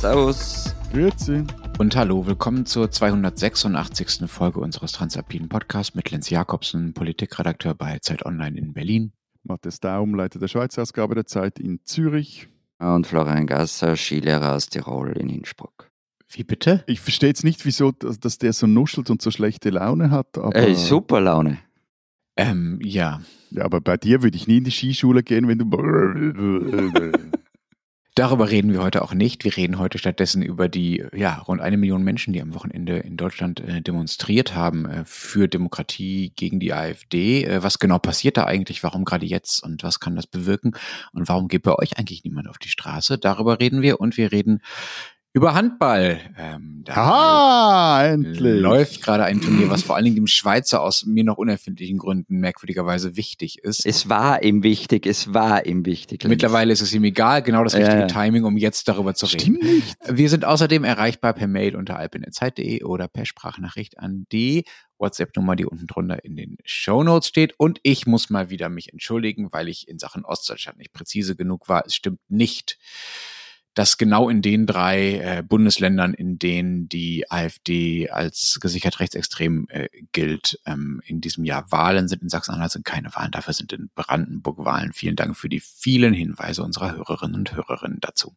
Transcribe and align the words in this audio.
Servus. 0.00 0.74
Grüezi. 0.94 1.44
Und 1.78 1.94
hallo, 1.94 2.26
willkommen 2.26 2.64
zur 2.64 2.90
286. 2.90 4.30
Folge 4.30 4.58
unseres 4.58 4.92
Transalpinen 4.92 5.50
Podcasts 5.50 5.94
mit 5.94 6.10
Lenz 6.10 6.30
Jakobsen, 6.30 6.94
Politikredakteur 6.94 7.74
bei 7.74 7.98
Zeit 7.98 8.24
Online 8.24 8.58
in 8.58 8.72
Berlin. 8.72 9.12
Matthias 9.42 9.78
Daum, 9.78 10.14
Leiter 10.14 10.38
der 10.38 10.48
Schweizer 10.48 10.80
Ausgabe 10.80 11.14
der 11.14 11.26
Zeit 11.26 11.58
in 11.58 11.80
Zürich. 11.84 12.48
Und 12.78 13.06
Florian 13.06 13.46
Gasser, 13.46 13.94
Skilehrer 13.94 14.54
aus 14.54 14.70
Tirol 14.70 15.12
in 15.18 15.28
Innsbruck. 15.28 15.90
Wie 16.30 16.44
bitte? 16.44 16.82
Ich 16.86 17.00
verstehe 17.00 17.28
jetzt 17.28 17.44
nicht, 17.44 17.66
wieso 17.66 17.92
dass 17.92 18.38
der 18.38 18.54
so 18.54 18.66
nuschelt 18.66 19.10
und 19.10 19.20
so 19.20 19.30
schlechte 19.30 19.68
Laune 19.68 20.10
hat. 20.10 20.38
Aber, 20.38 20.56
Ey, 20.56 20.76
super 20.76 21.20
Laune. 21.20 21.58
Ähm, 22.38 22.78
ja. 22.82 23.20
Ja, 23.50 23.66
aber 23.66 23.82
bei 23.82 23.98
dir 23.98 24.22
würde 24.22 24.38
ich 24.38 24.46
nie 24.46 24.56
in 24.56 24.64
die 24.64 24.70
Skischule 24.70 25.22
gehen, 25.22 25.46
wenn 25.46 25.58
du. 25.58 25.66
Darüber 28.20 28.50
reden 28.50 28.74
wir 28.74 28.82
heute 28.82 29.00
auch 29.00 29.14
nicht. 29.14 29.44
Wir 29.44 29.56
reden 29.56 29.78
heute 29.78 29.96
stattdessen 29.96 30.42
über 30.42 30.68
die 30.68 31.02
ja, 31.14 31.38
rund 31.38 31.62
eine 31.62 31.78
Million 31.78 32.02
Menschen, 32.02 32.34
die 32.34 32.42
am 32.42 32.52
Wochenende 32.52 32.98
in 32.98 33.16
Deutschland 33.16 33.60
äh, 33.60 33.80
demonstriert 33.80 34.54
haben 34.54 34.84
äh, 34.84 35.04
für 35.06 35.48
Demokratie 35.48 36.30
gegen 36.36 36.60
die 36.60 36.74
AfD. 36.74 37.44
Äh, 37.44 37.62
was 37.62 37.78
genau 37.78 37.98
passiert 37.98 38.36
da 38.36 38.44
eigentlich? 38.44 38.82
Warum 38.82 39.06
gerade 39.06 39.24
jetzt? 39.24 39.62
Und 39.62 39.82
was 39.82 40.00
kann 40.00 40.16
das 40.16 40.26
bewirken? 40.26 40.72
Und 41.14 41.30
warum 41.30 41.48
geht 41.48 41.62
bei 41.62 41.74
euch 41.74 41.96
eigentlich 41.96 42.22
niemand 42.22 42.46
auf 42.46 42.58
die 42.58 42.68
Straße? 42.68 43.16
Darüber 43.16 43.58
reden 43.58 43.80
wir 43.80 44.00
und 44.00 44.18
wir 44.18 44.32
reden 44.32 44.60
über 45.32 45.54
Handball. 45.54 46.20
Ähm, 46.36 46.84
Aha, 46.88 48.04
endlich. 48.06 48.60
Läuft 48.60 49.02
gerade 49.02 49.24
ein 49.24 49.40
Turnier, 49.40 49.70
was 49.70 49.82
vor 49.82 49.94
allen 49.94 50.04
Dingen 50.04 50.16
dem 50.16 50.26
Schweizer 50.26 50.82
aus 50.82 51.06
mir 51.06 51.22
noch 51.22 51.38
unerfindlichen 51.38 51.98
Gründen 51.98 52.40
merkwürdigerweise 52.40 53.16
wichtig 53.16 53.58
ist. 53.58 53.86
Es 53.86 54.08
war 54.08 54.42
ihm 54.42 54.62
wichtig, 54.62 55.06
es 55.06 55.32
war 55.32 55.66
ihm 55.66 55.86
wichtig. 55.86 56.24
Mittlerweile 56.24 56.72
ist 56.72 56.80
es 56.80 56.92
ihm 56.92 57.04
egal, 57.04 57.42
genau 57.42 57.62
das 57.62 57.74
richtige 57.74 58.00
Ja. 58.00 58.06
Timing, 58.06 58.44
um 58.44 58.56
jetzt 58.56 58.88
darüber 58.88 59.14
zu 59.14 59.26
reden. 59.26 59.40
Stimmt 59.40 59.62
nicht. 59.62 59.96
Wir 60.08 60.28
sind 60.28 60.44
außerdem 60.44 60.82
erreichbar 60.82 61.32
per 61.34 61.46
Mail 61.46 61.76
unter 61.76 61.96
alpinezeit.de 61.96 62.82
oder 62.82 63.06
per 63.06 63.24
Sprachnachricht 63.24 63.98
an 63.98 64.26
die 64.32 64.64
WhatsApp-Nummer, 64.98 65.54
die 65.54 65.64
unten 65.64 65.86
drunter 65.86 66.24
in 66.24 66.34
den 66.36 66.56
Shownotes 66.64 67.28
steht. 67.28 67.54
Und 67.56 67.78
ich 67.84 68.06
muss 68.06 68.30
mal 68.30 68.50
wieder 68.50 68.68
mich 68.68 68.92
entschuldigen, 68.92 69.52
weil 69.52 69.68
ich 69.68 69.86
in 69.88 69.98
Sachen 69.98 70.24
Ostdeutschland 70.24 70.78
nicht 70.78 70.92
präzise 70.92 71.36
genug 71.36 71.68
war. 71.68 71.84
Es 71.86 71.94
stimmt 71.94 72.20
nicht, 72.28 72.78
dass 73.74 73.98
genau 73.98 74.28
in 74.28 74.42
den 74.42 74.66
drei 74.66 75.18
äh, 75.18 75.42
Bundesländern, 75.42 76.12
in 76.14 76.38
denen 76.38 76.88
die 76.88 77.30
AfD 77.30 78.10
als 78.10 78.58
gesichert 78.60 79.00
rechtsextrem 79.00 79.66
äh, 79.68 79.88
gilt, 80.12 80.58
ähm, 80.66 81.00
in 81.04 81.20
diesem 81.20 81.44
Jahr 81.44 81.70
Wahlen 81.70 82.08
sind. 82.08 82.22
In 82.22 82.28
Sachsen-Anhalt 82.28 82.72
sind 82.72 82.84
keine 82.84 83.14
Wahlen, 83.14 83.30
dafür 83.30 83.54
sind 83.54 83.72
in 83.72 83.90
Brandenburg 83.94 84.58
Wahlen. 84.64 84.92
Vielen 84.92 85.16
Dank 85.16 85.36
für 85.36 85.48
die 85.48 85.60
vielen 85.60 86.14
Hinweise 86.14 86.62
unserer 86.64 86.96
Hörerinnen 86.96 87.36
und 87.36 87.54
Hörerinnen 87.54 87.98
dazu. 88.00 88.34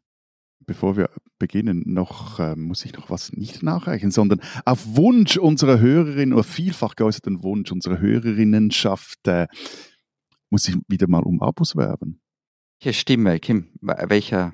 Bevor 0.66 0.96
wir 0.96 1.10
beginnen, 1.40 1.84
noch 1.86 2.40
äh, 2.40 2.56
muss 2.56 2.86
ich 2.86 2.94
noch 2.94 3.10
was 3.10 3.34
nicht 3.34 3.64
nachreichen, 3.64 4.12
sondern 4.12 4.40
auf 4.66 4.96
Wunsch 4.96 5.38
unserer 5.38 5.80
Hörerinnen 5.80 6.34
oder 6.34 6.44
vielfach 6.44 6.96
geäußerten 6.96 7.44
Wunsch 7.44 7.72
unserer 7.72 8.00
Hörerinnenschaft 8.00 9.28
äh, 9.28 9.48
muss 10.50 10.68
ich 10.68 10.76
wieder 10.88 11.08
mal 11.08 11.24
um 11.24 11.42
Abos 11.42 11.76
werben. 11.76 12.22
Welche 12.80 13.00
Stimme, 13.00 13.40
Kim? 13.40 13.70
Welcher? 13.82 14.54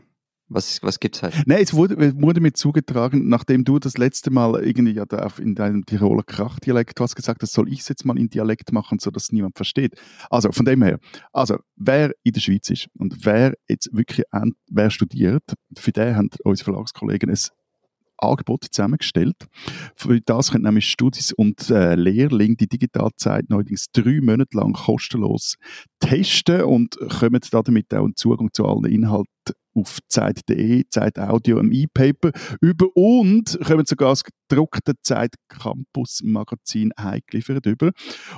Was, 0.51 0.81
was 0.81 0.99
gibt's 0.99 1.21
heute? 1.21 1.37
Nein, 1.45 1.59
es 1.61 1.75
wurde, 1.75 2.19
wurde 2.19 2.41
mir 2.41 2.53
zugetragen, 2.53 3.29
nachdem 3.29 3.63
du 3.63 3.77
das 3.77 3.97
letzte 3.97 4.31
Mal 4.31 4.63
irgendwie 4.63 4.93
ja 4.93 5.05
da 5.05 5.27
in 5.37 5.53
deinem 5.53 5.85
Tiroler 5.85 6.23
Krachdialekt 6.23 6.99
hast 6.99 7.15
gesagt, 7.15 7.43
das 7.43 7.51
soll 7.51 7.71
ich 7.71 7.87
jetzt 7.87 8.03
mal 8.03 8.17
in 8.17 8.29
Dialekt 8.29 8.71
machen, 8.71 8.97
sodass 8.97 9.31
niemand 9.31 9.55
versteht. 9.55 9.93
Also 10.31 10.51
von 10.51 10.65
dem 10.65 10.81
her, 10.81 10.97
also 11.33 11.57
wer 11.75 12.13
in 12.23 12.33
der 12.33 12.41
Schweiz 12.41 12.67
ist 12.71 12.87
und 12.97 13.25
wer 13.25 13.53
jetzt 13.67 13.95
wirklich 13.95 14.25
wer 14.71 14.89
studiert, 14.89 15.43
für 15.77 15.91
den 15.91 16.15
haben 16.15 16.29
unsere 16.43 16.71
Verlagskollegen 16.71 17.29
ein 17.29 17.37
Angebot 18.17 18.65
zusammengestellt. 18.71 19.47
Für 19.95 20.19
das 20.19 20.51
können 20.51 20.63
nämlich 20.63 20.89
Studis 20.89 21.31
und 21.31 21.69
äh, 21.69 21.93
Lehrlinge 21.93 22.55
die 22.55 22.67
Digitalzeit 22.67 23.49
neuerdings 23.49 23.87
drei 23.93 24.19
Monate 24.19 24.57
lang 24.57 24.73
kostenlos 24.73 25.55
testen 25.99 26.63
und 26.63 26.97
kommen 27.19 27.41
damit 27.51 27.93
auch 27.93 28.03
einen 28.03 28.15
Zugang 28.15 28.49
zu 28.51 28.65
allen 28.65 28.85
Inhalten 28.85 29.29
auf 29.73 29.99
Zeit.de, 30.07 30.83
Zeit 30.89 31.19
Audio, 31.19 31.59
im 31.59 31.71
E-Paper 31.71 32.31
über 32.61 32.87
und 32.95 33.59
kommen 33.63 33.85
sogar 33.85 34.09
das 34.09 34.23
gedruckte 34.23 34.93
Zeit 35.01 35.35
Campus 35.47 36.21
Magazin 36.23 36.91
heimgeliefert 36.99 37.65
über. 37.65 37.91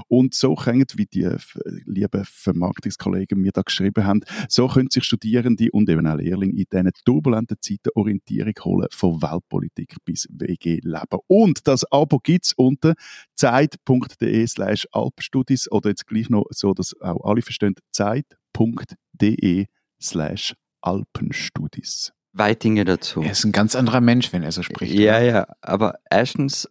Und 0.08 0.34
so 0.34 0.56
können, 0.56 0.86
wie 0.96 1.06
die 1.06 1.24
äh, 1.24 1.38
lieben 1.86 2.24
Vermarktungskollegen 2.25 3.40
mir 3.40 3.52
da 3.52 3.62
geschrieben 3.62 4.06
haben, 4.06 4.22
so 4.50 4.68
können 4.68 4.90
sich 4.90 5.03
Studierende 5.03 5.69
und 5.72 5.90
eben 5.90 6.06
auch 6.08 6.18
Lehrlinge 6.18 6.53
in 6.53 6.66
diesen 6.72 6.92
turbulenten 7.06 7.58
Zeiten 7.62 7.90
Orientierung 7.96 8.53
holen 8.63 8.88
von 8.92 9.22
Weltpolitik 9.22 9.96
bis 10.06 10.28
WG-Leben. 10.30 11.19
Und 11.28 11.68
das 11.68 11.90
Abo 11.92 12.19
gibt 12.19 12.46
es 12.46 12.53
unter 12.53 12.94
zeit.de 13.36 14.48
slash 14.48 14.88
alpstudis 14.92 15.72
oder 15.72 15.90
jetzt 15.90 16.08
gleich 16.08 16.30
noch 16.30 16.46
so, 16.50 16.74
dass 16.74 17.00
auch 17.02 17.24
alle 17.24 17.42
verstehen, 17.42 17.75
zeit.de 17.92 19.66
slash 20.02 20.56
alpenstudis. 20.81 22.14
Weitinge 22.34 22.86
dazu. 22.86 23.22
Er 23.22 23.31
ist 23.31 23.44
ein 23.44 23.52
ganz 23.52 23.75
anderer 23.75 24.02
Mensch, 24.02 24.31
wenn 24.31 24.44
er 24.44 24.52
so 24.52 24.64
spricht. 24.64 24.94
Ja, 24.94 25.18
oder? 25.18 25.25
ja, 25.25 25.47
aber 25.62 26.00
erstens, 26.09 26.69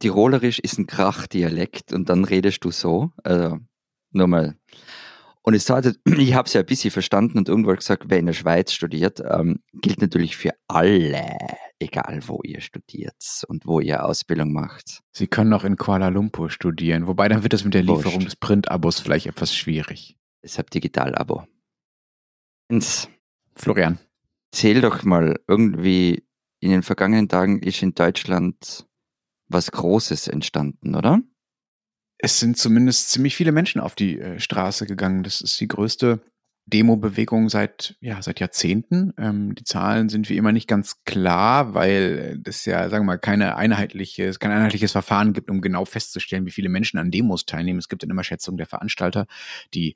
Tirolerisch 0.00 0.58
ist 0.58 0.78
ein 0.78 0.86
Krachdialekt 0.86 1.92
und 1.92 2.08
dann 2.08 2.24
redest 2.24 2.64
du 2.64 2.70
so. 2.70 3.12
Also, 3.22 3.58
nur 4.10 4.26
mal. 4.26 4.56
Und 5.42 5.54
es 5.54 5.70
hat, 5.70 5.86
ich 6.04 6.34
habe 6.34 6.46
es 6.46 6.52
ja 6.52 6.60
ein 6.60 6.66
bisschen 6.66 6.90
verstanden 6.90 7.38
und 7.38 7.48
irgendwo 7.48 7.72
gesagt, 7.72 8.04
wer 8.08 8.18
in 8.18 8.26
der 8.26 8.32
Schweiz 8.32 8.72
studiert, 8.72 9.22
ähm, 9.24 9.60
gilt 9.72 10.00
natürlich 10.00 10.36
für 10.36 10.50
alle, 10.66 11.24
egal 11.78 12.20
wo 12.26 12.40
ihr 12.42 12.60
studiert 12.60 13.44
und 13.46 13.66
wo 13.66 13.80
ihr 13.80 14.04
Ausbildung 14.04 14.52
macht. 14.52 15.00
Sie 15.12 15.26
können 15.26 15.52
auch 15.52 15.64
in 15.64 15.76
Kuala 15.76 16.08
Lumpur 16.08 16.50
studieren, 16.50 17.06
wobei 17.06 17.28
dann 17.28 17.44
wird 17.44 17.54
es 17.54 17.64
mit 17.64 17.74
der 17.74 17.86
Wurscht. 17.86 18.04
Lieferung 18.04 18.24
des 18.24 18.36
Printabos 18.36 19.00
vielleicht 19.00 19.26
etwas 19.26 19.54
schwierig. 19.54 20.16
Deshalb 20.42 20.70
Digital-Abo. 20.70 21.44
Florian. 23.58 23.98
Zähl 24.52 24.80
doch 24.80 25.02
mal, 25.02 25.38
irgendwie 25.46 26.24
in 26.60 26.70
den 26.70 26.82
vergangenen 26.82 27.28
Tagen 27.28 27.60
ist 27.60 27.82
in 27.82 27.94
Deutschland 27.94 28.86
was 29.48 29.70
Großes 29.70 30.28
entstanden, 30.28 30.94
oder? 30.94 31.20
Es 32.18 32.40
sind 32.40 32.56
zumindest 32.58 33.10
ziemlich 33.10 33.36
viele 33.36 33.52
Menschen 33.52 33.80
auf 33.80 33.94
die 33.94 34.18
äh, 34.18 34.40
Straße 34.40 34.86
gegangen. 34.86 35.22
Das 35.22 35.40
ist 35.40 35.60
die 35.60 35.68
größte 35.68 36.20
Demo-Bewegung 36.66 37.48
seit, 37.48 37.96
ja, 38.00 38.20
seit 38.20 38.40
Jahrzehnten. 38.40 39.14
Ähm, 39.16 39.54
die 39.54 39.64
Zahlen 39.64 40.08
sind 40.08 40.28
wie 40.28 40.36
immer 40.36 40.52
nicht 40.52 40.68
ganz 40.68 41.02
klar, 41.04 41.74
weil 41.74 42.42
es 42.44 42.64
ja, 42.64 42.88
sagen 42.90 43.04
wir 43.04 43.12
mal, 43.12 43.18
keine 43.18 43.56
einheitliches, 43.56 44.38
kein 44.38 44.50
einheitliches 44.50 44.92
Verfahren 44.92 45.32
gibt, 45.32 45.50
um 45.50 45.60
genau 45.60 45.84
festzustellen, 45.84 46.44
wie 46.44 46.50
viele 46.50 46.68
Menschen 46.68 46.98
an 46.98 47.10
Demos 47.10 47.46
teilnehmen. 47.46 47.78
Es 47.78 47.88
gibt 47.88 48.02
dann 48.02 48.10
immer 48.10 48.24
Schätzungen 48.24 48.58
der 48.58 48.66
Veranstalter, 48.66 49.26
die 49.72 49.94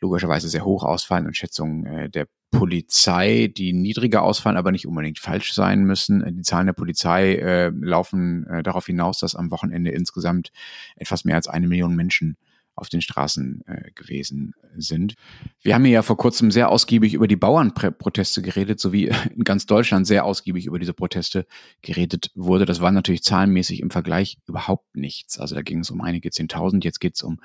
logischerweise 0.00 0.48
sehr 0.48 0.64
hoch 0.64 0.84
ausfallen 0.84 1.26
und 1.26 1.36
Schätzungen 1.36 1.86
äh, 1.86 2.10
der 2.10 2.26
Polizei, 2.50 3.52
die 3.54 3.72
niedriger 3.72 4.22
ausfallen, 4.22 4.56
aber 4.56 4.72
nicht 4.72 4.86
unbedingt 4.86 5.18
falsch 5.18 5.52
sein 5.52 5.84
müssen. 5.84 6.22
Äh, 6.22 6.32
Die 6.32 6.42
Zahlen 6.42 6.66
der 6.66 6.72
Polizei 6.72 7.34
äh, 7.34 7.68
laufen 7.68 8.46
äh, 8.46 8.62
darauf 8.62 8.86
hinaus, 8.86 9.18
dass 9.20 9.34
am 9.34 9.50
Wochenende 9.50 9.90
insgesamt 9.90 10.52
etwas 10.96 11.24
mehr 11.24 11.36
als 11.36 11.48
eine 11.48 11.68
Million 11.68 11.94
Menschen 11.94 12.36
auf 12.78 12.88
den 12.88 13.00
Straßen 13.00 13.62
äh, 13.66 13.90
gewesen 13.94 14.54
sind. 14.76 15.14
Wir 15.62 15.74
haben 15.74 15.84
ja 15.86 16.02
vor 16.02 16.16
kurzem 16.16 16.50
sehr 16.50 16.70
ausgiebig 16.70 17.14
über 17.14 17.28
die 17.28 17.36
Bauernproteste 17.36 18.42
geredet, 18.42 18.80
sowie 18.80 19.10
in 19.36 19.44
ganz 19.44 19.66
Deutschland 19.66 20.06
sehr 20.06 20.24
ausgiebig 20.24 20.66
über 20.66 20.78
diese 20.78 20.94
Proteste 20.94 21.46
geredet 21.82 22.30
wurde. 22.34 22.64
Das 22.64 22.80
war 22.80 22.90
natürlich 22.90 23.22
zahlenmäßig 23.22 23.80
im 23.80 23.90
Vergleich 23.90 24.38
überhaupt 24.46 24.96
nichts. 24.96 25.38
Also 25.38 25.54
da 25.54 25.62
ging 25.62 25.80
es 25.80 25.90
um 25.90 26.00
einige 26.00 26.30
Zehntausend, 26.30 26.84
jetzt 26.84 27.00
geht 27.00 27.16
es 27.16 27.22
um 27.22 27.40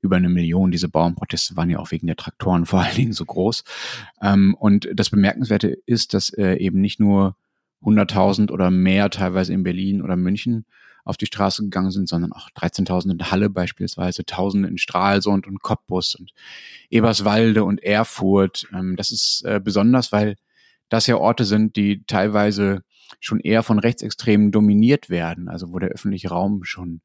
über 0.00 0.16
eine 0.16 0.28
Million. 0.28 0.70
Diese 0.70 0.88
Bauernproteste 0.88 1.56
waren 1.56 1.70
ja 1.70 1.78
auch 1.78 1.90
wegen 1.90 2.06
der 2.06 2.16
Traktoren 2.16 2.66
vor 2.70 2.80
allen 2.80 2.96
Dingen 2.96 3.12
so 3.12 3.24
groß. 3.24 3.64
Ähm, 4.22 4.54
und 4.58 4.88
das 4.94 5.10
Bemerkenswerte 5.10 5.76
ist, 5.86 6.14
dass 6.14 6.30
äh, 6.30 6.54
eben 6.54 6.80
nicht 6.80 7.00
nur 7.00 7.36
100.000 7.82 8.50
oder 8.50 8.70
mehr 8.70 9.10
teilweise 9.10 9.52
in 9.52 9.62
Berlin 9.62 10.02
oder 10.02 10.16
München 10.16 10.66
auf 11.04 11.16
die 11.16 11.26
Straße 11.26 11.62
gegangen 11.62 11.90
sind, 11.90 12.08
sondern 12.08 12.32
auch 12.32 12.50
13.000 12.50 13.10
in 13.12 13.30
Halle 13.30 13.50
beispielsweise, 13.50 14.24
Tausende 14.24 14.68
in 14.68 14.78
Stralsund 14.78 15.46
und 15.46 15.62
Cottbus 15.62 16.14
und 16.14 16.32
Eberswalde 16.90 17.64
und 17.64 17.82
Erfurt. 17.82 18.66
Ähm, 18.72 18.96
das 18.96 19.10
ist 19.10 19.42
äh, 19.44 19.60
besonders, 19.62 20.12
weil 20.12 20.36
das 20.88 21.06
ja 21.06 21.16
Orte 21.16 21.44
sind, 21.44 21.76
die 21.76 22.04
teilweise 22.06 22.82
schon 23.20 23.40
eher 23.40 23.62
von 23.62 23.78
Rechtsextremen 23.78 24.52
dominiert 24.52 25.10
werden, 25.10 25.48
also 25.48 25.72
wo 25.72 25.78
der 25.78 25.90
öffentliche 25.90 26.28
Raum 26.28 26.64
schon 26.64 27.00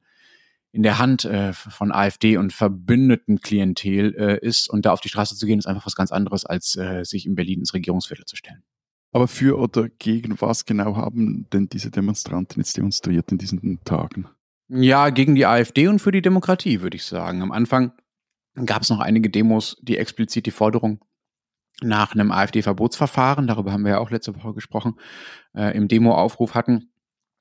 in 0.71 0.83
der 0.83 0.99
Hand 0.99 1.23
äh, 1.25 1.53
von 1.53 1.91
AfD 1.91 2.37
und 2.37 2.51
verbündeten 2.51 3.39
Klientel 3.39 4.13
äh, 4.17 4.45
ist. 4.45 4.69
Und 4.69 4.85
da 4.85 4.91
auf 4.91 5.01
die 5.01 5.09
Straße 5.09 5.35
zu 5.35 5.45
gehen, 5.45 5.57
ist 5.57 5.67
einfach 5.67 5.85
was 5.85 5.95
ganz 5.95 6.11
anderes, 6.11 6.45
als 6.45 6.77
sich 7.03 7.25
in 7.25 7.35
Berlin 7.35 7.59
ins 7.59 7.73
Regierungsviertel 7.73 8.25
zu 8.25 8.35
stellen. 8.35 8.63
Aber 9.15 9.29
für 9.29 9.57
oder 9.57 9.87
gegen 9.87 10.41
was 10.41 10.65
genau 10.65 10.97
haben 10.97 11.47
denn 11.53 11.69
diese 11.69 11.89
Demonstranten 11.89 12.59
jetzt 12.59 12.75
demonstriert 12.75 13.31
in 13.31 13.37
diesen 13.37 13.81
Tagen? 13.85 14.27
Ja, 14.67 15.09
gegen 15.09 15.35
die 15.35 15.45
AfD 15.45 15.87
und 15.87 15.99
für 15.99 16.11
die 16.11 16.21
Demokratie, 16.21 16.81
würde 16.81 16.97
ich 16.97 17.05
sagen. 17.05 17.41
Am 17.41 17.53
Anfang 17.53 17.93
gab 18.65 18.81
es 18.81 18.89
noch 18.89 18.99
einige 18.99 19.29
Demos, 19.29 19.77
die 19.81 19.97
explizit 19.97 20.47
die 20.47 20.51
Forderung 20.51 20.99
nach 21.81 22.13
einem 22.13 22.29
AfD-Verbotsverfahren, 22.29 23.47
darüber 23.47 23.71
haben 23.71 23.85
wir 23.85 23.91
ja 23.91 23.99
auch 23.99 24.11
letzte 24.11 24.35
Woche 24.35 24.53
gesprochen, 24.53 24.95
äh, 25.55 25.73
im 25.77 25.87
Demo-Aufruf 25.87 26.53
hatten. 26.53 26.89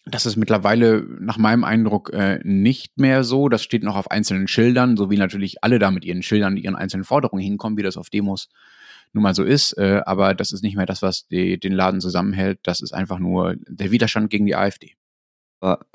Das 0.07 0.27
ist 0.27 0.37
mittlerweile 0.37 1.05
nach 1.19 1.39
meinem 1.39 1.65
Eindruck 1.65 2.13
äh, 2.13 2.39
nicht 2.45 3.01
mehr 3.01 3.25
so. 3.25 3.49
Das 3.49 3.65
steht 3.65 3.83
noch 3.83 3.97
auf 3.97 4.13
einzelnen 4.13 4.47
Schildern, 4.47 4.97
so 4.97 5.11
wie 5.11 5.17
natürlich 5.17 5.65
alle 5.65 5.81
da 5.81 5.91
mit 5.91 6.05
ihren 6.05 6.23
Schildern, 6.23 6.57
ihren 6.57 6.77
einzelnen 6.77 7.03
Forderungen 7.03 7.43
hinkommen, 7.43 7.77
wie 7.77 7.83
das 7.83 7.97
auf 7.97 8.11
Demos 8.11 8.49
nun 9.15 9.23
mal 9.23 9.35
so 9.35 9.45
ist. 9.45 9.77
Äh, 9.79 10.03
aber 10.05 10.35
das 10.35 10.53
ist 10.53 10.63
nicht 10.63 10.77
mehr 10.77 10.87
das, 10.87 11.03
was 11.03 11.27
die, 11.29 11.59
den 11.59 11.73
Laden 11.73 12.01
zusammenhält. 12.01 12.61
Das 12.65 12.81
ist 12.81 12.93
einfach 12.93 13.19
nur 13.19 13.57
der 13.69 13.91
Widerstand 13.91 14.31
gegen 14.31 14.47
die 14.47 14.57
AfD. 14.57 14.95
Aber 15.61 15.87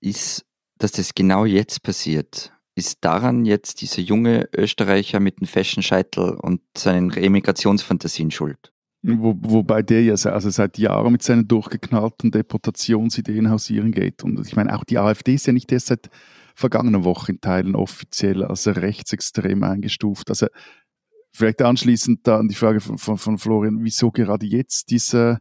ist, 0.00 0.46
dass 0.78 0.92
das 0.92 1.14
genau 1.14 1.44
jetzt 1.44 1.82
passiert, 1.82 2.52
ist 2.74 2.98
daran 3.00 3.44
jetzt 3.44 3.80
dieser 3.80 4.00
junge 4.00 4.48
Österreicher 4.56 5.18
mit 5.18 5.40
dem 5.40 5.48
Fashion-Scheitel 5.48 6.36
und 6.40 6.60
seinen 6.76 7.10
Emigrationsfantasien 7.10 8.30
schuld? 8.30 8.72
Wo, 9.02 9.36
wobei 9.40 9.82
der 9.82 10.02
ja 10.02 10.14
also 10.14 10.50
seit 10.50 10.78
Jahren 10.78 11.12
mit 11.12 11.22
seinen 11.22 11.46
durchgeknallten 11.46 12.30
Deportationsideen 12.30 13.50
hausieren 13.50 13.92
geht. 13.92 14.24
Und 14.24 14.44
ich 14.46 14.56
meine, 14.56 14.74
auch 14.76 14.84
die 14.84 14.98
AfD 14.98 15.34
ist 15.34 15.46
ja 15.46 15.52
nicht 15.52 15.70
erst 15.70 15.86
seit 15.86 16.10
vergangenen 16.54 17.04
Woche 17.04 17.32
in 17.32 17.40
Teilen 17.40 17.76
offiziell 17.76 18.42
als 18.44 18.66
rechtsextrem 18.66 19.62
eingestuft. 19.62 20.30
Also 20.30 20.46
vielleicht 21.38 21.62
anschließend 21.62 22.26
da 22.26 22.38
an 22.38 22.48
die 22.48 22.54
Frage 22.54 22.80
von, 22.80 22.98
von, 22.98 23.16
von 23.16 23.38
Florian, 23.38 23.82
wieso 23.82 24.10
gerade 24.10 24.44
jetzt 24.46 24.90
diese, 24.90 25.38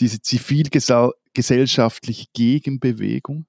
diese 0.00 0.20
zivilgesellschaftliche 0.20 2.26
Gegenbewegung? 2.34 3.46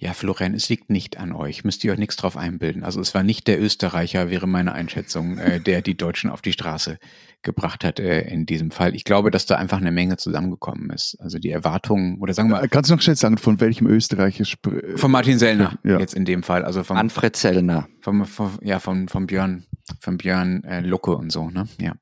Ja, 0.00 0.12
Florian, 0.12 0.54
es 0.54 0.68
liegt 0.68 0.90
nicht 0.90 1.18
an 1.18 1.32
euch. 1.32 1.64
Müsst 1.64 1.82
ihr 1.82 1.90
euch 1.90 1.98
nichts 1.98 2.14
drauf 2.14 2.36
einbilden. 2.36 2.84
Also 2.84 3.00
es 3.00 3.14
war 3.14 3.24
nicht 3.24 3.48
der 3.48 3.60
Österreicher, 3.60 4.30
wäre 4.30 4.46
meine 4.46 4.72
Einschätzung, 4.72 5.38
äh, 5.38 5.60
der 5.60 5.82
die 5.82 5.96
Deutschen 5.96 6.30
auf 6.30 6.40
die 6.40 6.52
Straße 6.52 6.98
gebracht 7.42 7.82
hat 7.82 7.98
äh, 7.98 8.20
in 8.28 8.46
diesem 8.46 8.70
Fall. 8.70 8.94
Ich 8.94 9.02
glaube, 9.02 9.32
dass 9.32 9.46
da 9.46 9.56
einfach 9.56 9.78
eine 9.78 9.90
Menge 9.90 10.16
zusammengekommen 10.16 10.90
ist. 10.90 11.16
Also 11.18 11.40
die 11.40 11.50
Erwartungen, 11.50 12.20
oder 12.20 12.32
sagen 12.32 12.48
wir. 12.48 12.62
Äh, 12.62 12.68
kannst 12.68 12.90
du 12.90 12.94
noch 12.94 13.02
schnell 13.02 13.16
sagen, 13.16 13.38
von 13.38 13.60
welchem 13.60 13.88
Österreicher 13.88 14.44
spricht? 14.44 15.00
Von 15.00 15.10
Martin 15.10 15.40
Sellner, 15.40 15.80
ja. 15.82 15.98
jetzt 15.98 16.14
in 16.14 16.24
dem 16.24 16.44
Fall. 16.44 16.64
Also 16.64 16.84
vom, 16.84 16.96
Manfred 16.96 17.34
Sellner. 17.34 17.88
Vom, 18.00 18.24
vom, 18.24 18.56
ja, 18.62 18.78
von, 18.78 19.08
von 19.08 19.26
Björn, 19.26 19.66
von 20.00 20.18
Björn 20.18 20.64
äh, 20.64 20.80
Lucke 20.80 21.16
und 21.16 21.30
so, 21.30 21.50
ne? 21.50 21.68
Ja. 21.80 21.94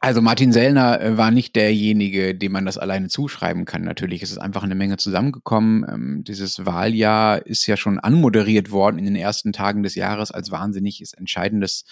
Also 0.00 0.22
Martin 0.22 0.52
Sellner 0.52 1.00
äh, 1.00 1.16
war 1.16 1.30
nicht 1.30 1.56
derjenige, 1.56 2.34
dem 2.34 2.52
man 2.52 2.64
das 2.64 2.78
alleine 2.78 3.08
zuschreiben 3.08 3.64
kann. 3.64 3.82
Natürlich 3.82 4.22
ist 4.22 4.30
es 4.30 4.38
einfach 4.38 4.62
eine 4.62 4.76
Menge 4.76 4.96
zusammengekommen. 4.96 5.84
Ähm, 5.88 6.24
dieses 6.24 6.64
Wahljahr 6.64 7.44
ist 7.44 7.66
ja 7.66 7.76
schon 7.76 7.98
anmoderiert 7.98 8.70
worden 8.70 8.98
in 8.98 9.06
den 9.06 9.16
ersten 9.16 9.52
Tagen 9.52 9.82
des 9.82 9.96
Jahres 9.96 10.30
als 10.30 10.50
wahnsinnig 10.52 11.02
entscheidendes 11.16 11.84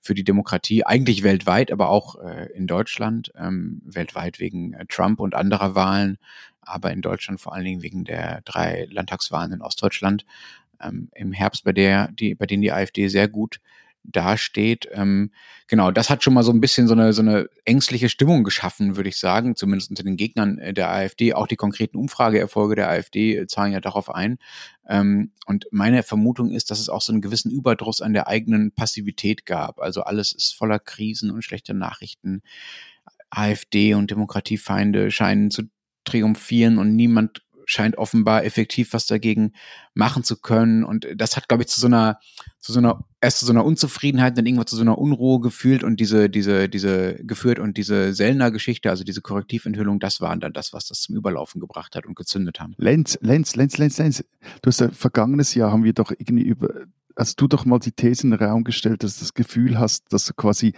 für 0.00 0.14
die 0.14 0.24
Demokratie, 0.24 0.84
eigentlich 0.84 1.22
weltweit, 1.22 1.70
aber 1.70 1.90
auch 1.90 2.16
äh, 2.16 2.50
in 2.54 2.66
Deutschland, 2.66 3.32
ähm, 3.36 3.80
weltweit 3.84 4.40
wegen 4.40 4.74
äh, 4.74 4.84
Trump 4.88 5.20
und 5.20 5.34
anderer 5.34 5.74
Wahlen, 5.74 6.18
aber 6.60 6.92
in 6.92 7.02
Deutschland 7.02 7.40
vor 7.40 7.54
allen 7.54 7.64
Dingen 7.64 7.82
wegen 7.82 8.04
der 8.04 8.40
drei 8.44 8.88
Landtagswahlen 8.90 9.52
in 9.52 9.62
Ostdeutschland 9.62 10.26
ähm, 10.82 11.08
im 11.14 11.32
Herbst, 11.32 11.64
bei 11.64 11.72
der 11.72 12.10
die, 12.12 12.34
bei 12.34 12.46
denen 12.46 12.62
die 12.62 12.72
AfD 12.72 13.08
sehr 13.08 13.28
gut 13.28 13.60
dasteht. 14.04 14.88
Ähm, 14.92 15.32
genau, 15.66 15.90
das 15.90 16.10
hat 16.10 16.22
schon 16.22 16.34
mal 16.34 16.42
so 16.42 16.52
ein 16.52 16.60
bisschen 16.60 16.86
so 16.86 16.94
eine, 16.94 17.12
so 17.12 17.22
eine 17.22 17.48
ängstliche 17.64 18.08
Stimmung 18.08 18.44
geschaffen, 18.44 18.96
würde 18.96 19.08
ich 19.08 19.18
sagen, 19.18 19.56
zumindest 19.56 19.90
unter 19.90 20.02
den 20.02 20.16
Gegnern 20.16 20.58
äh, 20.58 20.72
der 20.72 20.90
AfD. 20.90 21.34
Auch 21.34 21.46
die 21.46 21.56
konkreten 21.56 21.96
Umfrageerfolge 21.96 22.76
der 22.76 22.88
AfD 22.88 23.36
äh, 23.36 23.46
zahlen 23.46 23.72
ja 23.72 23.80
darauf 23.80 24.14
ein. 24.14 24.38
Ähm, 24.88 25.32
und 25.46 25.66
meine 25.70 26.02
Vermutung 26.02 26.50
ist, 26.50 26.70
dass 26.70 26.80
es 26.80 26.88
auch 26.88 27.02
so 27.02 27.12
einen 27.12 27.22
gewissen 27.22 27.50
Überdruss 27.50 28.00
an 28.00 28.12
der 28.12 28.28
eigenen 28.28 28.72
Passivität 28.72 29.46
gab. 29.46 29.80
Also 29.80 30.02
alles 30.02 30.32
ist 30.32 30.54
voller 30.54 30.78
Krisen 30.78 31.30
und 31.30 31.42
schlechter 31.42 31.74
Nachrichten. 31.74 32.42
AfD 33.30 33.94
und 33.94 34.10
Demokratiefeinde 34.10 35.10
scheinen 35.10 35.50
zu 35.50 35.64
triumphieren 36.04 36.78
und 36.78 36.94
niemand 36.94 37.42
scheint 37.66 37.96
offenbar 37.96 38.44
effektiv 38.44 38.92
was 38.92 39.06
dagegen 39.06 39.52
machen 39.94 40.24
zu 40.24 40.40
können. 40.40 40.84
Und 40.84 41.06
das 41.14 41.36
hat, 41.36 41.48
glaube 41.48 41.62
ich, 41.62 41.68
zu 41.68 41.80
so 41.80 41.86
einer, 41.86 42.18
zu 42.60 42.72
so 42.72 42.78
einer, 42.78 43.04
erst 43.20 43.38
zu 43.38 43.46
so 43.46 43.52
einer 43.52 43.64
Unzufriedenheit, 43.64 44.36
dann 44.36 44.46
irgendwann 44.46 44.66
zu 44.66 44.76
so 44.76 44.82
einer 44.82 44.98
Unruhe 44.98 45.40
gefühlt 45.40 45.84
und 45.84 46.00
diese, 46.00 46.28
diese, 46.28 46.68
diese 46.68 47.14
geführt 47.24 47.58
und 47.58 47.76
diese 47.76 48.12
Sellner-Geschichte, 48.12 48.90
also 48.90 49.04
diese 49.04 49.20
Korrektiventhüllung, 49.20 50.00
das 50.00 50.20
waren 50.20 50.40
dann 50.40 50.52
das, 50.52 50.72
was 50.72 50.86
das 50.86 51.00
zum 51.00 51.16
Überlaufen 51.16 51.60
gebracht 51.60 51.96
hat 51.96 52.06
und 52.06 52.16
gezündet 52.16 52.60
haben. 52.60 52.74
Lenz, 52.78 53.18
Lenz, 53.20 53.56
Lenz, 53.56 53.78
Lenz, 53.78 53.98
Lenz. 53.98 54.24
Du 54.62 54.68
hast 54.68 54.80
ja 54.80 54.90
vergangenes 54.90 55.54
Jahr 55.54 55.72
haben 55.72 55.84
wir 55.84 55.92
doch 55.92 56.10
irgendwie 56.10 56.44
über, 56.44 56.86
hast 57.16 57.40
du 57.40 57.48
doch 57.48 57.64
mal 57.64 57.78
die 57.78 57.92
These 57.92 58.24
in 58.24 58.30
den 58.30 58.40
Raum 58.40 58.64
gestellt, 58.64 59.02
dass 59.02 59.16
du 59.16 59.20
das 59.20 59.34
Gefühl 59.34 59.78
hast, 59.78 60.12
dass 60.12 60.34
quasi 60.36 60.74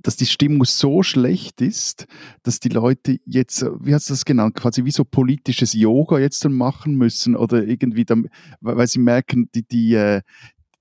dass 0.00 0.16
die 0.16 0.26
Stimmung 0.26 0.64
so 0.64 1.02
schlecht 1.02 1.60
ist, 1.60 2.06
dass 2.44 2.60
die 2.60 2.68
Leute 2.68 3.18
jetzt, 3.26 3.64
wie 3.80 3.94
hast 3.94 4.08
du 4.08 4.12
das 4.12 4.24
genannt, 4.24 4.54
quasi 4.54 4.84
wie 4.84 4.92
so 4.92 5.04
politisches 5.04 5.72
Yoga 5.72 6.18
jetzt 6.20 6.44
dann 6.44 6.52
machen 6.52 6.94
müssen 6.94 7.34
oder 7.34 7.64
irgendwie, 7.64 8.04
dann, 8.04 8.28
weil 8.60 8.86
sie 8.86 9.00
merken, 9.00 9.50
die, 9.54 9.66
die, 9.66 9.94
äh, 9.94 10.22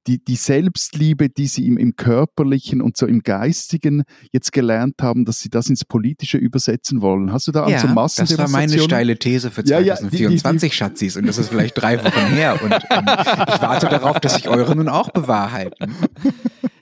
die, 0.07 0.23
die 0.23 0.35
Selbstliebe, 0.35 1.29
die 1.29 1.47
sie 1.47 1.67
im, 1.67 1.77
im 1.77 1.95
körperlichen 1.95 2.81
und 2.81 2.97
so 2.97 3.05
im 3.05 3.21
geistigen 3.23 4.03
jetzt 4.31 4.53
gelernt 4.53 4.95
haben, 5.01 5.25
dass 5.25 5.41
sie 5.41 5.49
das 5.49 5.67
ins 5.67 5.83
Politische 5.83 6.37
übersetzen 6.37 7.01
wollen. 7.01 7.33
Hast 7.33 7.47
du 7.47 7.51
da 7.51 7.67
ja, 7.67 7.75
also 7.75 7.87
Massen 7.89 8.25
Das 8.25 8.37
war 8.37 8.49
meine 8.49 8.79
steile 8.79 9.17
These 9.17 9.51
für 9.51 9.63
2024, 9.63 10.71
ja, 10.71 10.73
ja, 10.73 10.77
Schatzis, 10.77 11.17
und 11.17 11.27
das 11.27 11.37
ist 11.37 11.49
vielleicht 11.49 11.79
drei 11.79 12.03
Wochen 12.03 12.27
her. 12.27 12.59
Und 12.63 12.73
ähm, 12.73 13.05
ich 13.47 13.61
warte 13.61 13.87
darauf, 13.89 14.19
dass 14.19 14.35
sich 14.35 14.47
eure 14.47 14.75
nun 14.75 14.87
auch 14.89 15.09
bewahrheiten. 15.11 15.93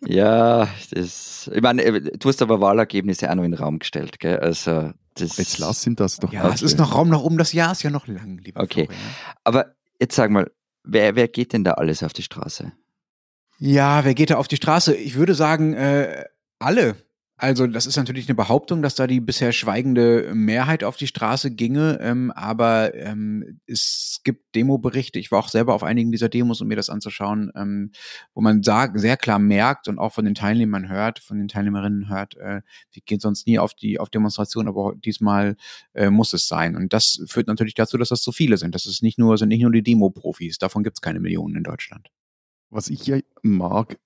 Ja, 0.08 0.68
das, 0.92 1.50
ich 1.54 1.62
meine, 1.62 1.84
äh, 1.84 2.02
du 2.02 2.30
hast 2.30 2.42
aber 2.42 2.62
Wahlergebnisse 2.62 3.30
auch 3.30 3.36
noch 3.36 3.44
in 3.44 3.52
den 3.52 3.60
Raum 3.60 3.80
gestellt, 3.80 4.20
gell? 4.20 4.38
Also, 4.38 4.92
das, 5.16 5.38
jetzt 5.38 5.58
lass 5.58 5.88
ihn 5.88 5.96
das 5.96 6.18
doch. 6.18 6.32
Ja, 6.32 6.48
es 6.54 6.62
ist 6.62 6.78
noch 6.78 6.94
Raum 6.94 7.10
nach 7.10 7.22
oben, 7.22 7.38
das 7.38 7.54
Jahr 7.54 7.72
ist 7.72 7.84
ja 7.84 7.90
noch 7.90 8.06
lang, 8.06 8.38
lieber 8.38 8.62
Okay, 8.62 8.86
Florian. 8.86 9.04
aber 9.44 9.76
jetzt 10.00 10.16
sag 10.16 10.30
mal, 10.30 10.52
wer, 10.84 11.16
wer 11.16 11.28
geht 11.28 11.54
denn 11.54 11.64
da 11.64 11.72
alles 11.72 12.04
auf 12.04 12.14
die 12.14 12.22
Straße? 12.22 12.72
Ja, 13.58 14.04
wer 14.04 14.14
geht 14.14 14.32
da 14.32 14.38
auf 14.38 14.48
die 14.48 14.58
Straße? 14.58 14.96
Ich 14.96 15.16
würde 15.16 15.34
sagen, 15.34 15.74
äh, 15.74 16.26
alle. 16.60 16.96
Also 17.38 17.68
das 17.68 17.86
ist 17.86 17.98
natürlich 17.98 18.30
eine 18.30 18.36
Behauptung, 18.36 18.82
dass 18.82 18.96
da 18.96 19.08
die 19.08 19.20
bisher 19.20 19.52
schweigende 19.52 20.32
Mehrheit 20.34 20.86
auf 20.86 20.96
die 20.96 21.08
Straße 21.08 21.52
ginge, 21.52 22.00
ähm, 22.02 22.32
aber 22.32 22.96
ähm, 22.96 23.60
es 23.68 24.22
gibt 24.24 24.56
Demoberichte, 24.56 25.20
ich 25.20 25.32
war 25.32 25.40
auch 25.40 25.50
selber 25.50 25.74
auf 25.74 25.84
einigen 25.84 26.14
dieser 26.14 26.30
Demos, 26.30 26.62
um 26.62 26.70
mir 26.70 26.78
das 26.78 26.90
anzuschauen, 26.90 27.52
ähm, 27.54 27.92
wo 28.34 28.40
man 28.40 28.64
sehr 28.64 29.18
klar 29.18 29.40
merkt 29.40 29.90
und 29.90 30.00
auch 30.00 30.14
von 30.14 30.24
den 30.24 30.34
Teilnehmern 30.34 30.88
hört, 30.88 31.20
von 31.20 31.38
den 31.38 31.50
Teilnehmerinnen 31.50 32.08
hört, 32.08 32.38
äh, 32.38 32.62
wir 32.92 33.02
gehen 33.06 33.20
sonst 33.20 33.48
nie 33.48 33.60
auf 33.60 33.74
die 33.74 34.00
auf 34.00 34.10
Demonstrationen, 34.10 34.70
aber 34.70 34.94
diesmal 34.96 35.58
äh, 35.94 36.10
muss 36.10 36.32
es 36.32 36.48
sein. 36.48 36.78
Und 36.78 36.94
das 36.94 37.22
führt 37.28 37.48
natürlich 37.48 37.74
dazu, 37.74 37.98
dass 37.98 38.10
das 38.10 38.24
so 38.24 38.32
viele 38.32 38.56
sind. 38.56 38.74
Das 38.76 38.86
ist 38.86 39.04
nicht 39.04 39.20
nur, 39.20 39.38
sind 39.38 39.50
nicht 39.50 39.62
nur 39.62 39.72
die 39.72 39.84
Demo-Profis, 39.84 40.58
davon 40.58 40.84
gibt 40.86 40.98
es 40.98 41.02
keine 41.02 41.20
Millionen 41.20 41.58
in 41.58 41.64
Deutschland. 41.64 42.12
Was 42.70 42.90
ich 42.90 43.06
ja 43.08 43.20
mag, 43.46 43.98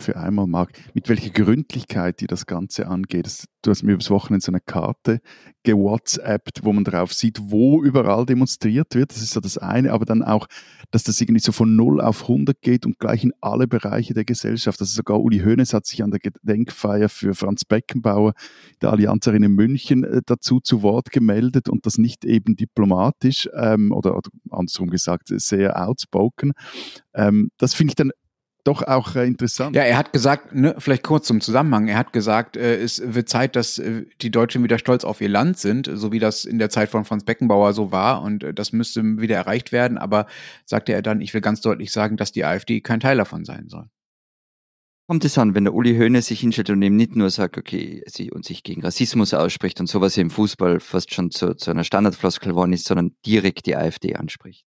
für 0.00 0.16
einmal 0.16 0.46
mag, 0.46 0.72
mit 0.94 1.08
welcher 1.08 1.30
Gründlichkeit 1.30 2.20
die 2.20 2.26
das 2.26 2.46
Ganze 2.46 2.86
angeht. 2.88 3.44
Du 3.62 3.70
hast 3.70 3.82
mir 3.82 3.92
übers 3.92 4.10
Wochenende 4.10 4.44
so 4.44 4.52
eine 4.52 4.60
Karte 4.60 5.20
gewhatsappt, 5.64 6.60
wo 6.62 6.72
man 6.72 6.84
drauf 6.84 7.12
sieht, 7.12 7.40
wo 7.42 7.82
überall 7.82 8.26
demonstriert 8.26 8.94
wird. 8.94 9.10
Das 9.10 9.22
ist 9.22 9.34
ja 9.34 9.40
das 9.40 9.58
eine, 9.58 9.92
aber 9.92 10.04
dann 10.04 10.22
auch, 10.22 10.46
dass 10.90 11.02
das 11.02 11.20
irgendwie 11.20 11.40
so 11.40 11.50
von 11.50 11.74
0 11.74 12.00
auf 12.00 12.22
100 12.22 12.60
geht 12.60 12.86
und 12.86 12.98
gleich 12.98 13.24
in 13.24 13.32
alle 13.40 13.66
Bereiche 13.66 14.14
der 14.14 14.24
Gesellschaft. 14.24 14.80
Also 14.80 14.94
sogar 14.94 15.20
Uli 15.20 15.40
Hoeneß 15.40 15.72
hat 15.74 15.86
sich 15.86 16.02
an 16.02 16.10
der 16.10 16.20
Gedenkfeier 16.20 17.08
für 17.08 17.34
Franz 17.34 17.64
Beckenbauer, 17.64 18.34
der 18.82 18.90
Allianzerin 18.90 19.42
in 19.42 19.52
München, 19.52 20.04
äh, 20.04 20.22
dazu 20.24 20.60
zu 20.60 20.82
Wort 20.82 21.10
gemeldet 21.10 21.68
und 21.68 21.86
das 21.86 21.98
nicht 21.98 22.24
eben 22.24 22.54
diplomatisch 22.54 23.48
ähm, 23.54 23.90
oder, 23.92 24.16
oder 24.16 24.30
andersrum 24.50 24.90
gesagt 24.90 25.28
sehr 25.28 25.82
outspoken. 25.82 26.52
Ähm, 27.14 27.50
das 27.56 27.74
finde 27.74 27.92
ich 27.92 27.96
dann 27.96 28.12
doch 28.66 28.82
auch 28.82 29.14
äh, 29.14 29.26
interessant. 29.26 29.76
Ja, 29.76 29.82
er 29.82 29.96
hat 29.96 30.12
gesagt, 30.12 30.54
ne, 30.54 30.74
vielleicht 30.78 31.04
kurz 31.04 31.26
zum 31.26 31.40
Zusammenhang, 31.40 31.88
er 31.88 31.98
hat 31.98 32.12
gesagt, 32.12 32.56
äh, 32.56 32.76
es 32.76 33.00
wird 33.04 33.28
Zeit, 33.28 33.54
dass 33.54 33.78
äh, 33.78 34.06
die 34.20 34.30
Deutschen 34.30 34.64
wieder 34.64 34.78
stolz 34.78 35.04
auf 35.04 35.20
ihr 35.20 35.28
Land 35.28 35.58
sind, 35.58 35.88
so 35.92 36.12
wie 36.12 36.18
das 36.18 36.44
in 36.44 36.58
der 36.58 36.70
Zeit 36.70 36.90
von 36.90 37.04
Franz 37.04 37.24
Beckenbauer 37.24 37.72
so 37.72 37.92
war 37.92 38.22
und 38.22 38.42
äh, 38.42 38.52
das 38.52 38.72
müsste 38.72 39.02
wieder 39.20 39.36
erreicht 39.36 39.72
werden, 39.72 39.98
aber 39.98 40.26
sagte 40.64 40.92
er 40.92 41.02
dann, 41.02 41.20
ich 41.20 41.32
will 41.32 41.40
ganz 41.40 41.60
deutlich 41.60 41.92
sagen, 41.92 42.16
dass 42.16 42.32
die 42.32 42.44
AfD 42.44 42.80
kein 42.80 43.00
Teil 43.00 43.18
davon 43.18 43.44
sein 43.44 43.68
soll. 43.68 43.86
Kommt 45.08 45.24
es 45.24 45.38
an, 45.38 45.54
wenn 45.54 45.62
der 45.62 45.72
Uli 45.72 45.94
Höhne 45.94 46.20
sich 46.20 46.40
hinstellt 46.40 46.70
und 46.70 46.82
eben 46.82 46.96
nicht 46.96 47.14
nur 47.14 47.30
sagt, 47.30 47.58
okay, 47.58 48.02
sie 48.06 48.32
und 48.32 48.44
sich 48.44 48.64
gegen 48.64 48.82
Rassismus 48.82 49.34
ausspricht 49.34 49.78
und 49.78 49.86
sowas 49.86 50.16
im 50.16 50.30
Fußball 50.30 50.80
fast 50.80 51.14
schon 51.14 51.30
zu, 51.30 51.54
zu 51.54 51.70
einer 51.70 51.84
Standardfloskel 51.84 52.50
geworden 52.50 52.72
ist, 52.72 52.86
sondern 52.86 53.12
direkt 53.24 53.66
die 53.66 53.76
AfD 53.76 54.16
anspricht 54.16 54.65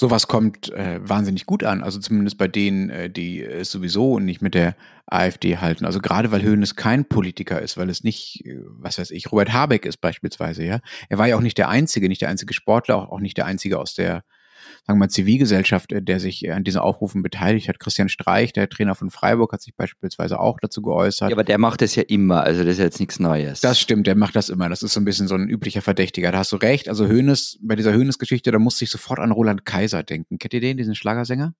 sowas 0.00 0.28
kommt 0.28 0.72
äh, 0.72 0.98
wahnsinnig 1.06 1.44
gut 1.44 1.62
an. 1.62 1.82
Also 1.82 2.00
zumindest 2.00 2.38
bei 2.38 2.48
denen, 2.48 2.88
äh, 2.88 3.10
die 3.10 3.42
es 3.42 3.70
sowieso 3.70 4.18
nicht 4.18 4.40
mit 4.40 4.54
der 4.54 4.74
AfD 5.04 5.58
halten. 5.58 5.84
Also 5.84 6.00
gerade 6.00 6.32
weil 6.32 6.42
Höhnes 6.42 6.74
kein 6.74 7.04
Politiker 7.04 7.60
ist, 7.60 7.76
weil 7.76 7.90
es 7.90 8.02
nicht, 8.02 8.46
äh, 8.46 8.60
was 8.64 8.98
weiß 8.98 9.10
ich, 9.10 9.30
Robert 9.30 9.52
Habeck 9.52 9.84
ist 9.84 9.98
beispielsweise, 9.98 10.64
ja. 10.64 10.80
Er 11.10 11.18
war 11.18 11.28
ja 11.28 11.36
auch 11.36 11.42
nicht 11.42 11.58
der 11.58 11.68
Einzige, 11.68 12.08
nicht 12.08 12.22
der 12.22 12.30
einzige 12.30 12.54
Sportler, 12.54 12.96
auch, 12.96 13.10
auch 13.10 13.20
nicht 13.20 13.36
der 13.36 13.44
Einzige 13.44 13.78
aus 13.78 13.92
der 13.92 14.24
sagen 14.86 14.98
wir 14.98 15.06
mal, 15.06 15.08
Zivilgesellschaft, 15.08 15.92
äh, 15.92 16.02
der 16.02 16.20
sich 16.20 16.50
an 16.50 16.64
diesen 16.64 16.80
Aufrufen 16.80 17.22
beteiligt 17.22 17.68
hat. 17.68 17.80
Christian 17.80 18.08
Streich, 18.08 18.52
der 18.52 18.68
Trainer 18.68 18.94
von 18.94 19.10
Freiburg, 19.10 19.52
hat 19.52 19.62
sich 19.62 19.74
beispielsweise 19.74 20.40
auch 20.40 20.58
dazu 20.60 20.82
geäußert. 20.82 21.30
Ja, 21.30 21.36
aber 21.36 21.44
der 21.44 21.58
macht 21.58 21.82
das 21.82 21.94
ja 21.94 22.02
immer, 22.02 22.42
also 22.42 22.64
das 22.64 22.74
ist 22.74 22.80
jetzt 22.80 23.00
nichts 23.00 23.20
Neues. 23.20 23.60
Das 23.60 23.80
stimmt, 23.80 24.06
der 24.06 24.16
macht 24.16 24.36
das 24.36 24.48
immer. 24.48 24.68
Das 24.68 24.82
ist 24.82 24.92
so 24.92 25.00
ein 25.00 25.04
bisschen 25.04 25.28
so 25.28 25.34
ein 25.34 25.48
üblicher 25.48 25.82
Verdächtiger. 25.82 26.32
Da 26.32 26.38
hast 26.38 26.52
du 26.52 26.56
recht. 26.56 26.88
Also 26.88 27.06
Hönes, 27.06 27.58
bei 27.62 27.76
dieser 27.76 27.92
Hönes-Geschichte, 27.92 28.50
da 28.50 28.58
musste 28.58 28.84
ich 28.84 28.90
sofort 28.90 29.18
an 29.18 29.32
Roland 29.32 29.64
Kaiser 29.64 30.02
denken. 30.02 30.38
Kennt 30.38 30.54
ihr 30.54 30.60
den, 30.60 30.76
diesen 30.76 30.94
Schlagersänger? 30.94 31.54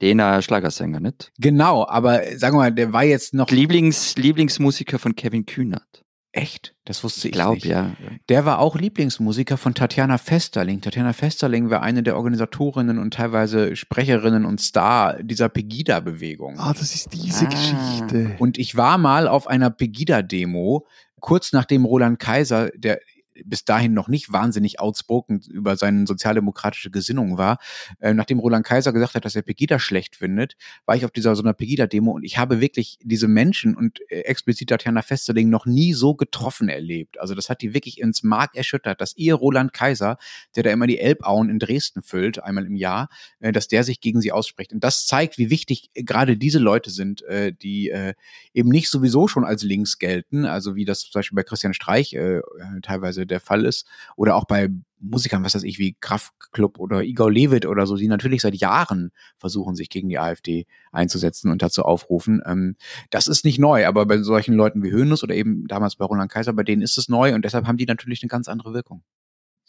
Den 0.00 0.20
Schlagersänger, 0.42 1.00
nicht? 1.00 1.30
Genau, 1.38 1.86
aber 1.86 2.22
sagen 2.36 2.56
wir 2.56 2.60
mal, 2.60 2.72
der 2.72 2.92
war 2.92 3.04
jetzt 3.04 3.34
noch. 3.34 3.50
Lieblings, 3.50 4.16
Lieblingsmusiker 4.16 4.98
von 4.98 5.14
Kevin 5.14 5.44
Kühnert. 5.44 6.04
Echt? 6.32 6.76
Das 6.84 7.02
wusste 7.02 7.20
ich, 7.20 7.24
ich 7.26 7.32
glaub, 7.32 7.54
nicht. 7.54 7.64
ja. 7.66 7.90
Der 8.28 8.44
war 8.44 8.60
auch 8.60 8.76
Lieblingsmusiker 8.76 9.56
von 9.56 9.74
Tatjana 9.74 10.16
Festerling. 10.16 10.80
Tatjana 10.80 11.12
Festerling 11.12 11.70
war 11.70 11.82
eine 11.82 12.04
der 12.04 12.16
Organisatorinnen 12.16 12.98
und 12.98 13.14
teilweise 13.14 13.74
Sprecherinnen 13.74 14.44
und 14.44 14.60
Star 14.60 15.20
dieser 15.24 15.48
Pegida-Bewegung. 15.48 16.58
Ah, 16.60 16.72
das 16.72 16.94
ist 16.94 17.12
diese 17.12 17.46
Ah. 17.46 17.48
Geschichte. 17.48 18.36
Und 18.38 18.58
ich 18.58 18.76
war 18.76 18.96
mal 18.96 19.26
auf 19.26 19.48
einer 19.48 19.70
Pegida-Demo, 19.70 20.86
kurz 21.18 21.52
nachdem 21.52 21.84
Roland 21.84 22.18
Kaiser, 22.20 22.70
der 22.76 23.00
bis 23.44 23.64
dahin 23.64 23.94
noch 23.94 24.08
nicht 24.08 24.32
wahnsinnig 24.32 24.80
outspoken 24.80 25.40
über 25.50 25.76
seine 25.76 26.06
sozialdemokratische 26.06 26.90
Gesinnung 26.90 27.38
war, 27.38 27.58
äh, 28.00 28.14
nachdem 28.14 28.38
Roland 28.38 28.66
Kaiser 28.66 28.92
gesagt 28.92 29.14
hat, 29.14 29.24
dass 29.24 29.36
er 29.36 29.42
Pegida 29.42 29.78
schlecht 29.78 30.16
findet, 30.16 30.56
war 30.86 30.96
ich 30.96 31.04
auf 31.04 31.10
dieser 31.10 31.34
so 31.36 31.42
einer 31.42 31.54
Pegida-Demo 31.54 32.12
und 32.12 32.24
ich 32.24 32.38
habe 32.38 32.60
wirklich 32.60 32.98
diese 33.02 33.28
Menschen 33.28 33.76
und 33.76 34.00
äh, 34.10 34.20
explizit 34.20 34.70
Tatjana 34.70 35.02
Festerling 35.02 35.50
noch 35.50 35.66
nie 35.66 35.92
so 35.94 36.14
getroffen 36.14 36.68
erlebt. 36.68 37.20
Also 37.20 37.34
das 37.34 37.48
hat 37.48 37.62
die 37.62 37.74
wirklich 37.74 38.00
ins 38.00 38.22
Mark 38.22 38.56
erschüttert, 38.56 39.00
dass 39.00 39.16
ihr 39.16 39.34
Roland 39.34 39.72
Kaiser, 39.72 40.18
der 40.56 40.62
da 40.62 40.70
immer 40.70 40.86
die 40.86 40.98
Elbauen 40.98 41.48
in 41.48 41.58
Dresden 41.58 42.02
füllt, 42.02 42.42
einmal 42.42 42.66
im 42.66 42.76
Jahr, 42.76 43.08
äh, 43.40 43.52
dass 43.52 43.68
der 43.68 43.84
sich 43.84 44.00
gegen 44.00 44.20
sie 44.20 44.32
ausspricht. 44.32 44.72
Und 44.72 44.84
das 44.84 45.06
zeigt, 45.06 45.38
wie 45.38 45.50
wichtig 45.50 45.90
äh, 45.94 46.02
gerade 46.02 46.36
diese 46.36 46.58
Leute 46.58 46.90
sind, 46.90 47.22
äh, 47.22 47.52
die 47.52 47.90
äh, 47.90 48.14
eben 48.54 48.68
nicht 48.70 48.90
sowieso 48.90 49.28
schon 49.28 49.44
als 49.44 49.62
links 49.62 49.98
gelten, 49.98 50.44
also 50.44 50.74
wie 50.74 50.84
das 50.84 51.00
zum 51.00 51.18
Beispiel 51.18 51.36
bei 51.36 51.42
Christian 51.42 51.74
Streich 51.74 52.12
äh, 52.12 52.38
äh, 52.38 52.42
teilweise 52.82 53.26
der 53.30 53.40
Fall 53.40 53.64
ist, 53.64 53.86
oder 54.16 54.36
auch 54.36 54.44
bei 54.44 54.68
Musikern, 55.00 55.42
was 55.44 55.54
weiß 55.54 55.62
ich, 55.62 55.78
wie 55.78 55.96
Kraftklub 55.98 56.78
oder 56.78 57.02
Igor 57.02 57.30
Levit 57.30 57.64
oder 57.66 57.86
so, 57.86 57.96
die 57.96 58.08
natürlich 58.08 58.42
seit 58.42 58.54
Jahren 58.54 59.12
versuchen, 59.38 59.74
sich 59.74 59.88
gegen 59.88 60.08
die 60.08 60.18
AfD 60.18 60.66
einzusetzen 60.92 61.50
und 61.50 61.62
dazu 61.62 61.82
aufrufen. 61.82 62.42
Ähm, 62.44 62.76
das 63.08 63.26
ist 63.26 63.44
nicht 63.44 63.58
neu, 63.58 63.86
aber 63.86 64.04
bei 64.06 64.18
solchen 64.18 64.54
Leuten 64.54 64.82
wie 64.82 64.92
Hönes 64.92 65.22
oder 65.22 65.34
eben 65.34 65.66
damals 65.66 65.96
bei 65.96 66.04
Roland 66.04 66.30
Kaiser, 66.30 66.52
bei 66.52 66.62
denen 66.62 66.82
ist 66.82 66.98
es 66.98 67.08
neu 67.08 67.34
und 67.34 67.44
deshalb 67.44 67.66
haben 67.66 67.78
die 67.78 67.86
natürlich 67.86 68.22
eine 68.22 68.28
ganz 68.28 68.48
andere 68.48 68.74
Wirkung. 68.74 69.02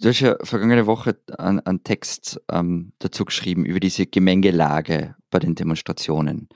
Du 0.01 0.09
hast 0.09 0.19
ja 0.19 0.35
vergangene 0.41 0.87
Woche 0.87 1.15
einen, 1.37 1.83
Text 1.83 2.41
ähm, 2.51 2.91
dazu 2.99 3.23
geschrieben 3.23 3.65
über 3.65 3.79
diese 3.79 4.07
Gemengelage 4.07 5.15
bei 5.29 5.39
den 5.39 5.53
Demonstrationen. 5.53 6.49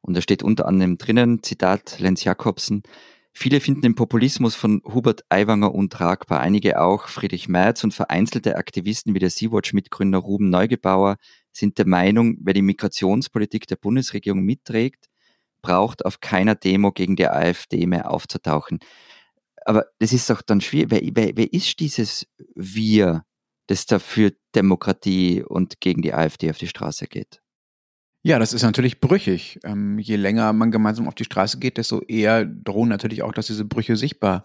Und 0.00 0.16
da 0.16 0.20
steht 0.20 0.42
unter 0.42 0.66
anderem 0.66 0.98
drinnen, 0.98 1.42
Zitat 1.42 2.00
Lenz 2.00 2.24
Jakobsen, 2.24 2.82
Viele 3.32 3.60
finden 3.60 3.82
den 3.82 3.94
Populismus 3.94 4.56
von 4.56 4.82
Hubert 4.84 5.22
Aiwanger 5.28 5.74
untragbar, 5.74 6.40
einige 6.40 6.80
auch. 6.80 7.08
Friedrich 7.08 7.48
Merz 7.48 7.84
und 7.84 7.94
vereinzelte 7.94 8.56
Aktivisten 8.56 9.14
wie 9.14 9.20
der 9.20 9.30
Sea-Watch-Mitgründer 9.30 10.18
Ruben 10.18 10.50
Neugebauer 10.50 11.16
sind 11.52 11.78
der 11.78 11.86
Meinung, 11.86 12.36
wer 12.40 12.54
die 12.54 12.62
Migrationspolitik 12.62 13.66
der 13.66 13.76
Bundesregierung 13.76 14.42
mitträgt, 14.42 15.08
braucht 15.62 16.04
auf 16.04 16.20
keiner 16.20 16.54
Demo 16.54 16.92
gegen 16.92 17.16
die 17.16 17.28
AfD 17.28 17.86
mehr 17.86 18.10
aufzutauchen. 18.10 18.80
Aber 19.64 19.86
das 19.98 20.12
ist 20.12 20.30
doch 20.30 20.42
dann 20.42 20.60
schwierig. 20.60 20.90
Wer, 20.90 21.02
wer, 21.14 21.36
wer 21.36 21.52
ist 21.52 21.78
dieses 21.80 22.26
Wir, 22.54 23.24
das 23.66 23.86
da 23.86 23.98
für 23.98 24.32
Demokratie 24.54 25.42
und 25.42 25.80
gegen 25.80 26.02
die 26.02 26.14
AfD 26.14 26.50
auf 26.50 26.58
die 26.58 26.68
Straße 26.68 27.06
geht? 27.06 27.40
Ja, 28.24 28.38
das 28.38 28.52
ist 28.52 28.62
natürlich 28.62 29.00
brüchig. 29.00 29.60
Ähm, 29.64 29.98
je 29.98 30.16
länger 30.16 30.52
man 30.52 30.70
gemeinsam 30.70 31.06
auf 31.06 31.14
die 31.14 31.24
Straße 31.24 31.58
geht, 31.58 31.78
desto 31.78 32.00
eher 32.00 32.44
drohen 32.44 32.88
natürlich 32.88 33.22
auch, 33.22 33.32
dass 33.32 33.46
diese 33.46 33.64
Brüche 33.64 33.96
sichtbar 33.96 34.42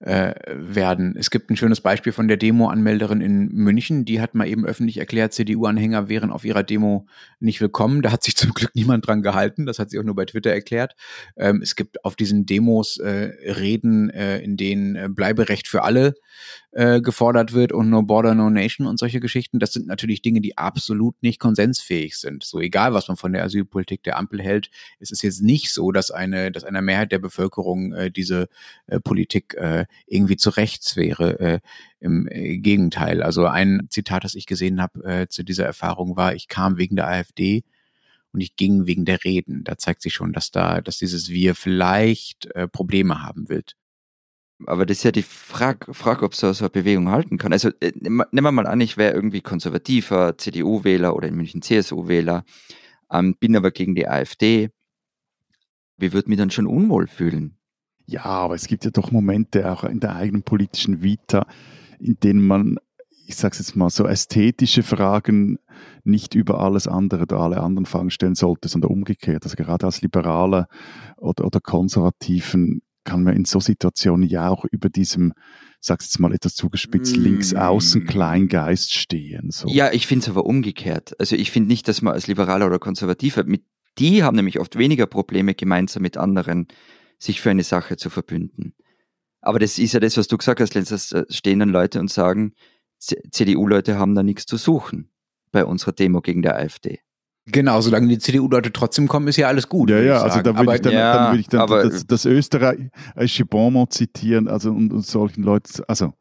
äh, 0.00 0.34
werden. 0.48 1.14
Es 1.16 1.30
gibt 1.30 1.50
ein 1.50 1.56
schönes 1.56 1.80
Beispiel 1.80 2.12
von 2.12 2.28
der 2.28 2.36
Demo-Anmelderin 2.36 3.20
in 3.20 3.48
München, 3.52 4.04
die 4.04 4.20
hat 4.20 4.34
mal 4.34 4.46
eben 4.46 4.66
öffentlich 4.66 4.98
erklärt, 4.98 5.32
CDU-Anhänger 5.32 6.08
wären 6.08 6.30
auf 6.30 6.44
ihrer 6.44 6.62
Demo 6.62 7.06
nicht 7.40 7.60
willkommen. 7.60 8.02
Da 8.02 8.10
hat 8.12 8.22
sich 8.24 8.36
zum 8.36 8.52
Glück 8.52 8.72
niemand 8.74 9.06
dran 9.06 9.22
gehalten. 9.22 9.64
Das 9.64 9.78
hat 9.78 9.90
sie 9.90 9.98
auch 9.98 10.04
nur 10.04 10.16
bei 10.16 10.24
Twitter 10.24 10.50
erklärt. 10.50 10.94
Ähm, 11.36 11.60
es 11.62 11.76
gibt 11.76 12.04
auf 12.04 12.16
diesen 12.16 12.46
Demos 12.46 12.98
äh, 12.98 13.30
Reden, 13.52 14.10
äh, 14.10 14.38
in 14.40 14.56
denen 14.56 14.96
äh, 14.96 15.08
Bleiberecht 15.08 15.68
für 15.68 15.84
alle 15.84 16.14
äh, 16.74 17.00
gefordert 17.00 17.52
wird 17.52 17.72
und 17.72 17.88
No 17.88 18.02
Border, 18.02 18.34
No 18.34 18.50
Nation 18.50 18.88
und 18.88 18.98
solche 18.98 19.20
Geschichten. 19.20 19.60
Das 19.60 19.72
sind 19.72 19.86
natürlich 19.86 20.22
Dinge, 20.22 20.40
die 20.40 20.58
absolut 20.58 21.14
nicht 21.22 21.38
konsensfähig 21.38 22.16
sind. 22.16 22.42
So 22.42 22.58
egal, 22.60 22.92
was 22.94 23.06
man 23.06 23.16
von 23.16 23.32
der 23.32 23.44
Asylpolitik 23.44 24.02
der 24.02 24.18
Ampel 24.18 24.42
hält, 24.42 24.70
ist 24.98 25.12
es 25.12 25.22
jetzt 25.22 25.40
nicht 25.40 25.72
so, 25.72 25.92
dass 25.92 26.10
eine, 26.10 26.50
dass 26.50 26.64
eine 26.64 26.82
Mehrheit 26.82 27.12
der 27.12 27.20
Bevölkerung 27.20 27.92
äh, 27.92 28.10
diese 28.10 28.48
äh, 28.88 28.98
Politik 28.98 29.54
äh, 29.54 29.86
irgendwie 30.06 30.36
zu 30.36 30.50
rechts 30.50 30.96
wäre. 30.96 31.38
Äh, 31.38 31.60
Im 32.00 32.26
äh, 32.28 32.58
Gegenteil. 32.58 33.22
Also 33.22 33.46
ein 33.46 33.86
Zitat, 33.90 34.24
das 34.24 34.34
ich 34.34 34.46
gesehen 34.46 34.82
habe 34.82 35.04
äh, 35.04 35.28
zu 35.28 35.44
dieser 35.44 35.64
Erfahrung 35.64 36.16
war, 36.16 36.34
ich 36.34 36.48
kam 36.48 36.76
wegen 36.76 36.96
der 36.96 37.06
AfD 37.06 37.62
und 38.32 38.40
ich 38.40 38.56
ging 38.56 38.86
wegen 38.86 39.04
der 39.04 39.22
Reden. 39.22 39.62
Da 39.62 39.78
zeigt 39.78 40.02
sich 40.02 40.12
schon, 40.12 40.32
dass 40.32 40.50
da, 40.50 40.80
dass 40.80 40.98
dieses 40.98 41.28
Wir 41.28 41.54
vielleicht 41.54 42.46
äh, 42.56 42.66
Probleme 42.66 43.22
haben 43.22 43.48
wird. 43.48 43.76
Aber 44.66 44.86
das 44.86 44.98
ist 44.98 45.04
ja 45.04 45.10
die 45.10 45.22
Frage, 45.22 45.92
Frage 45.92 46.24
ob 46.24 46.34
so, 46.34 46.52
so 46.52 46.64
eine 46.64 46.70
Bewegung 46.70 47.10
halten 47.10 47.38
kann. 47.38 47.52
Also 47.52 47.70
äh, 47.80 47.92
nehmen 48.00 48.24
wir 48.30 48.52
mal 48.52 48.66
an, 48.66 48.80
ich 48.80 48.96
wäre 48.96 49.14
irgendwie 49.14 49.40
konservativer 49.40 50.38
CDU-Wähler 50.38 51.14
oder 51.16 51.28
in 51.28 51.34
München 51.34 51.62
CSU-Wähler, 51.62 52.44
ähm, 53.10 53.36
bin 53.38 53.56
aber 53.56 53.72
gegen 53.72 53.94
die 53.94 54.08
AfD. 54.08 54.70
Wie 55.96 56.12
würde 56.12 56.28
mich 56.28 56.38
dann 56.38 56.50
schon 56.50 56.66
unwohl 56.66 57.06
fühlen? 57.06 57.58
Ja, 58.06 58.24
aber 58.24 58.54
es 58.54 58.66
gibt 58.66 58.84
ja 58.84 58.90
doch 58.90 59.10
Momente 59.10 59.70
auch 59.70 59.84
in 59.84 60.00
der 60.00 60.14
eigenen 60.14 60.42
politischen 60.42 61.02
Vita, 61.02 61.46
in 61.98 62.18
denen 62.20 62.46
man, 62.46 62.78
ich 63.26 63.36
sage 63.36 63.56
jetzt 63.56 63.76
mal, 63.76 63.90
so 63.90 64.06
ästhetische 64.06 64.82
Fragen 64.82 65.58
nicht 66.04 66.34
über 66.34 66.60
alles 66.60 66.86
andere 66.86 67.22
oder 67.22 67.38
alle 67.38 67.60
anderen 67.60 67.86
Fragen 67.86 68.10
stellen 68.10 68.34
sollte, 68.34 68.68
sondern 68.68 68.90
umgekehrt. 68.90 69.44
Also 69.44 69.56
gerade 69.56 69.86
als 69.86 70.02
Liberaler 70.02 70.68
oder, 71.16 71.46
oder 71.46 71.60
Konservativen 71.60 72.82
kann 73.04 73.22
man 73.22 73.36
in 73.36 73.44
so 73.44 73.60
Situationen 73.60 74.28
ja 74.28 74.48
auch 74.48 74.64
über 74.64 74.88
diesem, 74.88 75.32
sag's 75.80 76.06
jetzt 76.06 76.18
mal 76.18 76.32
etwas 76.32 76.54
zugespitzt, 76.54 77.16
Mm. 77.16 77.20
links-außen 77.20 78.06
Kleingeist 78.06 78.92
stehen. 78.94 79.50
So. 79.50 79.68
Ja, 79.68 79.92
ich 79.92 80.06
finde 80.06 80.24
es 80.24 80.28
aber 80.28 80.46
umgekehrt. 80.46 81.14
Also 81.20 81.36
ich 81.36 81.50
finde 81.50 81.68
nicht, 81.68 81.86
dass 81.88 82.02
man 82.02 82.14
als 82.14 82.26
Liberaler 82.26 82.66
oder 82.66 82.78
Konservativer, 82.78 83.44
mit, 83.44 83.64
die 83.98 84.22
haben 84.22 84.36
nämlich 84.36 84.58
oft 84.58 84.76
weniger 84.76 85.06
Probleme, 85.06 85.54
gemeinsam 85.54 86.02
mit 86.02 86.16
anderen 86.16 86.66
sich 87.18 87.40
für 87.40 87.50
eine 87.50 87.62
Sache 87.62 87.96
zu 87.96 88.10
verbünden. 88.10 88.74
Aber 89.40 89.58
das 89.58 89.78
ist 89.78 89.92
ja 89.92 90.00
das, 90.00 90.16
was 90.16 90.26
du 90.26 90.38
gesagt 90.38 90.60
hast, 90.60 90.74
Lenz, 90.74 90.88
dass 90.88 91.12
äh, 91.12 91.24
stehen 91.28 91.58
dann 91.58 91.68
Leute 91.68 92.00
und 92.00 92.10
sagen, 92.10 92.54
CDU-Leute 93.30 93.98
haben 93.98 94.14
da 94.14 94.22
nichts 94.22 94.46
zu 94.46 94.56
suchen 94.56 95.10
bei 95.52 95.64
unserer 95.64 95.92
Demo 95.92 96.20
gegen 96.22 96.42
die 96.42 96.48
AfD. 96.48 97.00
Genau, 97.46 97.80
solange 97.80 98.08
die 98.08 98.18
CDU-Leute 98.18 98.72
trotzdem 98.72 99.06
kommen, 99.06 99.28
ist 99.28 99.36
ja 99.36 99.48
alles 99.48 99.68
gut. 99.68 99.90
Ja, 99.90 100.00
ja, 100.00 100.16
ich 100.18 100.22
also 100.22 100.42
da 100.42 100.58
würde 100.58 100.74
ich 100.74 100.80
dann, 100.80 100.92
ja, 100.92 101.12
dann, 101.14 101.32
würde 101.32 101.40
ich 101.40 101.48
dann 101.48 101.60
aber- 101.60 101.82
das, 101.82 102.06
das 102.06 102.24
österreichische 102.24 103.44
Bonmot 103.44 103.92
zitieren, 103.92 104.48
also 104.48 104.70
und, 104.70 104.92
und 104.92 105.04
solchen 105.06 105.42
Leuten, 105.42 105.82
also 105.86 106.14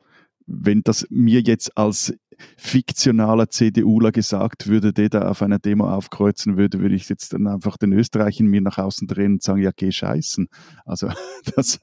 wenn 0.46 0.82
das 0.84 1.08
mir 1.10 1.40
jetzt 1.40 1.78
als 1.78 2.14
fiktionaler 2.58 3.50
CDUler 3.50 4.12
gesagt 4.12 4.68
würde, 4.68 4.92
der 4.92 5.08
da 5.10 5.30
auf 5.30 5.42
einer 5.42 5.60
Demo 5.60 5.90
aufkreuzen 5.90 6.58
würde, 6.58 6.80
würde 6.80 6.96
ich 6.96 7.08
jetzt 7.08 7.34
dann 7.34 7.48
einfach 7.48 7.78
den 7.78 7.94
Österreich 7.94 8.40
in 8.40 8.48
mir 8.48 8.62
nach 8.62 8.78
außen 8.78 9.08
drehen 9.08 9.34
und 9.34 9.44
sagen, 9.44 9.62
ja, 9.62 9.72
geh 9.74 9.92
scheißen. 9.92 10.48
Also 10.86 11.10
das, 11.56 11.80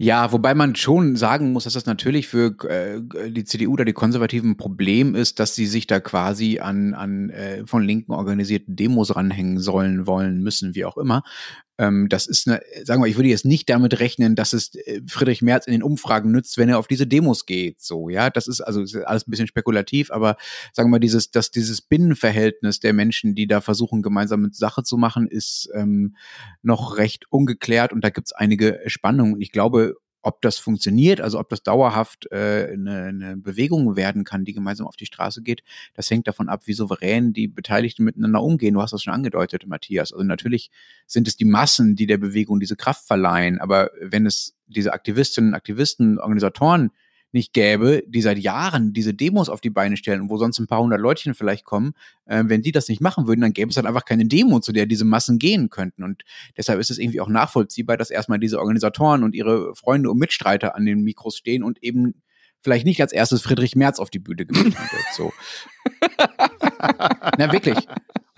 Ja, 0.00 0.30
wobei 0.30 0.54
man 0.54 0.76
schon 0.76 1.16
sagen 1.16 1.52
muss, 1.52 1.64
dass 1.64 1.72
das 1.72 1.86
natürlich 1.86 2.28
für 2.28 2.54
äh, 2.68 3.30
die 3.30 3.42
CDU 3.42 3.72
oder 3.72 3.84
die 3.84 3.92
Konservativen 3.92 4.52
ein 4.52 4.56
Problem 4.56 5.16
ist, 5.16 5.40
dass 5.40 5.56
sie 5.56 5.66
sich 5.66 5.88
da 5.88 5.98
quasi 5.98 6.60
an, 6.60 6.94
an 6.94 7.30
äh, 7.30 7.66
von 7.66 7.82
Linken 7.82 8.12
organisierten 8.12 8.76
Demos 8.76 9.16
ranhängen 9.16 9.58
sollen, 9.58 10.06
wollen, 10.06 10.40
müssen, 10.40 10.76
wie 10.76 10.84
auch 10.84 10.98
immer. 10.98 11.24
Ähm, 11.78 12.08
das 12.08 12.26
ist 12.26 12.48
eine, 12.48 12.60
sagen 12.84 13.00
wir, 13.00 13.06
ich 13.06 13.16
würde 13.16 13.28
jetzt 13.28 13.44
nicht 13.44 13.70
damit 13.70 14.00
rechnen, 14.00 14.34
dass 14.34 14.52
es 14.52 14.74
äh, 14.74 15.00
Friedrich 15.06 15.42
Merz 15.42 15.66
in 15.66 15.72
den 15.72 15.82
Umfragen 15.82 16.32
nützt, 16.32 16.58
wenn 16.58 16.68
er 16.68 16.78
auf 16.78 16.88
diese 16.88 17.06
Demos 17.06 17.46
geht. 17.46 17.80
So, 17.80 18.08
ja, 18.08 18.30
das 18.30 18.48
ist 18.48 18.60
also 18.60 18.82
ist 18.82 18.96
alles 18.96 19.26
ein 19.26 19.30
bisschen 19.30 19.46
spekulativ, 19.46 20.10
aber 20.10 20.36
sagen 20.72 20.88
wir 20.88 20.96
mal, 20.96 20.98
dieses, 20.98 21.30
dass 21.30 21.50
dieses 21.50 21.80
Binnenverhältnis 21.80 22.80
der 22.80 22.92
Menschen, 22.92 23.34
die 23.34 23.46
da 23.46 23.60
versuchen, 23.60 24.02
gemeinsam 24.02 24.42
mit 24.42 24.56
Sache 24.56 24.82
zu 24.82 24.96
machen, 24.96 25.28
ist 25.28 25.70
ähm, 25.74 26.16
noch 26.62 26.98
recht 26.98 27.26
ungeklärt 27.30 27.92
und 27.92 28.02
da 28.02 28.10
gibt 28.10 28.26
es 28.26 28.32
einige 28.32 28.80
Spannungen. 28.86 29.40
Ich 29.40 29.52
glaube, 29.52 29.94
ob 30.22 30.42
das 30.42 30.58
funktioniert, 30.58 31.20
also 31.20 31.38
ob 31.38 31.48
das 31.48 31.62
dauerhaft 31.62 32.30
äh, 32.32 32.70
eine, 32.72 33.04
eine 33.04 33.36
Bewegung 33.36 33.96
werden 33.96 34.24
kann, 34.24 34.44
die 34.44 34.52
gemeinsam 34.52 34.86
auf 34.86 34.96
die 34.96 35.06
Straße 35.06 35.42
geht, 35.42 35.62
das 35.94 36.10
hängt 36.10 36.26
davon 36.26 36.48
ab, 36.48 36.62
wie 36.66 36.72
souverän 36.72 37.32
die 37.32 37.48
Beteiligten 37.48 38.04
miteinander 38.04 38.42
umgehen. 38.42 38.74
Du 38.74 38.82
hast 38.82 38.92
das 38.92 39.02
schon 39.02 39.14
angedeutet, 39.14 39.66
Matthias. 39.66 40.12
Also 40.12 40.24
natürlich 40.24 40.70
sind 41.06 41.28
es 41.28 41.36
die 41.36 41.44
Massen, 41.44 41.96
die 41.96 42.06
der 42.06 42.18
Bewegung 42.18 42.60
diese 42.60 42.76
Kraft 42.76 43.06
verleihen, 43.06 43.60
aber 43.60 43.90
wenn 44.00 44.26
es 44.26 44.56
diese 44.66 44.92
Aktivistinnen, 44.92 45.54
Aktivisten, 45.54 46.18
Organisatoren 46.18 46.90
nicht 47.32 47.52
gäbe, 47.52 48.02
die 48.06 48.22
seit 48.22 48.38
Jahren 48.38 48.92
diese 48.92 49.14
Demos 49.14 49.48
auf 49.48 49.60
die 49.60 49.70
Beine 49.70 49.96
stellen 49.96 50.22
und 50.22 50.30
wo 50.30 50.38
sonst 50.38 50.58
ein 50.58 50.66
paar 50.66 50.80
hundert 50.80 51.00
Leutchen 51.00 51.34
vielleicht 51.34 51.64
kommen, 51.64 51.92
äh, 52.26 52.44
wenn 52.46 52.62
die 52.62 52.72
das 52.72 52.88
nicht 52.88 53.00
machen 53.00 53.26
würden, 53.26 53.40
dann 53.40 53.52
gäbe 53.52 53.70
es 53.70 53.76
halt 53.76 53.86
einfach 53.86 54.04
keine 54.04 54.26
Demo, 54.26 54.60
zu 54.60 54.72
der 54.72 54.86
diese 54.86 55.04
Massen 55.04 55.38
gehen 55.38 55.70
könnten. 55.70 56.04
Und 56.04 56.24
deshalb 56.56 56.80
ist 56.80 56.90
es 56.90 56.98
irgendwie 56.98 57.20
auch 57.20 57.28
nachvollziehbar, 57.28 57.96
dass 57.96 58.10
erstmal 58.10 58.38
diese 58.38 58.58
Organisatoren 58.58 59.22
und 59.24 59.34
ihre 59.34 59.74
Freunde 59.74 60.10
und 60.10 60.18
Mitstreiter 60.18 60.74
an 60.74 60.86
den 60.86 61.02
Mikros 61.02 61.36
stehen 61.36 61.62
und 61.62 61.82
eben 61.82 62.22
vielleicht 62.60 62.86
nicht 62.86 63.00
als 63.00 63.12
erstes 63.12 63.42
Friedrich 63.42 63.76
Merz 63.76 63.98
auf 63.98 64.10
die 64.10 64.18
Bühne 64.18 64.46
gebeten 64.46 64.74
wird. 64.74 65.14
So. 65.14 65.32
Na 67.38 67.52
wirklich. 67.52 67.76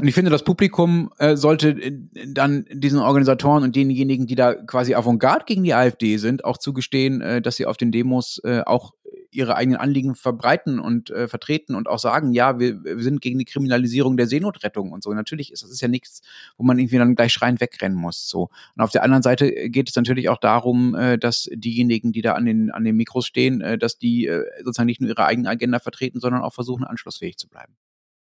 Und 0.00 0.08
ich 0.08 0.14
finde, 0.14 0.30
das 0.30 0.44
Publikum 0.44 1.10
äh, 1.18 1.36
sollte 1.36 1.70
äh, 1.70 1.92
dann 2.26 2.64
diesen 2.72 3.00
Organisatoren 3.00 3.64
und 3.64 3.76
denjenigen, 3.76 4.26
die 4.26 4.34
da 4.34 4.54
quasi 4.54 4.94
Avantgarde 4.94 5.44
gegen 5.46 5.62
die 5.62 5.74
AfD 5.74 6.16
sind, 6.16 6.44
auch 6.44 6.56
zugestehen, 6.56 7.20
äh, 7.20 7.42
dass 7.42 7.56
sie 7.56 7.66
auf 7.66 7.76
den 7.76 7.92
Demos 7.92 8.40
äh, 8.44 8.62
auch 8.64 8.94
ihre 9.30 9.56
eigenen 9.56 9.78
Anliegen 9.78 10.14
verbreiten 10.14 10.80
und 10.80 11.10
äh, 11.10 11.28
vertreten 11.28 11.74
und 11.74 11.88
auch 11.88 11.98
sagen, 11.98 12.32
ja, 12.32 12.58
wir, 12.58 12.82
wir 12.82 13.02
sind 13.02 13.20
gegen 13.20 13.38
die 13.38 13.44
Kriminalisierung 13.44 14.16
der 14.16 14.26
Seenotrettung 14.26 14.90
und 14.90 15.02
so. 15.02 15.12
Natürlich 15.12 15.52
ist 15.52 15.62
das 15.62 15.70
ist 15.70 15.80
ja 15.80 15.88
nichts, 15.88 16.22
wo 16.56 16.64
man 16.64 16.78
irgendwie 16.78 16.98
dann 16.98 17.14
gleich 17.14 17.32
schreiend 17.32 17.60
wegrennen 17.60 17.98
muss. 17.98 18.28
So. 18.28 18.50
Und 18.76 18.82
auf 18.82 18.90
der 18.90 19.02
anderen 19.04 19.22
Seite 19.22 19.50
geht 19.68 19.88
es 19.90 19.96
natürlich 19.96 20.28
auch 20.28 20.38
darum, 20.38 20.94
äh, 20.94 21.18
dass 21.18 21.48
diejenigen, 21.52 22.12
die 22.12 22.22
da 22.22 22.32
an 22.32 22.44
den, 22.44 22.70
an 22.70 22.84
den 22.84 22.96
Mikros 22.96 23.26
stehen, 23.26 23.60
äh, 23.60 23.78
dass 23.78 23.98
die 23.98 24.26
äh, 24.26 24.44
sozusagen 24.64 24.86
nicht 24.86 25.00
nur 25.00 25.10
ihre 25.10 25.26
eigene 25.26 25.48
Agenda 25.48 25.78
vertreten, 25.78 26.20
sondern 26.20 26.42
auch 26.42 26.54
versuchen, 26.54 26.84
anschlussfähig 26.84 27.36
zu 27.36 27.48
bleiben. 27.48 27.74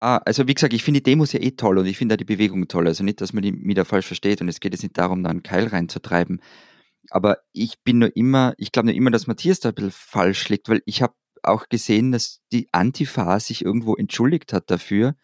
Ah, 0.03 0.17
also 0.25 0.47
wie 0.47 0.55
gesagt, 0.55 0.73
ich 0.73 0.83
finde 0.83 0.99
die 0.99 1.03
Demos 1.03 1.31
ja 1.31 1.39
eh 1.39 1.51
toll 1.51 1.77
und 1.77 1.85
ich 1.85 1.95
finde 1.95 2.15
auch 2.15 2.17
die 2.17 2.25
Bewegung 2.25 2.67
toll. 2.67 2.87
Also 2.87 3.03
nicht, 3.03 3.21
dass 3.21 3.33
man 3.33 3.43
die 3.43 3.53
wieder 3.63 3.85
falsch 3.85 4.07
versteht 4.07 4.41
und 4.41 4.49
es 4.49 4.59
geht 4.59 4.73
jetzt 4.73 4.81
nicht 4.81 4.97
darum, 4.97 5.23
da 5.23 5.29
einen 5.29 5.43
Keil 5.43 5.67
reinzutreiben. 5.67 6.41
Aber 7.11 7.37
ich 7.53 7.83
bin 7.83 7.99
nur 7.99 8.15
immer, 8.15 8.55
ich 8.57 8.71
glaube 8.71 8.87
nur 8.87 8.95
immer, 8.95 9.11
dass 9.11 9.27
Matthias 9.27 9.59
da 9.59 9.69
ein 9.69 9.75
bisschen 9.75 9.91
falsch 9.91 10.49
liegt, 10.49 10.69
weil 10.69 10.81
ich 10.85 11.03
habe 11.03 11.13
auch 11.43 11.69
gesehen, 11.69 12.11
dass 12.11 12.41
die 12.51 12.67
Antifa 12.71 13.39
sich 13.39 13.63
irgendwo 13.63 13.95
entschuldigt 13.95 14.53
hat 14.53 14.71
dafür, 14.71 15.15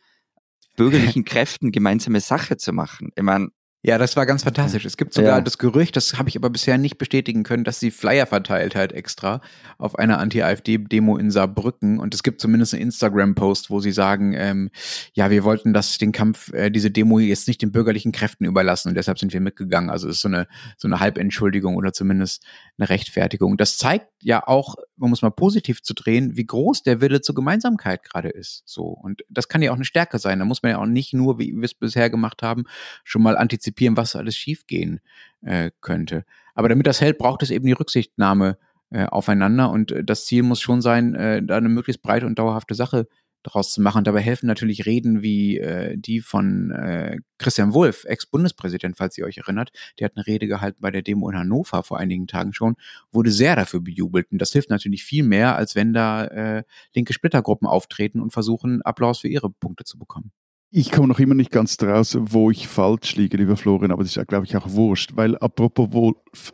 bürgerlichen 0.76 1.26
Kräften 1.26 1.72
gemeinsame 1.72 2.22
Sache 2.22 2.58
zu 2.58 2.72
machen. 2.72 3.10
Ich 3.16 3.24
meine, 3.24 3.50
ja, 3.84 3.98
das 3.98 4.16
war 4.16 4.26
ganz 4.26 4.44
fantastisch. 4.44 4.86
Es 4.86 4.98
gibt 4.98 5.14
sogar 5.14 5.38
ja. 5.38 5.42
das 5.42 5.60
Gerücht, 5.60 5.96
das 5.96 6.18
habe 6.18 6.30
ich 6.30 6.36
aber 6.36 6.50
bisher 6.50 6.78
nicht 6.78 6.98
bestätigen 6.98 7.44
können, 7.44 7.64
dass 7.64 7.80
sie 7.80 7.92
Flyer 7.92 8.26
verteilt 8.26 8.76
hat 8.76 8.92
extra 8.92 9.40
auf 9.78 9.98
einer 9.98 10.20
Anti-AfD-Demo 10.20 11.16
in 11.18 11.30
Saarbrücken. 11.32 12.00
Und 12.00 12.14
es 12.14 12.24
gibt 12.24 12.42
zumindest 12.42 12.74
einen 12.74 12.84
Instagram-Post, 12.84 13.70
wo 13.70 13.80
sie 13.80 13.92
sagen, 13.92 14.34
ähm, 14.36 14.72
ja, 15.14 15.30
wir 15.30 15.44
wollten 15.44 15.74
das, 15.74 16.00
den 16.00 16.12
Kampf, 16.12 16.52
äh, 16.54 16.72
diese 16.72 16.92
Demo 16.92 17.20
jetzt 17.20 17.48
nicht 17.48 17.62
den 17.62 17.72
bürgerlichen 17.72 18.12
Kräften 18.12 18.46
überlassen 18.46 18.90
und 18.90 18.96
deshalb 18.96 19.20
sind 19.20 19.32
wir 19.32 19.42
mitgegangen. 19.42 19.90
Also 19.90 20.10
es 20.10 20.16
ist 20.16 20.22
so 20.22 20.28
eine, 20.28 20.48
so 20.78 20.88
eine 20.88 21.00
Halbentschuldigung 21.00 21.76
oder 21.76 21.94
zumindest 21.94 22.44
eine 22.78 22.90
Rechtfertigung. 22.90 23.58
Das 23.58 23.78
zeigt 23.78 24.08
ja 24.22 24.46
auch, 24.46 24.76
um 25.00 25.14
es 25.14 25.22
mal 25.22 25.30
positiv 25.30 25.84
zu 25.84 25.94
drehen, 25.94 26.36
wie 26.36 26.46
groß 26.46 26.84
der 26.84 27.00
Wille 27.02 27.22
zur 27.22 27.36
Gemeinsamkeit 27.36 28.04
gerade 28.04 28.30
ist. 28.30 28.64
So. 28.66 28.84
Und 28.86 29.22
das 29.30 29.48
kann 29.48 29.62
ja 29.62 29.72
auch 29.72 29.76
eine 29.76 29.86
Stärke 29.86 30.20
sein. 30.20 30.40
Da 30.40 30.46
muss 30.46 30.64
man 30.64 30.72
ja 30.72 30.80
auch 30.80 30.86
nicht 30.86 31.14
nur, 31.14 31.40
wie 31.40 31.54
wir 31.56 31.64
es 31.64 31.74
bisher 31.74 32.10
gemacht 32.10 32.42
haben, 32.42 32.66
schon 33.04 33.22
mal 33.22 33.38
antizipieren, 33.38 33.67
was 33.98 34.16
alles 34.16 34.36
schiefgehen 34.36 35.00
äh, 35.42 35.72
könnte. 35.82 36.26
Aber 36.54 36.70
damit 36.70 36.88
das 36.88 37.02
hält, 37.02 37.18
braucht 37.18 37.44
es 37.44 37.52
eben 37.52 37.66
die 37.66 37.74
Rücksichtnahme 37.74 38.58
äh, 38.90 39.06
aufeinander. 39.06 39.70
Und 39.70 39.92
äh, 39.92 40.04
das 40.04 40.26
Ziel 40.26 40.44
muss 40.44 40.62
schon 40.62 40.82
sein, 40.82 41.16
äh, 41.16 41.44
da 41.44 41.58
eine 41.58 41.70
möglichst 41.70 42.02
breite 42.02 42.26
und 42.26 42.40
dauerhafte 42.40 42.76
Sache 42.76 43.08
daraus 43.44 43.72
zu 43.72 43.82
machen. 43.82 44.04
Dabei 44.04 44.22
helfen 44.22 44.48
natürlich 44.48 44.86
Reden 44.86 45.22
wie 45.22 45.58
äh, 45.58 45.98
die 45.98 46.20
von 46.20 46.72
äh, 46.72 47.18
Christian 47.38 47.74
Wulff, 47.74 48.04
Ex-Bundespräsident, 48.06 48.98
falls 48.98 49.18
ihr 49.18 49.26
euch 49.26 49.38
erinnert. 49.38 49.72
Der 50.00 50.06
hat 50.06 50.14
eine 50.16 50.28
Rede 50.28 50.48
gehalten 50.48 50.80
bei 50.82 50.92
der 50.92 51.02
Demo 51.02 51.30
in 51.30 51.38
Hannover 51.38 51.84
vor 51.84 51.98
einigen 51.98 52.28
Tagen 52.28 52.54
schon, 52.54 52.76
wurde 53.12 53.32
sehr 53.32 53.56
dafür 53.56 53.82
bejubelt. 53.82 54.32
Und 54.32 54.42
das 54.42 54.52
hilft 54.52 54.70
natürlich 54.70 55.04
viel 55.04 55.24
mehr, 55.24 55.56
als 55.56 55.76
wenn 55.76 55.94
da 55.94 56.26
äh, 56.26 56.64
linke 56.94 57.14
Splittergruppen 57.14 57.68
auftreten 57.68 58.20
und 58.20 58.32
versuchen, 58.32 58.82
Applaus 58.82 59.20
für 59.20 59.28
ihre 59.28 59.50
Punkte 59.50 59.84
zu 59.84 59.98
bekommen. 59.98 60.32
Ich 60.70 60.92
komme 60.92 61.08
noch 61.08 61.20
immer 61.20 61.34
nicht 61.34 61.52
ganz 61.52 61.78
draus, 61.78 62.18
wo 62.20 62.52
ich 62.52 62.68
falsch 62.68 63.16
liege, 63.16 63.38
lieber 63.38 63.56
Florian, 63.56 63.92
aber 63.92 64.04
das 64.04 64.16
ist 64.16 64.28
glaube 64.28 64.46
ich, 64.46 64.58
auch 64.58 64.70
wurscht, 64.70 65.12
weil 65.16 65.38
apropos 65.38 65.94
Wolf, 65.94 66.52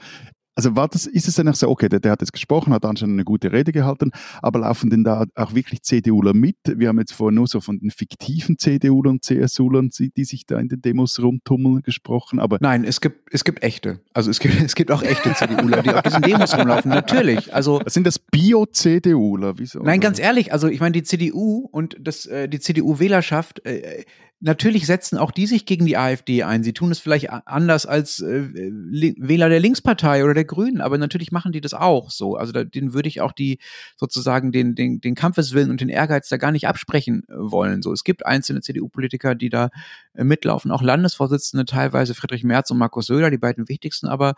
also 0.55 0.75
war 0.75 0.87
das, 0.87 1.05
ist 1.05 1.27
es 1.27 1.35
dann 1.35 1.47
auch 1.47 1.55
so, 1.55 1.69
okay, 1.69 1.89
der, 1.89 1.99
der, 1.99 2.11
hat 2.11 2.21
jetzt 2.21 2.33
gesprochen, 2.33 2.73
hat 2.73 2.85
anscheinend 2.85 3.15
eine 3.15 3.23
gute 3.23 3.51
Rede 3.51 3.71
gehalten, 3.71 4.11
aber 4.41 4.59
laufen 4.59 4.89
denn 4.89 5.03
da 5.03 5.25
auch 5.35 5.53
wirklich 5.55 5.81
CDUler 5.83 6.33
mit? 6.33 6.57
Wir 6.65 6.89
haben 6.89 6.99
jetzt 6.99 7.13
vorhin 7.13 7.35
nur 7.35 7.47
so 7.47 7.59
von 7.59 7.79
den 7.79 7.91
fiktiven 7.91 8.57
CDUlern 8.57 9.13
und 9.13 9.23
CSUlern, 9.23 9.89
die 9.89 10.25
sich 10.25 10.45
da 10.45 10.59
in 10.59 10.69
den 10.69 10.81
Demos 10.81 11.21
rumtummeln, 11.21 11.81
gesprochen, 11.81 12.39
aber... 12.39 12.57
Nein, 12.61 12.83
es 12.83 13.01
gibt, 13.01 13.33
es 13.33 13.43
gibt 13.43 13.63
echte. 13.63 13.99
Also 14.13 14.29
es 14.29 14.39
gibt, 14.39 14.61
es 14.65 14.75
gibt 14.75 14.91
auch 14.91 15.03
echte 15.03 15.33
CDUler, 15.33 15.81
die 15.81 15.89
auf 15.89 16.01
diesen 16.01 16.21
Demos 16.21 16.57
rumlaufen, 16.57 16.89
natürlich. 16.89 17.53
Also, 17.53 17.81
Sind 17.87 18.05
das 18.05 18.19
Bio-CDUler? 18.19 19.57
Wieso? 19.57 19.81
Nein, 19.81 19.99
ganz 19.99 20.19
ehrlich, 20.19 20.53
also 20.53 20.67
ich 20.67 20.79
meine, 20.79 20.93
die 20.93 21.03
CDU 21.03 21.67
und 21.71 21.97
das, 21.99 22.25
äh, 22.25 22.47
die 22.47 22.59
CDU-Wählerschaft 22.59 23.65
äh, 23.65 24.03
natürlich 24.43 24.85
setzen 24.85 25.17
auch 25.17 25.31
die 25.31 25.47
sich 25.47 25.65
gegen 25.65 25.85
die 25.85 25.97
AfD 25.97 26.43
ein. 26.43 26.63
Sie 26.63 26.73
tun 26.73 26.91
es 26.91 26.99
vielleicht 26.99 27.29
anders 27.31 27.85
als 27.85 28.19
äh, 28.19 28.49
Wähler 28.51 29.47
der 29.47 29.61
Linkspartei 29.61 30.23
oder 30.23 30.33
der 30.33 30.43
Grünen, 30.43 30.81
aber 30.81 30.97
natürlich 30.97 31.31
machen 31.31 31.53
die 31.53 31.61
das 31.61 31.73
auch 31.73 32.11
so. 32.11 32.35
Also 32.35 32.51
da, 32.51 32.65
denen 32.65 32.93
würde 32.93 33.07
ich 33.07 33.21
auch 33.21 33.31
die 33.31 33.59
sozusagen 33.95 34.51
den, 34.51 34.75
den, 34.75 34.99
den 34.99 35.15
Kampfeswillen 35.15 35.71
und 35.71 35.79
den 35.79 35.89
Ehrgeiz 35.89 36.27
da 36.27 36.37
gar 36.37 36.51
nicht 36.51 36.67
absprechen 36.67 37.23
äh, 37.29 37.33
wollen. 37.35 37.81
So, 37.81 37.93
es 37.93 38.03
gibt 38.03 38.25
einzelne 38.25 38.59
CDU-Politiker, 38.59 39.33
die 39.33 39.49
da 39.49 39.69
äh, 40.13 40.25
mitlaufen, 40.25 40.71
auch 40.71 40.81
Landesvorsitzende 40.81 41.63
teilweise 41.65 42.13
Friedrich 42.13 42.43
Merz 42.43 42.69
und 42.69 42.77
Markus 42.77 43.05
Söder, 43.05 43.31
die 43.31 43.37
beiden 43.37 43.69
wichtigsten, 43.69 44.07
aber 44.07 44.35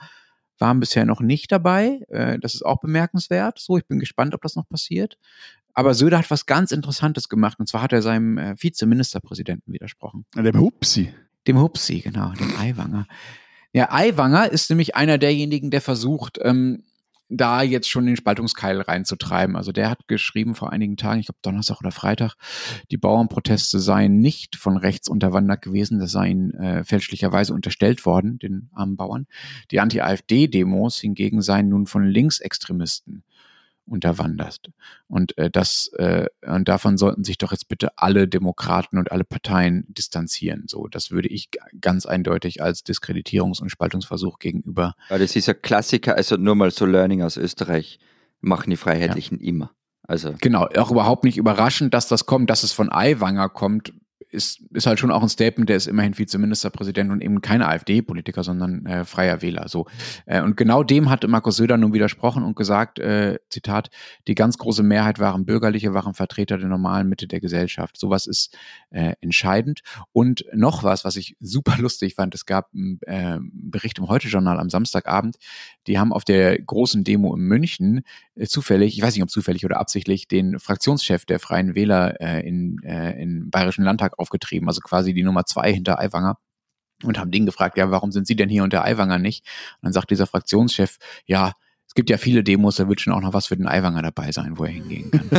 waren 0.59 0.79
bisher 0.79 1.05
noch 1.05 1.19
nicht 1.19 1.51
dabei. 1.51 2.01
Äh, 2.09 2.37
das 2.39 2.53
ist 2.53 2.63
auch 2.63 2.79
bemerkenswert. 2.79 3.59
So, 3.59 3.77
ich 3.77 3.87
bin 3.87 3.99
gespannt, 3.99 4.35
ob 4.35 4.41
das 4.41 4.55
noch 4.55 4.69
passiert. 4.69 5.17
Aber 5.75 5.93
Söder 5.93 6.17
hat 6.17 6.31
was 6.31 6.45
ganz 6.45 6.71
Interessantes 6.71 7.29
gemacht. 7.29 7.59
Und 7.59 7.67
zwar 7.67 7.81
hat 7.81 7.93
er 7.93 8.01
seinem 8.01 8.37
äh, 8.37 8.55
Vizeministerpräsidenten 8.57 9.71
widersprochen. 9.71 10.25
Dem 10.35 10.59
Hupsi. 10.59 11.13
Dem 11.47 11.59
Hupsi, 11.59 11.99
genau, 11.99 12.31
dem 12.31 12.57
Aiwanger. 12.57 13.05
Ja, 13.73 13.91
Aiwanger 13.91 14.51
ist 14.51 14.69
nämlich 14.69 14.95
einer 14.95 15.17
derjenigen, 15.17 15.69
der 15.69 15.81
versucht, 15.81 16.39
ähm, 16.41 16.85
da 17.29 17.61
jetzt 17.61 17.89
schon 17.89 18.05
den 18.05 18.15
Spaltungskeil 18.15 18.81
reinzutreiben. 18.81 19.55
Also 19.55 19.71
der 19.71 19.89
hat 19.89 20.07
geschrieben 20.07 20.55
vor 20.55 20.71
einigen 20.71 20.95
Tagen, 20.95 21.19
ich 21.19 21.25
glaube 21.25 21.39
Donnerstag 21.41 21.79
oder 21.79 21.91
Freitag, 21.91 22.35
die 22.91 22.97
Bauernproteste 22.97 23.79
seien 23.79 24.19
nicht 24.19 24.55
von 24.55 24.77
rechts 24.77 25.09
unterwandert 25.09 25.61
gewesen, 25.61 25.99
das 25.99 26.11
seien 26.11 26.53
äh, 26.53 26.83
fälschlicherweise 26.83 27.53
unterstellt 27.53 28.05
worden, 28.05 28.37
den 28.39 28.69
armen 28.73 28.95
Bauern. 28.95 29.27
Die 29.71 29.79
Anti-AfD-Demos 29.79 30.99
hingegen 30.99 31.41
seien 31.41 31.69
nun 31.69 31.87
von 31.87 32.05
Linksextremisten 32.05 33.23
unterwandert. 33.85 34.71
Und 35.07 35.37
äh, 35.37 35.49
das 35.49 35.89
äh, 35.97 36.27
und 36.45 36.67
davon 36.67 36.97
sollten 36.97 37.23
sich 37.23 37.37
doch 37.37 37.51
jetzt 37.51 37.67
bitte 37.67 37.97
alle 37.97 38.27
Demokraten 38.27 38.97
und 38.97 39.11
alle 39.11 39.23
Parteien 39.23 39.85
distanzieren. 39.87 40.63
So, 40.67 40.87
das 40.87 41.11
würde 41.11 41.29
ich 41.29 41.49
ganz 41.79 42.05
eindeutig 42.05 42.61
als 42.61 42.85
Diskreditierungs- 42.85 43.61
und 43.61 43.69
Spaltungsversuch 43.69 44.39
gegenüber. 44.39 44.95
Ja, 45.09 45.17
das 45.17 45.35
ist 45.35 45.49
ein 45.49 45.61
Klassiker, 45.61 46.15
also 46.15 46.37
nur 46.37 46.55
mal 46.55 46.71
so 46.71 46.85
Learning 46.85 47.21
aus 47.21 47.37
Österreich 47.37 47.99
machen 48.41 48.69
die 48.69 48.77
Freiheitlichen 48.77 49.39
ja. 49.39 49.47
immer. 49.47 49.71
Also 50.07 50.35
genau, 50.39 50.67
auch 50.77 50.91
überhaupt 50.91 51.23
nicht 51.23 51.37
überraschend, 51.37 51.93
dass 51.93 52.07
das 52.07 52.25
kommt, 52.25 52.49
dass 52.49 52.63
es 52.63 52.71
von 52.71 52.91
Aiwanger 52.91 53.49
kommt, 53.49 53.93
ist, 54.35 54.61
ist 54.71 54.85
halt 54.85 54.99
schon 54.99 55.11
auch 55.11 55.23
ein 55.23 55.29
Statement, 55.29 55.69
der 55.69 55.77
ist 55.77 55.87
immerhin 55.87 56.17
Vizeministerpräsident 56.17 57.11
und 57.11 57.21
eben 57.21 57.41
kein 57.41 57.61
AfD-Politiker, 57.61 58.43
sondern 58.43 58.85
äh, 58.85 59.05
freier 59.05 59.41
Wähler. 59.41 59.67
So. 59.67 59.87
Äh, 60.25 60.41
und 60.41 60.57
genau 60.57 60.83
dem 60.83 61.09
hat 61.09 61.27
Markus 61.27 61.55
Söder 61.55 61.77
nun 61.77 61.93
widersprochen 61.93 62.43
und 62.43 62.55
gesagt, 62.55 62.99
äh, 62.99 63.39
Zitat, 63.49 63.89
die 64.27 64.35
ganz 64.35 64.57
große 64.57 64.83
Mehrheit 64.83 65.19
waren 65.19 65.45
Bürgerliche, 65.45 65.93
waren 65.93 66.13
Vertreter 66.13 66.57
der 66.57 66.67
normalen 66.67 67.09
Mitte 67.09 67.27
der 67.27 67.39
Gesellschaft. 67.39 67.97
Sowas 67.97 68.27
ist 68.27 68.55
äh, 68.91 69.13
entscheidend. 69.21 69.81
Und 70.11 70.45
noch 70.53 70.83
was, 70.83 71.05
was 71.05 71.15
ich 71.15 71.35
super 71.39 71.75
lustig 71.79 72.15
fand, 72.15 72.35
es 72.35 72.45
gab 72.45 72.69
einen 72.73 72.99
äh, 73.01 73.39
Bericht 73.41 73.97
im 73.97 74.07
Heute-Journal 74.07 74.59
am 74.59 74.69
Samstagabend, 74.69 75.37
die 75.87 75.97
haben 75.99 76.11
auf 76.11 76.23
der 76.23 76.61
großen 76.61 77.03
Demo 77.03 77.35
in 77.35 77.41
München 77.41 78.03
äh, 78.35 78.45
zufällig, 78.47 78.97
ich 78.97 79.03
weiß 79.03 79.13
nicht, 79.15 79.23
ob 79.23 79.29
zufällig 79.29 79.65
oder 79.65 79.79
absichtlich, 79.79 80.27
den 80.27 80.59
Fraktionschef 80.59 81.25
der 81.25 81.39
Freien 81.39 81.75
Wähler 81.75 82.19
äh, 82.19 82.47
in, 82.47 82.81
äh, 82.83 83.21
in 83.21 83.49
Bayerischen 83.49 83.83
Landtag 83.83 84.19
aufgetrieben, 84.25 84.67
also 84.67 84.81
quasi 84.81 85.13
die 85.13 85.23
Nummer 85.23 85.45
zwei 85.45 85.71
hinter 85.71 85.99
Aiwanger 85.99 86.37
und 87.03 87.19
haben 87.19 87.31
den 87.31 87.45
gefragt, 87.45 87.77
ja, 87.77 87.91
warum 87.91 88.11
sind 88.11 88.25
Sie 88.25 88.35
denn 88.35 88.49
hier 88.49 88.63
und 88.63 88.73
der 88.73 88.83
Aiwanger 88.83 89.19
nicht? 89.19 89.45
Und 89.81 89.87
dann 89.87 89.93
sagt 89.93 90.09
dieser 90.09 90.27
Fraktionschef, 90.27 90.97
ja, 91.25 91.53
es 91.87 91.93
gibt 91.93 92.09
ja 92.09 92.17
viele 92.17 92.43
Demos, 92.43 92.77
da 92.77 92.89
wird 92.89 92.99
schon 92.99 93.13
auch 93.13 93.21
noch 93.21 93.33
was 93.33 93.47
für 93.47 93.55
den 93.55 93.67
Aiwanger 93.67 94.01
dabei 94.01 94.31
sein, 94.31 94.57
wo 94.57 94.65
er 94.65 94.71
hingehen 94.71 95.11
kann. 95.11 95.29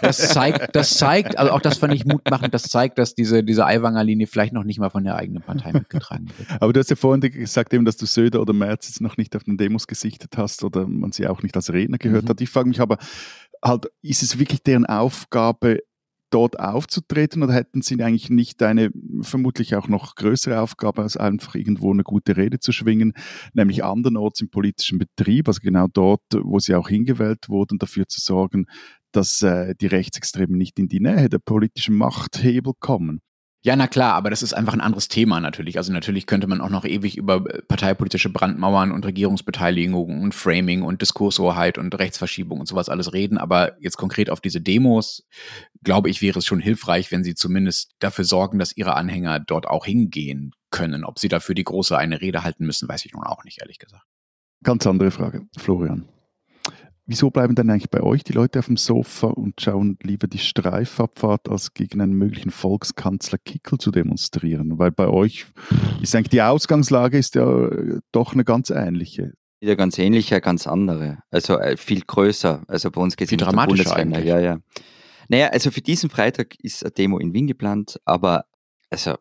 Das 0.00 0.16
zeigt, 0.30 0.74
das 0.74 0.94
zeigt, 0.94 1.38
also 1.38 1.52
auch 1.52 1.60
das 1.60 1.78
fand 1.78 1.94
ich 1.94 2.04
mutmachend, 2.04 2.54
das 2.54 2.62
zeigt, 2.62 2.98
dass 2.98 3.14
diese, 3.14 3.44
diese 3.44 3.66
Aiwanger-Linie 3.66 4.26
vielleicht 4.26 4.52
noch 4.52 4.64
nicht 4.64 4.80
mal 4.80 4.88
von 4.90 5.04
der 5.04 5.16
eigenen 5.16 5.42
Partei 5.42 5.72
mitgetragen 5.72 6.28
wird. 6.36 6.50
Aber 6.60 6.72
du 6.72 6.80
hast 6.80 6.90
ja 6.90 6.96
vorhin 6.96 7.20
gesagt, 7.20 7.74
eben, 7.74 7.84
dass 7.84 7.96
du 7.96 8.06
Söder 8.06 8.40
oder 8.40 8.54
Merz 8.54 8.88
jetzt 8.88 9.00
noch 9.00 9.18
nicht 9.18 9.36
auf 9.36 9.44
den 9.44 9.56
Demos 9.56 9.86
gesichtet 9.86 10.36
hast 10.36 10.64
oder 10.64 10.86
man 10.86 11.12
sie 11.12 11.28
auch 11.28 11.42
nicht 11.42 11.54
als 11.54 11.72
Redner 11.72 11.98
gehört 11.98 12.24
mhm. 12.24 12.28
hat. 12.30 12.40
Ich 12.40 12.48
frage 12.48 12.68
mich 12.68 12.80
aber 12.80 12.96
halt, 13.62 13.86
ist 14.02 14.22
es 14.22 14.38
wirklich 14.38 14.62
deren 14.62 14.86
Aufgabe, 14.86 15.80
dort 16.30 16.58
aufzutreten 16.58 17.42
oder 17.42 17.52
hätten 17.52 17.82
Sie 17.82 18.02
eigentlich 18.02 18.30
nicht 18.30 18.62
eine 18.62 18.90
vermutlich 19.20 19.74
auch 19.74 19.88
noch 19.88 20.14
größere 20.14 20.60
Aufgabe, 20.60 21.02
als 21.02 21.16
einfach 21.16 21.54
irgendwo 21.54 21.92
eine 21.92 22.02
gute 22.02 22.36
Rede 22.36 22.60
zu 22.60 22.72
schwingen, 22.72 23.12
nämlich 23.52 23.84
andernorts 23.84 24.40
im 24.40 24.48
politischen 24.48 24.98
Betrieb, 24.98 25.48
also 25.48 25.60
genau 25.62 25.86
dort, 25.92 26.22
wo 26.40 26.58
Sie 26.58 26.74
auch 26.74 26.88
hingewählt 26.88 27.48
wurden, 27.48 27.78
dafür 27.78 28.06
zu 28.08 28.20
sorgen, 28.20 28.66
dass 29.12 29.42
äh, 29.42 29.74
die 29.80 29.86
Rechtsextremen 29.86 30.56
nicht 30.56 30.78
in 30.78 30.88
die 30.88 31.00
Nähe 31.00 31.28
der 31.28 31.38
politischen 31.38 31.96
Machthebel 31.96 32.72
kommen? 32.78 33.20
Ja, 33.62 33.76
na 33.76 33.88
klar, 33.88 34.14
aber 34.14 34.30
das 34.30 34.42
ist 34.42 34.54
einfach 34.54 34.72
ein 34.72 34.80
anderes 34.80 35.08
Thema 35.08 35.38
natürlich. 35.38 35.76
Also 35.76 35.92
natürlich 35.92 36.26
könnte 36.26 36.46
man 36.46 36.62
auch 36.62 36.70
noch 36.70 36.86
ewig 36.86 37.18
über 37.18 37.44
äh, 37.46 37.60
parteipolitische 37.60 38.30
Brandmauern 38.30 38.90
und 38.90 39.04
Regierungsbeteiligung 39.04 40.22
und 40.22 40.34
Framing 40.34 40.80
und 40.80 41.02
Diskurshoheit 41.02 41.76
und 41.76 41.98
Rechtsverschiebung 41.98 42.60
und 42.60 42.66
sowas 42.66 42.88
alles 42.88 43.12
reden. 43.12 43.36
Aber 43.36 43.76
jetzt 43.80 43.98
konkret 43.98 44.30
auf 44.30 44.40
diese 44.40 44.62
Demos, 44.62 45.26
glaube 45.84 46.08
ich, 46.08 46.22
wäre 46.22 46.38
es 46.38 46.46
schon 46.46 46.60
hilfreich, 46.60 47.12
wenn 47.12 47.22
sie 47.22 47.34
zumindest 47.34 47.92
dafür 47.98 48.24
sorgen, 48.24 48.58
dass 48.58 48.74
ihre 48.74 48.96
Anhänger 48.96 49.40
dort 49.40 49.66
auch 49.66 49.84
hingehen 49.84 50.52
können. 50.70 51.04
Ob 51.04 51.18
sie 51.18 51.28
dafür 51.28 51.54
die 51.54 51.64
große 51.64 51.98
eine 51.98 52.22
Rede 52.22 52.42
halten 52.42 52.64
müssen, 52.64 52.88
weiß 52.88 53.04
ich 53.04 53.12
nun 53.12 53.24
auch 53.24 53.44
nicht, 53.44 53.60
ehrlich 53.60 53.78
gesagt. 53.78 54.04
Ganz 54.62 54.86
andere 54.86 55.10
Frage, 55.10 55.42
Florian. 55.58 56.08
Wieso 57.10 57.28
bleiben 57.32 57.56
dann 57.56 57.68
eigentlich 57.70 57.90
bei 57.90 58.04
euch 58.04 58.22
die 58.22 58.32
Leute 58.32 58.60
auf 58.60 58.66
dem 58.66 58.76
Sofa 58.76 59.26
und 59.26 59.60
schauen 59.60 59.98
lieber 60.00 60.28
die 60.28 60.38
Streifabfahrt, 60.38 61.48
als 61.48 61.74
gegen 61.74 62.00
einen 62.00 62.12
möglichen 62.12 62.52
Volkskanzler 62.52 63.38
Kickel 63.38 63.78
zu 63.78 63.90
demonstrieren? 63.90 64.78
Weil 64.78 64.92
bei 64.92 65.08
euch 65.08 65.46
ist 66.00 66.14
eigentlich 66.14 66.28
die 66.28 66.40
Ausgangslage 66.40 67.18
ist 67.18 67.34
ja 67.34 67.68
doch 68.12 68.32
eine 68.32 68.44
ganz 68.44 68.70
ähnliche. 68.70 69.32
Wieder 69.58 69.74
ganz 69.74 69.98
ähnliche, 69.98 70.40
ganz 70.40 70.68
andere. 70.68 71.18
Also 71.32 71.58
äh, 71.58 71.76
viel 71.76 72.02
größer. 72.02 72.62
Also 72.68 72.92
bei 72.92 73.00
uns 73.00 73.16
geht 73.16 73.32
es 73.32 73.42
um 73.42 73.56
Bundesländer. 73.56 74.22
Ja, 74.22 74.38
ja. 74.38 74.60
Naja, 75.28 75.48
also 75.48 75.72
für 75.72 75.80
diesen 75.80 76.10
Freitag 76.10 76.54
ist 76.60 76.84
eine 76.84 76.92
Demo 76.92 77.18
in 77.18 77.34
Wien 77.34 77.48
geplant, 77.48 77.98
aber 78.04 78.44
also 78.88 79.16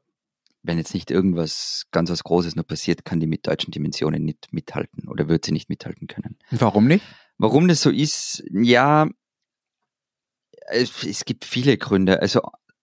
wenn 0.61 0.77
jetzt 0.77 0.93
nicht 0.93 1.09
irgendwas 1.09 1.87
ganz 1.89 2.11
was 2.11 2.23
Großes 2.23 2.55
noch 2.55 2.67
passiert, 2.67 3.03
kann 3.03 3.19
die 3.19 3.25
mit 3.25 3.47
deutschen 3.47 3.71
Dimensionen 3.71 4.25
nicht 4.25 4.49
mithalten 4.51 5.07
oder 5.07 5.27
wird 5.27 5.43
sie 5.43 5.53
nicht 5.53 5.69
mithalten 5.69 6.05
können. 6.05 6.37
Warum 6.51 6.85
nicht? 6.85 7.03
Warum 7.39 7.69
das 7.69 7.81
so 7.81 7.89
ist, 7.89 8.43
ja, 8.51 9.09
es, 10.67 11.03
es 11.03 11.25
gibt 11.25 11.45
viele 11.45 11.77
Gründe. 11.77 12.21
Also 12.21 12.41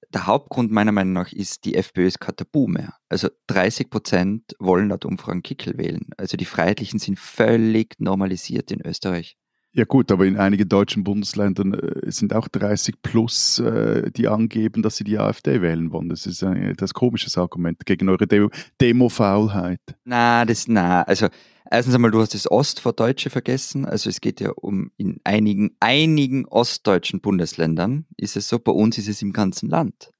der 0.08 0.26
Hauptgrund 0.26 0.72
meiner 0.72 0.92
Meinung 0.92 1.12
nach 1.12 1.30
ist, 1.32 1.66
die 1.66 1.74
FPÖ 1.74 2.06
ist 2.06 2.20
kein 2.20 2.36
Tabu 2.36 2.66
mehr. 2.66 2.94
Also 3.10 3.28
30 3.48 3.90
Prozent 3.90 4.56
wollen 4.58 4.88
laut 4.88 5.04
Umfragen 5.04 5.42
Kickel 5.42 5.76
wählen. 5.76 6.08
Also 6.16 6.38
die 6.38 6.46
Freiheitlichen 6.46 6.98
sind 6.98 7.18
völlig 7.18 7.96
normalisiert 7.98 8.72
in 8.72 8.80
Österreich. 8.80 9.36
Ja 9.76 9.84
gut, 9.84 10.10
aber 10.10 10.24
in 10.24 10.38
einigen 10.38 10.70
deutschen 10.70 11.04
Bundesländern 11.04 11.74
äh, 11.74 12.10
sind 12.10 12.32
auch 12.32 12.48
30 12.48 13.02
plus, 13.02 13.58
äh, 13.58 14.10
die 14.10 14.26
angeben, 14.26 14.82
dass 14.82 14.96
sie 14.96 15.04
die 15.04 15.18
AfD 15.18 15.60
wählen 15.60 15.92
wollen. 15.92 16.08
Das 16.08 16.24
ist 16.24 16.42
ein 16.42 16.72
das 16.78 16.94
komisches 16.94 17.36
Argument 17.36 17.84
gegen 17.84 18.08
eure 18.08 18.26
De 18.26 18.48
Demo-Faulheit. 18.80 19.82
Na, 20.04 20.46
das, 20.46 20.66
na, 20.66 21.02
also 21.02 21.28
erstens 21.70 21.94
einmal, 21.94 22.10
du 22.10 22.20
hast 22.20 22.32
das 22.32 22.50
Ost 22.50 22.80
vor 22.80 22.94
Deutsche 22.94 23.28
vergessen. 23.28 23.84
Also 23.84 24.08
es 24.08 24.22
geht 24.22 24.40
ja 24.40 24.50
um 24.52 24.92
in 24.96 25.20
einigen, 25.24 25.76
einigen 25.78 26.46
ostdeutschen 26.46 27.20
Bundesländern 27.20 28.06
ist 28.16 28.38
es 28.38 28.48
so, 28.48 28.58
bei 28.58 28.72
uns 28.72 28.96
ist 28.96 29.08
es 29.08 29.20
im 29.20 29.34
ganzen 29.34 29.68
Land. 29.68 30.10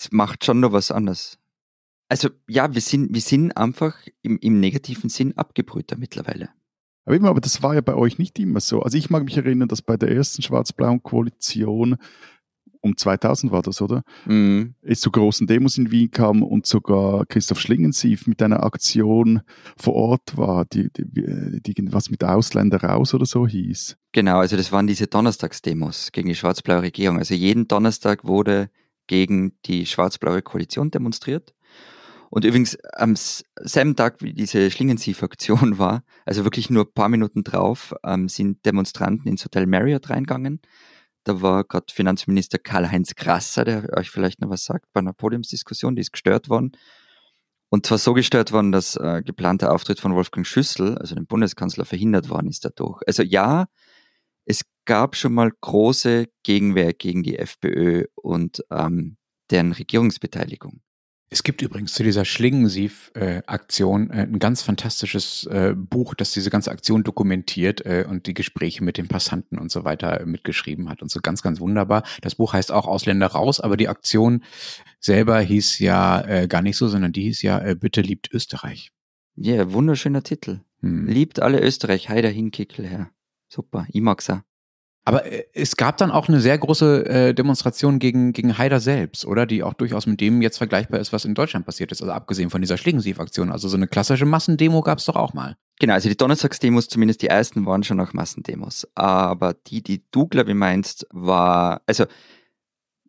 Es 0.00 0.10
macht 0.10 0.44
schon 0.44 0.58
noch 0.58 0.72
was 0.72 0.90
anderes. 0.90 1.38
Also 2.08 2.28
ja, 2.48 2.74
wir 2.74 2.80
sind, 2.80 3.14
wir 3.14 3.20
sind 3.20 3.56
einfach 3.56 3.96
im, 4.22 4.36
im 4.40 4.58
negativen 4.58 5.10
Sinn 5.10 5.38
abgebrühter 5.38 5.96
mittlerweile. 5.96 6.48
Aber, 7.04 7.16
immer, 7.16 7.28
aber 7.28 7.40
das 7.40 7.62
war 7.62 7.74
ja 7.74 7.80
bei 7.80 7.94
euch 7.94 8.18
nicht 8.18 8.38
immer 8.38 8.60
so. 8.60 8.82
Also 8.82 8.96
ich 8.96 9.10
mag 9.10 9.24
mich 9.24 9.36
erinnern, 9.36 9.68
dass 9.68 9.82
bei 9.82 9.96
der 9.96 10.10
ersten 10.10 10.42
schwarz-blauen 10.42 11.02
Koalition 11.02 11.96
um 12.82 12.96
2000 12.96 13.52
war 13.52 13.62
das, 13.62 13.80
oder? 13.80 14.02
Mhm. 14.26 14.74
Es 14.82 15.00
zu 15.00 15.10
großen 15.10 15.46
Demos 15.46 15.78
in 15.78 15.92
Wien 15.92 16.10
kam 16.10 16.42
und 16.42 16.66
sogar 16.66 17.24
Christoph 17.26 17.60
Schlingensief 17.60 18.26
mit 18.26 18.42
einer 18.42 18.64
Aktion 18.64 19.42
vor 19.76 19.94
Ort 19.94 20.36
war, 20.36 20.64
die, 20.64 20.90
die, 20.92 21.62
die 21.62 21.92
was 21.92 22.10
mit 22.10 22.24
Ausländer 22.24 22.82
raus 22.82 23.14
oder 23.14 23.24
so 23.24 23.46
hieß. 23.46 23.96
Genau, 24.10 24.38
also 24.38 24.56
das 24.56 24.72
waren 24.72 24.88
diese 24.88 25.06
Donnerstagsdemos 25.06 26.10
gegen 26.10 26.28
die 26.28 26.34
schwarz-blaue 26.34 26.82
Regierung. 26.82 27.18
Also 27.18 27.34
jeden 27.34 27.68
Donnerstag 27.68 28.24
wurde 28.24 28.68
gegen 29.06 29.52
die 29.64 29.86
schwarz-blaue 29.86 30.42
Koalition 30.42 30.90
demonstriert. 30.90 31.54
Und 32.34 32.46
übrigens 32.46 32.78
am 32.94 33.14
selben 33.14 33.94
Tag, 33.94 34.22
wie 34.22 34.32
diese 34.32 34.70
Schlingensief-Aktion 34.70 35.76
war, 35.78 36.02
also 36.24 36.44
wirklich 36.44 36.70
nur 36.70 36.84
ein 36.84 36.94
paar 36.94 37.10
Minuten 37.10 37.44
drauf, 37.44 37.94
ähm, 38.06 38.26
sind 38.30 38.64
Demonstranten 38.64 39.28
ins 39.28 39.44
Hotel 39.44 39.66
Marriott 39.66 40.08
reingegangen. 40.08 40.62
Da 41.24 41.42
war 41.42 41.62
gerade 41.64 41.92
Finanzminister 41.92 42.58
Karl-Heinz 42.58 43.16
Grasser, 43.16 43.66
der 43.66 43.86
euch 43.98 44.08
vielleicht 44.08 44.40
noch 44.40 44.48
was 44.48 44.64
sagt, 44.64 44.86
bei 44.94 45.00
einer 45.00 45.12
Podiumsdiskussion, 45.12 45.94
die 45.94 46.00
ist 46.00 46.12
gestört 46.12 46.48
worden. 46.48 46.72
Und 47.68 47.84
zwar 47.84 47.98
so 47.98 48.14
gestört 48.14 48.50
worden, 48.50 48.72
dass 48.72 48.96
äh, 48.96 49.20
geplanter 49.22 49.70
Auftritt 49.70 50.00
von 50.00 50.14
Wolfgang 50.14 50.46
Schüssel, 50.46 50.96
also 50.96 51.14
dem 51.14 51.26
Bundeskanzler, 51.26 51.84
verhindert 51.84 52.30
worden 52.30 52.48
ist 52.48 52.64
dadurch. 52.64 53.02
Also 53.06 53.22
ja, 53.22 53.66
es 54.46 54.62
gab 54.86 55.16
schon 55.16 55.34
mal 55.34 55.52
große 55.60 56.28
Gegenwehr 56.44 56.94
gegen 56.94 57.22
die 57.24 57.38
FPÖ 57.38 58.06
und 58.14 58.64
ähm, 58.70 59.18
deren 59.50 59.72
Regierungsbeteiligung. 59.72 60.80
Es 61.32 61.44
gibt 61.44 61.62
übrigens 61.62 61.94
zu 61.94 62.02
dieser 62.02 62.26
Schlingensief-Aktion 62.26 64.10
äh, 64.10 64.24
ein 64.24 64.38
ganz 64.38 64.60
fantastisches 64.60 65.46
äh, 65.46 65.74
Buch, 65.74 66.12
das 66.12 66.32
diese 66.32 66.50
ganze 66.50 66.70
Aktion 66.70 67.04
dokumentiert 67.04 67.86
äh, 67.86 68.04
und 68.06 68.26
die 68.26 68.34
Gespräche 68.34 68.84
mit 68.84 68.98
den 68.98 69.08
Passanten 69.08 69.58
und 69.58 69.70
so 69.70 69.82
weiter 69.84 70.20
äh, 70.20 70.26
mitgeschrieben 70.26 70.90
hat 70.90 71.00
und 71.00 71.10
so 71.10 71.20
ganz, 71.22 71.40
ganz 71.40 71.58
wunderbar. 71.58 72.02
Das 72.20 72.34
Buch 72.34 72.52
heißt 72.52 72.70
auch 72.70 72.86
Ausländer 72.86 73.28
raus, 73.28 73.60
aber 73.60 73.78
die 73.78 73.88
Aktion 73.88 74.44
selber 75.00 75.40
hieß 75.40 75.78
ja 75.78 76.20
äh, 76.20 76.48
gar 76.48 76.60
nicht 76.60 76.76
so, 76.76 76.86
sondern 76.86 77.12
die 77.12 77.22
hieß 77.22 77.40
ja 77.40 77.60
äh, 77.60 77.76
Bitte 77.76 78.02
liebt 78.02 78.30
Österreich. 78.30 78.92
Ja, 79.34 79.54
yeah, 79.54 79.72
wunderschöner 79.72 80.22
Titel. 80.22 80.60
Hm. 80.80 81.06
Liebt 81.06 81.40
alle 81.40 81.62
Österreich, 81.62 82.10
heider 82.10 82.28
hinkickel 82.28 82.86
her. 82.86 83.10
Super, 83.48 83.86
ich 83.90 84.02
mag's 84.02 84.28
auch. 84.28 84.40
Aber 85.04 85.24
äh, 85.24 85.44
es 85.52 85.76
gab 85.76 85.96
dann 85.96 86.10
auch 86.10 86.28
eine 86.28 86.40
sehr 86.40 86.56
große 86.56 87.06
äh, 87.06 87.34
Demonstration 87.34 87.98
gegen, 87.98 88.32
gegen 88.32 88.56
Haider 88.56 88.80
selbst, 88.80 89.24
oder? 89.24 89.46
Die 89.46 89.62
auch 89.62 89.74
durchaus 89.74 90.06
mit 90.06 90.20
dem 90.20 90.42
jetzt 90.42 90.58
vergleichbar 90.58 91.00
ist, 91.00 91.12
was 91.12 91.24
in 91.24 91.34
Deutschland 91.34 91.66
passiert 91.66 91.92
ist. 91.92 92.02
Also 92.02 92.12
abgesehen 92.12 92.50
von 92.50 92.60
dieser 92.60 92.76
Schlingensief-Aktion. 92.76 93.50
Also 93.50 93.68
so 93.68 93.76
eine 93.76 93.88
klassische 93.88 94.26
Massendemo 94.26 94.80
gab 94.82 94.98
es 94.98 95.06
doch 95.06 95.16
auch 95.16 95.34
mal. 95.34 95.56
Genau, 95.80 95.94
also 95.94 96.08
die 96.08 96.16
Donnerstagsdemos, 96.16 96.88
zumindest 96.88 97.22
die 97.22 97.26
ersten, 97.26 97.66
waren 97.66 97.82
schon 97.82 97.98
auch 98.00 98.12
Massendemos. 98.12 98.86
Aber 98.94 99.54
die, 99.54 99.82
die 99.82 100.04
du, 100.12 100.28
glaube 100.28 100.50
ich, 100.50 100.56
meinst, 100.56 101.06
war, 101.10 101.82
also 101.86 102.04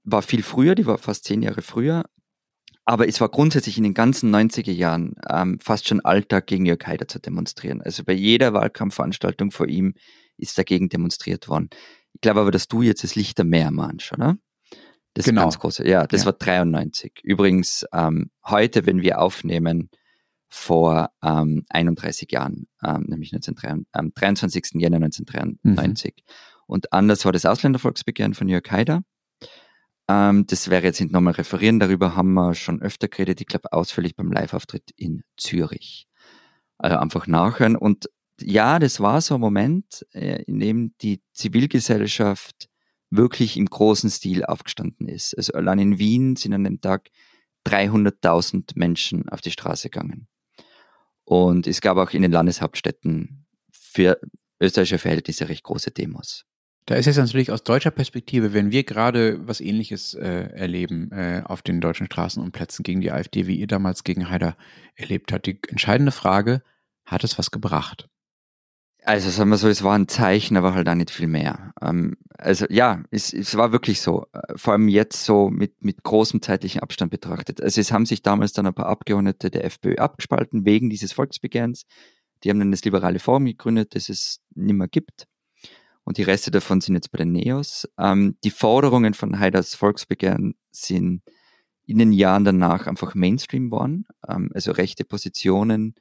war 0.04 0.22
viel 0.24 0.42
früher, 0.42 0.76
die 0.76 0.88
war 0.88 0.98
fast 0.98 1.26
zehn 1.26 1.44
Jahre 1.44 1.62
früher. 1.62 2.06
Aber 2.86 3.08
es 3.08 3.22
war 3.22 3.30
grundsätzlich 3.30 3.78
in 3.78 3.84
den 3.84 3.94
ganzen 3.94 4.36
90er 4.36 4.72
Jahren 4.72 5.16
ähm, 5.30 5.60
fast 5.62 5.88
schon 5.88 6.02
Alltag 6.02 6.48
gegen 6.48 6.66
Jörg 6.66 6.86
Haider 6.86 7.08
zu 7.08 7.20
demonstrieren. 7.20 7.82
Also 7.82 8.04
bei 8.04 8.12
jeder 8.12 8.54
Wahlkampfveranstaltung 8.54 9.52
vor 9.52 9.68
ihm 9.68 9.94
ist 10.44 10.58
dagegen 10.58 10.90
demonstriert 10.90 11.48
worden. 11.48 11.70
Ich 12.14 12.22
glaube 12.22 12.42
aber, 12.42 12.52
dass 12.52 12.68
du 12.68 12.82
jetzt 12.82 13.04
das 13.04 13.16
Lichtermeer 13.16 13.72
meinst, 13.72 14.12
oder? 14.14 14.38
Das 15.16 15.26
genau. 15.26 15.42
ist 15.42 15.46
ganz 15.46 15.60
große. 15.60 15.88
Ja, 15.88 16.08
das 16.08 16.22
ja. 16.22 16.26
war 16.28 16.34
93. 16.34 17.22
Übrigens, 17.24 17.86
ähm, 17.94 18.32
heute, 18.46 18.86
wenn 18.86 19.02
wir 19.02 19.20
aufnehmen, 19.20 19.90
vor 20.50 21.10
ähm, 21.24 21.66
31 21.70 22.32
Jahren, 22.32 22.68
ähm, 22.84 23.06
nämlich 23.08 23.32
19, 23.32 23.88
am 23.92 24.14
23. 24.14 24.66
Jänner 24.76 24.98
1993. 24.98 26.14
Mhm. 26.16 26.34
Und 26.68 26.94
anders 26.94 27.26
war 27.26 27.32
das 27.32 27.46
Ausländervolksbegehren 27.46 28.36
von 28.36 28.48
Jörg 28.48 28.70
Haider. 28.70 29.02
Ähm, 30.08 30.46
das 30.48 30.70
wäre 30.70 30.84
jetzt 30.84 31.00
nicht 31.02 31.12
nochmal 31.12 31.34
referieren, 31.34 31.80
darüber 31.80 32.16
haben 32.16 32.34
wir 32.34 32.54
schon 32.54 32.82
öfter 32.82 33.08
geredet, 33.08 33.42
ich 33.42 33.48
glaube 33.48 33.72
ausführlich 33.74 34.16
beim 34.16 34.32
Live-Auftritt 34.32 34.92
in 34.96 35.24
Zürich. 35.38 36.08
Also 36.78 36.98
einfach 36.98 37.28
nachhören. 37.28 37.76
Und 37.76 38.10
ja, 38.44 38.80
das 38.80 39.00
war 39.00 39.22
so 39.22 39.36
ein 39.36 39.42
Moment, 39.42 40.06
äh, 40.14 40.44
in 40.44 40.60
dem 40.60 40.94
die 41.02 41.22
Zivilgesellschaft 41.34 42.70
wirklich 43.10 43.58
im 43.58 43.68
großen 43.68 44.10
Stil 44.10 44.44
aufgestanden 44.44 45.08
ist. 45.08 45.38
Also 45.38 45.54
allein 45.54 45.80
in 45.80 46.00
Wien 46.00 46.36
sind 46.36 46.54
an 46.54 46.64
dem 46.64 46.82
Tag 46.82 47.10
300.000 47.66 48.72
Menschen 48.76 49.30
auf 49.30 49.42
die 49.42 49.52
Straße 49.52 49.90
gegangen. 49.90 50.28
Und 51.24 51.68
es 51.68 51.82
gab 51.82 51.98
auch 51.98 52.12
in 52.12 52.22
den 52.22 52.32
Landeshauptstädten 52.32 53.46
für 53.72 54.20
österreichische 54.60 54.98
Verhältnisse 54.98 55.48
recht 55.48 55.64
große 55.64 55.92
Demos. 55.92 56.46
Da 56.86 56.96
ist 56.96 57.06
jetzt 57.06 57.18
natürlich 57.18 57.52
aus 57.52 57.64
deutscher 57.64 57.92
Perspektive, 57.92 58.54
wenn 58.54 58.72
wir 58.72 58.84
gerade 58.84 59.48
was 59.48 59.62
Ähnliches 59.62 60.16
äh, 60.16 60.50
erleben 60.54 61.12
äh, 61.12 61.42
auf 61.46 61.62
den 61.62 61.80
deutschen 61.80 62.08
Straßen 62.08 62.44
und 62.44 62.52
Plätzen 62.52 62.84
gegen 62.84 63.00
die 63.00 63.12
AfD, 63.12 63.48
wie 63.48 63.56
ihr 63.56 63.68
damals 63.68 64.04
gegen 64.04 64.30
Haider 64.30 64.58
erlebt 64.96 65.32
habt, 65.32 65.46
die 65.46 65.60
entscheidende 65.70 66.12
Frage, 66.12 66.62
hat 67.06 67.24
es 67.24 67.38
was 67.38 67.52
gebracht? 67.52 68.10
Also 69.06 69.30
sagen 69.30 69.50
wir 69.50 69.58
so, 69.58 69.68
es 69.68 69.84
war 69.84 69.96
ein 69.98 70.08
Zeichen, 70.08 70.56
aber 70.56 70.74
halt 70.74 70.88
auch 70.88 70.96
nicht 70.96 71.12
viel 71.12 71.28
mehr. 71.28 71.74
Ähm, 71.82 72.16
also 72.38 72.66
ja, 72.70 73.04
es, 73.12 73.34
es 73.34 73.56
war 73.56 73.74
wirklich 73.74 74.00
so. 74.02 74.28
Äh, 74.34 74.58
vor 74.58 74.74
allem 74.74 74.88
jetzt 74.88 75.26
so 75.26 75.50
mit, 75.50 75.84
mit 75.84 76.04
großem 76.04 76.42
zeitlichen 76.42 76.82
Abstand 76.82 77.12
betrachtet. 77.12 77.62
Also 77.62 77.82
es 77.82 77.92
haben 77.92 78.06
sich 78.06 78.22
damals 78.22 78.54
dann 78.54 78.66
ein 78.66 78.74
paar 78.74 78.86
Abgeordnete 78.88 79.52
der 79.52 79.66
FPÖ 79.66 79.96
abgespalten 79.96 80.66
wegen 80.66 80.90
dieses 80.90 81.12
Volksbegehrens. 81.12 81.86
Die 82.44 82.50
haben 82.50 82.60
dann 82.60 82.72
das 82.72 82.86
liberale 82.86 83.20
Forum 83.20 83.46
gegründet, 83.46 83.96
das 83.96 84.10
es 84.10 84.40
nicht 84.56 84.76
mehr 84.76 84.88
gibt. 84.88 85.28
und 86.06 86.18
die 86.18 86.24
Reste 86.24 86.52
davon 86.52 86.82
sind 86.82 86.96
jetzt 86.96 87.12
bei 87.12 87.18
den 87.20 87.32
Neos. 87.34 87.88
Ähm, 87.98 88.38
die 88.44 88.52
Forderungen 88.52 89.14
von 89.14 89.40
Haiders 89.40 89.76
Volksbegehren 89.76 90.56
sind 90.72 91.24
in 91.86 91.98
den 92.00 92.14
Jahren 92.14 92.46
danach 92.46 92.88
einfach 92.88 93.16
Mainstream 93.16 93.72
worden. 93.72 94.06
Ähm, 94.28 94.52
also 94.54 94.72
rechte 94.72 95.06
Positionen 95.06 95.96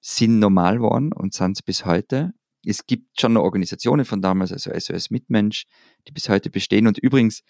sind 0.00 0.38
normal 0.38 0.76
geworden 0.76 1.12
und 1.12 1.34
sind 1.34 1.56
es 1.56 1.62
bis 1.62 1.84
heute. 1.84 2.32
Es 2.64 2.86
gibt 2.86 3.20
schon 3.20 3.34
noch 3.34 3.42
Organisationen 3.42 4.04
von 4.04 4.20
damals, 4.20 4.52
also 4.52 4.70
SOS 4.72 5.10
Mitmensch, 5.10 5.66
die 6.06 6.12
bis 6.12 6.28
heute 6.28 6.50
bestehen. 6.50 6.86
Und 6.86 6.98
übrigens, 6.98 7.42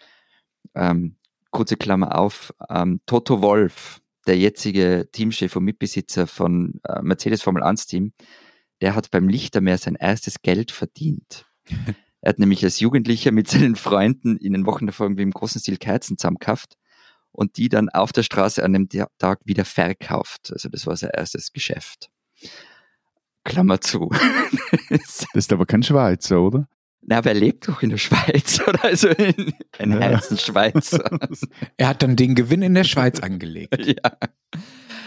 ähm, 0.74 1.16
kurze 1.50 1.76
Klammer 1.76 2.18
auf, 2.18 2.54
ähm, 2.68 3.00
Toto 3.06 3.42
Wolf, 3.42 4.00
der 4.26 4.38
jetzige 4.38 5.08
Teamchef 5.10 5.56
und 5.56 5.64
Mitbesitzer 5.64 6.26
von 6.26 6.80
äh, 6.88 7.02
Mercedes 7.02 7.42
Formel 7.42 7.62
1 7.62 7.86
Team, 7.86 8.12
der 8.80 8.94
hat 8.94 9.10
beim 9.10 9.28
Lichtermeer 9.28 9.78
sein 9.78 9.96
erstes 9.96 10.42
Geld 10.42 10.70
verdient. 10.70 11.46
er 12.20 12.28
hat 12.28 12.38
nämlich 12.38 12.64
als 12.64 12.80
Jugendlicher 12.80 13.32
mit 13.32 13.48
seinen 13.48 13.76
Freunden 13.76 14.36
in 14.36 14.52
den 14.52 14.66
Wochen 14.66 14.86
davor 14.86 15.06
irgendwie 15.06 15.22
im 15.22 15.32
großen 15.32 15.60
Stil 15.60 15.78
Kerzen 15.78 16.18
zusammengekauft 16.18 16.76
und 17.32 17.56
die 17.56 17.68
dann 17.68 17.88
auf 17.88 18.12
der 18.12 18.22
Straße 18.22 18.62
an 18.62 18.72
dem 18.72 18.88
Tag 19.18 19.40
wieder 19.44 19.64
verkauft. 19.64 20.50
Also 20.52 20.68
das 20.68 20.86
war 20.86 20.96
sein 20.96 21.10
erstes 21.12 21.52
Geschäft. 21.52 22.10
Klammer 23.44 23.80
zu. 23.80 24.10
das 24.90 25.26
ist 25.34 25.52
aber 25.52 25.66
kein 25.66 25.82
Schweizer, 25.82 26.40
oder? 26.40 26.68
Na, 27.02 27.18
aber 27.18 27.30
er 27.30 27.34
lebt 27.34 27.66
doch 27.66 27.82
in 27.82 27.90
der 27.90 27.96
Schweiz, 27.96 28.60
oder? 28.66 28.84
Also 28.84 29.08
in, 29.08 29.54
ein 29.78 29.92
ja. 29.92 30.00
Herzenschweizer. 30.00 31.18
er 31.76 31.88
hat 31.88 32.02
dann 32.02 32.16
den 32.16 32.34
Gewinn 32.34 32.62
in 32.62 32.74
der 32.74 32.84
Schweiz 32.84 33.20
angelegt. 33.20 33.86
ja. 33.86 34.12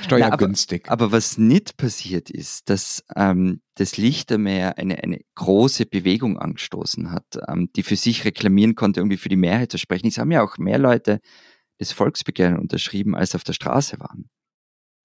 Steuergünstig. 0.01 0.85
aber, 0.87 1.05
aber, 1.05 1.11
was 1.13 1.37
nicht 1.37 1.77
passiert 1.77 2.29
ist, 2.29 2.69
dass 2.69 3.05
ähm, 3.15 3.61
das 3.75 3.95
Lichtermeer 3.95 4.77
eine, 4.77 5.01
eine 5.01 5.21
große 5.35 5.85
Bewegung 5.85 6.37
angestoßen 6.37 7.11
hat, 7.11 7.39
ähm, 7.47 7.69
die 7.75 7.83
für 7.83 7.95
sich 7.95 8.25
reklamieren 8.25 8.75
konnte, 8.75 8.99
irgendwie 8.99 9.17
für 9.17 9.29
die 9.29 9.37
Mehrheit 9.37 9.71
zu 9.71 9.77
sprechen. 9.77 10.07
Es 10.07 10.17
haben 10.17 10.31
ja 10.31 10.43
auch 10.43 10.57
mehr 10.57 10.77
Leute 10.77 11.21
das 11.77 11.93
Volksbegehren 11.93 12.59
unterschrieben, 12.59 13.15
als 13.15 13.33
auf 13.33 13.43
der 13.43 13.53
Straße 13.53 13.99
waren. 13.99 14.29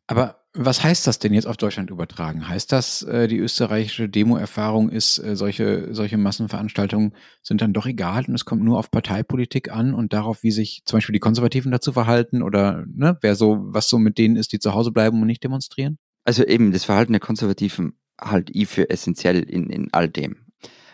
Aber 0.08 0.42
was 0.54 0.82
heißt 0.82 1.06
das 1.06 1.18
denn 1.18 1.34
jetzt 1.34 1.46
auf 1.46 1.58
Deutschland 1.58 1.90
übertragen? 1.90 2.48
Heißt 2.48 2.72
das, 2.72 3.02
äh, 3.02 3.28
die 3.28 3.36
österreichische 3.36 4.08
Demo-Erfahrung 4.08 4.88
ist, 4.88 5.18
äh, 5.18 5.36
solche, 5.36 5.94
solche 5.94 6.16
Massenveranstaltungen 6.16 7.14
sind 7.42 7.60
dann 7.60 7.74
doch 7.74 7.84
egal 7.84 8.24
und 8.26 8.34
es 8.34 8.46
kommt 8.46 8.64
nur 8.64 8.78
auf 8.78 8.90
Parteipolitik 8.90 9.70
an 9.70 9.92
und 9.92 10.14
darauf, 10.14 10.42
wie 10.42 10.50
sich 10.50 10.82
zum 10.86 10.96
Beispiel 10.96 11.12
die 11.12 11.20
Konservativen 11.20 11.70
dazu 11.70 11.92
verhalten 11.92 12.42
oder 12.42 12.86
ne, 12.88 13.18
wer 13.20 13.36
so, 13.36 13.58
was 13.60 13.90
so 13.90 13.98
mit 13.98 14.16
denen 14.16 14.36
ist, 14.36 14.52
die 14.52 14.58
zu 14.58 14.72
Hause 14.72 14.92
bleiben 14.92 15.20
und 15.20 15.26
nicht 15.26 15.44
demonstrieren? 15.44 15.98
Also 16.24 16.42
eben, 16.42 16.72
das 16.72 16.84
Verhalten 16.84 17.12
der 17.12 17.20
Konservativen 17.20 17.98
halt 18.18 18.48
ich 18.50 18.66
für 18.66 18.88
essentiell 18.88 19.42
in, 19.42 19.68
in 19.68 19.88
all 19.92 20.08
dem. 20.08 20.46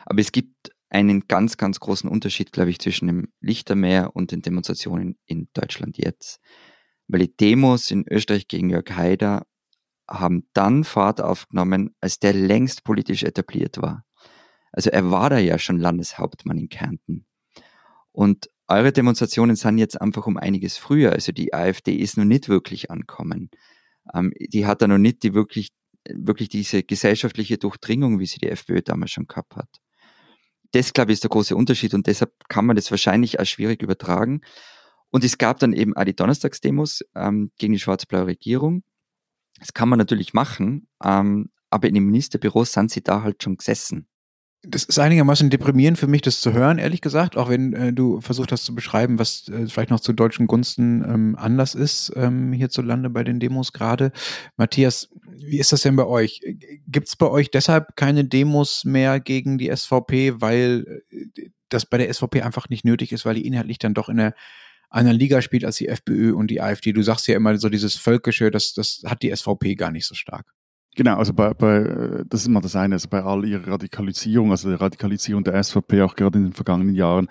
Aber 0.07 0.21
es 0.21 0.33
gibt 0.33 0.73
einen 0.91 1.29
ganz, 1.29 1.57
ganz 1.57 1.79
großen 1.79 2.11
Unterschied, 2.11 2.53
glaube 2.53 2.71
ich, 2.71 2.81
zwischen 2.81 3.07
dem 3.07 3.29
Lichtermeer 3.41 4.15
und 4.15 4.33
den 4.33 4.43
Demonstrationen 4.43 5.17
in 5.25 5.49
Deutschland 5.55 5.99
jetzt 5.99 6.41
weil 7.09 7.21
die 7.21 7.37
Demos 7.37 7.91
in 7.91 8.05
Österreich 8.09 8.49
gegen 8.49 8.71
Jörg 8.71 8.91
Haider 8.91 9.47
haben 10.09 10.49
dann 10.53 10.85
Fahrt 10.85 11.21
aufgenommen, 11.21 11.95
als 12.01 12.19
der 12.19 12.35
längst 12.35 12.85
politisch 12.85 13.23
etabliert 13.23 13.81
war. 13.81 14.05
Also 14.73 14.91
er 14.91 15.11
war 15.11 15.31
da 15.31 15.39
ja 15.39 15.59
schon 15.59 15.79
Landeshauptmann 15.79 16.59
in 16.59 16.69
Kärnten. 16.69 17.27
Und 18.13 18.49
eure 18.67 18.93
Demonstrationen 18.93 19.57
sind 19.57 19.79
jetzt 19.79 20.01
einfach 20.01 20.27
um 20.27 20.37
einiges 20.37 20.77
früher. 20.77 21.13
Also 21.13 21.33
die 21.33 21.55
AfD 21.55 21.95
ist 21.95 22.17
noch 22.17 22.25
nicht 22.25 22.49
wirklich 22.49 22.91
ankommen. 22.91 23.51
Ähm, 24.13 24.33
die 24.39 24.67
hat 24.67 24.83
da 24.83 24.89
noch 24.89 24.99
nicht 24.99 25.23
die 25.23 25.35
wirklich, 25.35 25.71
wirklich 26.11 26.49
diese 26.49 26.83
gesellschaftliche 26.83 27.59
Durchdringung, 27.59 28.19
wie 28.19 28.27
sie 28.27 28.39
die 28.39 28.49
FPÖ 28.49 28.83
damals 28.83 29.13
schon 29.13 29.27
gehabt 29.27 29.57
hat. 29.57 29.69
Das, 30.73 30.93
glaube 30.93 31.13
ich, 31.13 31.17
ist 31.17 31.25
der 31.25 31.31
große 31.31 31.55
Unterschied 31.55 31.95
und 31.95 32.07
deshalb 32.07 32.33
kann 32.49 32.67
man 32.67 32.75
das 32.77 32.91
wahrscheinlich 32.91 33.39
als 33.39 33.49
schwierig 33.49 33.81
übertragen. 33.81 34.41
Und 35.15 35.23
es 35.23 35.39
gab 35.39 35.61
dann 35.61 35.75
eben 35.75 35.97
auch 35.97 36.03
die 36.03 36.17
Donnerstagsdemos 36.17 37.05
ähm, 37.15 37.53
gegen 37.57 37.73
die 37.73 37.79
schwarz-blaue 37.79 38.27
Regierung. 38.27 38.83
Das 39.61 39.73
kann 39.73 39.89
man 39.89 39.97
natürlich 39.97 40.35
machen, 40.35 40.89
ähm, 41.05 41.51
aber 41.71 41.87
in 41.87 41.95
dem 41.95 42.07
Ministerbüro 42.07 42.65
sind 42.65 42.91
sie 42.91 43.01
da 43.01 43.23
halt 43.23 43.41
schon 43.41 43.57
gesessen. 43.57 44.09
Das 44.65 44.83
ist 44.83 44.99
einigermaßen 44.99 45.51
deprimierend 45.51 45.99
für 45.99 46.09
mich, 46.09 46.23
das 46.23 46.41
zu 46.41 46.53
hören, 46.53 46.79
ehrlich 46.79 47.01
gesagt, 47.01 47.37
auch 47.37 47.49
wenn 47.49 47.75
äh, 47.75 47.93
du 47.93 48.21
versucht 48.23 48.51
hast 48.51 48.65
zu 48.65 48.75
beschreiben, 48.75 49.21
was 49.21 49.47
äh, 49.47 49.69
vielleicht 49.69 49.91
noch 49.91 50.01
zu 50.01 50.13
deutschen 50.13 50.49
Gunsten 50.49 51.05
ähm, 51.09 51.37
anders 51.39 51.77
ist 51.77 52.13
ähm, 52.17 52.53
hierzulande 52.53 53.09
bei 53.09 53.23
den 53.23 53.39
Demos 53.39 53.73
gerade. 53.73 54.11
Matthias, 54.57 55.11
wie 55.31 55.61
ist 55.61 55.71
das 55.71 55.83
denn 55.83 55.95
bei 55.95 56.07
euch? 56.07 56.41
Gibt 56.89 57.07
es 57.07 57.15
bei 57.15 57.29
euch 57.29 57.53
deshalb 57.53 57.95
keine 57.95 58.25
Demos 58.25 58.85
mehr 58.85 59.21
gegen 59.21 59.59
die 59.59 59.71
SVP, 59.73 60.41
weil 60.41 61.05
äh, 61.13 61.51
das 61.69 61.87
bei 61.87 61.99
der 61.99 62.13
SVP 62.13 62.43
einfach 62.43 62.69
nicht 62.69 62.85
nötig 62.85 63.13
ist, 63.13 63.25
weil 63.25 63.37
die 63.37 63.47
inhaltlich 63.47 63.79
dann 63.79 63.95
doch 63.95 64.09
in 64.09 64.17
der 64.17 64.35
einer 64.91 65.13
Liga 65.13 65.43
spielt 65.43 65.65
als 65.65 65.77
die 65.77 65.89
FPÖ 65.89 66.35
und 66.35 66.51
die 66.51 66.61
AfD. 66.61 66.93
Du 66.93 67.03
sagst 67.03 67.27
ja 67.27 67.37
immer 67.37 67.57
so 67.59 67.69
dieses 67.69 67.97
Völkische, 67.97 68.51
das, 68.51 68.73
das 68.75 69.03
hat 69.05 69.23
die 69.23 69.35
SVP 69.35 69.75
gar 69.75 69.91
nicht 69.91 70.07
so 70.07 70.15
stark. 70.15 70.47
Genau, 70.97 71.17
also 71.17 71.33
bei, 71.33 71.53
bei, 71.55 72.23
das 72.29 72.43
ist 72.43 72.47
immer 72.47 72.61
das 72.61 72.77
eine, 72.77 72.95
also 72.95 73.09
bei 73.09 73.23
all 73.23 73.45
ihrer 73.45 73.67
Radikalisierung, 73.67 74.53
also 74.53 74.69
der 74.69 74.81
Radikalisierung 74.81 75.43
der 75.43 75.63
SVP 75.63 76.03
auch 76.03 76.15
gerade 76.15 76.39
in 76.39 76.45
den 76.45 76.53
vergangenen 76.53 76.95
Jahren, 76.95 77.29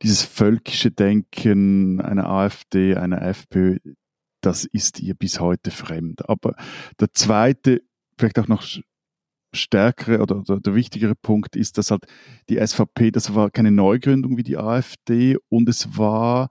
dieses 0.00 0.22
völkische 0.22 0.90
Denken 0.90 2.00
einer 2.00 2.28
AfD, 2.28 2.96
einer 2.96 3.20
FPÖ, 3.22 3.78
das 4.40 4.64
ist 4.64 5.00
ihr 5.00 5.14
bis 5.14 5.40
heute 5.40 5.70
fremd. 5.70 6.28
Aber 6.28 6.56
der 6.98 7.12
zweite, 7.12 7.82
vielleicht 8.18 8.38
auch 8.38 8.48
noch 8.48 8.64
stärkere 9.54 10.20
oder, 10.20 10.38
oder, 10.38 10.60
der 10.60 10.74
wichtigere 10.74 11.14
Punkt 11.14 11.56
ist, 11.56 11.76
dass 11.76 11.90
halt 11.90 12.06
die 12.48 12.64
SVP, 12.64 13.10
das 13.10 13.34
war 13.34 13.50
keine 13.50 13.70
Neugründung 13.70 14.36
wie 14.38 14.42
die 14.42 14.56
AfD 14.56 15.36
und 15.50 15.68
es 15.68 15.98
war 15.98 16.48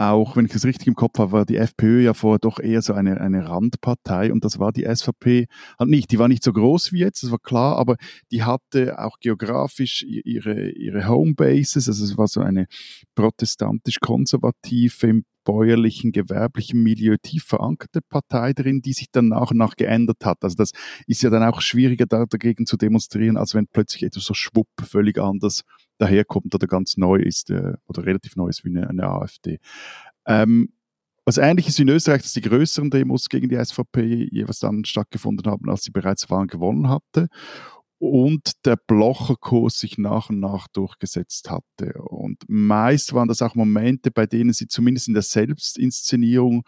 auch, 0.00 0.34
wenn 0.34 0.46
ich 0.46 0.54
es 0.54 0.64
richtig 0.64 0.86
im 0.86 0.94
Kopf 0.94 1.18
habe, 1.18 1.32
war 1.32 1.44
die 1.44 1.56
FPÖ 1.56 2.00
ja 2.00 2.14
vorher 2.14 2.38
doch 2.38 2.58
eher 2.58 2.80
so 2.80 2.94
eine, 2.94 3.20
eine 3.20 3.46
Randpartei 3.46 4.32
und 4.32 4.46
das 4.46 4.58
war 4.58 4.72
die 4.72 4.84
SVP 4.84 5.46
halt 5.78 5.90
nicht. 5.90 6.10
Die 6.10 6.18
war 6.18 6.26
nicht 6.26 6.42
so 6.42 6.54
groß 6.54 6.92
wie 6.92 7.00
jetzt, 7.00 7.22
das 7.22 7.30
war 7.30 7.38
klar, 7.38 7.76
aber 7.76 7.96
die 8.30 8.42
hatte 8.42 8.98
auch 8.98 9.18
geografisch 9.20 10.02
ihre, 10.02 10.70
ihre 10.70 11.06
Homebases, 11.06 11.86
also 11.86 12.02
es 12.02 12.16
war 12.16 12.28
so 12.28 12.40
eine 12.40 12.66
protestantisch-konservative, 13.14 15.20
bäuerlichen, 15.50 16.12
gewerblichen 16.12 16.80
Milieu 16.80 17.16
tief 17.20 17.42
verankerte 17.44 18.00
Partei 18.02 18.52
drin, 18.52 18.82
die 18.82 18.92
sich 18.92 19.10
dann 19.10 19.28
nach 19.28 19.50
und 19.50 19.56
nach 19.56 19.74
geändert 19.74 20.24
hat. 20.24 20.38
Also 20.42 20.54
das 20.54 20.70
ist 21.08 21.22
ja 21.22 21.30
dann 21.30 21.42
auch 21.42 21.60
schwieriger 21.60 22.06
da 22.06 22.24
dagegen 22.24 22.66
zu 22.66 22.76
demonstrieren, 22.76 23.36
als 23.36 23.54
wenn 23.54 23.66
plötzlich 23.66 24.04
etwas 24.04 24.24
so 24.24 24.34
schwupp 24.34 24.68
völlig 24.80 25.18
anders 25.18 25.62
daherkommt 25.98 26.54
oder 26.54 26.68
ganz 26.68 26.96
neu 26.96 27.16
ist 27.16 27.50
äh, 27.50 27.72
oder 27.88 28.06
relativ 28.06 28.36
neu 28.36 28.48
ist 28.48 28.64
wie 28.64 28.68
eine, 28.68 28.88
eine 28.88 29.08
AfD. 29.08 29.58
Ähm, 30.24 30.72
was 31.24 31.36
ähnlich 31.36 31.66
ist 31.66 31.80
in 31.80 31.88
Österreich, 31.88 32.22
dass 32.22 32.32
die 32.32 32.42
größeren 32.42 32.90
Demos 32.90 33.28
gegen 33.28 33.48
die 33.48 33.62
SVP 33.62 34.28
jeweils 34.30 34.60
dann 34.60 34.84
stattgefunden 34.84 35.50
haben, 35.50 35.68
als 35.68 35.82
sie 35.82 35.90
bereits 35.90 36.30
Wahlen 36.30 36.46
gewonnen 36.46 36.88
hatte 36.88 37.26
und 38.00 38.52
der 38.64 38.76
Blocherkurs 38.76 39.78
sich 39.78 39.98
nach 39.98 40.30
und 40.30 40.40
nach 40.40 40.68
durchgesetzt 40.68 41.50
hatte. 41.50 41.92
Und 42.00 42.42
meist 42.48 43.12
waren 43.12 43.28
das 43.28 43.42
auch 43.42 43.54
Momente, 43.54 44.10
bei 44.10 44.24
denen 44.24 44.54
sie 44.54 44.68
zumindest 44.68 45.08
in 45.08 45.14
der 45.14 45.22
Selbstinszenierung, 45.22 46.64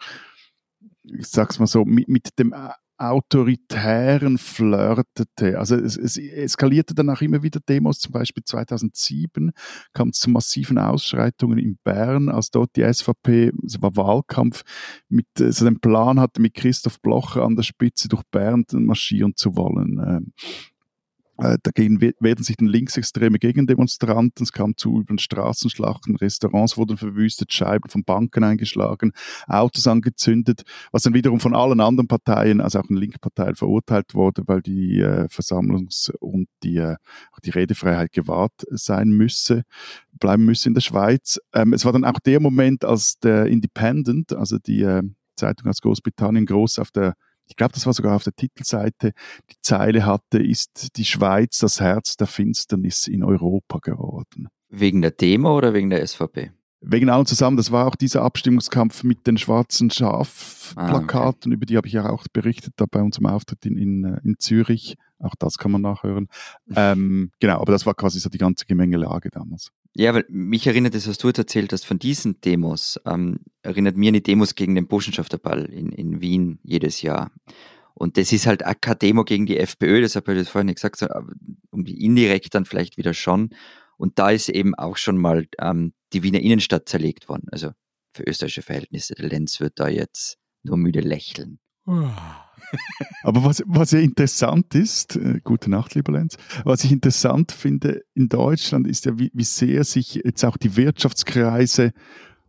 ich 1.03 1.25
sag's 1.25 1.57
mal 1.57 1.65
so, 1.65 1.85
mit, 1.85 2.07
mit 2.07 2.37
dem 2.37 2.53
Autoritären 2.99 4.37
flirtete. 4.37 5.57
Also 5.57 5.75
es, 5.75 5.97
es 5.97 6.17
eskalierte 6.17 6.93
dann 6.93 7.09
auch 7.09 7.21
immer 7.21 7.41
wieder 7.41 7.59
Demos, 7.59 7.97
zum 7.97 8.11
Beispiel 8.11 8.43
2007 8.43 9.51
kam 9.93 10.09
es 10.09 10.19
zu 10.19 10.29
massiven 10.29 10.77
Ausschreitungen 10.77 11.57
in 11.57 11.79
Bern, 11.83 12.29
als 12.29 12.51
dort 12.51 12.75
die 12.75 12.83
SVP, 12.83 13.51
es 13.65 13.81
war 13.81 13.95
Wahlkampf, 13.95 14.61
mit 15.09 15.25
so 15.35 15.65
den 15.65 15.79
Plan 15.79 16.19
hatte, 16.19 16.39
mit 16.39 16.53
Christoph 16.53 17.01
Blocher 17.01 17.43
an 17.43 17.55
der 17.55 17.63
Spitze 17.63 18.07
durch 18.07 18.23
Bern 18.29 18.65
marschieren 18.71 19.33
zu 19.35 19.55
wollen. 19.55 20.31
Äh, 21.37 21.57
dagegen 21.63 21.99
werden 21.99 22.43
sich 22.43 22.57
dann 22.57 22.67
linksextreme 22.67 23.39
Gegendemonstranten, 23.39 24.43
es 24.43 24.51
kam 24.51 24.77
zu 24.77 24.99
üblen 24.99 25.17
Straßenschlachten, 25.17 26.15
Restaurants 26.15 26.77
wurden 26.77 26.95
verwüstet, 26.95 27.51
Scheiben 27.51 27.89
von 27.89 28.03
Banken 28.03 28.43
eingeschlagen, 28.43 29.13
Autos 29.47 29.87
angezündet, 29.87 30.61
was 30.91 31.03
dann 31.03 31.15
wiederum 31.15 31.39
von 31.39 31.55
allen 31.55 31.79
anderen 31.79 32.07
Parteien, 32.07 32.61
also 32.61 32.79
auch 32.79 32.87
den 32.87 32.97
Linkparteien, 32.97 33.55
verurteilt 33.55 34.13
wurde, 34.13 34.43
weil 34.45 34.61
die 34.61 34.99
äh, 34.99 35.27
Versammlungs- 35.27 36.11
und 36.19 36.47
die, 36.61 36.77
äh, 36.77 36.97
die 37.43 37.49
Redefreiheit 37.49 38.11
gewahrt 38.11 38.53
sein 38.69 39.09
müsse, 39.09 39.63
bleiben 40.11 40.45
müsse 40.45 40.69
in 40.69 40.75
der 40.75 40.81
Schweiz. 40.81 41.39
Ähm, 41.53 41.73
es 41.73 41.83
war 41.83 41.93
dann 41.93 42.05
auch 42.05 42.19
der 42.19 42.39
Moment, 42.41 42.85
als 42.85 43.17
der 43.19 43.47
Independent, 43.47 44.33
also 44.33 44.59
die 44.59 44.83
äh, 44.83 45.01
Zeitung 45.35 45.67
aus 45.67 45.81
Großbritannien, 45.81 46.45
groß 46.45 46.77
auf 46.77 46.91
der 46.91 47.15
ich 47.47 47.55
glaube, 47.55 47.73
das 47.73 47.85
war 47.85 47.93
sogar 47.93 48.15
auf 48.15 48.23
der 48.23 48.33
Titelseite, 48.33 49.13
die 49.49 49.55
Zeile 49.61 50.05
hatte, 50.05 50.39
ist 50.39 50.97
die 50.97 51.05
Schweiz 51.05 51.59
das 51.59 51.79
Herz 51.79 52.15
der 52.15 52.27
Finsternis 52.27 53.07
in 53.07 53.23
Europa 53.23 53.79
geworden. 53.79 54.47
Wegen 54.69 55.01
der 55.01 55.11
Demo 55.11 55.55
oder 55.57 55.73
wegen 55.73 55.89
der 55.89 56.05
SVP? 56.05 56.51
Wegen 56.85 57.09
allem 57.09 57.25
zusammen, 57.25 57.55
das 57.55 57.71
war 57.71 57.87
auch 57.87 57.95
dieser 57.95 58.23
Abstimmungskampf 58.23 59.03
mit 59.03 59.25
den 59.25 59.37
schwarzen 59.37 59.89
Schafplakaten, 59.89 61.15
ah, 61.15 61.29
okay. 61.29 61.53
über 61.53 61.65
die 61.65 61.77
habe 61.77 61.87
ich 61.87 61.93
ja 61.93 62.09
auch 62.09 62.25
berichtet, 62.33 62.73
da 62.75 62.85
bei 62.89 63.01
unserem 63.01 63.27
Auftritt 63.27 63.65
in, 63.65 63.77
in, 63.77 64.03
in 64.23 64.35
Zürich 64.37 64.97
Auch 65.19 65.35
das 65.39 65.57
kann 65.57 65.71
man 65.71 65.81
nachhören. 65.81 66.27
Ähm, 66.75 67.31
genau, 67.39 67.61
aber 67.61 67.71
das 67.71 67.85
war 67.85 67.93
quasi 67.93 68.19
so 68.19 68.29
die 68.29 68.37
ganze 68.37 68.65
Gemengelage 68.65 69.29
damals. 69.29 69.71
Ja, 69.95 70.13
weil 70.13 70.25
mich 70.27 70.65
erinnert 70.65 70.95
das, 70.95 71.07
was 71.07 71.19
du 71.19 71.27
jetzt 71.27 71.37
erzählt 71.37 71.71
hast, 71.71 71.85
von 71.85 71.99
diesen 71.99 72.41
Demos, 72.41 72.99
ähm, 73.05 73.39
erinnert 73.61 73.95
mir 73.95 74.07
an 74.07 74.15
die 74.15 74.23
Demos 74.23 74.55
gegen 74.55 74.73
den 74.73 74.87
Burschenschafterball 74.87 75.65
in, 75.65 75.91
in 75.91 76.19
Wien 76.19 76.59
jedes 76.63 77.03
Jahr. 77.03 77.31
Und 77.93 78.17
das 78.17 78.31
ist 78.31 78.47
halt 78.47 78.65
auch 78.65 78.73
keine 78.81 78.97
Demo 78.97 79.23
gegen 79.23 79.45
die 79.45 79.57
FPÖ, 79.57 80.01
das 80.01 80.15
habe 80.15 80.33
ich 80.33 80.39
das 80.39 80.49
vorhin 80.49 80.65
nicht 80.65 80.77
gesagt, 80.77 80.97
so, 80.97 81.07
um 81.69 81.85
die 81.85 82.03
indirekt 82.03 82.55
dann 82.55 82.65
vielleicht 82.65 82.97
wieder 82.97 83.13
schon. 83.13 83.51
Und 83.97 84.17
da 84.17 84.31
ist 84.31 84.49
eben 84.49 84.73
auch 84.73 84.97
schon 84.97 85.17
mal 85.17 85.47
ähm, 85.59 85.93
die 86.11 86.23
Wiener 86.23 86.39
Innenstadt 86.39 86.89
zerlegt 86.89 87.29
worden. 87.29 87.47
Also 87.51 87.71
für 88.13 88.23
österreichische 88.23 88.61
Verhältnisse. 88.61 89.15
Der 89.15 89.29
Lenz 89.29 89.59
wird 89.59 89.79
da 89.79 89.87
jetzt 89.87 90.37
nur 90.63 90.77
müde 90.77 91.01
lächeln. 91.01 91.59
Aber 93.23 93.43
was, 93.43 93.63
was 93.67 93.91
ja 93.91 93.99
interessant 93.99 94.73
ist, 94.75 95.15
äh, 95.15 95.39
gute 95.43 95.69
Nacht, 95.69 95.95
lieber 95.95 96.13
Lenz, 96.13 96.37
was 96.63 96.83
ich 96.83 96.91
interessant 96.91 97.51
finde 97.51 98.01
in 98.15 98.29
Deutschland 98.29 98.87
ist 98.87 99.05
ja, 99.05 99.17
wie, 99.19 99.31
wie 99.33 99.43
sehr 99.43 99.83
sich 99.83 100.15
jetzt 100.15 100.43
auch 100.43 100.57
die 100.57 100.75
Wirtschaftskreise 100.75 101.91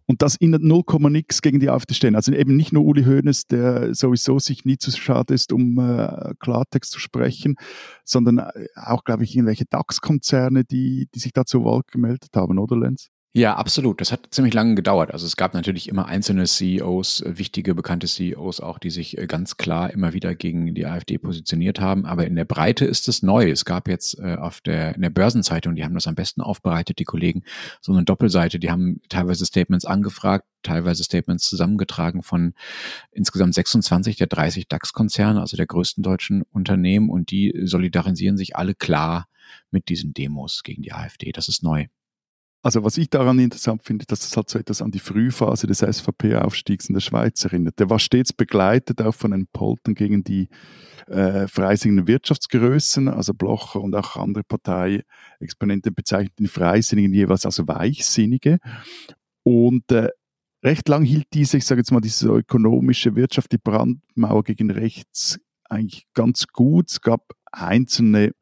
und 0.06 0.22
das 0.22 0.36
in 0.36 0.50
0, 0.50 0.82
nix 1.10 1.40
gegen 1.40 1.60
die 1.60 1.70
AfD 1.70 1.94
stellen. 1.94 2.16
Also 2.16 2.32
eben 2.32 2.56
nicht 2.56 2.72
nur 2.72 2.84
Uli 2.84 3.04
Hoeneß, 3.04 3.46
der 3.46 3.94
sowieso 3.94 4.38
sich 4.38 4.64
nie 4.64 4.76
zu 4.76 4.90
schade 4.90 5.32
ist, 5.34 5.52
um 5.52 5.78
äh, 5.78 6.34
Klartext 6.40 6.92
zu 6.92 7.00
sprechen, 7.00 7.56
sondern 8.04 8.38
äh, 8.38 8.66
auch, 8.76 9.04
glaube 9.04 9.24
ich, 9.24 9.34
irgendwelche 9.34 9.64
DAX-Konzerne, 9.64 10.64
die, 10.64 11.08
die 11.14 11.18
sich 11.18 11.32
da 11.32 11.44
zur 11.44 11.64
Wahl 11.64 11.82
gemeldet 11.90 12.30
haben, 12.36 12.58
oder 12.58 12.76
Lenz? 12.76 13.10
Ja, 13.36 13.56
absolut. 13.56 14.00
Das 14.00 14.12
hat 14.12 14.28
ziemlich 14.30 14.54
lange 14.54 14.76
gedauert. 14.76 15.10
Also 15.12 15.26
es 15.26 15.36
gab 15.36 15.54
natürlich 15.54 15.88
immer 15.88 16.06
einzelne 16.06 16.44
CEOs, 16.44 17.20
äh, 17.20 17.36
wichtige, 17.36 17.74
bekannte 17.74 18.06
CEOs 18.06 18.60
auch, 18.60 18.78
die 18.78 18.90
sich 18.90 19.18
äh, 19.18 19.26
ganz 19.26 19.56
klar 19.56 19.92
immer 19.92 20.12
wieder 20.12 20.36
gegen 20.36 20.72
die 20.72 20.86
AfD 20.86 21.18
positioniert 21.18 21.80
haben. 21.80 22.06
Aber 22.06 22.28
in 22.28 22.36
der 22.36 22.44
Breite 22.44 22.84
ist 22.84 23.08
es 23.08 23.24
neu. 23.24 23.50
Es 23.50 23.64
gab 23.64 23.88
jetzt 23.88 24.20
äh, 24.20 24.36
auf 24.36 24.60
der, 24.60 24.94
in 24.94 25.02
der 25.02 25.10
Börsenzeitung, 25.10 25.74
die 25.74 25.82
haben 25.82 25.94
das 25.94 26.06
am 26.06 26.14
besten 26.14 26.42
aufbereitet, 26.42 27.00
die 27.00 27.04
Kollegen, 27.04 27.42
so 27.80 27.92
eine 27.92 28.04
Doppelseite. 28.04 28.60
Die 28.60 28.70
haben 28.70 29.00
teilweise 29.08 29.44
Statements 29.46 29.84
angefragt, 29.84 30.46
teilweise 30.62 31.02
Statements 31.02 31.48
zusammengetragen 31.50 32.22
von 32.22 32.54
insgesamt 33.10 33.54
26 33.54 34.14
der 34.14 34.28
30 34.28 34.68
DAX-Konzerne, 34.68 35.40
also 35.40 35.56
der 35.56 35.66
größten 35.66 36.04
deutschen 36.04 36.42
Unternehmen. 36.52 37.10
Und 37.10 37.32
die 37.32 37.52
solidarisieren 37.64 38.36
sich 38.36 38.54
alle 38.54 38.76
klar 38.76 39.26
mit 39.72 39.88
diesen 39.88 40.14
Demos 40.14 40.62
gegen 40.62 40.82
die 40.82 40.92
AfD. 40.92 41.32
Das 41.32 41.48
ist 41.48 41.64
neu. 41.64 41.86
Also 42.64 42.82
was 42.82 42.96
ich 42.96 43.10
daran 43.10 43.38
interessant 43.38 43.84
finde, 43.84 44.06
dass 44.06 44.24
es 44.24 44.34
halt 44.38 44.48
so 44.48 44.58
etwas 44.58 44.80
an 44.80 44.90
die 44.90 44.98
Frühphase 44.98 45.66
des 45.66 45.80
SVP-Aufstiegs 45.80 46.88
in 46.88 46.94
der 46.94 47.02
Schweiz 47.02 47.44
erinnert. 47.44 47.78
Der 47.78 47.90
war 47.90 47.98
stets 47.98 48.32
begleitet 48.32 49.02
auch 49.02 49.14
von 49.14 49.34
einem 49.34 49.46
Polten 49.52 49.94
gegen 49.94 50.24
die 50.24 50.48
äh, 51.06 51.46
freisinnigen 51.46 52.06
Wirtschaftsgrößen, 52.06 53.08
also 53.08 53.34
Blocher 53.34 53.82
und 53.82 53.94
auch 53.94 54.16
andere 54.16 54.44
Parteiexponenten 54.44 55.92
bezeichnen 55.94 56.32
die 56.38 56.48
Freisinnigen 56.48 57.12
jeweils 57.12 57.44
als 57.44 57.58
Weichsinnige. 57.68 58.60
Und 59.42 59.92
äh, 59.92 60.08
recht 60.64 60.88
lang 60.88 61.04
hielt 61.04 61.26
diese, 61.34 61.58
ich 61.58 61.66
sage 61.66 61.82
jetzt 61.82 61.92
mal, 61.92 62.00
diese 62.00 62.28
ökonomische 62.28 63.14
Wirtschaft, 63.14 63.52
die 63.52 63.58
Brandmauer 63.58 64.42
gegen 64.42 64.70
rechts 64.70 65.38
eigentlich 65.68 66.06
ganz 66.14 66.46
gut. 66.46 66.90
Es 66.90 67.02
gab 67.02 67.34
einzelne 67.52 68.32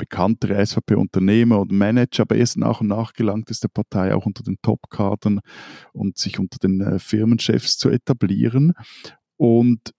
bekanntere 0.00 0.64
SVP-Unternehmer 0.64 1.60
und 1.60 1.72
Manager, 1.72 2.22
aber 2.22 2.36
erst 2.36 2.56
nach 2.56 2.80
und 2.80 2.88
nach 2.88 3.12
gelangt 3.12 3.50
es 3.50 3.60
der 3.60 3.68
Partei 3.68 4.14
auch 4.14 4.24
unter 4.24 4.42
den 4.42 4.56
Top-Kadern 4.62 5.40
und 5.92 6.16
sich 6.16 6.38
unter 6.38 6.58
den 6.58 6.80
äh, 6.80 6.98
Firmenchefs 6.98 7.76
zu 7.76 7.90
etablieren. 7.90 8.72
Und 9.36 9.92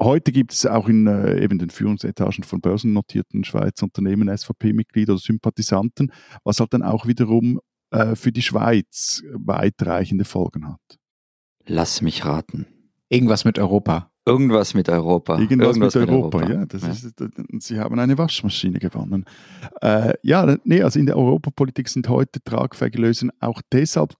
heute 0.00 0.30
gibt 0.30 0.52
es 0.52 0.64
auch 0.64 0.88
in 0.88 1.08
äh, 1.08 1.42
eben 1.42 1.58
den 1.58 1.70
Führungsetagen 1.70 2.44
von 2.44 2.60
börsennotierten 2.60 3.42
Schweizer 3.42 3.84
Unternehmen 3.84 4.34
SVP-Mitglieder 4.34 5.14
oder 5.14 5.20
Sympathisanten, 5.20 6.12
was 6.44 6.60
halt 6.60 6.72
dann 6.72 6.84
auch 6.84 7.06
wiederum 7.06 7.60
äh, 7.90 8.14
für 8.14 8.30
die 8.30 8.42
Schweiz 8.42 9.24
weitreichende 9.32 10.24
Folgen 10.24 10.68
hat. 10.68 10.98
Lass 11.66 12.00
mich 12.00 12.24
raten. 12.24 12.66
Irgendwas 13.08 13.44
mit 13.44 13.58
Europa. 13.58 14.12
Irgendwas 14.28 14.74
mit 14.74 14.88
Europa. 14.88 15.38
Irgendwas, 15.38 15.76
Irgendwas 15.76 15.94
mit, 15.94 16.02
mit 16.02 16.10
Europa, 16.10 16.38
Europa, 16.38 16.52
ja. 16.52 16.66
Das 16.66 16.82
ja. 16.82 16.88
Ist, 16.90 17.62
sie 17.62 17.80
haben 17.80 17.98
eine 17.98 18.18
Waschmaschine 18.18 18.78
gewonnen. 18.78 19.24
Äh, 19.80 20.14
ja, 20.22 20.56
nee, 20.64 20.82
also 20.82 20.98
in 20.98 21.06
der 21.06 21.16
Europapolitik 21.16 21.88
sind 21.88 22.08
heute 22.08 22.42
tragfähige 22.42 23.00
Lösungen 23.00 23.32
auch 23.40 23.60
deshalb 23.72 24.14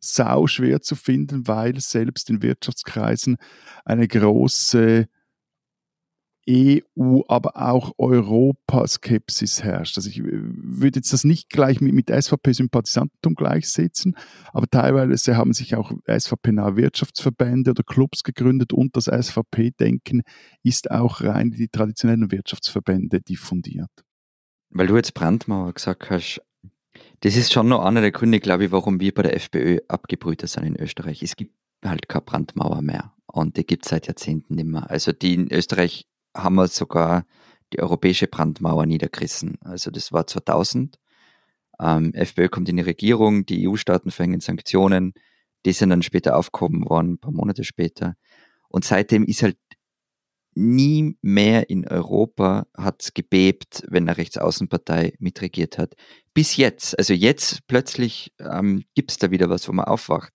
sau 0.00 0.46
schwer 0.46 0.80
zu 0.80 0.96
finden, 0.96 1.46
weil 1.46 1.78
selbst 1.78 2.28
in 2.28 2.42
Wirtschaftskreisen 2.42 3.36
eine 3.84 4.08
große 4.08 5.06
EU, 6.48 7.22
aber 7.28 7.56
auch 7.56 7.92
Europaskepsis 7.98 9.62
herrscht. 9.62 9.96
Also 9.96 10.08
ich 10.08 10.18
äh, 10.18 10.24
würde 10.24 10.98
jetzt 10.98 11.12
das 11.12 11.24
nicht 11.24 11.50
gleich 11.50 11.80
mit, 11.80 11.94
mit 11.94 12.10
SVP-Sympathisantentum 12.10 13.34
gleichsetzen, 13.34 14.16
aber 14.52 14.66
teilweise 14.68 15.36
haben 15.36 15.52
sich 15.52 15.76
auch 15.76 15.92
SVP-nahe 16.06 16.76
Wirtschaftsverbände 16.76 17.70
oder 17.70 17.82
Clubs 17.84 18.24
gegründet 18.24 18.72
und 18.72 18.96
das 18.96 19.04
SVP-Denken 19.04 20.22
ist 20.62 20.90
auch 20.90 21.20
rein 21.20 21.52
in 21.52 21.58
die 21.58 21.68
traditionellen 21.68 22.30
Wirtschaftsverbände 22.30 23.20
diffundiert. 23.20 23.90
Weil 24.70 24.86
du 24.86 24.96
jetzt 24.96 25.14
Brandmauer 25.14 25.72
gesagt 25.72 26.10
hast, 26.10 26.40
das 27.20 27.36
ist 27.36 27.52
schon 27.52 27.68
noch 27.68 27.84
einer 27.84 28.00
der 28.00 28.10
Gründe, 28.10 28.40
glaube 28.40 28.64
ich, 28.64 28.72
warum 28.72 28.98
wir 29.00 29.14
bei 29.14 29.22
der 29.22 29.36
FPÖ 29.36 29.78
abgebrüht 29.86 30.46
sind 30.48 30.64
in 30.64 30.76
Österreich. 30.76 31.22
Es 31.22 31.36
gibt 31.36 31.54
halt 31.84 32.08
keine 32.08 32.22
Brandmauer 32.22 32.82
mehr. 32.82 33.12
Und 33.26 33.56
die 33.56 33.64
gibt 33.64 33.84
es 33.84 33.90
seit 33.90 34.06
Jahrzehnten 34.06 34.56
nicht 34.56 34.66
mehr. 34.66 34.90
Also 34.90 35.12
die 35.12 35.34
in 35.34 35.52
Österreich 35.52 36.06
haben 36.34 36.54
wir 36.56 36.68
sogar 36.68 37.24
die 37.72 37.80
europäische 37.80 38.26
Brandmauer 38.26 38.86
niedergerissen. 38.86 39.58
Also 39.62 39.90
das 39.90 40.12
war 40.12 40.26
2000. 40.26 40.98
Ähm, 41.80 42.12
FPÖ 42.14 42.48
kommt 42.48 42.68
in 42.68 42.76
die 42.76 42.82
Regierung, 42.82 43.46
die 43.46 43.66
EU-Staaten 43.66 44.10
verhängen 44.10 44.40
Sanktionen, 44.40 45.14
die 45.64 45.72
sind 45.72 45.90
dann 45.90 46.02
später 46.02 46.36
aufgehoben 46.36 46.88
worden, 46.88 47.14
ein 47.14 47.18
paar 47.18 47.32
Monate 47.32 47.64
später. 47.64 48.14
Und 48.68 48.84
seitdem 48.84 49.24
ist 49.24 49.42
halt 49.42 49.56
nie 50.54 51.16
mehr 51.22 51.70
in 51.70 51.86
Europa 51.88 52.66
hat 52.76 53.14
gebebt, 53.14 53.84
wenn 53.88 54.08
eine 54.08 54.18
Rechtsaußenpartei 54.18 55.14
mitregiert 55.18 55.78
hat. 55.78 55.94
Bis 56.34 56.56
jetzt. 56.56 56.98
Also 56.98 57.14
jetzt 57.14 57.66
plötzlich 57.66 58.32
ähm, 58.38 58.84
gibt 58.94 59.12
es 59.12 59.18
da 59.18 59.30
wieder 59.30 59.48
was, 59.48 59.66
wo 59.68 59.72
man 59.72 59.86
aufwacht. 59.86 60.34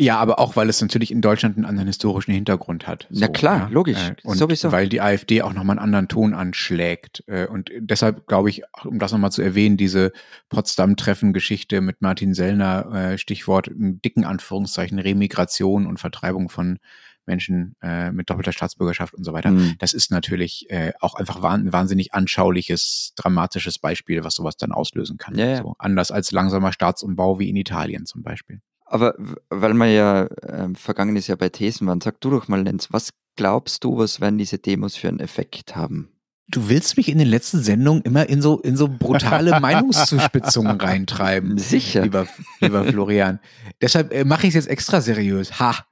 Ja, 0.00 0.18
aber 0.18 0.38
auch, 0.38 0.56
weil 0.56 0.68
es 0.70 0.80
natürlich 0.80 1.10
in 1.10 1.20
Deutschland 1.20 1.56
einen 1.56 1.66
anderen 1.66 1.86
historischen 1.86 2.32
Hintergrund 2.32 2.86
hat. 2.86 3.06
So, 3.10 3.20
Na 3.20 3.28
klar, 3.28 3.58
ja? 3.58 3.68
logisch. 3.68 3.98
Äh, 3.98 4.14
und 4.24 4.38
sowieso. 4.38 4.72
Weil 4.72 4.88
die 4.88 5.00
AfD 5.00 5.42
auch 5.42 5.52
nochmal 5.52 5.76
einen 5.76 5.84
anderen 5.84 6.08
Ton 6.08 6.32
anschlägt. 6.32 7.22
Äh, 7.26 7.46
und 7.46 7.70
deshalb 7.78 8.26
glaube 8.26 8.48
ich, 8.48 8.62
um 8.84 8.98
das 8.98 9.12
nochmal 9.12 9.30
zu 9.30 9.42
erwähnen, 9.42 9.76
diese 9.76 10.12
Potsdam-Treffen-Geschichte 10.48 11.82
mit 11.82 12.00
Martin 12.00 12.32
Sellner, 12.32 13.12
äh, 13.12 13.18
Stichwort 13.18 13.68
in 13.68 14.00
dicken 14.00 14.24
Anführungszeichen 14.24 14.98
Remigration 14.98 15.86
und 15.86 16.00
Vertreibung 16.00 16.48
von 16.48 16.78
Menschen 17.26 17.76
äh, 17.82 18.10
mit 18.10 18.30
doppelter 18.30 18.52
Staatsbürgerschaft 18.52 19.12
und 19.14 19.24
so 19.24 19.32
weiter. 19.34 19.50
Mhm. 19.50 19.74
Das 19.78 19.92
ist 19.92 20.10
natürlich 20.10 20.70
äh, 20.70 20.92
auch 21.00 21.14
einfach 21.14 21.42
ein 21.42 21.72
wahnsinnig 21.72 22.14
anschauliches, 22.14 23.12
dramatisches 23.16 23.78
Beispiel, 23.78 24.24
was 24.24 24.34
sowas 24.34 24.56
dann 24.56 24.72
auslösen 24.72 25.18
kann. 25.18 25.36
Ja, 25.36 25.46
ja. 25.46 25.56
So, 25.58 25.74
anders 25.78 26.10
als 26.10 26.32
langsamer 26.32 26.72
Staatsumbau 26.72 27.38
wie 27.38 27.50
in 27.50 27.56
Italien 27.56 28.06
zum 28.06 28.22
Beispiel. 28.22 28.60
Aber 28.90 29.14
weil 29.50 29.72
wir 29.74 29.86
ja 29.86 30.24
äh, 30.24 30.68
vergangenes 30.74 31.28
Jahr 31.28 31.38
bei 31.38 31.48
Thesen 31.48 31.86
waren, 31.86 32.00
sag 32.00 32.20
du 32.20 32.28
doch 32.30 32.48
mal, 32.48 32.60
Lenz, 32.60 32.92
was 32.92 33.10
glaubst 33.36 33.84
du, 33.84 33.96
was 33.98 34.20
werden 34.20 34.36
diese 34.36 34.58
Demos 34.58 34.96
für 34.96 35.06
einen 35.06 35.20
Effekt 35.20 35.76
haben? 35.76 36.10
Du 36.50 36.68
willst 36.68 36.96
mich 36.96 37.08
in 37.08 37.18
den 37.18 37.28
letzten 37.28 37.62
Sendungen 37.62 38.02
immer 38.02 38.28
in 38.28 38.42
so, 38.42 38.60
in 38.60 38.76
so 38.76 38.88
brutale 38.88 39.60
Meinungszuspitzungen 39.60 40.80
reintreiben. 40.80 41.58
Sicher. 41.58 42.02
Lieber, 42.02 42.26
lieber 42.60 42.84
Florian. 42.84 43.38
Deshalb 43.80 44.12
äh, 44.12 44.24
mache 44.24 44.42
ich 44.42 44.48
es 44.50 44.54
jetzt 44.54 44.68
extra 44.68 45.00
seriös. 45.00 45.58
Ha. 45.60 45.76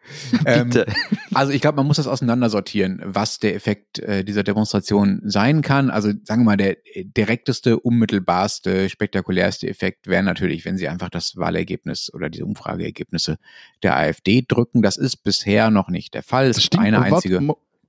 Ähm, 0.47 0.71
Bitte. 0.71 0.87
Also 1.35 1.53
ich 1.53 1.61
glaube, 1.61 1.77
man 1.77 1.87
muss 1.87 1.99
das 1.99 2.07
auseinandersortieren, 2.07 3.03
was 3.05 3.39
der 3.39 3.55
Effekt 3.55 3.99
äh, 3.99 4.25
dieser 4.25 4.43
Demonstration 4.43 5.21
sein 5.25 5.61
kann. 5.61 5.91
Also 5.91 6.13
sagen 6.25 6.43
wir 6.43 6.47
mal, 6.47 6.57
der 6.57 6.79
direkteste, 7.05 7.79
unmittelbarste, 7.79 8.89
spektakulärste 8.89 9.69
Effekt 9.69 10.07
wäre 10.07 10.23
natürlich, 10.23 10.65
wenn 10.65 10.79
sie 10.79 10.89
einfach 10.89 11.11
das 11.11 11.37
Wahlergebnis 11.37 12.11
oder 12.15 12.31
diese 12.31 12.47
Umfrageergebnisse 12.47 13.39
der 13.83 13.99
AfD 13.99 14.45
drücken. 14.47 14.81
Das 14.81 14.97
ist 14.97 15.19
bisher 15.19 15.71
noch 15.71 15.89
nicht 15.89 16.15
der 16.15 16.23
Fall. 16.23 16.47
Es 16.47 16.57
ist 16.57 16.79
eine 16.79 17.03
einzige. 17.03 17.41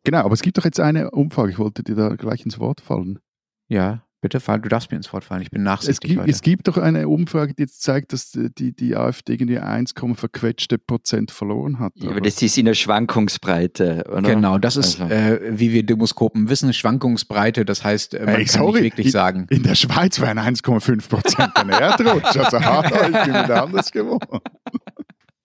Genau, 0.09 0.23
aber 0.23 0.33
es 0.33 0.41
gibt 0.41 0.57
doch 0.57 0.65
jetzt 0.65 0.79
eine 0.79 1.11
Umfrage, 1.11 1.51
ich 1.51 1.59
wollte 1.59 1.83
dir 1.83 1.93
da 1.93 2.15
gleich 2.15 2.43
ins 2.43 2.57
Wort 2.57 2.81
fallen. 2.81 3.19
Ja, 3.67 4.01
bitte 4.21 4.39
fall, 4.39 4.59
du 4.59 4.67
darfst 4.67 4.89
mir 4.89 4.97
ins 4.97 5.13
Wort 5.13 5.23
fallen, 5.23 5.43
ich 5.43 5.51
bin 5.51 5.61
nachsichtig. 5.61 6.09
Es 6.09 6.17
gibt, 6.17 6.27
es 6.27 6.41
gibt 6.41 6.67
doch 6.67 6.77
eine 6.77 7.07
Umfrage, 7.07 7.53
die 7.53 7.61
jetzt 7.61 7.83
zeigt, 7.83 8.11
dass 8.11 8.31
die, 8.31 8.75
die 8.75 8.95
AfD 8.95 9.33
irgendwie 9.33 9.59
1, 9.59 9.93
verquetschte 10.15 10.79
Prozent 10.79 11.29
verloren 11.29 11.77
hat. 11.77 11.93
Ja, 11.97 12.09
aber 12.09 12.21
das 12.21 12.41
ist 12.41 12.57
in 12.57 12.65
der 12.65 12.73
Schwankungsbreite, 12.73 14.05
oder? 14.09 14.23
Genau, 14.23 14.57
das 14.57 14.77
ist, 14.77 14.99
also. 14.99 15.13
äh, 15.13 15.59
wie 15.59 15.73
wir 15.73 15.83
Demoskopen 15.83 16.49
wissen, 16.49 16.73
Schwankungsbreite, 16.73 17.63
das 17.63 17.83
heißt, 17.83 18.15
äh, 18.15 18.25
man 18.25 18.29
hey, 18.29 18.45
kann 18.45 18.61
sorry, 18.61 18.81
nicht 18.81 18.83
wirklich 18.85 19.05
in, 19.05 19.11
sagen. 19.11 19.45
In 19.51 19.61
der 19.61 19.75
Schweiz 19.75 20.19
wären 20.19 20.39
1,5 20.39 21.07
Prozent 21.07 21.55
ein 21.55 21.69
Erdrutsch, 21.69 22.35
also 22.35 22.59
ha, 22.59 22.83
ich 22.83 23.25
bin 23.25 23.43
wieder 23.43 23.61
anders 23.61 23.91
geworden. 23.91 24.39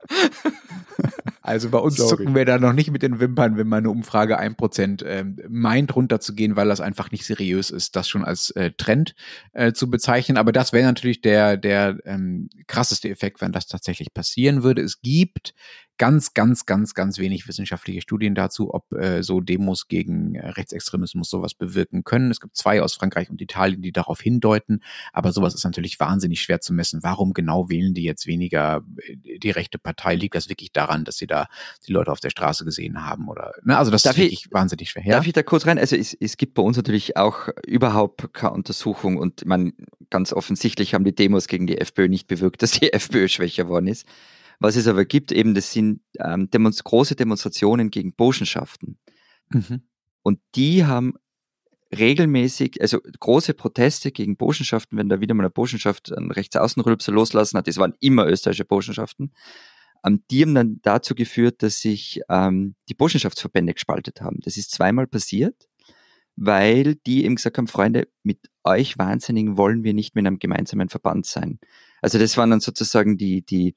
Also 1.47 1.69
bei 1.69 1.79
uns 1.79 1.97
Sorry. 1.97 2.09
zucken 2.09 2.35
wir 2.35 2.47
da 2.47 2.57
noch 2.57 2.73
nicht 2.73 2.91
mit 2.91 3.03
den 3.03 3.21
Wimpern, 3.21 3.59
wenn 3.59 3.69
mal 3.69 3.77
eine 3.77 3.91
Umfrage 3.91 4.39
ein 4.39 4.57
Prozent 4.57 5.05
ähm, 5.07 5.37
meint, 5.51 5.95
runterzugehen, 5.95 6.57
weil 6.57 6.69
das 6.69 6.81
einfach 6.81 7.11
nicht 7.11 7.27
seriös 7.27 7.69
ist, 7.69 7.97
das 7.97 8.09
schon 8.09 8.25
als 8.25 8.49
äh, 8.53 8.71
Trend 8.71 9.15
äh, 9.53 9.75
zu 9.75 9.91
bezeichnen. 9.91 10.39
Aber 10.39 10.53
das 10.53 10.73
wäre 10.73 10.87
natürlich 10.87 11.21
der, 11.21 11.59
der 11.59 11.99
ähm, 12.07 12.49
krasseste 12.67 13.11
Effekt, 13.11 13.43
wenn 13.43 13.53
das 13.53 13.67
tatsächlich 13.67 14.15
passieren 14.15 14.63
würde. 14.63 14.81
Es 14.81 15.03
gibt 15.03 15.53
ganz, 15.99 16.35
ganz, 16.35 16.67
ganz, 16.67 16.95
ganz 16.95 17.19
wenig 17.19 17.47
wissenschaftliche 17.47 18.01
Studien 18.01 18.35
dazu, 18.35 18.75
ob 18.75 18.93
äh, 18.93 19.23
so 19.23 19.41
Demos 19.41 19.89
gegen 19.89 20.35
äh, 20.35 20.49
Rechtsextremismus 20.49 21.31
sowas 21.31 21.55
bewirken 21.55 22.05
können. 22.05 22.31
Es 22.31 22.41
gibt 22.41 22.57
zwei 22.57 22.83
aus 22.83 22.95
Frankreich 22.95 23.31
und 23.31 23.41
Italien, 23.41 23.83
die 23.83 23.93
darauf 23.93 24.21
hindeuten, 24.21 24.81
aber 25.13 25.33
sowas 25.33 25.55
ist 25.55 25.65
natürlich 25.65 26.01
wahnsinnig 26.01 26.41
schwer 26.43 26.61
zu 26.61 26.73
messen. 26.73 27.03
Warum 27.03 27.33
genau 27.33 27.69
wählen 27.69 27.95
die 27.95 28.03
jetzt 28.03 28.27
weniger 28.27 28.83
äh, 28.97 29.39
die 29.39 29.51
rechte 29.51 29.79
Partei? 29.79 30.17
Liegt 30.17 30.35
das 30.35 30.49
wirklich 30.49 30.73
daran, 30.73 31.05
dass 31.05 31.17
sie 31.17 31.27
da 31.27 31.47
die 31.87 31.93
Leute 31.93 32.11
auf 32.11 32.21
der 32.21 32.31
Straße 32.31 32.65
gesehen 32.65 33.05
haben? 33.05 33.29
Oder 33.29 33.53
ne? 33.63 33.79
also 33.79 33.91
das 33.91 34.03
darf 34.03 34.17
ist 34.17 34.25
wirklich 34.25 34.47
ich, 34.47 34.53
wahnsinnig 34.53 34.91
schwer. 34.91 35.05
Ja? 35.05 35.17
Darf 35.17 35.27
ich 35.27 35.33
da 35.33 35.43
kurz 35.43 35.67
rein? 35.67 35.79
Also 35.79 35.97
es, 35.97 36.15
es 36.15 36.37
gibt 36.37 36.55
bei 36.55 36.63
uns 36.63 36.77
natürlich 36.77 37.17
auch 37.17 37.49
überhaupt 37.67 38.33
keine 38.33 38.55
Untersuchung 38.55 39.17
und 39.17 39.45
man 39.47 39.73
ganz 40.11 40.33
offensichtlich 40.33 40.95
haben 40.95 41.05
die 41.05 41.15
Demos 41.15 41.47
gegen 41.47 41.67
die 41.67 41.79
FPÖ 41.79 42.09
nicht 42.09 42.27
bewirkt, 42.27 42.63
dass 42.63 42.73
die 42.73 42.93
FPÖ 42.93 43.29
schwächer 43.29 43.69
worden 43.69 43.87
ist. 43.87 44.07
Was 44.61 44.77
es 44.77 44.87
aber 44.87 45.05
gibt, 45.05 45.33
eben, 45.33 45.55
das 45.55 45.73
sind 45.73 46.01
ähm, 46.19 46.51
Demonst 46.51 46.85
große 46.85 47.17
Demonstrationen 47.17 47.91
gegen 47.91 48.15
Burschenschaften. 48.15 48.99
Mhm. 49.51 49.83
Und 50.23 50.41
die 50.55 50.85
haben 50.85 51.15
regelmäßig, 51.95 52.81
also 52.81 52.99
große 53.21 53.55
Proteste 53.55 54.11
gegen 54.11 54.37
Burschenschaften, 54.37 54.99
wenn 54.99 55.09
da 55.09 55.21
wieder 55.21 55.35
mal 55.35 55.45
eine 55.45 55.51
Burschenschaft 55.51 56.13
einen 56.13 56.31
Rechtsaußenrülpser 56.31 57.13
loslassen 57.13 57.59
hat, 57.59 57.69
das 57.69 57.77
waren 57.77 57.95
immer 58.01 58.27
österreichische 58.27 58.65
Burschenschaften, 58.65 59.33
ähm, 60.05 60.23
die 60.31 60.43
haben 60.43 60.55
dann 60.55 60.81
dazu 60.83 61.15
geführt, 61.15 61.63
dass 61.63 61.81
sich 61.81 62.21
ähm, 62.29 62.75
die 62.89 62.95
Burschenschaftsverbände 62.95 63.75
gespaltet 63.75 64.21
haben. 64.21 64.41
Das 64.43 64.57
ist 64.57 64.71
zweimal 64.71 65.07
passiert, 65.07 65.69
weil 66.37 66.97
die 67.07 67.25
eben 67.25 67.37
gesagt 67.37 67.59
haben, 67.59 67.69
Freunde, 67.69 68.09
mit 68.23 68.39
euch 68.65 68.99
Wahnsinnigen 68.99 69.57
wollen 69.57 69.85
wir 69.85 69.95
nicht 69.95 70.15
mit 70.15 70.27
einem 70.27 70.39
gemeinsamen 70.39 70.89
Verband 70.89 71.27
sein. 71.27 71.59
Also 72.03 72.19
das 72.19 72.37
waren 72.37 72.51
dann 72.51 72.61
sozusagen 72.61 73.17
die, 73.17 73.43
die, 73.43 73.75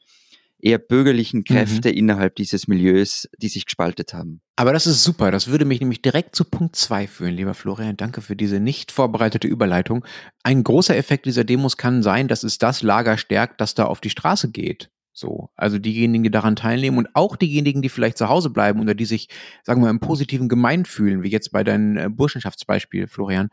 eher 0.59 0.79
bürgerlichen 0.79 1.43
Kräfte 1.43 1.89
mhm. 1.89 1.97
innerhalb 1.97 2.35
dieses 2.35 2.67
Milieus, 2.67 3.27
die 3.37 3.47
sich 3.47 3.65
gespaltet 3.65 4.13
haben. 4.13 4.41
Aber 4.55 4.73
das 4.73 4.87
ist 4.87 5.03
super. 5.03 5.29
Das 5.31 5.47
würde 5.47 5.65
mich 5.65 5.79
nämlich 5.79 6.01
direkt 6.01 6.35
zu 6.35 6.43
Punkt 6.43 6.75
zwei 6.75 7.07
führen, 7.07 7.35
lieber 7.35 7.53
Florian. 7.53 7.97
Danke 7.97 8.21
für 8.21 8.35
diese 8.35 8.59
nicht 8.59 8.91
vorbereitete 8.91 9.47
Überleitung. 9.47 10.03
Ein 10.43 10.63
großer 10.63 10.97
Effekt 10.97 11.25
dieser 11.25 11.43
Demos 11.43 11.77
kann 11.77 12.01
sein, 12.01 12.27
dass 12.27 12.43
es 12.43 12.57
das 12.57 12.81
Lager 12.81 13.17
stärkt, 13.17 13.61
das 13.61 13.75
da 13.75 13.85
auf 13.85 14.01
die 14.01 14.09
Straße 14.09 14.49
geht. 14.51 14.89
So, 15.17 15.49
also 15.55 15.79
diejenigen, 15.79 16.23
die 16.23 16.29
daran 16.29 16.55
teilnehmen 16.55 16.99
und 16.99 17.09
auch 17.15 17.37
diejenigen, 17.37 17.81
die 17.81 17.89
vielleicht 17.89 18.19
zu 18.19 18.29
Hause 18.29 18.51
bleiben 18.51 18.79
oder 18.79 18.93
die 18.93 19.05
sich, 19.05 19.29
sagen 19.63 19.81
wir, 19.81 19.89
im 19.89 19.99
positiven 19.99 20.47
Gemein 20.47 20.85
fühlen, 20.85 21.23
wie 21.23 21.31
jetzt 21.31 21.51
bei 21.51 21.63
deinem 21.63 21.97
äh, 21.97 22.07
Burschenschaftsbeispiel, 22.07 23.07
Florian, 23.07 23.49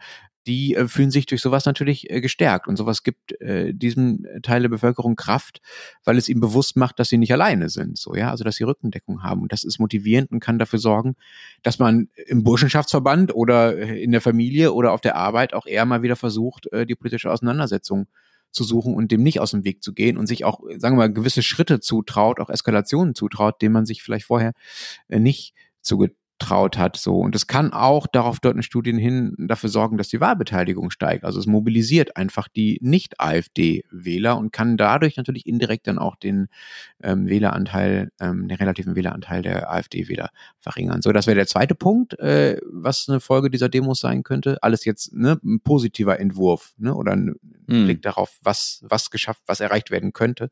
die 0.46 0.74
äh, 0.74 0.86
fühlen 0.88 1.10
sich 1.10 1.24
durch 1.24 1.40
sowas 1.40 1.64
natürlich 1.64 2.10
äh, 2.10 2.20
gestärkt. 2.20 2.68
Und 2.68 2.76
sowas 2.76 3.02
gibt 3.02 3.40
äh, 3.40 3.72
diesem 3.72 4.26
Teil 4.42 4.60
der 4.60 4.68
Bevölkerung 4.68 5.16
Kraft, 5.16 5.62
weil 6.04 6.18
es 6.18 6.28
ihm 6.28 6.38
bewusst 6.38 6.76
macht, 6.76 6.98
dass 6.98 7.08
sie 7.08 7.16
nicht 7.16 7.32
alleine 7.32 7.70
sind. 7.70 7.96
So, 7.96 8.14
ja, 8.14 8.30
also 8.30 8.44
dass 8.44 8.56
sie 8.56 8.64
Rückendeckung 8.64 9.22
haben. 9.22 9.40
Und 9.40 9.50
das 9.50 9.64
ist 9.64 9.78
motivierend 9.78 10.32
und 10.32 10.40
kann 10.40 10.58
dafür 10.58 10.78
sorgen, 10.78 11.16
dass 11.62 11.78
man 11.78 12.08
im 12.26 12.44
Burschenschaftsverband 12.44 13.34
oder 13.34 13.74
äh, 13.74 14.02
in 14.02 14.12
der 14.12 14.20
Familie 14.20 14.74
oder 14.74 14.92
auf 14.92 15.00
der 15.00 15.16
Arbeit 15.16 15.54
auch 15.54 15.64
eher 15.64 15.86
mal 15.86 16.02
wieder 16.02 16.16
versucht, 16.16 16.70
äh, 16.72 16.84
die 16.84 16.94
politische 16.94 17.30
Auseinandersetzung 17.32 18.06
zu 18.54 18.64
suchen 18.64 18.94
und 18.94 19.12
dem 19.12 19.22
nicht 19.22 19.40
aus 19.40 19.50
dem 19.50 19.64
Weg 19.64 19.82
zu 19.82 19.92
gehen 19.92 20.16
und 20.16 20.26
sich 20.26 20.44
auch, 20.44 20.60
sagen 20.78 20.96
wir 20.96 21.08
mal, 21.08 21.12
gewisse 21.12 21.42
Schritte 21.42 21.80
zutraut, 21.80 22.40
auch 22.40 22.48
Eskalationen 22.48 23.14
zutraut, 23.14 23.60
denen 23.60 23.74
man 23.74 23.86
sich 23.86 24.02
vielleicht 24.02 24.26
vorher 24.26 24.52
äh, 25.08 25.18
nicht 25.18 25.54
zugetraut 25.82 26.23
traut 26.38 26.76
hat. 26.78 26.96
So. 26.96 27.18
Und 27.18 27.34
es 27.34 27.46
kann 27.46 27.72
auch, 27.72 28.06
darauf 28.06 28.40
deuten 28.40 28.62
Studien 28.62 28.98
hin, 28.98 29.34
dafür 29.38 29.70
sorgen, 29.70 29.96
dass 29.96 30.08
die 30.08 30.20
Wahlbeteiligung 30.20 30.90
steigt. 30.90 31.24
Also 31.24 31.38
es 31.38 31.46
mobilisiert 31.46 32.16
einfach 32.16 32.48
die 32.48 32.78
Nicht-AfD-Wähler 32.82 34.36
und 34.36 34.52
kann 34.52 34.76
dadurch 34.76 35.16
natürlich 35.16 35.46
indirekt 35.46 35.86
dann 35.86 35.98
auch 35.98 36.16
den 36.16 36.48
ähm, 37.02 37.28
Wähleranteil, 37.28 38.10
ähm, 38.20 38.48
den 38.48 38.56
relativen 38.56 38.96
Wähleranteil 38.96 39.42
der 39.42 39.70
AfD-Wähler 39.70 40.30
verringern. 40.58 41.02
So, 41.02 41.12
das 41.12 41.26
wäre 41.26 41.36
der 41.36 41.46
zweite 41.46 41.74
Punkt, 41.74 42.18
äh, 42.18 42.58
was 42.70 43.08
eine 43.08 43.20
Folge 43.20 43.50
dieser 43.50 43.68
Demos 43.68 44.00
sein 44.00 44.22
könnte. 44.22 44.62
Alles 44.62 44.84
jetzt 44.84 45.14
ne, 45.14 45.38
ein 45.44 45.60
positiver 45.60 46.18
Entwurf 46.18 46.74
ne, 46.78 46.94
oder 46.94 47.12
ein 47.12 47.36
hm. 47.68 47.84
Blick 47.84 48.02
darauf, 48.02 48.38
was, 48.42 48.84
was 48.88 49.10
geschafft, 49.10 49.42
was 49.46 49.60
erreicht 49.60 49.90
werden 49.90 50.12
könnte. 50.12 50.50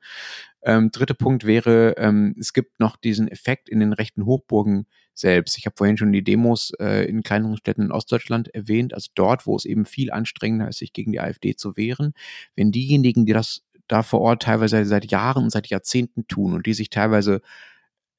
Ähm, 0.64 0.90
dritter 0.90 1.14
Punkt 1.14 1.44
wäre, 1.44 1.94
ähm, 1.96 2.34
es 2.38 2.52
gibt 2.52 2.78
noch 2.78 2.96
diesen 2.96 3.28
Effekt 3.28 3.68
in 3.68 3.80
den 3.80 3.92
rechten 3.92 4.26
Hochburgen 4.26 4.86
selbst. 5.14 5.58
Ich 5.58 5.66
habe 5.66 5.76
vorhin 5.76 5.96
schon 5.96 6.12
die 6.12 6.24
Demos 6.24 6.72
äh, 6.78 7.04
in 7.04 7.22
kleineren 7.22 7.56
Städten 7.56 7.82
in 7.82 7.92
Ostdeutschland 7.92 8.48
erwähnt, 8.54 8.94
also 8.94 9.10
dort, 9.14 9.46
wo 9.46 9.56
es 9.56 9.64
eben 9.64 9.84
viel 9.84 10.10
anstrengender 10.10 10.68
ist, 10.68 10.78
sich 10.78 10.92
gegen 10.92 11.12
die 11.12 11.20
AfD 11.20 11.56
zu 11.56 11.76
wehren. 11.76 12.14
Wenn 12.54 12.72
diejenigen, 12.72 13.26
die 13.26 13.32
das 13.32 13.62
da 13.88 14.02
vor 14.02 14.20
Ort 14.20 14.42
teilweise 14.42 14.84
seit 14.86 15.10
Jahren 15.10 15.44
und 15.44 15.50
seit 15.50 15.66
Jahrzehnten 15.66 16.26
tun 16.28 16.54
und 16.54 16.66
die 16.66 16.74
sich 16.74 16.88
teilweise 16.90 17.42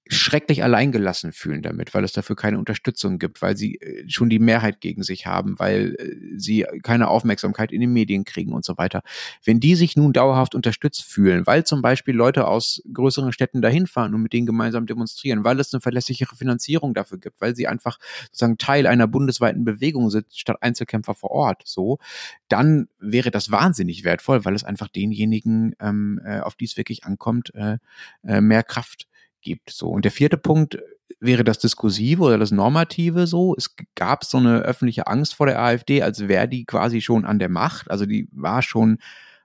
schrecklich 0.08 0.64
alleingelassen 0.64 1.32
fühlen 1.32 1.62
damit, 1.62 1.94
weil 1.94 2.04
es 2.04 2.12
dafür 2.12 2.36
keine 2.36 2.60
Unterstützung 2.60 3.20
gibt, 3.20 3.42
weil 3.42 3.56
sie 3.56 3.76
äh, 3.76 4.04
schon 4.10 4.30
die 4.30 4.40
Mehrheit 4.40 4.82
gegen 4.82 5.02
sich 5.02 5.26
haben, 5.26 5.58
weil 5.60 5.96
äh, 5.96 6.38
sie 6.38 6.66
keine 6.84 7.08
Aufmerksamkeit 7.08 7.72
in 7.72 7.80
den 7.80 7.94
Medien 7.94 8.26
kriegen 8.26 8.52
und 8.52 8.66
so 8.66 8.78
weiter. 8.78 9.02
Wenn 9.46 9.62
die 9.62 9.76
sich 9.76 9.96
nun 9.96 10.12
dauerhaft 10.12 10.56
unterstützt 10.56 11.04
fühlen, 11.04 11.48
weil 11.48 11.64
zum 11.64 11.82
Beispiel 11.82 12.16
Leute 12.16 12.48
aus 12.48 12.82
größeren 12.94 13.32
Städten 13.32 13.62
dahin 13.62 13.88
fahren 13.88 14.14
und 14.14 14.22
mit 14.22 14.34
denen 14.34 14.46
gemeinsam 14.46 14.86
demonstrieren, 14.86 15.46
weil 15.46 15.60
es 15.60 15.74
eine 15.74 15.80
verlässlichere 15.80 16.36
Finanzierung 16.36 16.94
dafür 16.94 17.18
gibt, 17.18 17.40
weil 17.40 17.56
sie 17.56 17.68
einfach 17.68 17.98
sozusagen 18.26 18.58
Teil 18.58 18.88
einer 18.88 19.08
bundesweiten 19.08 19.64
Bewegung 19.64 20.10
sind, 20.10 20.28
statt 20.34 20.58
Einzelkämpfer 20.62 21.16
vor 21.16 21.32
Ort, 21.32 21.62
so, 21.66 22.00
dann 22.50 22.88
wäre 23.00 23.32
das 23.32 23.52
wahnsinnig 23.52 24.04
wertvoll, 24.04 24.44
weil 24.44 24.56
es 24.56 24.66
einfach 24.66 24.90
denjenigen, 24.90 25.76
ähm, 25.80 26.20
äh, 26.26 26.42
auf 26.42 26.56
die 26.56 26.66
es 26.66 26.76
wirklich 26.76 27.06
ankommt, 27.06 27.54
äh, 27.56 27.78
äh, 28.24 28.42
mehr 28.42 28.64
Kraft 28.64 29.08
gibt. 29.44 29.70
So. 29.70 29.90
Und 29.90 30.06
der 30.06 30.12
vierte 30.12 30.38
Punkt 30.38 30.80
wäre 31.20 31.44
das 31.44 31.60
Diskursive 31.60 32.24
oder 32.24 32.38
das 32.38 32.52
Normative 32.52 33.28
so. 33.28 33.56
Es 33.58 33.76
gab 33.96 34.24
so 34.26 34.38
eine 34.38 34.60
öffentliche 34.60 35.08
Angst 35.08 35.36
vor 35.36 35.46
der 35.46 35.62
AfD, 35.62 36.02
als 36.02 36.28
wäre 36.28 36.48
die 36.48 36.66
quasi 36.66 37.02
schon 37.02 37.26
an 37.26 37.40
der 37.40 37.50
Macht. 37.50 37.90
Also 37.92 38.06
die 38.06 38.28
war 38.32 38.62
schon 38.62 38.98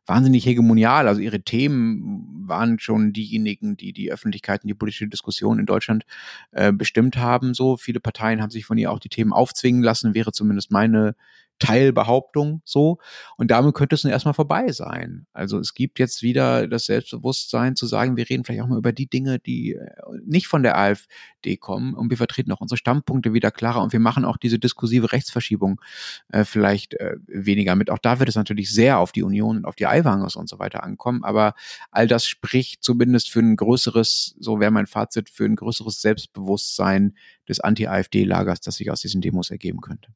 wahnsinnig 0.07 0.47
hegemonial. 0.47 1.07
Also 1.07 1.21
ihre 1.21 1.41
Themen 1.43 2.45
waren 2.49 2.79
schon 2.79 3.13
diejenigen, 3.13 3.77
die 3.77 3.93
die 3.93 4.11
Öffentlichkeit 4.11 4.65
und 4.65 4.69
die 4.69 4.75
politische 4.75 5.07
Diskussion 5.07 5.59
in 5.59 5.67
Deutschland 5.67 6.05
äh, 6.53 6.73
bestimmt 6.73 7.17
haben. 7.17 7.55
So 7.55 7.77
viele 7.77 8.01
Parteien 8.01 8.41
haben 8.41 8.51
sich 8.51 8.65
von 8.65 8.79
ihr 8.79 8.91
auch 8.91 8.99
die 8.99 9.11
Themen 9.11 9.33
aufzwingen 9.33 9.83
lassen, 9.83 10.15
wäre 10.15 10.33
zumindest 10.33 10.71
meine 10.71 11.15
Teilbehauptung 11.59 12.63
so. 12.65 12.99
Und 13.37 13.51
damit 13.51 13.75
könnte 13.75 13.95
es 13.95 14.05
nun 14.05 14.13
erstmal 14.13 14.35
vorbei 14.35 14.71
sein. 14.73 15.27
Also 15.33 15.59
es 15.59 15.75
gibt 15.75 15.99
jetzt 15.99 16.23
wieder 16.23 16.69
das 16.69 16.87
Selbstbewusstsein 16.87 17.77
zu 17.77 17.87
sagen, 17.87 18.17
wir 18.17 18.29
reden 18.29 18.45
vielleicht 18.45 18.63
auch 18.63 18.69
mal 18.69 18.79
über 18.79 18.93
die 18.93 19.09
Dinge, 19.09 19.39
die 19.39 19.75
äh, 19.75 19.87
nicht 20.25 20.47
von 20.47 20.63
der 20.63 20.79
AfD 20.79 21.57
kommen 21.57 21.95
und 21.95 22.11
wir 22.11 22.17
vertreten 22.17 22.53
auch 22.53 22.61
unsere 22.61 22.79
Standpunkte 22.79 23.33
wieder 23.33 23.51
klarer 23.51 23.83
und 23.83 23.93
wir 23.93 24.01
machen 24.01 24.25
auch 24.25 24.37
diese 24.37 24.59
diskursive 24.59 25.13
Rechtsverschiebung 25.13 25.81
äh, 26.29 26.45
vielleicht 26.45 26.95
äh, 26.95 27.17
weniger 27.27 27.77
mit. 27.77 27.91
Auch 27.91 27.99
da 27.99 28.19
wird 28.19 28.29
es 28.29 28.37
natürlich 28.37 28.73
sehr 28.73 28.99
auf 28.99 29.13
die 29.13 29.23
Union 29.23 29.59
und 29.59 29.65
auf 29.65 29.75
die 29.75 29.87
Aiwangers 29.87 30.37
und 30.37 30.49
so 30.49 30.59
weiter 30.59 30.83
ankommen, 30.83 31.25
aber 31.25 31.55
all 31.91 32.07
das 32.07 32.27
spricht 32.27 32.83
zumindest 32.83 33.31
für 33.31 33.41
ein 33.41 33.57
größeres, 33.57 34.37
so 34.39 34.61
wäre 34.61 34.71
mein 34.71 34.87
Fazit, 34.87 35.31
für 35.31 35.45
ein 35.45 35.57
größeres 35.57 36.01
Selbstbewusstsein 36.01 37.17
des 37.49 37.61
Anti-AfD-Lagers, 37.61 38.61
das 38.61 38.77
sich 38.77 38.91
aus 38.91 39.01
diesen 39.01 39.21
Demos 39.21 39.51
ergeben 39.51 39.81
könnte. 39.81 40.13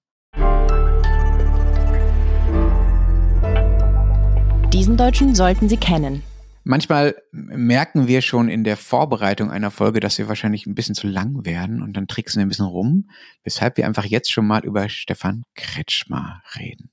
Diesen 4.83 4.97
Deutschen 4.97 5.37
sollten 5.37 5.68
Sie 5.68 5.76
kennen. 5.76 6.24
Manchmal 6.64 7.14
merken 7.30 8.09
wir 8.09 8.20
schon 8.20 8.49
in 8.49 8.64
der 8.64 8.76
Vorbereitung 8.76 9.49
einer 9.49 9.70
Folge, 9.70 10.01
dass 10.01 10.18
wir 10.18 10.26
wahrscheinlich 10.26 10.66
ein 10.66 10.74
bisschen 10.74 10.97
zu 10.97 11.07
lang 11.07 11.47
werden 11.47 11.85
und 11.85 11.97
dann 11.97 12.09
tricksen 12.09 12.41
wir 12.41 12.47
ein 12.47 12.49
bisschen 12.49 12.66
rum, 12.66 13.09
weshalb 13.45 13.76
wir 13.76 13.87
einfach 13.87 14.05
jetzt 14.05 14.33
schon 14.33 14.45
mal 14.45 14.64
über 14.64 14.89
Stefan 14.89 15.45
Kretschmer 15.55 16.43
reden. 16.59 16.91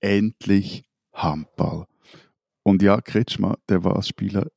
Endlich 0.00 0.84
Handball. 1.14 1.86
Und 2.64 2.82
ja, 2.82 3.00
Kretschmer, 3.00 3.56
der 3.66 3.82
war 3.82 3.96
als 3.96 4.08
Spieler, 4.08 4.48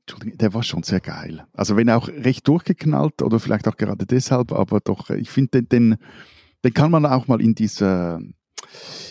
Entschuldigung, 0.00 0.38
der 0.38 0.54
war 0.54 0.64
schon 0.64 0.82
sehr 0.82 0.98
geil. 0.98 1.46
Also 1.52 1.76
wenn 1.76 1.88
auch 1.90 2.08
recht 2.08 2.48
durchgeknallt 2.48 3.22
oder 3.22 3.38
vielleicht 3.38 3.68
auch 3.68 3.76
gerade 3.76 4.06
deshalb, 4.06 4.50
aber 4.50 4.80
doch, 4.80 5.10
ich 5.10 5.30
finde 5.30 5.62
den, 5.62 5.68
den, 5.68 5.96
den 6.64 6.74
kann 6.74 6.90
man 6.90 7.06
auch 7.06 7.28
mal 7.28 7.40
in 7.40 7.54
dieser 7.54 8.18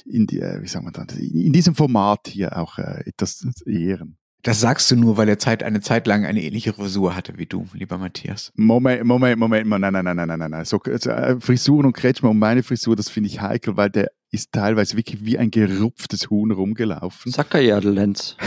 in, 0.05 0.27
die, 0.27 0.39
äh, 0.39 0.61
wie 0.61 0.67
sagen 0.67 0.85
wir 0.85 0.91
dann, 0.91 1.07
in 1.09 1.53
diesem 1.53 1.75
Format 1.75 2.27
hier 2.27 2.57
auch 2.57 2.77
äh, 2.77 3.03
etwas 3.05 3.45
ehren. 3.65 4.17
Das 4.43 4.59
sagst 4.59 4.91
du 4.91 4.95
nur, 4.95 5.17
weil 5.17 5.27
er 5.27 5.39
Zeit, 5.39 5.63
eine 5.63 5.81
Zeit 5.81 6.05
lang 6.05 6.23
eine 6.23 6.43
ähnliche 6.43 6.73
Frisur 6.73 7.15
hatte 7.15 7.37
wie 7.37 7.47
du, 7.47 7.65
lieber 7.73 7.97
Matthias. 7.97 8.51
Moment, 8.55 9.03
Moment, 9.03 9.39
Moment, 9.39 9.67
nein, 9.67 9.81
nein, 9.81 9.93
nein, 10.05 10.15
nein, 10.15 10.27
nein, 10.37 10.51
nein. 10.51 10.65
So, 10.65 10.79
äh, 10.83 11.39
Frisuren 11.39 11.87
und 11.87 11.93
Kretschmer 11.93 12.29
und 12.29 12.37
meine 12.37 12.61
Frisur, 12.61 12.95
das 12.95 13.09
finde 13.09 13.29
ich 13.29 13.41
heikel, 13.41 13.75
weil 13.75 13.89
der 13.89 14.11
ist 14.29 14.51
teilweise 14.51 14.97
wirklich 14.97 15.25
wie 15.25 15.39
ein 15.39 15.49
gerupftes 15.49 16.29
Huhn 16.29 16.51
rumgelaufen. 16.51 17.31
Sackerjadel, 17.31 17.93
Lenz. 17.93 18.37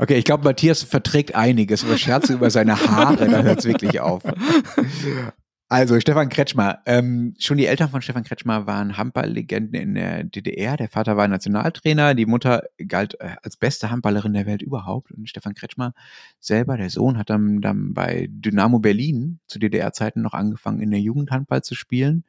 Okay, 0.00 0.14
ich 0.14 0.24
glaube, 0.24 0.44
Matthias 0.44 0.84
verträgt 0.84 1.34
einiges, 1.34 1.84
aber 1.84 1.98
Scherze 1.98 2.32
über 2.32 2.50
seine 2.50 2.80
Haare, 2.80 3.28
da 3.28 3.42
hört 3.42 3.58
es 3.58 3.64
wirklich 3.64 3.98
auf. 3.98 4.22
Also, 5.70 6.00
Stefan 6.00 6.30
Kretschmer. 6.30 6.78
Ähm, 6.86 7.34
schon 7.38 7.58
die 7.58 7.66
Eltern 7.66 7.90
von 7.90 8.00
Stefan 8.00 8.24
Kretschmer 8.24 8.66
waren 8.66 8.96
Handballlegenden 8.96 9.74
in 9.74 9.94
der 9.96 10.24
DDR. 10.24 10.78
Der 10.78 10.88
Vater 10.88 11.18
war 11.18 11.28
Nationaltrainer, 11.28 12.14
die 12.14 12.24
Mutter 12.24 12.62
galt 12.86 13.20
äh, 13.20 13.36
als 13.42 13.58
beste 13.58 13.90
Handballerin 13.90 14.32
der 14.32 14.46
Welt 14.46 14.62
überhaupt. 14.62 15.12
Und 15.12 15.28
Stefan 15.28 15.52
Kretschmer 15.52 15.92
selber, 16.40 16.78
der 16.78 16.88
Sohn, 16.88 17.18
hat 17.18 17.28
dann, 17.28 17.60
dann 17.60 17.92
bei 17.92 18.28
Dynamo 18.30 18.78
Berlin 18.78 19.40
zu 19.46 19.58
DDR-Zeiten 19.58 20.22
noch 20.22 20.32
angefangen, 20.32 20.80
in 20.80 20.90
der 20.90 21.00
Jugend 21.00 21.30
Handball 21.30 21.62
zu 21.62 21.74
spielen. 21.74 22.24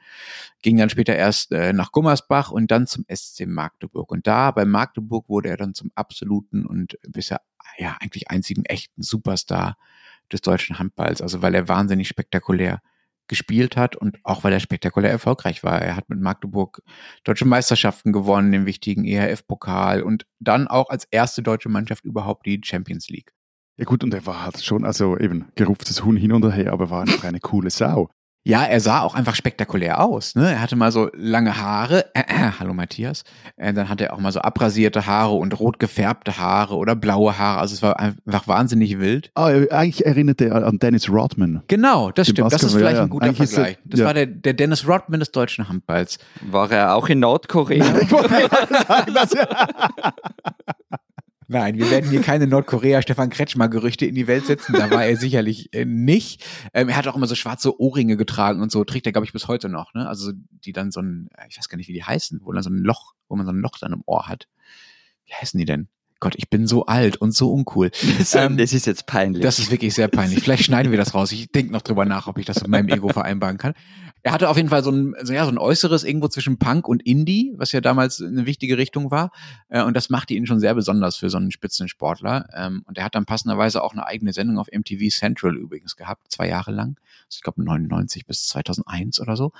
Ging 0.61 0.77
dann 0.77 0.89
später 0.89 1.15
erst 1.15 1.53
äh, 1.53 1.71
nach 1.71 1.93
Gummersbach 1.93 2.51
und 2.51 2.71
dann 2.71 2.87
zum 2.87 3.05
SC 3.09 3.45
Magdeburg. 3.47 4.11
Und 4.11 4.27
da 4.27 4.51
bei 4.51 4.65
Magdeburg 4.65 5.29
wurde 5.29 5.47
er 5.47 5.55
dann 5.55 5.73
zum 5.73 5.91
absoluten 5.95 6.65
und 6.65 6.97
bisher 7.07 7.39
ja 7.77 7.95
eigentlich 8.01 8.29
einzigen 8.29 8.65
echten 8.65 9.01
Superstar 9.01 9.77
des 10.29 10.41
deutschen 10.41 10.77
Handballs. 10.77 11.21
Also 11.21 11.41
weil 11.41 11.55
er 11.55 11.69
wahnsinnig 11.69 12.09
spektakulär 12.09 12.81
gespielt 13.29 13.77
hat 13.77 13.95
und 13.95 14.17
auch 14.23 14.43
weil 14.43 14.51
er 14.51 14.59
spektakulär 14.59 15.09
erfolgreich 15.09 15.63
war. 15.63 15.81
Er 15.81 15.95
hat 15.95 16.09
mit 16.09 16.19
Magdeburg 16.19 16.81
deutsche 17.23 17.45
Meisterschaften 17.45 18.11
gewonnen, 18.11 18.51
den 18.51 18.65
wichtigen 18.65 19.05
ERF-Pokal 19.05 20.03
und 20.03 20.25
dann 20.39 20.67
auch 20.67 20.89
als 20.89 21.05
erste 21.05 21.41
deutsche 21.41 21.69
Mannschaft 21.69 22.03
überhaupt 22.03 22.45
die 22.45 22.59
Champions 22.63 23.07
League. 23.07 23.31
Ja 23.77 23.85
gut, 23.85 24.03
und 24.03 24.13
er 24.13 24.25
war 24.25 24.43
halt 24.43 24.61
schon, 24.61 24.83
also 24.83 25.17
eben, 25.17 25.47
gerupftes 25.55 26.03
Huhn 26.03 26.17
hin 26.17 26.33
und 26.33 26.43
her, 26.53 26.73
aber 26.73 26.89
war 26.89 27.03
einfach 27.03 27.23
eine 27.23 27.39
coole 27.39 27.69
Sau. 27.69 28.09
Ja, 28.45 28.63
er 28.63 28.79
sah 28.79 29.01
auch 29.01 29.15
einfach 29.15 29.35
spektakulär 29.35 30.01
aus. 30.01 30.35
Ne? 30.35 30.51
Er 30.51 30.61
hatte 30.61 30.75
mal 30.75 30.91
so 30.91 31.09
lange 31.13 31.57
Haare. 31.57 32.05
Äh, 32.15 32.21
äh, 32.27 32.51
hallo 32.59 32.73
Matthias. 32.73 33.23
Äh, 33.57 33.73
dann 33.73 33.89
hatte 33.89 34.05
er 34.05 34.13
auch 34.13 34.19
mal 34.19 34.31
so 34.31 34.39
abrasierte 34.39 35.05
Haare 35.05 35.33
und 35.33 35.59
rot 35.59 35.79
gefärbte 35.79 36.37
Haare 36.37 36.75
oder 36.75 36.95
blaue 36.95 37.37
Haare. 37.37 37.59
Also 37.59 37.73
es 37.73 37.81
war 37.81 37.99
einfach 37.99 38.47
wahnsinnig 38.47 38.99
wild. 38.99 39.31
Ah, 39.35 39.47
eigentlich 39.47 40.05
erinnerte 40.05 40.45
er 40.45 40.65
an 40.65 40.79
Dennis 40.79 41.09
Rodman. 41.09 41.63
Genau, 41.67 42.11
das 42.11 42.29
stimmt. 42.29 42.51
Das 42.51 42.63
ist 42.63 42.73
vielleicht 42.73 42.97
ja, 42.97 43.03
ein 43.03 43.09
guter 43.09 43.33
Vergleich. 43.33 43.77
Er, 43.83 43.89
das 43.89 43.99
war 44.01 44.13
der, 44.13 44.25
der 44.25 44.53
Dennis 44.53 44.87
Rodman 44.87 45.19
des 45.19 45.31
deutschen 45.31 45.67
Handballs. 45.67 46.17
War 46.41 46.71
er 46.71 46.95
auch 46.95 47.09
in 47.09 47.19
Nordkorea? 47.19 47.85
ich 48.01 48.11
wollte 48.11 48.29
sagen, 48.87 49.13
das, 49.13 49.33
ja. 49.33 49.47
Nein, 51.51 51.79
wir 51.79 51.89
werden 51.89 52.11
hier 52.11 52.21
keine 52.21 52.45
Nordkorea-Stefan 52.45 53.31
Kretschmer-Gerüchte 53.31 54.05
in 54.05 54.13
die 54.13 54.27
Welt 54.27 54.45
setzen. 54.45 54.73
Da 54.73 54.91
war 54.91 55.03
er 55.03 55.17
sicherlich 55.17 55.73
äh, 55.73 55.83
nicht. 55.83 56.45
Ähm, 56.75 56.89
er 56.89 56.95
hat 56.95 57.07
auch 57.07 57.15
immer 57.15 57.25
so 57.25 57.33
schwarze 57.33 57.81
Ohrringe 57.81 58.17
getragen 58.17 58.61
und 58.61 58.71
so. 58.71 58.83
Trägt 58.83 59.07
er, 59.07 59.13
glaube 59.13 59.25
ich, 59.25 59.33
bis 59.33 59.47
heute 59.47 59.67
noch. 59.67 59.95
Ne? 59.95 60.07
Also 60.07 60.31
die 60.35 60.73
dann 60.73 60.91
so 60.91 61.01
ein, 61.01 61.27
ich 61.49 61.57
weiß 61.57 61.67
gar 61.67 61.77
nicht, 61.77 61.87
wie 61.87 61.93
die 61.93 62.03
heißen, 62.03 62.41
wo 62.43 62.51
dann 62.51 62.61
so 62.61 62.69
ein 62.69 62.77
Loch, 62.77 63.15
wo 63.27 63.35
man 63.35 63.47
so 63.47 63.51
ein 63.51 63.61
Loch 63.61 63.79
dann 63.79 63.93
im 63.93 64.03
Ohr 64.05 64.27
hat. 64.27 64.47
Wie 65.25 65.33
heißen 65.33 65.57
die 65.57 65.65
denn? 65.65 65.87
Gott, 66.19 66.35
ich 66.37 66.51
bin 66.51 66.67
so 66.67 66.85
alt 66.85 67.17
und 67.17 67.33
so 67.33 67.51
uncool. 67.51 67.89
Das, 68.19 68.35
ähm, 68.35 68.57
das, 68.57 68.71
ist 68.71 68.85
jetzt 68.85 69.07
peinlich. 69.07 69.41
Das 69.41 69.57
ist 69.57 69.71
wirklich 69.71 69.95
sehr 69.95 70.07
peinlich. 70.07 70.43
Vielleicht 70.43 70.65
schneiden 70.65 70.91
wir 70.91 70.99
das 70.99 71.15
raus. 71.15 71.31
Ich 71.31 71.51
denke 71.51 71.71
noch 71.71 71.81
drüber 71.81 72.05
nach, 72.05 72.27
ob 72.27 72.37
ich 72.37 72.45
das 72.45 72.61
mit 72.61 72.69
meinem 72.69 72.89
Ego 72.89 73.07
vereinbaren 73.09 73.57
kann. 73.57 73.73
Er 74.23 74.31
hatte 74.31 74.49
auf 74.49 74.57
jeden 74.57 74.69
Fall 74.69 74.83
so 74.83 74.91
ein, 74.91 75.15
so, 75.21 75.33
ja, 75.33 75.45
so 75.45 75.51
ein 75.51 75.57
Äußeres 75.57 76.03
irgendwo 76.03 76.27
zwischen 76.27 76.57
Punk 76.57 76.87
und 76.87 77.03
Indie, 77.03 77.53
was 77.55 77.71
ja 77.71 77.81
damals 77.81 78.21
eine 78.21 78.45
wichtige 78.45 78.77
Richtung 78.77 79.11
war. 79.11 79.31
Äh, 79.69 79.83
und 79.83 79.95
das 79.95 80.09
machte 80.09 80.33
ihn 80.33 80.45
schon 80.45 80.59
sehr 80.59 80.75
besonders 80.75 81.15
für 81.17 81.29
so 81.29 81.37
einen 81.37 81.51
Spitzensportler. 81.51 82.47
Ähm, 82.53 82.83
und 82.85 82.97
er 82.97 83.05
hat 83.05 83.15
dann 83.15 83.25
passenderweise 83.25 83.83
auch 83.83 83.93
eine 83.93 84.05
eigene 84.05 84.33
Sendung 84.33 84.57
auf 84.57 84.67
MTV 84.71 85.09
Central 85.09 85.55
übrigens 85.55 85.95
gehabt, 85.95 86.31
zwei 86.31 86.47
Jahre 86.47 86.71
lang. 86.71 86.97
Also 87.27 87.37
ich 87.37 87.41
glaube 87.41 87.63
99 87.63 88.25
bis 88.25 88.47
2001 88.47 89.19
oder 89.19 89.35
so. 89.35 89.51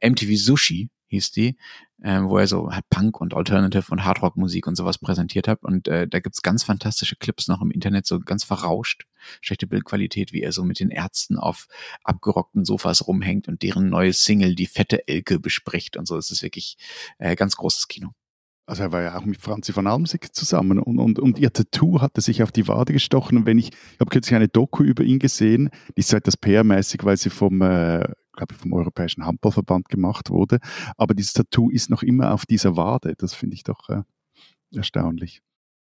MTV 0.00 0.36
Sushi 0.36 0.90
hieß 1.08 1.32
die, 1.32 1.56
äh, 2.02 2.20
wo 2.22 2.38
er 2.38 2.46
so 2.46 2.70
halt 2.70 2.88
Punk 2.90 3.20
und 3.20 3.34
Alternative 3.34 3.90
und 3.90 4.04
Hardrock-Musik 4.04 4.66
und 4.66 4.76
sowas 4.76 4.98
präsentiert 4.98 5.48
hat. 5.48 5.62
Und 5.62 5.88
äh, 5.88 6.08
da 6.08 6.20
gibt's 6.20 6.42
ganz 6.42 6.64
fantastische 6.64 7.16
Clips 7.16 7.48
noch 7.48 7.62
im 7.62 7.70
Internet, 7.70 8.06
so 8.06 8.20
ganz 8.20 8.44
verrauscht, 8.44 9.06
schlechte 9.40 9.66
Bildqualität, 9.66 10.32
wie 10.32 10.42
er 10.42 10.52
so 10.52 10.64
mit 10.64 10.80
den 10.80 10.90
Ärzten 10.90 11.38
auf 11.38 11.66
abgerockten 12.04 12.64
Sofas 12.64 13.06
rumhängt 13.06 13.48
und 13.48 13.62
deren 13.62 13.88
neue 13.88 14.12
Single, 14.12 14.54
die 14.54 14.66
fette 14.66 15.06
Elke, 15.08 15.38
bespricht 15.38 15.96
und 15.96 16.06
so. 16.06 16.16
Das 16.16 16.30
ist 16.30 16.42
wirklich 16.42 16.76
äh, 17.18 17.36
ganz 17.36 17.56
großes 17.56 17.88
Kino. 17.88 18.10
Also 18.68 18.82
er 18.82 18.92
war 18.92 19.02
ja 19.02 19.16
auch 19.16 19.24
mit 19.24 19.40
Franzi 19.40 19.72
von 19.72 19.86
Almsig 19.86 20.34
zusammen 20.34 20.80
und, 20.80 20.98
und, 20.98 21.20
und 21.20 21.38
ihr 21.38 21.52
Tattoo 21.52 22.00
hatte 22.00 22.20
sich 22.20 22.42
auf 22.42 22.50
die 22.50 22.66
Wade 22.66 22.92
gestochen. 22.92 23.38
Und 23.38 23.46
wenn 23.46 23.58
ich, 23.58 23.68
ich 23.68 24.00
habe 24.00 24.10
kürzlich 24.10 24.34
eine 24.34 24.48
Doku 24.48 24.82
über 24.82 25.04
ihn 25.04 25.20
gesehen, 25.20 25.70
die 25.96 26.00
ist 26.00 26.08
so 26.08 26.16
etwas 26.16 26.36
PR-mäßig, 26.36 27.04
weil 27.04 27.16
sie 27.16 27.30
vom 27.30 27.62
äh, 27.62 28.08
glaube 28.36 28.54
ich, 28.54 28.60
vom 28.60 28.72
Europäischen 28.72 29.26
Handballverband 29.26 29.88
gemacht 29.88 30.30
wurde. 30.30 30.58
Aber 30.96 31.14
dieses 31.14 31.32
Tattoo 31.32 31.70
ist 31.70 31.90
noch 31.90 32.02
immer 32.02 32.32
auf 32.32 32.46
dieser 32.46 32.76
Wade. 32.76 33.14
Das 33.18 33.34
finde 33.34 33.54
ich 33.54 33.64
doch 33.64 33.88
äh, 33.88 34.02
erstaunlich. 34.72 35.42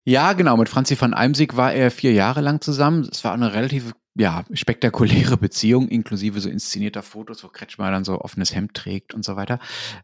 Ja, 0.08 0.32
genau. 0.32 0.56
Mit 0.56 0.70
Franzi 0.70 0.98
van 0.98 1.12
Eimsig 1.12 1.58
war 1.58 1.74
er 1.74 1.90
vier 1.90 2.14
Jahre 2.14 2.40
lang 2.40 2.62
zusammen. 2.62 3.06
Es 3.12 3.24
war 3.24 3.34
eine 3.34 3.52
relativ 3.52 3.92
ja, 4.14 4.42
spektakuläre 4.54 5.36
Beziehung, 5.36 5.86
inklusive 5.88 6.40
so 6.40 6.48
inszenierter 6.48 7.02
Fotos, 7.02 7.44
wo 7.44 7.48
Kretschmer 7.48 7.90
dann 7.90 8.04
so 8.04 8.18
offenes 8.18 8.54
Hemd 8.54 8.72
trägt 8.72 9.12
und 9.12 9.22
so 9.22 9.36
weiter. 9.36 9.58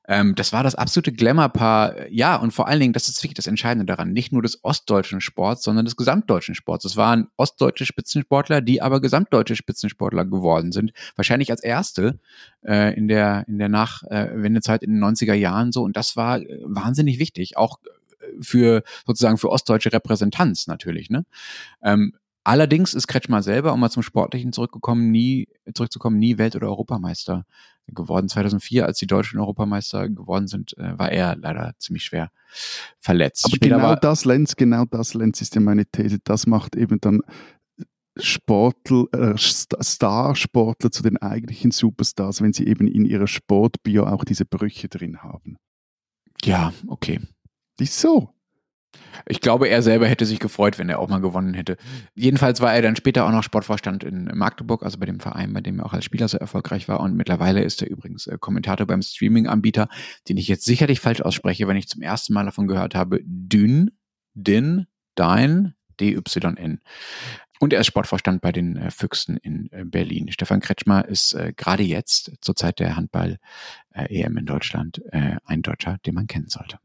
Ähm, 0.07 0.35
das 0.35 0.53
war 0.53 0.63
das 0.63 0.75
absolute 0.75 1.11
Glamour-Paar. 1.11 2.09
Ja, 2.11 2.37
und 2.37 2.51
vor 2.51 2.69
allen 2.69 2.81
Dingen, 2.81 2.93
das 2.93 3.09
ist 3.09 3.23
wirklich 3.23 3.33
das 3.33 3.47
Entscheidende 3.47 3.87
daran, 3.87 4.13
nicht 4.13 4.31
nur 4.31 4.43
des 4.43 4.63
ostdeutschen 4.63 5.23
Sports, 5.23 5.63
sondern 5.63 5.87
des 5.87 5.97
gesamtdeutschen 5.97 6.55
Sports. 6.55 6.85
Es 6.85 6.99
waren 6.99 7.29
ostdeutsche 7.39 7.87
Spitzensportler, 7.87 8.61
die 8.61 8.83
aber 8.83 9.01
gesamtdeutsche 9.01 9.57
Spitzensportler 9.57 10.27
geworden 10.27 10.71
sind. 10.71 10.93
Wahrscheinlich 11.17 11.51
als 11.51 11.63
erste 11.63 12.21
äh, 12.63 12.95
in 12.95 13.09
der, 13.09 13.47
in 13.49 13.59
der 13.59 13.71
Nachwendezeit 13.71 14.83
in 14.83 14.93
den 14.93 15.03
90er 15.03 15.35
Jahren 15.35 15.73
so. 15.73 15.83
Und 15.83 15.97
das 15.97 16.15
war 16.15 16.41
äh, 16.41 16.61
wahnsinnig 16.63 17.19
wichtig, 17.19 17.57
auch 17.57 17.79
äh, 17.83 17.89
für 18.41 18.83
sozusagen 19.07 19.39
für 19.39 19.51
ostdeutsche 19.51 19.93
Repräsentanz 19.93 20.67
natürlich. 20.67 21.11
Ne? 21.11 21.25
Ähm, 21.83 22.13
Allerdings 22.47 22.93
ist 22.93 23.07
Kretschmer 23.07 23.43
selber, 23.43 23.73
um 23.73 23.81
mal 23.81 23.89
zum 23.89 24.03
Sportlichen 24.03 24.53
zurückgekommen, 24.53 25.11
nie, 25.11 25.49
zurückzukommen, 25.73 26.19
nie 26.19 26.37
Welt- 26.37 26.55
oder 26.55 26.67
Europameister 26.67 27.47
geworden. 27.89 28.29
2004, 28.29 28.85
als 28.85 28.99
die 28.99 29.07
Deutschen 29.07 29.41
Europameister 29.41 30.11
geworden 30.11 30.47
sind, 30.47 30.77
äh, 30.77 30.99
war 30.99 31.11
er 31.11 31.37
leider 31.37 31.73
ziemlich 31.79 32.05
schwer 32.05 32.31
verletzt. 33.01 33.47
Aber 33.47 33.57
Später 33.57 33.77
genau 33.77 33.95
das, 33.95 34.27
Lenz, 34.27 34.57
genau 34.57 34.85
das, 34.85 35.15
Lenz, 35.15 35.41
ist 35.41 35.55
ja 35.55 35.63
meine 35.63 35.87
These. 35.87 36.19
Das 36.23 36.47
macht 36.47 36.77
eben 36.77 37.01
dann 37.01 37.23
Sportler, 38.19 39.07
äh, 39.13 39.39
Starsportler 39.39 40.91
zu 40.91 41.03
den 41.03 41.17
eigentlichen 41.17 41.71
Superstars, 41.71 42.43
wenn 42.43 42.53
sie 42.53 42.67
eben 42.67 42.87
in 42.87 43.07
ihrer 43.07 43.27
Sportbio 43.27 44.07
auch 44.07 44.25
diese 44.25 44.45
Brüche 44.45 44.89
drin 44.89 45.23
haben. 45.23 45.57
Ja, 46.43 46.75
okay. 46.89 47.21
Ist 47.79 47.99
so. 48.01 48.35
Ich 49.27 49.41
glaube, 49.41 49.69
er 49.69 49.83
selber 49.83 50.07
hätte 50.07 50.27
sich 50.27 50.39
gefreut, 50.39 50.79
wenn 50.79 50.89
er 50.89 50.99
auch 50.99 51.09
mal 51.09 51.21
gewonnen 51.21 51.55
hätte. 51.55 51.77
Jedenfalls 52.15 52.61
war 52.61 52.75
er 52.75 52.83
dann 52.83 52.97
später 52.97 53.27
auch 53.27 53.31
noch 53.31 53.43
Sportvorstand 53.43 54.05
in 54.05 54.25
Magdeburg, 54.35 54.83
also 54.83 54.99
bei 54.99 55.07
dem 55.07 55.21
Verein, 55.21 55.53
bei 55.53 55.61
dem 55.61 55.79
er 55.79 55.87
auch 55.87 55.93
als 55.93 56.05
Spieler 56.05 56.29
so 56.29 56.37
erfolgreich 56.37 56.89
war. 56.89 57.01
Und 57.01 57.17
mittlerweile 57.17 57.63
ist 57.63 57.83
er 57.83 57.89
übrigens 57.91 58.27
äh, 58.27 58.37
Kommentator 58.39 58.87
beim 58.87 59.03
Streaming-Anbieter, 59.03 59.89
den 60.29 60.37
ich 60.37 60.49
jetzt 60.49 60.65
sicherlich 60.65 61.01
falsch 61.01 61.23
ausspreche, 61.23 61.67
wenn 61.69 61.77
ich 61.77 61.89
zum 61.89 62.03
ersten 62.03 62.35
Mal 62.35 62.45
davon 62.45 62.67
gehört 62.67 62.95
habe. 62.95 63.21
Dün, 63.25 63.93
Din, 64.35 64.87
Dein, 65.15 65.75
D-Y-N. 66.01 66.81
Und 67.61 67.73
er 67.73 67.81
ist 67.81 67.87
Sportvorstand 67.87 68.43
bei 68.43 68.53
den 68.53 68.77
äh, 68.77 68.91
Füchsen 68.91 69.37
in 69.39 69.71
äh, 69.73 69.85
Berlin. 69.85 70.31
Stefan 70.33 70.61
Kretschmer 70.61 71.07
ist 71.07 71.37
gerade 71.57 71.83
jetzt, 71.83 72.33
zur 72.41 72.57
Zeit 72.57 72.79
der 72.79 72.97
Handball-EM 72.97 74.37
in 74.37 74.45
Deutschland, 74.45 75.01
ein 75.13 75.63
Deutscher, 75.63 75.99
den 76.05 76.15
man 76.15 76.27
kennen 76.27 76.49
sollte. 76.49 76.79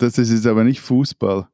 Das 0.00 0.16
ist 0.16 0.30
jetzt 0.30 0.46
aber 0.46 0.64
nicht 0.64 0.80
Fußball. 0.80 1.46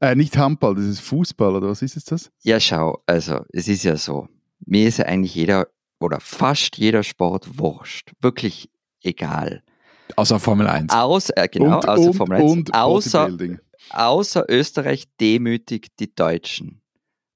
Äh, 0.00 0.14
nicht 0.14 0.36
Handball, 0.38 0.74
das 0.74 0.86
ist 0.86 1.00
Fußball, 1.00 1.54
oder 1.54 1.68
was 1.68 1.82
ist 1.82 1.94
jetzt 1.94 2.10
das? 2.10 2.30
Ja, 2.42 2.58
schau, 2.58 3.02
also 3.04 3.44
es 3.52 3.68
ist 3.68 3.84
ja 3.84 3.96
so. 3.96 4.26
Mir 4.64 4.88
ist 4.88 4.96
ja 4.96 5.04
eigentlich 5.04 5.34
jeder 5.34 5.68
oder 6.00 6.18
fast 6.20 6.78
jeder 6.78 7.02
Sport 7.02 7.58
wurscht. 7.58 8.12
Wirklich 8.22 8.70
egal. 9.02 9.62
Außer 10.16 10.40
Formel 10.40 10.66
1. 10.66 10.90
Außer, 10.90 11.36
äh, 11.36 11.48
genau, 11.48 11.76
und, 11.76 11.88
außer 11.88 12.08
und, 12.08 12.14
Formel 12.14 12.40
1. 12.40 12.50
Und 12.50 12.74
außer, 12.74 13.36
außer 13.90 14.44
Österreich 14.48 15.04
demütigt 15.20 16.00
die 16.00 16.14
Deutschen. 16.14 16.80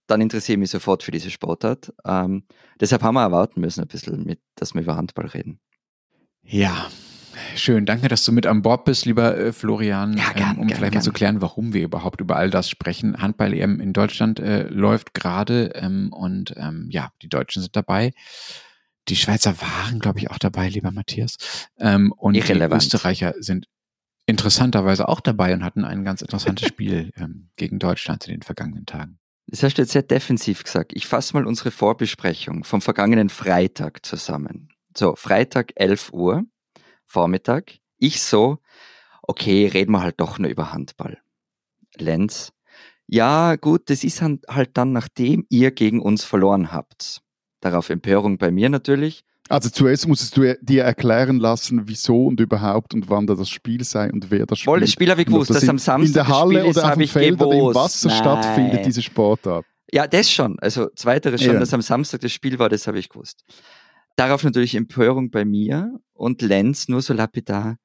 Dann 0.07 0.23
interessiere 0.23 0.55
ich 0.55 0.61
mich 0.61 0.71
sofort 0.71 1.03
für 1.03 1.11
diese 1.11 1.31
Sportart. 1.31 1.93
Ähm, 2.07 2.45
deshalb 2.81 3.03
haben 3.03 3.15
wir 3.15 3.23
erwarten 3.23 3.61
müssen, 3.61 3.83
ein 3.83 3.89
bisschen, 3.89 4.25
mit, 4.25 4.41
dass 4.55 4.73
wir 4.73 4.81
über 4.81 4.97
Handball 4.97 5.27
reden. 5.27 5.61
Ja, 6.43 6.89
Schön, 7.57 7.87
danke, 7.87 8.09
dass 8.09 8.25
du 8.25 8.33
mit 8.33 8.47
an 8.47 8.63
Bord 8.63 8.85
bist, 8.85 9.07
lieber 9.07 9.37
äh, 9.37 9.53
Florian, 9.53 10.17
ja, 10.17 10.33
gern, 10.33 10.57
ähm, 10.57 10.61
um 10.61 10.67
gern, 10.69 10.79
vielleicht 10.79 10.93
gern. 10.93 11.01
mal 11.01 11.05
zu 11.05 11.13
klären, 11.13 11.41
warum 11.41 11.73
wir 11.73 11.83
überhaupt 11.83 12.21
über 12.21 12.37
all 12.37 12.51
das 12.51 12.69
sprechen. 12.69 13.21
Handball-EM 13.21 13.81
in 13.81 13.93
Deutschland 13.93 14.41
äh, 14.41 14.65
läuft 14.69 15.15
gerade 15.15 15.73
ähm, 15.75 16.13
und 16.13 16.55
ähm, 16.57 16.89
ja, 16.91 17.13
die 17.23 17.29
Deutschen 17.29 17.63
sind 17.63 17.77
dabei. 17.77 18.13
Die 19.09 19.17
Schweizer 19.17 19.61
waren, 19.61 19.99
glaube 19.99 20.19
ich, 20.19 20.31
auch 20.31 20.39
dabei, 20.39 20.69
lieber 20.69 20.91
Matthias. 20.91 21.37
Ähm, 21.79 22.13
und 22.13 22.35
Irrelevant. 22.35 22.83
die 22.83 22.87
Österreicher 22.87 23.35
sind 23.39 23.67
interessanterweise 24.27 25.09
auch 25.09 25.21
dabei 25.21 25.53
und 25.53 25.65
hatten 25.65 25.85
ein 25.85 26.05
ganz 26.05 26.23
interessantes 26.23 26.69
Spiel 26.69 27.13
ähm, 27.17 27.51
gegen 27.57 27.79
Deutschland 27.79 28.27
in 28.27 28.35
den 28.35 28.43
vergangenen 28.43 28.87
Tagen. 28.87 29.19
Das 29.47 29.63
hast 29.63 29.77
du 29.77 29.83
jetzt 29.83 29.93
sehr 29.93 30.03
defensiv 30.03 30.65
gesagt. 30.65 30.93
Ich 30.95 31.07
fasse 31.07 31.35
mal 31.35 31.47
unsere 31.47 31.71
Vorbesprechung 31.71 32.65
vom 32.65 32.81
vergangenen 32.81 33.29
Freitag 33.29 34.05
zusammen. 34.07 34.71
So, 34.97 35.17
Freitag 35.17 35.73
11 35.77 36.13
Uhr, 36.13 36.45
Vormittag. 37.07 37.79
Ich 37.99 38.23
so, 38.23 38.59
okay, 39.23 39.67
reden 39.67 39.93
wir 39.93 40.03
halt 40.03 40.21
doch 40.21 40.39
nur 40.39 40.51
über 40.51 40.73
Handball. 40.73 41.19
Lenz, 41.97 42.53
ja 43.07 43.57
gut, 43.57 43.91
das 43.91 44.03
ist 44.05 44.23
halt 44.23 44.71
dann, 44.77 44.93
nachdem 44.93 45.47
ihr 45.49 45.71
gegen 45.71 46.01
uns 46.01 46.25
verloren 46.25 46.73
habt. 46.73 47.21
Darauf 47.61 47.91
Empörung 47.91 48.39
bei 48.39 48.51
mir 48.51 48.69
natürlich. 48.69 49.25
Also 49.51 49.69
zuerst 49.69 50.09
musstest 50.09 50.37
du 50.39 50.57
dir 50.63 50.85
erklären 50.85 51.39
lassen, 51.39 51.83
wieso 51.87 52.27
und 52.27 52.41
überhaupt 52.41 52.95
und 52.95 53.11
wann 53.11 53.27
da 53.27 53.35
das 53.35 53.51
Spiel 53.51 53.85
sei 53.85 54.11
und 54.11 54.31
wer 54.31 54.47
das 54.47 54.59
spielt. 54.59 54.73
Wohl, 54.73 54.81
das 54.81 54.91
Spiel 54.91 55.11
habe 55.11 55.21
ich 55.21 55.27
gewusst, 55.27 55.51
dass 55.51 55.69
am 55.69 55.79
Samstag 55.79 56.07
in 56.07 56.13
der 56.15 56.29
Halle 56.29 56.67
ist, 56.67 56.79
oder 56.79 56.89
auf 56.89 56.99
dem 56.99 57.07
Feld 57.07 57.39
gewusst. 57.39 57.55
oder 57.59 57.69
im 57.69 57.75
Wasser 57.75 58.09
Nein. 58.09 58.17
stattfindet, 58.19 58.87
diese 58.87 59.03
Sportart. 59.03 59.67
Ja, 59.93 60.07
das 60.07 60.31
schon. 60.31 60.59
Also 60.61 60.89
zweiteres 60.97 61.43
schon, 61.43 61.55
Ja. 61.55 61.61
dass 61.61 61.75
am 61.75 61.83
Samstag 61.83 62.23
das 62.23 62.33
Spiel 62.33 62.59
war, 62.59 62.71
das 62.71 62.87
habe 62.87 62.99
ich 62.99 63.11
gewusst. 63.11 63.45
Darauf 64.17 64.45
natürlich 64.45 64.75
Empörung 64.75 65.31
bei 65.31 65.45
mir 65.45 65.99
und 66.13 66.43
Lenz 66.43 66.89
nur 66.89 67.03
so 67.03 67.15
lapidar. 67.15 67.77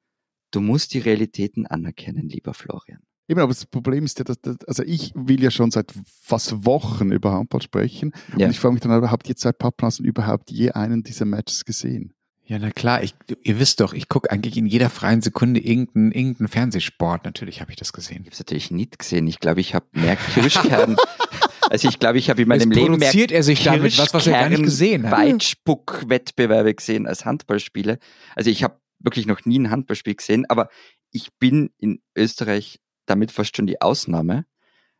Du 0.51 0.61
musst 0.61 0.93
die 0.93 0.99
Realitäten 0.99 1.65
anerkennen, 1.65 2.29
lieber 2.29 2.53
Florian. 2.53 2.99
Eben, 3.27 3.39
aber 3.41 3.53
das 3.53 3.67
Problem 3.67 4.05
ist 4.05 4.17
ja, 4.17 4.23
dass, 4.25 4.41
dass, 4.41 4.57
also 4.65 4.83
ich 4.83 5.11
will 5.15 5.41
ja 5.43 5.51
schon 5.51 5.69
seit 5.69 5.93
fast 6.23 6.65
Wochen 6.65 7.11
über 7.11 7.31
Handball 7.31 7.61
sprechen 7.61 8.11
Ja. 8.35 8.45
und 8.47 8.51
ich 8.51 8.59
frage 8.59 8.73
mich 8.73 8.81
dann, 8.81 9.11
habt 9.11 9.29
ihr 9.29 9.35
seit 9.37 9.59
Pappnasen 9.59 10.03
überhaupt 10.03 10.49
je 10.49 10.71
einen 10.71 11.03
dieser 11.03 11.25
Matches 11.25 11.63
gesehen? 11.65 12.13
Ja, 12.45 12.57
na 12.57 12.71
klar, 12.71 13.03
ich, 13.03 13.13
ihr 13.43 13.59
wisst 13.59 13.79
doch, 13.79 13.93
ich 13.93 14.09
gucke 14.09 14.31
eigentlich 14.31 14.57
in 14.57 14.65
jeder 14.65 14.89
freien 14.89 15.21
Sekunde 15.21 15.59
irgendeinen 15.59 16.11
irgendeinen 16.11 16.47
Fernsehsport. 16.47 17.25
Natürlich 17.25 17.61
habe 17.61 17.69
ich 17.69 17.77
das 17.77 17.93
gesehen. 17.93 18.21
Ich 18.21 18.25
habe 18.25 18.33
es 18.33 18.39
natürlich 18.39 18.71
nicht 18.71 18.97
gesehen. 18.97 19.27
Ich 19.27 19.39
glaube, 19.39 19.61
ich 19.61 19.75
habe 19.75 19.85
mehr 19.91 20.15
Kirschkern. 20.15 20.95
also 21.69 21.87
ich 21.87 21.99
glaube, 21.99 22.17
ich 22.17 22.29
habe 22.29 22.41
in 22.41 22.47
meinem 22.47 22.71
Jetzt 22.71 22.75
Leben 22.75 22.97
mehr 22.97 23.09
produziert 23.09 23.31
er 23.31 23.43
sich 23.43 23.63
damit 23.63 23.97
was, 23.97 24.13
was 24.13 24.27
er 24.27 24.33
gar 24.33 24.49
nicht 24.49 24.63
gesehen 24.63 25.09
hat. 25.09 25.17
Weitspuck-Wettbewerbe 25.17 26.73
gesehen 26.73 27.07
als 27.07 27.25
Handballspiele. 27.25 27.99
Also 28.35 28.49
ich 28.49 28.63
habe 28.63 28.79
wirklich 28.99 29.25
noch 29.25 29.45
nie 29.45 29.59
ein 29.59 29.71
Handballspiel 29.71 30.15
gesehen, 30.15 30.45
aber 30.49 30.69
ich 31.11 31.29
bin 31.39 31.69
in 31.77 32.01
Österreich 32.15 32.79
damit 33.05 33.31
fast 33.31 33.55
schon 33.55 33.67
die 33.67 33.81
Ausnahme. 33.81 34.45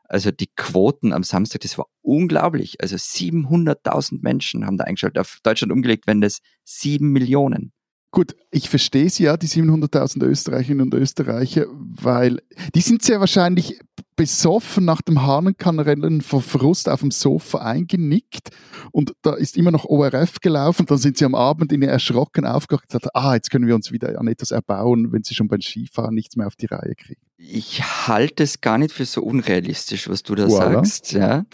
Also 0.03 0.31
die 0.31 0.49
Quoten 0.55 1.13
am 1.13 1.23
Samstag, 1.23 1.61
das 1.61 1.77
war 1.77 1.85
unglaublich. 2.01 2.81
Also 2.81 2.95
700.000 2.95 4.19
Menschen 4.21 4.65
haben 4.65 4.77
da 4.77 4.85
eingeschaltet. 4.85 5.19
Auf 5.19 5.39
Deutschland 5.43 5.71
umgelegt, 5.71 6.07
wenn 6.07 6.21
das 6.21 6.39
7 6.65 7.11
Millionen. 7.11 7.73
Gut, 8.11 8.35
ich 8.49 8.69
verstehe 8.69 9.07
sie 9.11 9.25
ja, 9.25 9.37
die 9.37 9.47
700.000 9.47 10.25
Österreicherinnen 10.25 10.81
und 10.81 10.95
Österreicher, 10.95 11.67
weil 11.69 12.41
die 12.73 12.81
sind 12.81 13.03
sehr 13.03 13.19
wahrscheinlich 13.19 13.79
besoffen 14.19 14.83
nach 14.83 15.01
dem 15.01 15.21
Hahnenkammrennen 15.25 16.19
vor 16.19 16.41
Frust 16.41 16.89
auf 16.89 16.99
dem 16.99 17.09
Sofa 17.09 17.59
eingenickt 17.59 18.49
und 18.91 19.13
da 19.21 19.33
ist 19.33 19.55
immer 19.55 19.71
noch 19.71 19.85
ORF 19.85 20.41
gelaufen. 20.41 20.85
Dann 20.87 20.97
sind 20.97 21.17
sie 21.17 21.23
am 21.23 21.35
Abend 21.35 21.71
in 21.71 21.81
erschrocken 21.83 22.45
aufgewacht 22.45 22.83
und 22.83 22.99
gesagt, 22.99 23.15
ah, 23.15 23.35
jetzt 23.35 23.49
können 23.49 23.65
wir 23.65 23.75
uns 23.75 23.93
wieder 23.93 24.19
an 24.19 24.27
etwas 24.27 24.51
erbauen, 24.51 25.13
wenn 25.13 25.23
sie 25.23 25.35
schon 25.35 25.47
beim 25.47 25.61
Skifahren 25.61 26.13
nichts 26.13 26.35
mehr 26.35 26.47
auf 26.47 26.57
die 26.57 26.65
Reihe 26.65 26.95
kriegen. 26.95 27.21
Ich 27.37 27.81
halte 28.09 28.43
es 28.43 28.59
gar 28.59 28.77
nicht 28.77 28.91
für 28.91 29.05
so 29.05 29.23
unrealistisch, 29.23 30.09
was 30.09 30.21
du 30.21 30.35
da 30.35 30.47
Voilà. 30.47 30.73
sagst, 30.73 31.13
ja. 31.13 31.45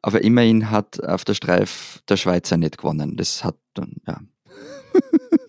Aber 0.00 0.24
immerhin 0.24 0.70
hat 0.70 1.04
auf 1.04 1.26
der 1.26 1.34
Streif 1.34 2.00
der 2.08 2.16
Schweizer 2.16 2.56
nicht 2.56 2.78
gewonnen. 2.78 3.18
Das 3.18 3.44
hat 3.44 3.58
dann, 3.74 3.96
ja. 4.06 4.20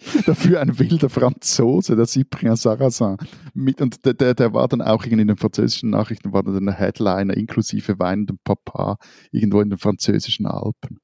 Dafür 0.26 0.62
ein 0.62 0.78
wilder 0.80 1.10
Franzose, 1.10 1.96
der 1.96 2.06
Cyprien 2.06 2.56
Sarrazin. 2.56 3.18
Mit, 3.54 3.82
und 3.82 4.06
der, 4.06 4.14
der, 4.14 4.34
der 4.34 4.54
war 4.54 4.68
dann 4.68 4.82
auch 4.82 5.04
irgendwie 5.04 5.22
in 5.22 5.28
den 5.28 5.38
französischen 5.38 5.90
Nachrichten, 5.90 6.34
war 6.34 6.44
dann 6.44 6.66
der 6.66 6.76
Headliner 6.76 7.36
inklusive 7.36 8.00
weinendem 8.00 8.38
Papa 8.44 8.98
irgendwo 9.32 9.62
in 9.62 9.70
den 9.70 9.80
französischen 9.80 10.46
Alpen. 10.46 11.00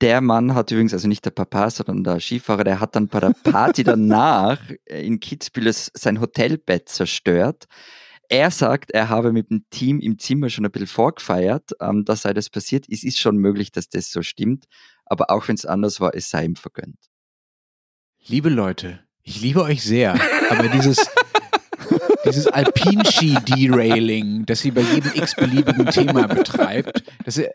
Der 0.00 0.20
Mann 0.20 0.54
hat 0.54 0.70
übrigens, 0.70 0.92
also 0.92 1.08
nicht 1.08 1.24
der 1.24 1.30
Papa, 1.30 1.70
sondern 1.70 2.04
der 2.04 2.20
Skifahrer, 2.20 2.62
der 2.62 2.80
hat 2.80 2.94
dann 2.94 3.08
bei 3.08 3.18
der 3.18 3.34
Party 3.42 3.82
danach 3.82 4.60
in 4.86 5.18
Kitzbühel 5.18 5.72
sein 5.72 6.20
Hotelbett 6.20 6.88
zerstört. 6.88 7.66
Er 8.30 8.50
sagt, 8.50 8.90
er 8.90 9.08
habe 9.08 9.32
mit 9.32 9.50
dem 9.50 9.64
Team 9.70 10.00
im 10.00 10.18
Zimmer 10.18 10.50
schon 10.50 10.66
ein 10.66 10.70
bisschen 10.70 10.86
vorgefeiert, 10.86 11.72
ähm, 11.80 12.04
dass 12.04 12.22
sei 12.22 12.34
das 12.34 12.50
passiert. 12.50 12.86
Es 12.88 13.02
ist 13.02 13.18
schon 13.18 13.38
möglich, 13.38 13.72
dass 13.72 13.88
das 13.88 14.10
so 14.10 14.22
stimmt, 14.22 14.66
aber 15.06 15.30
auch 15.30 15.48
wenn 15.48 15.54
es 15.56 15.64
anders 15.64 15.98
war, 15.98 16.14
es 16.14 16.28
sei 16.28 16.44
ihm 16.44 16.54
vergönnt. 16.54 17.07
Liebe 18.30 18.50
Leute, 18.50 18.98
ich 19.22 19.40
liebe 19.40 19.62
euch 19.62 19.82
sehr, 19.82 20.14
aber 20.50 20.68
dieses, 20.68 20.98
dieses 22.28 22.46
Alpinski-Derailing, 22.46 24.46
das 24.46 24.60
sie 24.60 24.70
bei 24.70 24.82
jedem 24.82 25.12
x-beliebigen 25.14 25.86
Thema 25.86 26.26
betreibt, 26.26 27.02
das, 27.24 27.38
äh, 27.38 27.50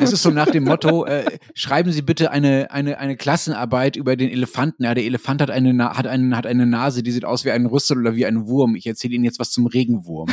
das 0.00 0.12
ist 0.12 0.22
so 0.22 0.30
nach 0.30 0.50
dem 0.50 0.64
Motto, 0.64 1.04
äh, 1.04 1.24
schreiben 1.54 1.92
Sie 1.92 2.02
bitte 2.02 2.30
eine, 2.30 2.70
eine, 2.70 2.98
eine 2.98 3.16
Klassenarbeit 3.16 3.96
über 3.96 4.16
den 4.16 4.30
Elefanten. 4.30 4.84
Ja, 4.84 4.94
der 4.94 5.04
Elefant 5.04 5.42
hat 5.42 5.50
eine, 5.50 5.90
hat, 5.90 6.06
eine, 6.06 6.36
hat 6.36 6.46
eine 6.46 6.66
Nase, 6.66 7.02
die 7.02 7.10
sieht 7.10 7.24
aus 7.24 7.44
wie 7.44 7.50
ein 7.50 7.66
Rüssel 7.66 7.98
oder 7.98 8.14
wie 8.14 8.26
ein 8.26 8.46
Wurm. 8.46 8.76
Ich 8.76 8.86
erzähle 8.86 9.14
Ihnen 9.14 9.24
jetzt 9.24 9.38
was 9.38 9.50
zum 9.50 9.66
Regenwurm. 9.66 10.28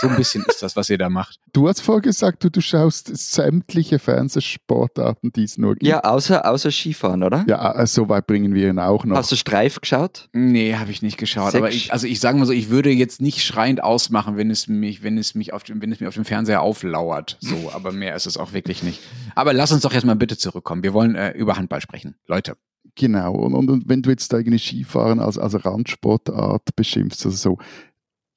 So 0.00 0.08
ein 0.08 0.16
bisschen 0.16 0.42
ist 0.48 0.62
das, 0.62 0.76
was 0.76 0.88
ihr 0.88 0.96
da 0.96 1.10
macht. 1.10 1.38
Du 1.52 1.68
hast 1.68 1.82
vorher 1.82 2.00
gesagt, 2.00 2.42
du, 2.42 2.50
du 2.50 2.62
schaust 2.62 3.14
sämtliche 3.14 3.98
Fernsehsportarten, 3.98 5.30
die 5.32 5.44
es 5.44 5.58
nur 5.58 5.74
gibt. 5.74 5.86
Ja, 5.86 6.00
außer, 6.00 6.48
außer 6.48 6.70
Skifahren, 6.70 7.22
oder? 7.22 7.44
Ja, 7.46 7.78
äh, 7.78 7.86
so 7.86 8.08
weit 8.08 8.26
bringen 8.26 8.54
wir 8.54 8.70
ihn 8.70 8.78
auch 8.78 9.04
noch. 9.04 9.16
Hast 9.16 9.30
du 9.30 9.36
Streif 9.36 9.80
geschaut? 9.80 10.28
Nee, 10.32 10.76
habe 10.76 10.90
ich 10.90 11.02
nicht 11.02 11.18
geschaut. 11.18 11.52
Sechs. 11.52 11.58
Aber 11.58 11.70
ich, 11.70 11.92
also 11.92 12.06
ich 12.06 12.18
sage 12.18 12.38
mal 12.38 12.46
so, 12.46 12.52
ich 12.52 12.70
würde 12.70 12.90
jetzt 12.90 13.20
nicht 13.20 13.39
schreiend 13.44 13.82
ausmachen, 13.82 14.36
wenn 14.36 14.50
es 14.50 14.68
mich, 14.68 15.02
wenn 15.02 15.18
es 15.18 15.34
mich 15.34 15.52
auf 15.52 15.62
dem, 15.62 15.82
wenn 15.82 15.92
es 15.92 16.00
mir 16.00 16.08
auf 16.08 16.14
dem 16.14 16.24
Fernseher 16.24 16.62
auflauert. 16.62 17.36
So, 17.40 17.70
aber 17.74 17.92
mehr 17.92 18.14
ist 18.14 18.26
es 18.26 18.36
auch 18.36 18.52
wirklich 18.52 18.82
nicht. 18.82 19.00
Aber 19.34 19.52
lass 19.52 19.72
uns 19.72 19.82
doch 19.82 19.92
jetzt 19.92 20.06
mal 20.06 20.16
bitte 20.16 20.36
zurückkommen. 20.36 20.82
Wir 20.82 20.92
wollen 20.92 21.14
äh, 21.14 21.32
über 21.32 21.56
Handball 21.56 21.80
sprechen. 21.80 22.16
Leute. 22.26 22.56
Genau, 22.94 23.34
und, 23.34 23.54
und, 23.54 23.70
und 23.70 23.88
wenn 23.88 24.02
du 24.02 24.10
jetzt 24.10 24.32
irgendwie 24.32 24.58
Skifahren 24.58 25.20
als, 25.20 25.38
als 25.38 25.64
Randsportart 25.64 26.74
beschimpfst, 26.76 27.24
also 27.24 27.36
so, 27.36 27.58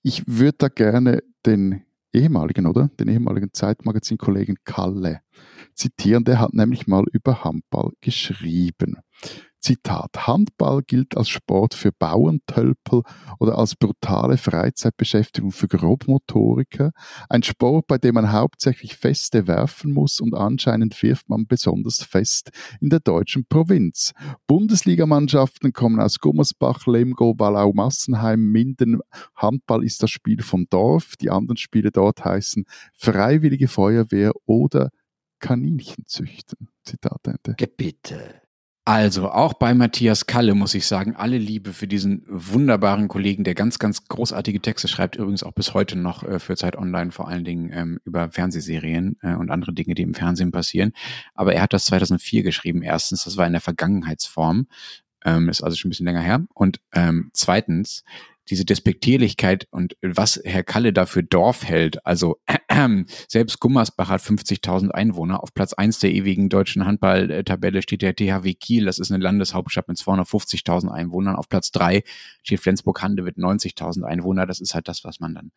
ich 0.04 0.24
würde 0.28 0.58
da 0.58 0.68
gerne 0.68 1.24
den 1.46 1.84
ehemaligen, 2.14 2.68
oder? 2.68 2.90
Den 3.00 3.08
ehemaligen 3.08 3.50
Zeitmagazin-Kollegen 3.54 4.58
Kalle 4.64 5.22
zitieren, 5.74 6.24
der 6.24 6.40
hat 6.40 6.54
nämlich 6.54 6.88
mal 6.88 7.04
über 7.12 7.44
Handball 7.44 7.92
geschrieben. 8.02 8.98
Zitat, 9.64 10.28
Handball 10.28 10.82
gilt 10.82 11.16
als 11.16 11.30
Sport 11.30 11.74
für 11.74 11.94
Bauerntölpel 11.94 13.04
oder 13.40 13.58
als 13.58 13.76
brutale 13.78 14.36
Freizeitbeschäftigung 14.36 15.54
für 15.54 15.70
Grobmotoriker. 15.70 16.92
Ein 17.30 17.44
Sport, 17.44 17.88
bei 17.88 17.98
dem 17.98 18.16
man 18.16 18.34
hauptsächlich 18.34 18.98
Feste 18.98 19.48
werfen 19.48 19.94
muss 19.94 20.20
und 20.20 20.36
anscheinend 20.36 21.02
wirft 21.02 21.30
man 21.30 21.48
besonders 21.48 22.04
fest 22.04 22.50
in 22.82 22.90
der 22.90 23.00
deutschen 23.00 23.46
Provinz. 23.46 24.12
Bundesligamannschaften 24.48 25.72
kommen 25.72 26.02
aus 26.02 26.20
Gummersbach, 26.20 26.86
Lemgo, 26.86 27.36
Wallau, 27.38 27.72
Massenheim, 27.72 28.52
Minden. 28.52 29.00
Handball 29.34 29.86
ist 29.86 30.04
das 30.04 30.12
Spiel 30.12 30.42
vom 30.42 30.68
Dorf. 30.70 31.16
Die 31.16 31.30
anderen 31.30 31.56
Spiele 31.56 31.92
dort 31.92 32.26
heißen 32.26 32.66
Freiwillige 32.94 33.70
Feuerwehr 33.70 34.34
oder 34.46 34.90
Kaninchen 35.40 36.06
züchten. 36.06 36.68
Zitat 36.84 37.22
Ende. 37.28 37.56
Gebitte. 37.58 38.43
Also, 38.86 39.32
auch 39.32 39.54
bei 39.54 39.74
Matthias 39.74 40.26
Kalle 40.26 40.56
muss 40.56 40.74
ich 40.74 40.86
sagen, 40.86 41.16
alle 41.16 41.38
Liebe 41.38 41.72
für 41.72 41.88
diesen 41.88 42.26
wunderbaren 42.28 43.08
Kollegen, 43.08 43.46
der 43.46 43.56
ganz, 43.56 43.80
ganz 43.80 44.10
großartige 44.10 44.62
Texte 44.62 44.90
schreibt, 44.90 45.16
übrigens 45.16 45.44
auch 45.44 45.54
bis 45.54 45.74
heute 45.74 45.96
noch 45.98 46.24
äh, 46.24 46.38
für 46.38 46.58
Zeit 46.58 46.76
Online, 46.76 47.12
vor 47.12 47.30
allen 47.30 47.46
Dingen 47.46 47.72
ähm, 47.74 48.00
über 48.04 48.30
Fernsehserien 48.30 49.18
äh, 49.22 49.36
und 49.36 49.52
andere 49.52 49.74
Dinge, 49.74 49.96
die 49.96 50.02
im 50.02 50.14
Fernsehen 50.14 50.52
passieren. 50.52 50.92
Aber 51.34 51.54
er 51.54 51.62
hat 51.62 51.72
das 51.72 51.86
2004 51.86 52.44
geschrieben. 52.44 52.82
Erstens, 52.82 53.24
das 53.24 53.38
war 53.38 53.48
in 53.48 53.54
der 53.54 53.62
Vergangenheitsform, 53.62 54.68
ähm, 55.24 55.48
ist 55.48 55.64
also 55.64 55.78
schon 55.78 55.88
ein 55.88 55.92
bisschen 55.92 56.06
länger 56.08 56.20
her. 56.20 56.46
Und 56.54 56.82
ähm, 56.92 57.30
zweitens, 57.32 58.04
diese 58.50 58.66
Despektierlichkeit 58.66 59.68
und 59.72 59.96
was 60.02 60.40
Herr 60.44 60.64
Kalle 60.64 60.94
da 60.94 61.06
für 61.06 61.24
Dorf 61.24 61.64
hält. 61.66 62.06
Also 62.06 62.38
äh, 62.46 62.58
selbst 63.28 63.60
Gummersbach 63.60 64.10
hat 64.10 64.22
50.000 64.22 64.90
Einwohner. 64.90 65.42
Auf 65.42 65.54
Platz 65.54 65.74
eins 65.74 66.00
der 66.00 66.12
ewigen 66.12 66.50
deutschen 66.50 66.86
Handballtabelle 66.86 67.82
steht 67.82 68.02
der 68.02 68.16
THW 68.16 68.54
Kiel. 68.54 68.86
Das 68.86 69.00
ist 69.00 69.12
eine 69.12 69.24
Landeshauptstadt 69.24 69.88
mit 69.88 69.98
250.000 69.98 70.90
Einwohnern. 70.90 71.36
Auf 71.36 71.50
Platz 71.50 71.72
drei 71.72 72.04
steht 72.44 72.60
Flensburg-Handewitt 72.60 73.38
mit 73.38 73.46
90.000 73.46 74.04
Einwohner. 74.04 74.46
Das 74.46 74.60
ist 74.60 74.76
halt 74.76 74.88
das, 74.88 75.04
was 75.04 75.20
man 75.20 75.34
dann 75.34 75.52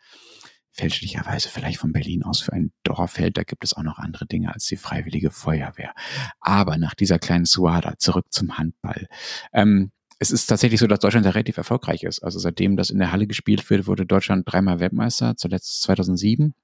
fälschlicherweise 0.77 1.49
vielleicht 1.49 1.79
von 1.79 1.93
Berlin 1.93 2.23
aus 2.23 2.41
für 2.41 2.53
ein 2.53 2.71
Dorf 2.83 3.17
hält. 3.19 3.39
Da 3.39 3.45
gibt 3.45 3.65
es 3.65 3.75
auch 3.75 3.83
noch 3.83 3.99
andere 3.99 4.27
Dinge 4.27 4.53
als 4.53 4.67
die 4.67 4.77
Freiwillige 4.77 5.31
Feuerwehr. 5.31 5.95
Aber 6.41 6.77
nach 6.77 6.95
dieser 6.95 7.19
kleinen 7.19 7.47
Suada 7.47 7.95
zurück 7.99 8.27
zum 8.31 8.59
Handball. 8.59 9.07
Ähm, 9.55 9.91
es 10.19 10.31
ist 10.31 10.47
tatsächlich 10.47 10.81
so, 10.81 10.87
dass 10.87 11.01
Deutschland 11.01 11.27
da 11.27 11.31
relativ 11.31 11.57
erfolgreich 11.57 12.03
ist. 12.03 12.23
Also 12.23 12.39
seitdem 12.39 12.77
das 12.77 12.91
in 12.91 12.99
der 12.99 13.13
Halle 13.13 13.27
gespielt 13.27 13.69
wird, 13.69 13.87
wurde 13.87 14.07
Deutschland 14.07 14.51
dreimal 14.51 14.81
Weltmeister, 14.81 15.37
zuletzt 15.37 15.83
2007. 15.83 16.55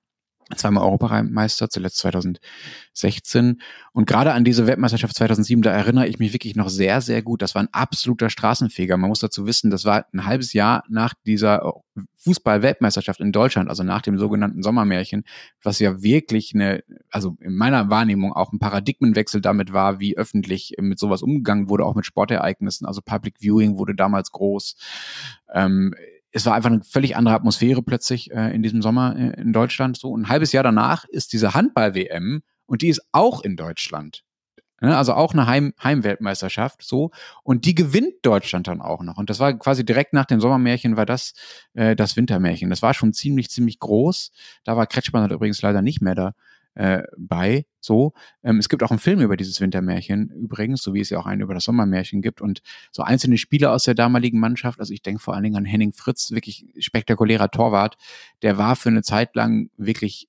zweimal 0.57 0.85
Europameister, 0.85 1.69
zuletzt 1.69 1.99
2016. 1.99 3.61
Und 3.93 4.07
gerade 4.07 4.33
an 4.33 4.45
diese 4.45 4.67
Weltmeisterschaft 4.67 5.15
2007, 5.17 5.63
da 5.63 5.71
erinnere 5.71 6.07
ich 6.07 6.19
mich 6.19 6.33
wirklich 6.33 6.57
noch 6.57 6.69
sehr, 6.69 7.01
sehr 7.01 7.23
gut. 7.23 7.43
Das 7.43 7.55
war 7.55 7.63
ein 7.63 7.73
absoluter 7.73 8.31
Straßenfeger. 8.31 8.97
Man 8.97 9.09
muss 9.09 9.21
dazu 9.21 9.47
wissen, 9.47 9.71
das 9.71 9.85
war 9.85 10.07
ein 10.13 10.25
halbes 10.25 10.53
Jahr 10.53 10.85
nach 10.89 11.15
dieser 11.27 11.83
Fußball-Weltmeisterschaft 12.17 13.21
in 13.21 13.33
Deutschland, 13.33 13.69
also 13.69 13.83
nach 13.83 14.03
dem 14.03 14.19
sogenannten 14.19 14.63
Sommermärchen, 14.63 15.25
was 15.63 15.79
ja 15.79 16.03
wirklich 16.03 16.55
eine, 16.55 16.83
also 17.11 17.37
in 17.41 17.57
meiner 17.57 17.91
Wahrnehmung 17.91 18.33
auch 18.33 18.53
ein 18.53 18.59
Paradigmenwechsel 18.59 19.41
damit 19.41 19.73
war, 19.73 20.01
wie 20.01 20.17
öffentlich 20.17 20.75
mit 20.79 20.99
sowas 20.99 21.23
umgegangen 21.23 21.69
wurde, 21.69 21.85
auch 21.85 21.95
mit 21.95 22.07
Sportereignissen. 22.07 22.87
Also 22.87 23.03
Public 23.03 23.37
Viewing 23.41 23.79
wurde 23.79 23.95
damals 23.95 24.31
groß. 24.31 24.77
Ähm, 25.53 25.95
es 26.33 26.47
war 26.47 26.55
einfach 26.55 26.71
eine 26.71 26.83
völlig 26.83 27.17
andere 27.17 27.35
Atmosphäre 27.35 27.83
plötzlich 27.83 28.31
äh, 28.33 28.55
in 28.55 28.63
diesem 28.63 28.83
Sommer 28.83 29.17
äh, 29.17 29.41
in 29.41 29.53
Deutschland. 29.53 29.97
So 29.97 30.17
ein 30.17 30.29
halbes 30.29 30.53
Jahr 30.53 30.65
danach 30.65 31.05
ist 31.05 31.33
diese 31.33 31.55
Handball-WM 31.55 32.43
und 32.67 32.83
die 32.83 32.89
ist 32.89 33.03
auch 33.13 33.43
in 33.43 33.57
Deutschland. 33.57 34.25
Ne? 34.81 34.97
Also 34.97 35.13
auch 35.13 35.33
eine 35.33 35.47
Heim 35.47 35.75
Heimweltmeisterschaft 35.83 36.83
so 36.83 37.11
und 37.45 37.67
die 37.67 37.75
gewinnt 37.75 38.15
Deutschland 38.23 38.67
dann 38.67 38.81
auch 38.81 39.03
noch 39.03 39.17
und 39.17 39.31
das 39.31 39.39
war 39.39 39.57
quasi 39.57 39.85
direkt 39.85 40.13
nach 40.13 40.25
dem 40.25 40.41
Sommermärchen 40.41 40.97
war 40.97 41.07
das 41.07 41.35
äh, 41.75 41.95
das 41.95 42.17
Wintermärchen. 42.17 42.71
Das 42.71 42.83
war 42.83 42.95
schon 42.95 43.13
ziemlich 43.13 43.51
ziemlich 43.51 43.79
groß. 43.79 44.33
Da 44.65 44.77
war 44.77 44.87
Kretschmann 44.87 45.23
halt 45.23 45.33
übrigens 45.33 45.63
leider 45.63 45.83
nicht 45.83 46.01
mehr 46.01 46.15
da 46.15 46.33
äh, 46.75 47.03
bei. 47.17 47.67
So, 47.81 48.13
ähm, 48.43 48.59
es 48.59 48.69
gibt 48.69 48.83
auch 48.83 48.91
einen 48.91 48.99
Film 48.99 49.21
über 49.21 49.37
dieses 49.37 49.61
Wintermärchen 49.61 50.31
übrigens, 50.31 50.83
so 50.83 50.95
wie 50.95 51.01
es 51.01 51.11
ja 51.11 51.19
auch 51.19 51.27
einen 51.27 51.43
über 51.43 51.55
das 51.55 51.65
Sommermärchen 51.65 52.23
gibt 52.23 52.41
und 52.41 52.63
so 52.93 53.03
einzelne 53.03 53.39
Spieler 53.39 53.73
aus 53.73 53.85
der 53.85 53.95
damaligen 53.95 54.39
Mannschaft. 54.39 54.81
Also 54.81 54.93
ich 54.93 55.03
denke 55.03 55.21
vor 55.21 55.35
allen 55.35 55.43
Dingen 55.43 55.57
an 55.57 55.65
Henning 55.65 55.93
Fritz, 55.93 56.31
wirklich 56.31 56.67
spektakulärer 56.79 57.51
Torwart. 57.51 57.97
Der 58.43 58.59
war 58.59 58.77
für 58.77 58.89
eine 58.89 59.03
Zeit 59.03 59.35
lang 59.35 59.71
wirklich 59.77 60.29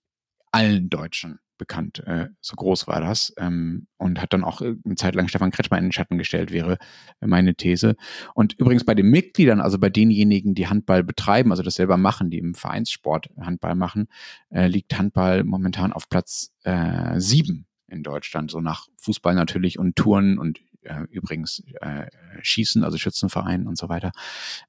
allen 0.51 0.89
Deutschen 0.89 1.39
bekannt. 1.57 1.99
Äh, 2.05 2.29
so 2.41 2.55
groß 2.55 2.87
war 2.87 3.01
das. 3.01 3.33
Ähm, 3.37 3.87
und 3.97 4.21
hat 4.21 4.33
dann 4.33 4.43
auch 4.43 4.61
äh, 4.61 4.75
eine 4.83 4.95
Zeit 4.95 5.15
lang 5.15 5.27
Stefan 5.27 5.51
Kretschmer 5.51 5.77
in 5.77 5.85
den 5.85 5.91
Schatten 5.91 6.17
gestellt, 6.17 6.51
wäre 6.51 6.77
meine 7.19 7.55
These. 7.55 7.95
Und 8.33 8.53
übrigens 8.53 8.85
bei 8.85 8.95
den 8.95 9.09
Mitgliedern, 9.09 9.61
also 9.61 9.79
bei 9.79 9.89
denjenigen, 9.89 10.55
die 10.55 10.67
Handball 10.67 11.03
betreiben, 11.03 11.51
also 11.51 11.63
das 11.63 11.75
selber 11.75 11.97
machen, 11.97 12.29
die 12.29 12.39
im 12.39 12.55
Vereinssport 12.55 13.29
Handball 13.39 13.75
machen, 13.75 14.07
äh, 14.49 14.67
liegt 14.67 14.97
Handball 14.97 15.43
momentan 15.43 15.93
auf 15.93 16.09
Platz 16.09 16.51
äh, 16.63 17.19
sieben 17.19 17.65
in 17.87 18.03
Deutschland, 18.03 18.51
so 18.51 18.59
nach 18.59 18.87
Fußball 18.97 19.35
natürlich 19.35 19.77
und 19.79 19.95
Touren 19.95 20.37
und 20.37 20.59
äh, 20.83 21.03
übrigens 21.09 21.63
äh, 21.81 22.07
Schießen, 22.41 22.83
also 22.83 22.97
Schützenverein 22.97 23.67
und 23.67 23.77
so 23.77 23.89
weiter, 23.89 24.11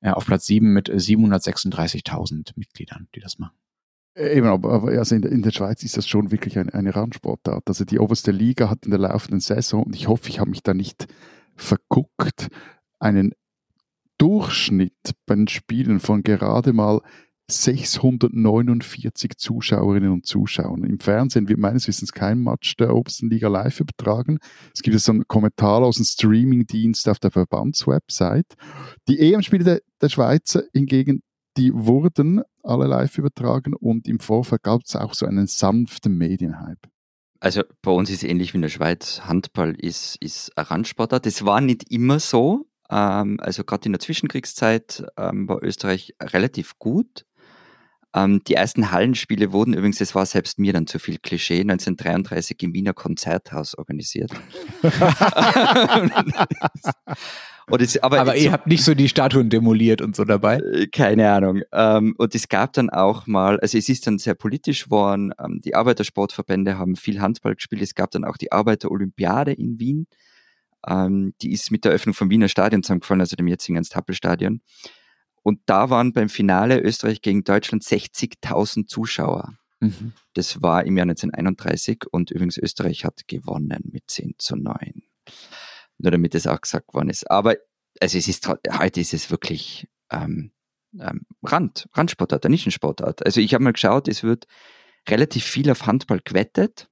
äh, 0.01 0.11
auf 0.11 0.27
Platz 0.27 0.47
sieben 0.47 0.73
mit 0.73 0.89
736.000 0.89 2.53
Mitgliedern, 2.57 3.09
die 3.15 3.21
das 3.21 3.39
machen. 3.39 3.57
Äh, 4.15 4.37
eben, 4.37 4.47
aber, 4.47 4.85
also 4.85 5.15
in, 5.15 5.43
der, 5.43 5.51
Schweiz 5.51 5.83
ist 5.83 5.97
das 5.97 6.09
schon 6.09 6.31
wirklich 6.31 6.59
eine, 6.59 6.73
eine 6.73 6.95
Randsportart. 6.95 7.65
Also 7.67 7.85
die 7.85 7.99
oberste 7.99 8.31
Liga 8.31 8.71
hat 8.71 8.85
in 8.85 8.91
der 8.91 9.01
laufenden 9.01 9.41
Saison, 9.41 9.85
und 9.85 9.95
ich 9.95 10.09
hoffe, 10.09 10.29
ich 10.29 10.41
habe 10.41 10.51
mich 10.51 10.63
da 10.63 10.75
nicht 10.75 11.07
verguckt, 11.57 12.49
einen 12.99 13.35
Durchschnitt 14.19 15.15
bei 15.27 15.35
den 15.35 15.49
Spielen 15.49 16.01
von 16.01 16.23
gerade 16.23 16.73
mal 16.73 17.01
649 17.51 19.33
Zuschauerinnen 19.37 20.11
und 20.11 20.27
Zuschauern. 20.27 20.85
Im 20.85 20.99
Fernsehen 20.99 21.49
wird 21.49 21.59
meines 21.59 21.87
Wissens 21.87 22.13
kein 22.13 22.39
Match 22.39 22.77
der 22.77 22.95
obersten 22.95 23.29
Liga 23.29 23.49
live 23.49 23.81
übertragen. 23.81 24.39
Es 24.75 24.81
gibt 24.81 24.99
so 24.99 25.13
einen 25.13 25.29
Kommentar 25.29 25.83
aus 25.83 25.97
dem 25.97 26.07
Streamingdienst 26.07 27.09
auf 27.09 27.19
der 27.19 27.31
Verbandswebsite. 27.31 28.57
Die 29.09 29.19
EM-Spiele 29.19 29.65
der, 29.65 29.81
der 30.01 30.09
Schweizer 30.09 30.63
hingegen 30.73 31.23
die 31.57 31.73
wurden 31.73 32.43
alle 32.63 32.87
live 32.87 33.19
übertragen 33.19 33.75
und 33.75 34.09
im 34.09 34.21
Vorfeld 34.21 34.63
gab 34.63 34.83
es 34.85 34.97
auch 34.97 35.15
so 35.15 35.27
einen 35.27 35.47
sanften 35.47 36.17
Medienhype. 36.17 36.89
Also 37.41 37.63
bei 37.83 37.91
uns 37.91 38.09
ist 38.09 38.23
es 38.23 38.29
ähnlich 38.29 38.55
wie 38.55 38.59
in 38.59 38.63
der 38.63 38.71
Schweiz. 38.71 39.21
Handball 39.25 39.75
ist, 39.79 40.17
ist 40.23 40.57
ein 40.57 40.65
Randsportart. 40.65 41.27
Das 41.27 41.45
war 41.45 41.61
nicht 41.61 41.91
immer 41.91 42.19
so. 42.19 42.67
Ähm, 42.89 43.39
also 43.41 43.65
gerade 43.65 43.87
in 43.87 43.93
der 43.93 44.01
Zwischenkriegszeit 44.01 45.05
ähm, 45.19 45.49
war 45.49 45.63
Österreich 45.63 46.15
relativ 46.23 46.79
gut. 46.79 47.27
Ähm, 48.15 48.43
die 48.45 48.55
ersten 48.55 48.93
Hallenspiele 48.93 49.53
wurden 49.53 49.75
übrigens, 49.75 49.99
das 49.99 50.15
war 50.15 50.25
selbst 50.25 50.59
mir 50.59 50.73
dann 50.73 50.87
zu 50.87 50.99
viel 50.99 51.19
Klischee, 51.19 51.61
1933 51.61 52.63
im 52.63 52.73
Wiener 52.73 52.95
Konzerthaus 52.95 53.77
organisiert. 53.77 54.31
Es, 57.79 57.97
aber, 58.03 58.21
aber 58.21 58.37
ihr 58.37 58.53
habt 58.53 58.67
nicht 58.67 58.85
so 58.85 58.95
die 58.95 59.09
Statuen 59.09 59.49
demoliert 59.49 60.03
und 60.03 60.15
so 60.15 60.25
dabei? 60.25 60.59
Äh, 60.59 60.87
keine 60.89 61.31
Ahnung. 61.33 61.63
Ähm, 61.73 62.15
und 62.19 62.35
es 62.35 62.49
gab 62.49 62.75
dann 62.75 62.91
auch 62.91 63.27
mal, 63.27 63.59
also 63.59 63.79
es 63.79 63.89
ist 63.89 64.07
dann 64.07 64.19
sehr 64.19 64.35
politisch 64.35 64.85
geworden, 64.85 65.33
ähm, 65.43 65.63
die 65.65 65.75
Arbeitersportverbände 65.75 66.77
haben 66.77 66.95
viel 66.95 67.21
Handball 67.21 67.55
gespielt, 67.55 67.81
es 67.81 67.95
gab 67.95 68.11
dann 68.11 68.25
auch 68.25 68.37
die 68.37 68.53
Arbeiterolympiade 68.53 69.53
in 69.53 69.81
Wien, 69.81 70.07
ähm, 70.87 71.33
die 71.41 71.53
ist 71.53 71.71
mit 71.71 71.85
der 71.85 71.93
Eröffnung 71.93 72.15
vom 72.15 72.29
Wiener 72.29 72.49
Stadion 72.49 72.83
zusammengefallen, 72.83 73.23
also 73.23 73.35
dem 73.35 73.49
jetzigen 73.49 73.77
Ernst-Happel-Stadion. 73.77 74.61
Und 75.45 75.61
da 75.67 75.91
waren 75.91 76.13
beim 76.13 76.31
Finale 76.31 76.81
Österreich 76.81 77.21
gegen 77.21 77.45
Deutschland 77.45 77.85
60.000 77.85 78.87
Zuschauer. 78.89 79.59
Mhm. 79.79 80.15
Das 80.33 80.63
war 80.63 80.85
im 80.87 80.97
Jahr 80.97 81.05
1931 81.05 82.05
und 82.11 82.31
übrigens 82.31 82.57
Österreich 82.57 83.05
hat 83.05 83.29
gewonnen 83.29 83.91
mit 83.93 84.05
10 84.09 84.35
zu 84.39 84.57
9. 84.57 85.03
Nur 85.99 86.11
damit 86.11 86.35
es 86.35 86.47
auch 86.47 86.61
gesagt 86.61 86.95
worden 86.95 87.11
ist. 87.11 87.31
Aber 87.31 87.57
also 88.01 88.19
es 88.19 88.27
ist 88.27 88.49
heute 88.49 89.01
ist 89.01 89.13
es 89.13 89.31
wirklich 89.31 89.87
ähm, 90.11 90.51
ähm, 90.99 91.27
Rand, 91.43 91.89
Randsportart, 91.93 92.47
eine 92.47 92.55
Nischensportart. 92.55 93.25
Also 93.25 93.41
ich 93.41 93.53
habe 93.53 93.65
mal 93.65 93.73
geschaut, 93.73 94.09
es 94.09 94.23
wird 94.23 94.47
relativ 95.09 95.45
viel 95.45 95.71
auf 95.71 95.87
Handball 95.87 96.21
gewettet, 96.25 96.89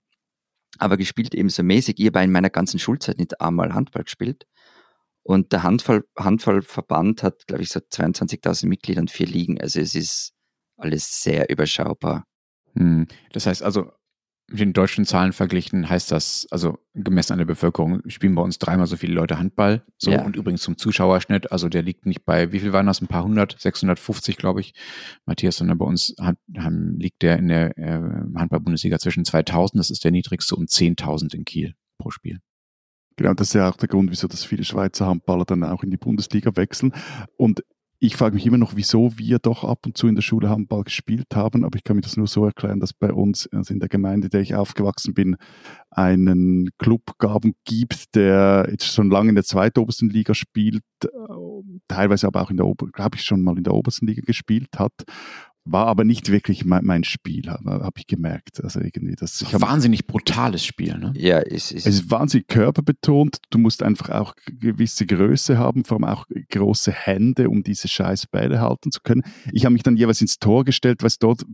aber 0.78 0.98
gespielt 0.98 1.34
eben 1.34 1.48
so 1.48 1.62
mäßig. 1.62 1.98
Ich 1.98 2.06
habe 2.06 2.22
in 2.22 2.32
meiner 2.32 2.50
ganzen 2.50 2.78
Schulzeit 2.78 3.18
nicht 3.18 3.40
einmal 3.40 3.72
Handball 3.72 4.04
gespielt. 4.04 4.46
Und 5.22 5.52
der 5.52 5.62
Handball, 5.62 6.04
Handballverband 6.18 7.22
hat, 7.22 7.46
glaube 7.46 7.62
ich, 7.62 7.70
so 7.70 7.80
22.000 7.80 8.66
Mitglieder 8.66 9.00
und 9.00 9.10
vier 9.10 9.26
Ligen. 9.26 9.60
Also 9.60 9.80
es 9.80 9.94
ist 9.94 10.32
alles 10.76 11.22
sehr 11.22 11.48
überschaubar. 11.48 12.24
Hm. 12.74 13.06
Das 13.32 13.46
heißt 13.46 13.62
also, 13.62 13.92
mit 14.52 14.60
den 14.60 14.72
deutschen 14.72 15.06
Zahlen 15.06 15.32
verglichen 15.32 15.88
heißt 15.88 16.10
das, 16.10 16.46
also 16.50 16.78
gemessen 16.94 17.32
an 17.32 17.38
der 17.38 17.46
Bevölkerung, 17.46 18.02
spielen 18.08 18.34
bei 18.34 18.42
uns 18.42 18.58
dreimal 18.58 18.86
so 18.86 18.96
viele 18.96 19.14
Leute 19.14 19.38
Handball. 19.38 19.84
So 19.96 20.10
ja. 20.10 20.22
und 20.24 20.36
übrigens 20.36 20.62
zum 20.62 20.76
Zuschauerschnitt, 20.76 21.50
also 21.52 21.68
der 21.68 21.82
liegt 21.82 22.04
nicht 22.04 22.24
bei, 22.24 22.52
wie 22.52 22.60
viel 22.60 22.72
waren 22.72 22.86
das? 22.86 23.00
Ein 23.00 23.06
paar 23.06 23.24
hundert, 23.24 23.56
650, 23.58 24.36
glaube 24.36 24.60
ich. 24.60 24.74
Matthias, 25.24 25.56
sondern 25.56 25.78
bei 25.78 25.86
uns 25.86 26.14
hat, 26.20 26.36
haben, 26.56 26.98
liegt 26.98 27.22
der 27.22 27.38
in 27.38 27.48
der 27.48 27.78
äh, 27.78 28.00
Handball-Bundesliga 28.36 28.98
zwischen 28.98 29.24
2000, 29.24 29.80
das 29.80 29.90
ist 29.90 30.04
der 30.04 30.10
niedrigste, 30.10 30.54
und 30.56 30.68
10.000 30.68 31.34
in 31.34 31.44
Kiel 31.44 31.74
pro 31.98 32.10
Spiel. 32.10 32.40
Genau, 33.22 33.34
das 33.34 33.50
ist 33.50 33.54
ja 33.54 33.68
auch 33.70 33.76
der 33.76 33.88
Grund, 33.88 34.10
wieso 34.10 34.26
das 34.26 34.42
viele 34.42 34.64
Schweizer 34.64 35.06
Handballer 35.06 35.44
dann 35.44 35.62
auch 35.62 35.84
in 35.84 35.92
die 35.92 35.96
Bundesliga 35.96 36.56
wechseln. 36.56 36.92
Und 37.36 37.62
ich 38.00 38.16
frage 38.16 38.34
mich 38.34 38.44
immer 38.44 38.58
noch, 38.58 38.74
wieso 38.74 39.16
wir 39.16 39.38
doch 39.38 39.62
ab 39.62 39.86
und 39.86 39.96
zu 39.96 40.08
in 40.08 40.16
der 40.16 40.22
Schule 40.22 40.50
Handball 40.50 40.82
gespielt 40.82 41.28
haben, 41.32 41.64
aber 41.64 41.76
ich 41.76 41.84
kann 41.84 41.94
mir 41.94 42.02
das 42.02 42.16
nur 42.16 42.26
so 42.26 42.44
erklären, 42.44 42.80
dass 42.80 42.92
bei 42.92 43.12
uns, 43.12 43.48
also 43.52 43.72
in 43.72 43.78
der 43.78 43.88
Gemeinde, 43.88 44.26
in 44.26 44.30
der 44.30 44.40
ich 44.40 44.56
aufgewachsen 44.56 45.14
bin, 45.14 45.36
einen 45.88 46.70
Club 46.78 47.16
gab 47.18 47.44
und 47.44 47.54
gibt, 47.64 48.16
der 48.16 48.66
jetzt 48.68 48.92
schon 48.92 49.08
lange 49.08 49.28
in 49.28 49.36
der 49.36 49.44
zweitobersten 49.44 50.10
Liga 50.10 50.34
spielt, 50.34 50.82
äh, 51.04 51.08
teilweise 51.86 52.26
aber 52.26 52.42
auch 52.42 52.50
in 52.50 52.56
der, 52.56 52.66
glaube 52.92 53.18
ich, 53.18 53.22
schon 53.22 53.44
mal 53.44 53.56
in 53.56 53.62
der 53.62 53.74
obersten 53.74 54.08
Liga 54.08 54.22
gespielt 54.26 54.80
hat 54.80 55.04
war 55.64 55.86
aber 55.86 56.04
nicht 56.04 56.30
wirklich 56.30 56.64
mein, 56.64 56.84
mein 56.84 57.04
Spiel, 57.04 57.48
habe 57.48 57.84
hab 57.84 57.98
ich 57.98 58.06
gemerkt. 58.06 58.62
Also 58.62 58.80
irgendwie 58.80 59.14
das. 59.14 59.40
Ich 59.42 59.54
hab, 59.54 59.60
wahnsinnig 59.60 60.06
brutales 60.06 60.64
Spiel, 60.64 60.98
ne? 60.98 61.12
Ja, 61.16 61.38
es 61.40 61.70
ist. 61.70 61.86
Es 61.86 61.94
ist 61.94 62.10
wahnsinnig 62.10 62.48
körperbetont. 62.48 63.38
Du 63.50 63.58
musst 63.58 63.82
einfach 63.82 64.10
auch 64.10 64.34
gewisse 64.46 65.06
Größe 65.06 65.58
haben, 65.58 65.84
vor 65.84 65.96
allem 65.96 66.04
auch 66.04 66.26
große 66.50 66.90
Hände, 66.90 67.48
um 67.48 67.62
diese 67.62 67.88
scheiß 67.88 68.26
Bälle 68.26 68.60
halten 68.60 68.90
zu 68.90 69.00
können. 69.02 69.22
Ich 69.52 69.64
habe 69.64 69.72
mich 69.72 69.82
dann 69.82 69.96
jeweils 69.96 70.20
ins 70.20 70.38
Tor 70.38 70.64
gestellt, 70.64 71.02
weil 71.02 71.10
dort, 71.20 71.44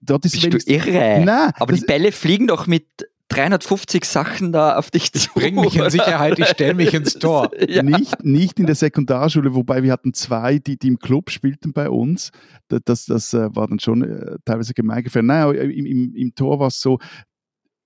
dort 0.00 0.24
ist. 0.24 0.40
Bist 0.40 0.66
du 0.66 0.72
irre? 0.72 1.22
Nein, 1.24 1.52
aber 1.54 1.72
die 1.74 1.82
Bälle 1.82 2.12
fliegen 2.12 2.46
doch 2.46 2.66
mit 2.66 2.86
350 3.28 4.04
Sachen 4.04 4.52
da 4.52 4.76
auf 4.76 4.90
dich 4.90 5.12
zu. 5.12 5.28
Bring 5.34 5.56
mich 5.56 5.76
in 5.76 5.90
Sicherheit, 5.90 6.38
ich 6.38 6.46
stelle 6.46 6.74
mich 6.74 6.94
ins 6.94 7.14
Tor. 7.18 7.50
ja. 7.68 7.82
nicht, 7.82 8.24
nicht 8.24 8.58
in 8.58 8.66
der 8.66 8.74
Sekundarschule, 8.74 9.54
wobei 9.54 9.82
wir 9.82 9.92
hatten 9.92 10.14
zwei, 10.14 10.58
die, 10.58 10.78
die 10.78 10.88
im 10.88 10.98
Club 10.98 11.30
spielten 11.30 11.72
bei 11.72 11.90
uns. 11.90 12.30
Das, 12.68 12.80
das, 12.84 13.06
das 13.06 13.34
äh, 13.34 13.54
war 13.54 13.68
dann 13.68 13.80
schon 13.80 14.02
äh, 14.02 14.36
teilweise 14.44 14.72
gemeingefährlich. 14.72 15.28
Naja, 15.28 15.52
im, 15.52 15.86
im, 15.86 16.14
im 16.14 16.34
Tor 16.34 16.58
war 16.58 16.68
es 16.68 16.80
so, 16.80 16.98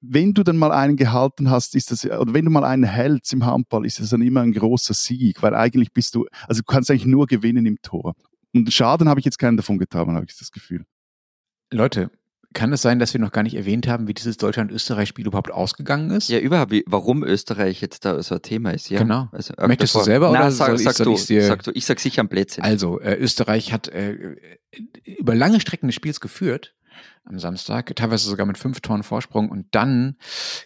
wenn 0.02 0.34
du 0.34 0.42
dann 0.42 0.56
mal 0.56 0.72
einen 0.72 0.96
gehalten 0.96 1.48
hast, 1.48 1.76
ist 1.76 1.92
das, 1.92 2.04
oder 2.04 2.34
wenn 2.34 2.44
du 2.44 2.50
mal 2.50 2.64
einen 2.64 2.84
hältst 2.84 3.32
im 3.32 3.46
Handball, 3.46 3.86
ist 3.86 4.00
das 4.00 4.10
dann 4.10 4.22
immer 4.22 4.40
ein 4.40 4.52
großer 4.52 4.94
Sieg, 4.94 5.42
weil 5.42 5.54
eigentlich 5.54 5.92
bist 5.92 6.14
du, 6.14 6.26
also 6.48 6.60
du 6.60 6.64
kannst 6.64 6.90
eigentlich 6.90 7.06
nur 7.06 7.26
gewinnen 7.26 7.66
im 7.66 7.78
Tor. 7.82 8.14
Und 8.52 8.72
Schaden 8.72 9.08
habe 9.08 9.20
ich 9.20 9.24
jetzt 9.24 9.38
keinen 9.38 9.56
davon 9.56 9.78
getan, 9.78 10.14
habe 10.14 10.26
ich 10.28 10.36
das 10.36 10.50
Gefühl. 10.50 10.84
Leute, 11.72 12.10
kann 12.52 12.72
es 12.72 12.82
sein, 12.82 12.98
dass 12.98 13.12
wir 13.14 13.20
noch 13.20 13.32
gar 13.32 13.42
nicht 13.42 13.54
erwähnt 13.54 13.86
haben, 13.86 14.08
wie 14.08 14.14
dieses 14.14 14.36
Deutschland-Österreich-Spiel 14.36 15.26
überhaupt 15.26 15.50
ausgegangen 15.50 16.10
ist? 16.10 16.28
Ja, 16.28 16.38
überhaupt, 16.38 16.74
warum 16.86 17.24
Österreich 17.24 17.80
jetzt 17.80 18.04
da 18.04 18.22
so 18.22 18.36
ein 18.36 18.42
Thema 18.42 18.70
ist. 18.70 18.90
Ja. 18.90 18.98
Genau. 18.98 19.28
Also, 19.32 19.54
Möchtest 19.66 19.94
davor. 19.94 20.02
du 20.02 20.10
selber 20.10 20.30
Na, 20.32 20.40
oder 20.40 20.50
sag, 20.50 20.66
soll 20.68 20.78
sag, 20.78 20.98
ich, 20.98 21.04
du, 21.04 21.26
dir... 21.26 21.46
sag 21.46 21.62
du, 21.62 21.70
ich 21.72 21.86
sag 21.86 22.00
sicher 22.00 22.20
am 22.20 22.28
Blödsinn. 22.28 22.64
Also, 22.64 23.00
äh, 23.00 23.16
Österreich 23.16 23.72
hat 23.72 23.88
äh, 23.88 24.36
über 25.04 25.34
lange 25.34 25.60
Strecken 25.60 25.88
des 25.88 25.94
Spiels 25.94 26.20
geführt 26.20 26.74
am 27.24 27.38
Samstag, 27.38 27.94
teilweise 27.94 28.28
sogar 28.28 28.46
mit 28.46 28.58
fünf 28.58 28.80
Toren 28.80 29.02
Vorsprung. 29.02 29.48
Und 29.48 29.66
dann 29.70 30.16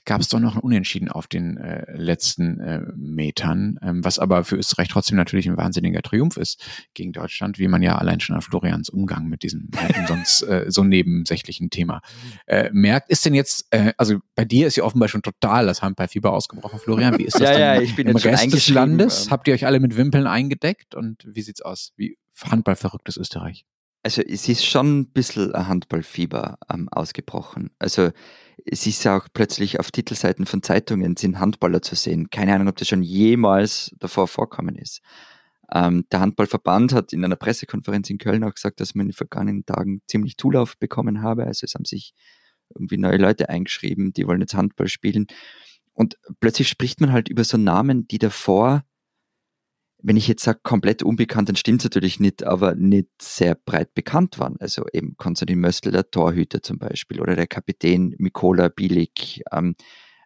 gab 0.04 0.20
es 0.20 0.28
doch 0.28 0.40
noch 0.40 0.56
ein 0.56 0.60
Unentschieden 0.60 1.10
auf 1.10 1.26
den 1.26 1.58
äh, 1.58 1.92
letzten 1.96 2.60
äh, 2.60 2.80
Metern, 2.96 3.78
ähm, 3.82 4.04
was 4.04 4.18
aber 4.18 4.44
für 4.44 4.56
Österreich 4.56 4.88
trotzdem 4.88 5.16
natürlich 5.16 5.48
ein 5.48 5.56
wahnsinniger 5.56 6.00
Triumph 6.02 6.36
ist 6.38 6.64
gegen 6.94 7.12
Deutschland, 7.12 7.58
wie 7.58 7.68
man 7.68 7.82
ja 7.82 7.96
allein 7.96 8.20
schon 8.20 8.36
an 8.36 8.42
Florians 8.42 8.88
Umgang 8.88 9.28
mit 9.28 9.42
diesem 9.42 9.68
äh, 9.76 10.06
sonst 10.06 10.42
äh, 10.42 10.64
so 10.68 10.82
nebensächlichen 10.82 11.68
Thema 11.68 12.00
äh, 12.46 12.70
merkt. 12.72 13.10
Ist 13.10 13.26
denn 13.26 13.34
jetzt, 13.34 13.66
äh, 13.70 13.92
also 13.98 14.18
bei 14.34 14.44
dir 14.44 14.66
ist 14.66 14.76
ja 14.76 14.84
offenbar 14.84 15.08
schon 15.08 15.22
total 15.22 15.66
das 15.66 15.82
Handballfieber 15.82 16.32
ausgebrochen, 16.32 16.78
Florian. 16.78 17.18
Wie 17.18 17.24
ist 17.24 17.34
das 17.34 17.42
Ja, 17.42 17.52
dann 17.52 17.60
ja, 17.60 17.80
ich 17.82 17.94
bin 17.96 18.08
im 18.08 18.16
Rest 18.16 18.52
des 18.52 18.68
Landes? 18.70 19.26
ähm. 19.26 19.30
Habt 19.30 19.48
ihr 19.48 19.54
euch 19.54 19.66
alle 19.66 19.78
mit 19.80 19.96
Wimpeln 19.96 20.26
eingedeckt 20.26 20.94
und 20.94 21.22
wie 21.26 21.42
sieht's 21.42 21.60
aus? 21.60 21.92
Wie 21.96 22.16
handballverrücktes 22.42 23.16
Österreich? 23.16 23.66
Also 24.06 24.22
es 24.22 24.48
ist 24.48 24.64
schon 24.64 25.00
ein 25.00 25.06
bisschen 25.06 25.52
ein 25.52 25.66
Handballfieber 25.66 26.58
ähm, 26.72 26.88
ausgebrochen. 26.90 27.70
Also 27.80 28.10
es 28.64 28.86
ist 28.86 29.02
ja 29.02 29.18
auch 29.18 29.26
plötzlich 29.34 29.80
auf 29.80 29.90
Titelseiten 29.90 30.46
von 30.46 30.62
Zeitungen 30.62 31.16
sind 31.16 31.40
Handballer 31.40 31.82
zu 31.82 31.96
sehen. 31.96 32.30
Keine 32.30 32.54
Ahnung, 32.54 32.68
ob 32.68 32.76
das 32.76 32.86
schon 32.86 33.02
jemals 33.02 33.92
davor 33.98 34.28
vorkommen 34.28 34.76
ist. 34.76 35.00
Ähm, 35.74 36.04
der 36.12 36.20
Handballverband 36.20 36.92
hat 36.92 37.12
in 37.12 37.24
einer 37.24 37.34
Pressekonferenz 37.34 38.08
in 38.08 38.18
Köln 38.18 38.44
auch 38.44 38.54
gesagt, 38.54 38.78
dass 38.78 38.94
man 38.94 39.06
in 39.06 39.08
den 39.08 39.16
vergangenen 39.16 39.66
Tagen 39.66 40.02
ziemlich 40.06 40.36
Zulauf 40.36 40.78
bekommen 40.78 41.22
habe. 41.22 41.44
Also 41.44 41.64
es 41.64 41.74
haben 41.74 41.84
sich 41.84 42.14
irgendwie 42.76 42.98
neue 42.98 43.16
Leute 43.16 43.48
eingeschrieben, 43.48 44.12
die 44.12 44.28
wollen 44.28 44.40
jetzt 44.40 44.54
Handball 44.54 44.86
spielen. 44.86 45.26
Und 45.94 46.16
plötzlich 46.38 46.68
spricht 46.68 47.00
man 47.00 47.10
halt 47.10 47.28
über 47.28 47.42
so 47.42 47.56
Namen, 47.56 48.06
die 48.06 48.18
davor 48.18 48.84
wenn 50.06 50.16
ich 50.16 50.28
jetzt 50.28 50.44
sage 50.44 50.60
komplett 50.62 51.02
unbekannt, 51.02 51.48
dann 51.48 51.56
stimmt 51.56 51.80
es 51.80 51.84
natürlich 51.86 52.20
nicht, 52.20 52.44
aber 52.44 52.76
nicht 52.76 53.08
sehr 53.20 53.56
breit 53.56 53.92
bekannt 53.92 54.38
waren. 54.38 54.54
Also 54.60 54.84
eben 54.92 55.16
Konstantin 55.16 55.58
Möstl, 55.58 55.90
der 55.90 56.08
Torhüter 56.08 56.62
zum 56.62 56.78
Beispiel, 56.78 57.20
oder 57.20 57.34
der 57.34 57.48
Kapitän 57.48 58.14
Mikola 58.18 58.68
Bilic. 58.68 59.42
Ähm, 59.50 59.74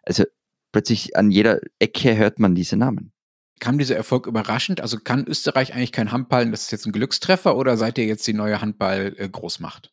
also 0.03 0.23
plötzlich 0.71 1.15
an 1.17 1.31
jeder 1.31 1.61
Ecke 1.79 2.15
hört 2.15 2.37
man 2.37 2.53
diese 2.53 2.77
Namen. 2.77 3.11
Kam 3.59 3.79
dieser 3.79 3.95
Erfolg 3.95 4.27
überraschend? 4.27 4.81
Also 4.81 4.99
kann 4.99 5.25
Österreich 5.25 5.73
eigentlich 5.73 5.91
kein 5.91 6.11
Handball, 6.11 6.51
das 6.51 6.63
ist 6.63 6.71
jetzt 6.71 6.85
ein 6.85 6.91
Glückstreffer 6.91 7.57
oder 7.57 7.75
seid 7.75 7.97
ihr 7.97 8.05
jetzt 8.05 8.27
die 8.27 8.33
neue 8.33 8.61
Handball-Großmacht? 8.61 9.91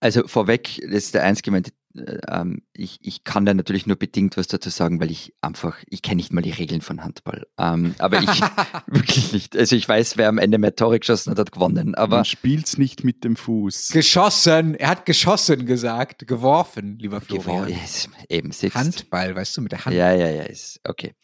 Also 0.00 0.26
vorweg, 0.26 0.80
das 0.82 1.04
ist 1.04 1.14
der 1.14 1.24
einzige 1.24 1.50
Moment, 1.50 1.72
äh, 1.94 2.18
ähm, 2.28 2.62
ich, 2.72 2.98
ich 3.02 3.24
kann 3.24 3.44
da 3.44 3.52
natürlich 3.52 3.86
nur 3.86 3.96
bedingt 3.96 4.36
was 4.36 4.46
dazu 4.46 4.70
sagen, 4.70 5.00
weil 5.00 5.10
ich 5.10 5.34
einfach, 5.42 5.76
ich 5.88 6.00
kenne 6.00 6.16
nicht 6.16 6.32
mal 6.32 6.40
die 6.40 6.52
Regeln 6.52 6.80
von 6.80 7.02
Handball. 7.04 7.46
Ähm, 7.58 7.94
aber 7.98 8.22
ich 8.22 8.40
wirklich 8.86 9.32
nicht. 9.32 9.56
Also 9.56 9.76
ich 9.76 9.86
weiß, 9.88 10.16
wer 10.16 10.28
am 10.28 10.38
Ende 10.38 10.56
mehr 10.58 10.74
Tore 10.74 10.98
geschossen 11.00 11.30
hat, 11.32 11.38
hat 11.38 11.52
gewonnen. 11.52 11.94
Aber 11.94 12.16
Man 12.16 12.24
spielt's 12.24 12.78
nicht 12.78 13.04
mit 13.04 13.24
dem 13.24 13.36
Fuß. 13.36 13.88
geschossen, 13.88 14.74
er 14.74 14.88
hat 14.88 15.04
geschossen 15.04 15.66
gesagt, 15.66 16.26
geworfen, 16.26 16.98
lieber 16.98 17.20
Florian. 17.20 17.66
Gewor- 17.66 17.68
yes, 17.68 18.08
eben 18.28 18.52
sitzt. 18.52 18.76
Handball, 18.76 19.34
weißt 19.34 19.56
du, 19.56 19.60
mit 19.62 19.72
der 19.72 19.84
Hand. 19.84 19.94
Ja, 19.96 20.12
ja, 20.12 20.30
ja, 20.30 20.42
ist 20.44 20.80
okay. 20.84 21.14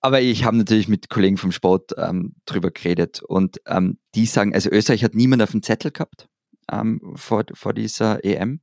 Aber 0.00 0.20
ich 0.20 0.44
habe 0.44 0.56
natürlich 0.56 0.88
mit 0.88 1.08
Kollegen 1.08 1.36
vom 1.36 1.52
Sport 1.52 1.92
ähm, 1.98 2.34
drüber 2.46 2.70
geredet 2.70 3.22
und 3.22 3.58
ähm, 3.66 3.98
die 4.14 4.26
sagen, 4.26 4.54
also 4.54 4.70
Österreich 4.70 5.04
hat 5.04 5.14
niemand 5.14 5.42
auf 5.42 5.50
dem 5.50 5.62
Zettel 5.62 5.90
gehabt 5.90 6.28
ähm, 6.70 7.00
vor, 7.14 7.44
vor 7.54 7.72
dieser 7.72 8.24
EM. 8.24 8.60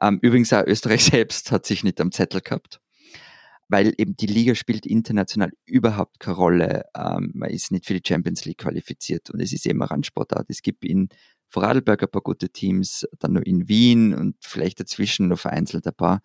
Ähm, 0.00 0.18
übrigens 0.22 0.52
auch 0.52 0.64
Österreich 0.66 1.04
selbst 1.12 1.50
hat 1.50 1.66
sich 1.66 1.84
nicht 1.84 2.00
am 2.00 2.12
Zettel 2.12 2.40
gehabt, 2.40 2.80
weil 3.68 3.94
eben 3.96 4.16
die 4.16 4.26
Liga 4.26 4.54
spielt 4.54 4.86
international 4.86 5.52
überhaupt 5.64 6.20
keine 6.20 6.36
Rolle. 6.36 6.84
Ähm, 6.96 7.32
man 7.34 7.50
ist 7.50 7.72
nicht 7.72 7.86
für 7.86 7.94
die 7.94 8.06
Champions 8.06 8.44
League 8.44 8.58
qualifiziert 8.58 9.30
und 9.30 9.40
es 9.40 9.52
ist 9.52 9.66
eben 9.66 9.82
eine 9.82 9.90
Randsportart. 9.90 10.46
Es 10.48 10.62
gibt 10.62 10.84
in 10.84 11.08
Vorarlberg 11.48 12.02
ein 12.02 12.10
paar 12.10 12.22
gute 12.22 12.50
Teams, 12.50 13.06
dann 13.18 13.34
nur 13.34 13.46
in 13.46 13.68
Wien 13.68 14.14
und 14.14 14.36
vielleicht 14.40 14.80
dazwischen 14.80 15.28
noch 15.28 15.38
vereinzelt 15.38 15.86
ein 15.86 15.94
paar. 15.94 16.20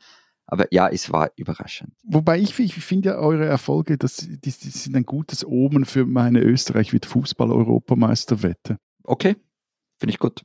Aber 0.48 0.68
ja, 0.72 0.90
es 0.90 1.12
war 1.12 1.32
überraschend. 1.38 1.94
Wobei 2.04 2.40
ich, 2.40 2.60
ich 2.60 2.74
finde 2.76 3.10
ja 3.10 3.16
eure 3.16 3.46
Erfolge, 3.46 3.98
das, 3.98 4.18
die, 4.18 4.40
die 4.40 4.50
sind 4.50 4.96
ein 4.98 5.06
gutes 5.06 5.46
Omen 5.46 5.86
für 5.86 6.06
meine 6.06 6.42
Österreich 6.42 6.92
wird 6.92 7.06
Fußball-Europameisterwette. 7.06 8.78
Okay, 9.04 9.38
finde 9.98 10.12
ich 10.12 10.20
gut. 10.20 10.42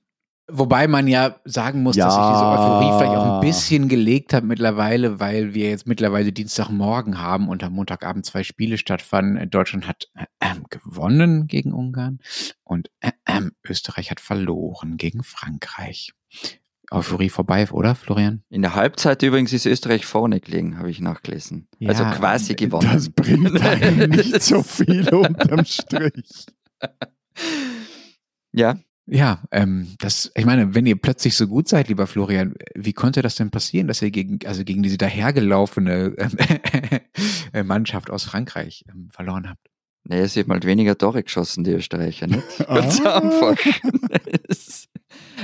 Wobei 0.48 0.86
man 0.86 1.08
ja 1.08 1.40
sagen 1.44 1.82
muss, 1.82 1.96
dass 1.96 2.14
Ja. 2.14 2.22
sich 2.22 2.34
diese 2.34 2.46
Euphorie 2.46 2.98
vielleicht 2.98 3.18
auch 3.18 3.34
ein 3.34 3.40
bisschen 3.40 3.88
gelegt 3.88 4.32
hat 4.32 4.44
mittlerweile, 4.44 5.18
weil 5.18 5.54
wir 5.54 5.70
jetzt 5.70 5.88
mittlerweile 5.88 6.32
Dienstagmorgen 6.32 7.18
haben 7.20 7.48
und 7.48 7.64
am 7.64 7.72
Montagabend 7.72 8.24
zwei 8.24 8.44
Spiele 8.44 8.78
stattfanden. 8.78 9.50
Deutschland 9.50 9.88
hat 9.88 10.08
äh, 10.14 10.26
ähm, 10.40 10.64
gewonnen 10.70 11.48
gegen 11.48 11.72
Ungarn 11.72 12.20
und 12.62 12.90
äh, 13.00 13.10
ähm, 13.26 13.52
Österreich 13.64 14.10
hat 14.12 14.20
verloren 14.20 14.96
gegen 14.98 15.24
Frankreich. 15.24 16.12
Euphorie 16.92 17.30
vorbei, 17.30 17.68
oder 17.72 17.96
Florian? 17.96 18.44
In 18.48 18.62
der 18.62 18.76
Halbzeit 18.76 19.20
übrigens 19.24 19.52
ist 19.52 19.66
Österreich 19.66 20.06
vorne 20.06 20.38
gelegen, 20.38 20.78
habe 20.78 20.88
ich 20.88 21.00
nachgelesen. 21.00 21.66
Ja, 21.80 21.88
also 21.88 22.04
quasi 22.04 22.54
gewonnen. 22.54 22.88
Das 22.92 23.10
bringt 23.10 23.60
einem 23.60 24.10
nicht 24.10 24.40
so 24.40 24.62
viel 24.62 25.12
unterm 25.12 25.64
Strich. 25.64 26.46
ja, 28.52 28.76
Ja, 29.08 29.44
ähm, 29.52 29.94
das, 29.98 30.32
ich 30.34 30.44
meine, 30.44 30.74
wenn 30.74 30.84
ihr 30.86 30.96
plötzlich 30.96 31.36
so 31.36 31.46
gut 31.46 31.68
seid, 31.68 31.88
lieber 31.88 32.06
Florian, 32.08 32.54
wie 32.74 32.92
konnte 32.92 33.22
das 33.22 33.36
denn 33.36 33.50
passieren, 33.52 33.86
dass 33.86 34.02
ihr 34.02 34.10
gegen, 34.10 34.44
also 34.46 34.64
gegen 34.64 34.82
diese 34.82 34.98
dahergelaufene 34.98 36.16
ähm, 37.52 37.66
Mannschaft 37.68 38.10
aus 38.10 38.24
Frankreich 38.24 38.84
ähm, 38.88 39.08
verloren 39.12 39.48
habt? 39.48 39.68
naja, 40.08 40.28
sie 40.28 40.40
haben 40.40 40.52
halt 40.52 40.64
weniger 40.64 40.96
Tore 40.96 41.22
geschossen, 41.24 41.64
die 41.64 41.72
Österreicher, 41.72 42.26
nicht? 42.28 42.44
Ganz 42.66 43.00
Ah. 43.00 43.20
einfach. 43.20 43.56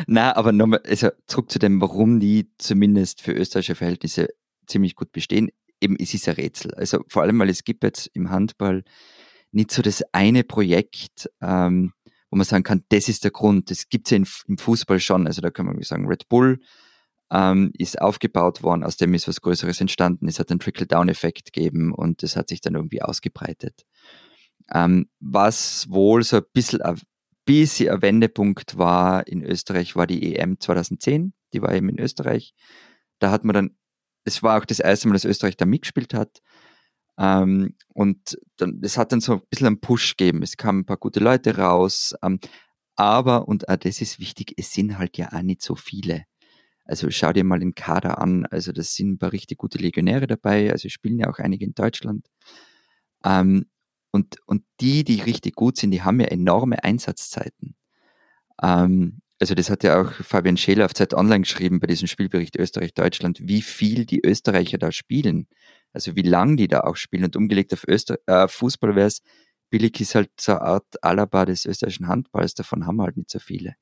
Na, 0.07 0.37
aber 0.37 0.53
nochmal, 0.53 0.81
also 0.87 1.09
zurück 1.27 1.51
zu 1.51 1.59
dem, 1.59 1.81
warum 1.81 2.21
die 2.21 2.51
zumindest 2.59 3.23
für 3.23 3.33
österreichische 3.33 3.75
Verhältnisse 3.75 4.29
ziemlich 4.67 4.95
gut 4.95 5.13
bestehen. 5.13 5.51
Eben, 5.81 5.97
es 5.99 6.15
ist 6.15 6.29
ein 6.29 6.35
Rätsel. 6.35 6.73
Also 6.75 7.03
vor 7.09 7.23
allem, 7.23 7.39
weil 7.41 7.49
es 7.51 7.65
gibt 7.65 7.83
jetzt 7.83 8.09
im 8.15 8.31
Handball 8.31 8.85
nicht 9.51 9.71
so 9.73 9.83
das 9.83 10.03
eine 10.13 10.45
Projekt, 10.45 11.29
ähm, 11.41 11.93
wo 12.33 12.37
man 12.37 12.47
sagen 12.47 12.65
kann, 12.65 12.83
das 12.89 13.11
ist 13.11 13.25
der 13.25 13.31
Grund. 13.31 13.71
Das 13.71 13.91
gibt 13.91 14.07
es 14.07 14.11
ja 14.11 14.25
im 14.49 14.57
Fußball 14.57 14.99
schon. 15.01 15.27
Also 15.27 15.43
da 15.43 15.51
kann 15.51 15.67
man 15.67 15.81
sagen, 15.83 16.07
Red 16.07 16.31
Bull 16.31 16.61
ähm, 17.31 17.73
ist 17.77 18.01
aufgebaut 18.01 18.63
worden, 18.63 18.85
aus 18.85 18.97
dem 18.97 19.13
ist 19.13 19.29
was 19.29 19.43
Größeres 19.43 19.83
entstanden. 19.83 20.27
Es 20.29 20.39
hat 20.39 20.51
einen 20.51 20.59
Trickle-Down-Effekt 20.59 21.53
gegeben 21.53 21.93
und 21.93 22.23
das 22.23 22.35
hat 22.35 22.49
sich 22.49 22.63
dann 22.63 22.75
irgendwie 22.75 23.03
ausgebreitet. 23.03 23.83
Ähm, 24.73 25.11
was 25.21 25.91
wohl 25.91 26.23
so 26.23 26.39
ein 26.39 26.45
bisschen, 26.55 26.81
ein 26.81 26.99
bisschen 27.45 27.91
ein 27.91 28.01
Wendepunkt 28.01 28.79
war 28.79 29.27
in 29.27 29.45
Österreich, 29.45 29.95
war 29.95 30.07
die 30.07 30.35
EM 30.35 30.59
2010. 30.59 31.35
Die 31.53 31.61
war 31.61 31.75
eben 31.75 31.91
in 31.91 32.01
Österreich. 32.01 32.55
Da 33.19 33.31
hat 33.31 33.45
man 33.45 33.53
dann, 33.53 33.77
es 34.25 34.43
war 34.43 34.59
auch 34.59 34.65
das 34.65 34.81
erste 34.81 35.07
Mal, 35.07 35.15
dass 35.15 35.27
Österreich 35.27 35.59
da 35.59 35.67
mitgespielt 35.67 36.15
hat. 36.15 36.41
Ähm, 37.19 37.75
und 37.89 38.39
dann, 38.57 38.81
das 38.81 38.97
hat 38.97 39.13
dann 39.13 39.21
so 39.21 39.35
ein 39.35 39.43
bisschen 39.51 39.67
einen 39.67 39.81
Push 39.81 40.17
gegeben. 40.17 40.43
Es 40.43 40.57
kamen 40.57 40.81
ein 40.81 40.87
paar 40.87 40.97
gute 40.97 41.21
Leute 41.21 41.57
raus. 41.59 42.15
Ähm, 42.23 42.41
aber, 42.97 43.49
und 43.49 43.69
auch 43.69 43.77
das 43.77 44.01
ist 44.01 44.19
wichtig, 44.19 44.55
es 44.57 44.73
sind 44.73 44.99
halt 44.99 45.17
ja 45.19 45.33
auch 45.33 45.43
nicht 45.43 45.63
so 45.63 45.75
viele. 45.75 46.25
Also 46.85 47.11
schau 47.11 47.33
dir 47.33 47.45
mal 47.45 47.61
den 47.61 47.75
Kader 47.75 48.19
an. 48.21 48.47
Also 48.47 48.73
das 48.73 48.95
sind 48.95 49.13
ein 49.13 49.19
paar 49.19 49.33
richtig 49.33 49.59
gute 49.59 49.79
Legionäre 49.79 50.27
dabei. 50.27 50.73
Also 50.73 50.89
spielen 50.89 51.19
ja 51.19 51.31
auch 51.31 51.39
einige 51.39 51.65
in 51.65 51.75
Deutschland. 51.75 52.27
Ähm, 53.25 53.67
und, 54.11 54.37
und 54.47 54.65
die, 54.81 55.05
die 55.05 55.21
richtig 55.21 55.55
gut 55.55 55.79
sind, 55.79 55.91
die 55.93 56.03
haben 56.03 56.21
ja 56.21 56.27
enorme 56.27 56.85
Einsatzzeiten. 56.85 57.77
Ähm, 58.63 59.23
also 59.41 59.55
das 59.55 59.71
hat 59.71 59.83
ja 59.85 60.01
auch 60.01 60.13
Fabian 60.13 60.57
Scheler 60.57 60.85
auf 60.85 60.95
Zeit 60.95 61.15
Online 61.15 61.41
geschrieben 61.41 61.81
bei 61.81 61.87
diesem 61.89 62.07
Spielbericht 62.07 62.57
Österreich-Deutschland, 62.57 63.41
wie 63.43 63.63
viel 63.63 64.07
die 64.07 64.25
Österreicher 64.25 64.79
da 64.79 64.93
spielen. 64.93 65.49
Also 65.93 66.17
wie 66.17 66.23
lang 66.23 66.57
die 66.57 66.69
da 66.69 66.81
auch 66.81 66.97
spielen. 66.97 67.25
Und 67.25 67.37
umgelegt 67.37 67.73
auf 67.73 67.87
Öster 67.87 68.19
äh, 68.27 68.49
Fußball 68.49 68.95
wäre 68.95 69.09
es, 69.09 69.23
Billig 69.71 69.99
ist 70.01 70.15
halt 70.15 70.31
so 70.39 70.53
eine 70.53 70.61
Art 70.61 71.03
Alaba 71.03 71.47
des 71.47 71.65
österreichischen 71.65 72.07
Handballs, 72.07 72.55
davon 72.55 72.87
haben 72.87 72.97
wir 72.97 73.05
halt 73.05 73.17
nicht 73.17 73.31
so 73.31 73.39
viele. 73.39 73.75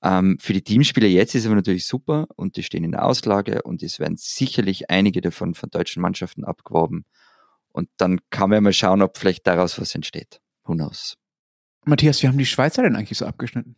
Ähm, 0.00 0.38
für 0.38 0.52
die 0.52 0.62
Teamspieler 0.62 1.08
jetzt 1.08 1.34
ist 1.34 1.44
aber 1.44 1.56
natürlich 1.56 1.86
super 1.86 2.28
und 2.36 2.56
die 2.56 2.62
stehen 2.62 2.84
in 2.84 2.92
der 2.92 3.04
Auslage 3.04 3.62
und 3.62 3.82
es 3.82 3.98
werden 3.98 4.16
sicherlich 4.16 4.88
einige 4.88 5.20
davon 5.20 5.54
von 5.54 5.70
deutschen 5.70 6.02
Mannschaften 6.02 6.44
abgeworben. 6.44 7.04
Und 7.72 7.88
dann 7.96 8.20
kann 8.30 8.48
man 8.48 8.58
ja 8.58 8.60
mal 8.60 8.72
schauen, 8.72 9.02
ob 9.02 9.18
vielleicht 9.18 9.46
daraus 9.48 9.80
was 9.80 9.94
entsteht. 9.96 10.40
Who 10.64 10.74
knows? 10.74 11.16
Matthias, 11.84 12.22
wie 12.22 12.28
haben 12.28 12.38
die 12.38 12.46
Schweizer 12.46 12.82
denn 12.82 12.94
eigentlich 12.94 13.18
so 13.18 13.26
abgeschnitten? 13.26 13.74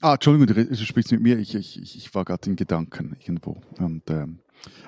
Ah, 0.00 0.14
Entschuldigung, 0.14 0.54
du, 0.54 0.66
du 0.66 0.84
sprichst 0.84 1.12
mit 1.12 1.20
mir. 1.20 1.38
Ich, 1.38 1.54
ich, 1.54 1.80
ich 1.80 1.96
ich 1.96 2.14
war 2.14 2.24
gerade 2.24 2.50
in 2.50 2.56
Gedanken 2.56 3.16
irgendwo 3.20 3.62
und 3.78 4.10
ähm, 4.10 4.40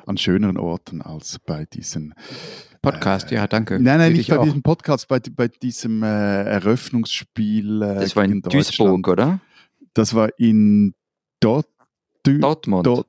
an 0.07 0.17
schöneren 0.17 0.57
Orten 0.57 1.03
als 1.03 1.39
bei 1.39 1.65
diesen 1.67 2.15
Podcast, 2.83 3.31
Äh, 3.31 3.37
ja, 3.37 3.47
danke. 3.47 3.75
Nein, 3.81 3.99
nein, 3.99 4.13
nicht 4.13 4.29
bei 4.29 4.39
auch. 4.39 4.45
diesem 4.45 4.63
Podcast, 4.63 5.09
bei, 5.09 5.21
bei 5.21 5.49
diesem 5.49 6.03
äh, 6.03 6.43
Eröffnungsspiel. 6.45 7.83
Äh, 7.83 7.95
Das 8.01 8.17
war 8.17 8.25
in 8.25 8.43
Duisburg, 8.43 9.07
oder? 9.09 9.41
Das 9.95 10.15
war 10.15 10.31
in 10.39 10.95
Dort, 11.41 11.67
Dü 12.27 12.39
Dortmund. 12.39 12.87
Dort, 12.87 13.07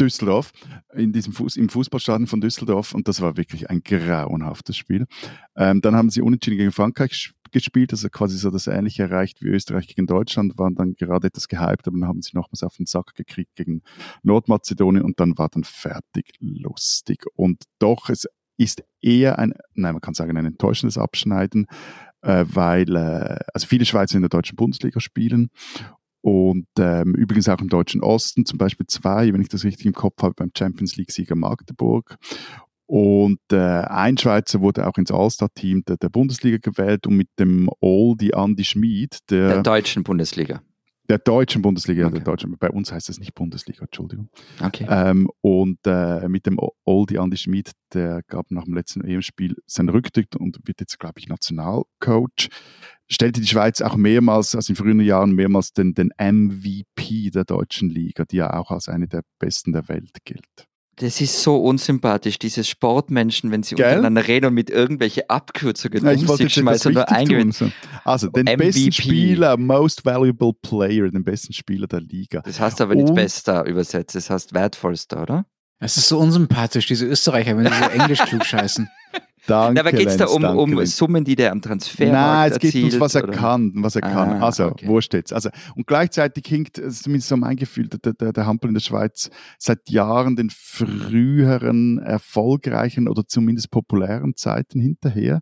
Düsseldorf, 0.00 0.50
in 0.94 1.12
diesem 1.12 1.32
Fuß, 1.32 1.56
im 1.56 1.68
Fußballstadion 1.68 2.26
von 2.26 2.40
Düsseldorf 2.40 2.92
und 2.94 3.06
das 3.06 3.20
war 3.20 3.36
wirklich 3.36 3.70
ein 3.70 3.82
grauenhaftes 3.84 4.76
Spiel. 4.76 5.06
Ähm, 5.54 5.80
dann 5.80 5.94
haben 5.94 6.10
sie 6.10 6.22
unentschieden 6.22 6.56
gegen 6.58 6.72
Frankreich 6.72 7.12
ges- 7.12 7.32
gespielt, 7.52 7.92
also 7.92 8.08
quasi 8.08 8.36
so 8.38 8.50
das 8.50 8.66
Ähnliche 8.66 9.04
erreicht 9.04 9.42
wie 9.42 9.48
Österreich 9.48 9.86
gegen 9.86 10.06
Deutschland, 10.06 10.58
waren 10.58 10.74
dann 10.74 10.94
gerade 10.94 11.28
etwas 11.28 11.48
gehypt, 11.48 11.86
aber 11.86 11.98
dann 11.98 12.08
haben 12.08 12.22
sie 12.22 12.32
nochmals 12.34 12.62
auf 12.62 12.76
den 12.76 12.86
Sack 12.86 13.14
gekriegt 13.14 13.54
gegen 13.54 13.82
Nordmazedonien 14.22 15.04
und 15.04 15.20
dann 15.20 15.38
war 15.38 15.48
dann 15.48 15.64
fertig 15.64 16.32
lustig. 16.40 17.24
Und 17.34 17.64
doch, 17.78 18.08
es 18.08 18.26
ist 18.56 18.82
eher 19.00 19.38
ein, 19.38 19.54
nein, 19.74 19.94
man 19.94 20.00
kann 20.00 20.14
sagen, 20.14 20.36
ein 20.36 20.46
enttäuschendes 20.46 20.98
Abschneiden, 20.98 21.66
äh, 22.22 22.44
weil 22.48 22.96
äh, 22.96 23.38
also 23.52 23.66
viele 23.66 23.84
Schweizer 23.84 24.16
in 24.16 24.22
der 24.22 24.28
deutschen 24.28 24.56
Bundesliga 24.56 25.00
spielen 25.00 25.50
und 26.22 26.68
ähm, 26.78 27.14
übrigens 27.16 27.48
auch 27.48 27.60
im 27.60 27.68
deutschen 27.68 28.00
Osten, 28.00 28.46
zum 28.46 28.56
Beispiel 28.56 28.86
zwei, 28.86 29.32
wenn 29.32 29.42
ich 29.42 29.48
das 29.48 29.64
richtig 29.64 29.86
im 29.86 29.92
Kopf 29.92 30.22
habe, 30.22 30.34
beim 30.34 30.52
Champions 30.56 30.96
League-Sieger 30.96 31.34
Magdeburg. 31.34 32.16
Und 32.92 33.40
äh, 33.50 33.56
ein 33.56 34.18
Schweizer 34.18 34.60
wurde 34.60 34.86
auch 34.86 34.98
ins 34.98 35.10
All-Star-Team 35.10 35.82
der, 35.88 35.96
der, 35.96 36.10
Bundesliga 36.10 36.58
gewählt 36.60 37.06
und 37.06 37.16
mit 37.16 37.30
dem 37.38 37.70
Oldie 37.80 38.32
Andy 38.34 38.64
Schmid, 38.64 39.16
der, 39.30 39.48
der 39.48 39.62
deutschen 39.62 40.02
Bundesliga. 40.02 40.60
Der 41.08 41.16
deutschen 41.16 41.62
Bundesliga, 41.62 42.04
okay. 42.04 42.16
der 42.16 42.24
deutschen, 42.24 42.54
bei 42.58 42.68
uns 42.68 42.92
heißt 42.92 43.08
es 43.08 43.18
nicht 43.18 43.34
Bundesliga, 43.34 43.84
Entschuldigung. 43.84 44.28
Okay. 44.62 44.86
Ähm, 44.90 45.30
und 45.40 45.78
äh, 45.86 46.28
mit 46.28 46.44
dem 46.44 46.60
Oldie 46.84 47.16
Andy 47.16 47.38
Schmid, 47.38 47.70
der 47.94 48.20
gab 48.28 48.50
nach 48.50 48.64
dem 48.64 48.74
letzten 48.74 49.02
EM-Spiel 49.02 49.56
seinen 49.64 49.88
Rücktritt 49.88 50.36
und 50.36 50.58
wird 50.66 50.80
jetzt, 50.80 50.98
glaube 50.98 51.18
ich, 51.18 51.28
Nationalcoach. 51.28 52.50
Stellte 53.08 53.40
die 53.40 53.46
Schweiz 53.46 53.80
auch 53.80 53.96
mehrmals, 53.96 54.54
also 54.54 54.70
in 54.70 54.76
früheren 54.76 55.00
Jahren, 55.00 55.32
mehrmals 55.32 55.72
den, 55.72 55.94
den 55.94 56.10
MVP 56.18 57.30
der 57.30 57.44
deutschen 57.44 57.88
Liga, 57.88 58.26
die 58.26 58.36
ja 58.36 58.52
auch 58.52 58.70
als 58.70 58.88
eine 58.88 59.08
der 59.08 59.22
besten 59.38 59.72
der 59.72 59.88
Welt 59.88 60.18
gilt. 60.26 60.68
Das 61.02 61.20
ist 61.20 61.42
so 61.42 61.56
unsympathisch, 61.56 62.38
diese 62.38 62.62
Sportmenschen, 62.62 63.50
wenn 63.50 63.64
sie 63.64 63.74
Gell? 63.74 63.86
untereinander 63.86 64.28
reden 64.28 64.46
und 64.46 64.54
mit 64.54 64.70
irgendwelchen 64.70 65.24
Abkürzungen 65.28 66.04
ja, 66.04 66.12
um 66.12 66.36
sich 66.36 66.54
schmeißen 66.54 66.92
oder 66.92 67.10
eingewöhnen. 67.10 67.50
So. 67.50 67.72
Also 68.04 68.28
den 68.28 68.44
MVP. 68.44 68.56
besten 68.56 68.92
Spieler, 68.92 69.56
Most 69.56 70.04
Valuable 70.04 70.52
Player, 70.62 71.10
den 71.10 71.24
besten 71.24 71.54
Spieler 71.54 71.88
der 71.88 72.02
Liga. 72.02 72.42
Das 72.42 72.60
heißt 72.60 72.80
aber 72.80 72.94
nicht 72.94 73.08
und, 73.08 73.16
bester 73.16 73.64
übersetzt, 73.64 74.14
das 74.14 74.30
heißt 74.30 74.54
wertvollster, 74.54 75.22
oder? 75.22 75.46
Es 75.80 75.96
ist 75.96 76.06
so 76.06 76.20
unsympathisch, 76.20 76.86
diese 76.86 77.06
Österreicher, 77.06 77.56
wenn 77.56 77.66
sie 77.66 77.72
so 77.72 77.90
Englisch 78.00 78.20
klugscheißen. 78.20 78.88
Danke, 79.46 79.80
aber 79.80 79.92
geht 79.92 80.06
es 80.06 80.16
da 80.16 80.26
um, 80.26 80.44
um 80.44 80.86
Summen, 80.86 81.24
die 81.24 81.34
der 81.34 81.50
am 81.50 81.60
Transfermarkt 81.60 82.12
Nein, 82.14 82.52
es 82.52 82.58
geht 82.58 82.74
ums, 82.76 83.00
was 83.00 83.14
er 83.14 83.24
oder? 83.24 83.32
kann, 83.32 83.72
was 83.76 83.96
er 83.96 84.02
kann. 84.02 84.40
Ah, 84.40 84.46
also, 84.46 84.66
okay. 84.66 84.86
wurscht 84.86 85.14
jetzt. 85.14 85.32
Also, 85.32 85.50
und 85.74 85.86
gleichzeitig 85.86 86.44
hinkt, 86.46 86.76
zumindest 86.76 87.28
so 87.28 87.36
mein 87.36 87.56
Gefühl, 87.56 87.88
der, 87.88 88.12
der, 88.12 88.32
der 88.32 88.46
Handball 88.46 88.70
in 88.70 88.74
der 88.74 88.80
Schweiz 88.80 89.30
seit 89.58 89.90
Jahren 89.90 90.36
den 90.36 90.50
früheren, 90.50 91.98
erfolgreichen 91.98 93.08
oder 93.08 93.26
zumindest 93.26 93.70
populären 93.70 94.36
Zeiten 94.36 94.80
hinterher. 94.80 95.40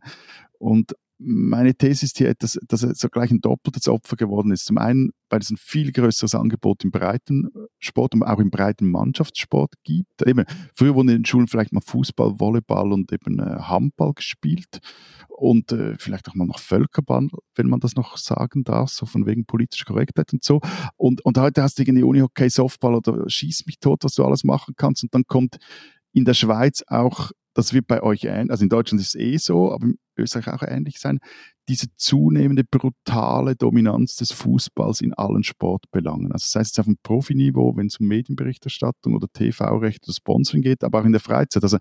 Und 0.59 0.95
meine 1.23 1.75
These 1.75 2.07
ist 2.07 2.19
hier, 2.19 2.35
dass, 2.35 2.59
dass 2.67 2.83
er 2.83 2.95
so 2.95 3.09
gleich 3.09 3.31
ein 3.31 3.41
doppeltes 3.41 3.89
Opfer 3.89 4.17
geworden 4.17 4.53
ist. 4.53 4.65
Zum 4.65 4.79
einen, 4.79 5.11
weil 5.29 5.41
es 5.41 5.51
ein 5.51 5.59
viel 5.59 5.93
größeres 5.93 6.35
Angebot 6.35 6.83
im 6.83 6.91
Breitensport 6.91 8.15
und 8.15 8.23
auch 8.23 8.39
im 8.39 8.51
breiten 8.51 8.91
Mannschaftssport 8.91 9.75
gibt. 9.85 10.27
Eben, 10.27 10.45
früher 10.75 10.95
wurden 10.95 11.11
in 11.11 11.19
den 11.19 11.25
Schulen 11.27 11.47
vielleicht 11.47 11.73
mal 11.73 11.83
Fußball, 11.83 12.41
Volleyball 12.41 12.93
und 12.93 13.13
eben 13.13 13.39
äh, 13.39 13.61
Handball 13.61 14.15
gespielt 14.15 14.81
und 15.29 15.73
äh, 15.73 15.95
vielleicht 15.99 16.29
auch 16.29 16.35
mal 16.35 16.47
noch 16.47 16.59
Völkerball, 16.59 17.29
wenn 17.55 17.69
man 17.69 17.81
das 17.81 17.97
noch 17.97 18.17
sagen 18.17 18.65
darf, 18.65 18.91
so 18.91 19.05
von 19.05 19.27
wegen 19.27 19.45
politischer 19.45 19.85
Korrektheit 19.85 20.33
und 20.33 20.43
so. 20.43 20.61
Und, 20.97 21.25
und 21.25 21.37
heute 21.39 21.63
hast 21.63 21.79
du 21.79 21.83
irgendwie 21.83 22.03
Unihockey, 22.03 22.49
Softball 22.49 22.95
oder 22.95 23.29
Schieß 23.29 23.67
mich 23.67 23.79
tot, 23.79 24.05
was 24.05 24.15
du 24.15 24.25
alles 24.25 24.43
machen 24.43 24.75
kannst 24.77 25.03
und 25.03 25.15
dann 25.15 25.25
kommt 25.25 25.59
in 26.13 26.25
der 26.25 26.35
Schweiz 26.35 26.83
auch 26.89 27.31
das 27.55 27.73
wird 27.73 27.87
bei 27.87 28.03
euch 28.03 28.25
ähnlich, 28.25 28.51
also 28.51 28.63
in 28.63 28.69
Deutschland 28.69 29.01
ist 29.01 29.15
es 29.15 29.21
eh 29.21 29.37
so, 29.37 29.73
aber 29.73 29.87
in 29.87 29.99
Österreich 30.17 30.49
auch 30.49 30.63
ähnlich 30.63 30.99
sein, 30.99 31.19
diese 31.69 31.87
zunehmende 31.97 32.65
brutale 32.65 33.57
Dominanz 33.57 34.17
des 34.17 34.33
Fußballs 34.33 35.01
in 35.01 35.15
allen 35.15 35.45
Sportbelangen. 35.45 36.33
Also 36.33 36.47
sei 36.49 36.61
es 36.61 36.79
auf 36.79 36.87
dem 36.87 36.99
Profiniveau, 37.03 37.77
wenn 37.77 37.87
es 37.87 37.99
um 37.99 38.07
Medienberichterstattung 38.07 39.15
oder 39.15 39.29
TV-Recht 39.33 40.05
oder 40.05 40.15
Sponsoring 40.15 40.63
geht, 40.63 40.85
aber 40.85 41.01
auch 41.01 41.05
in 41.05 41.13
der 41.13 41.21
Freizeit. 41.21 41.63
Also 41.63 41.79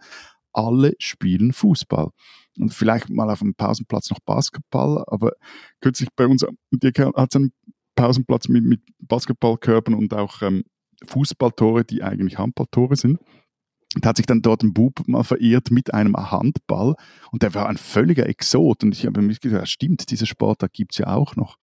alle 0.53 0.93
spielen 0.99 1.53
Fußball. 1.53 2.09
Und 2.57 2.73
vielleicht 2.73 3.09
mal 3.09 3.29
auf 3.29 3.39
dem 3.39 3.55
Pausenplatz 3.55 4.09
noch 4.09 4.19
Basketball, 4.25 5.03
aber 5.07 5.31
kürzlich 5.81 6.09
bei 6.15 6.27
uns, 6.27 6.43
hat 6.43 6.53
es 7.29 7.35
einen 7.35 7.51
Pausenplatz 7.95 8.47
mit, 8.47 8.63
mit 8.63 8.81
Basketballkörpern 8.99 9.93
und 9.93 10.13
auch 10.13 10.41
ähm, 10.41 10.63
Fußballtore, 11.07 11.85
die 11.85 12.03
eigentlich 12.03 12.37
Handballtore 12.37 12.95
sind. 12.95 13.19
Und 13.95 14.05
hat 14.05 14.17
sich 14.17 14.27
dann 14.27 14.41
dort 14.41 14.61
ein 14.61 14.73
Bub 14.73 15.07
mal 15.07 15.23
verirrt 15.23 15.71
mit 15.71 15.93
einem 15.93 16.15
Handball 16.15 16.95
und 17.31 17.41
der 17.41 17.55
war 17.55 17.67
ein 17.67 17.77
völliger 17.77 18.27
Exot. 18.27 18.83
Und 18.83 18.93
ich 18.93 19.05
habe 19.05 19.21
mir 19.21 19.33
gedacht, 19.33 19.67
stimmt, 19.67 20.11
diese 20.11 20.27
Sportart 20.27 20.73
gibt 20.73 20.93
es 20.93 20.99
ja 20.99 21.07
auch 21.07 21.35
noch. 21.35 21.57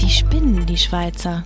Die 0.00 0.10
spinnen, 0.10 0.64
die 0.66 0.76
Schweizer. 0.76 1.44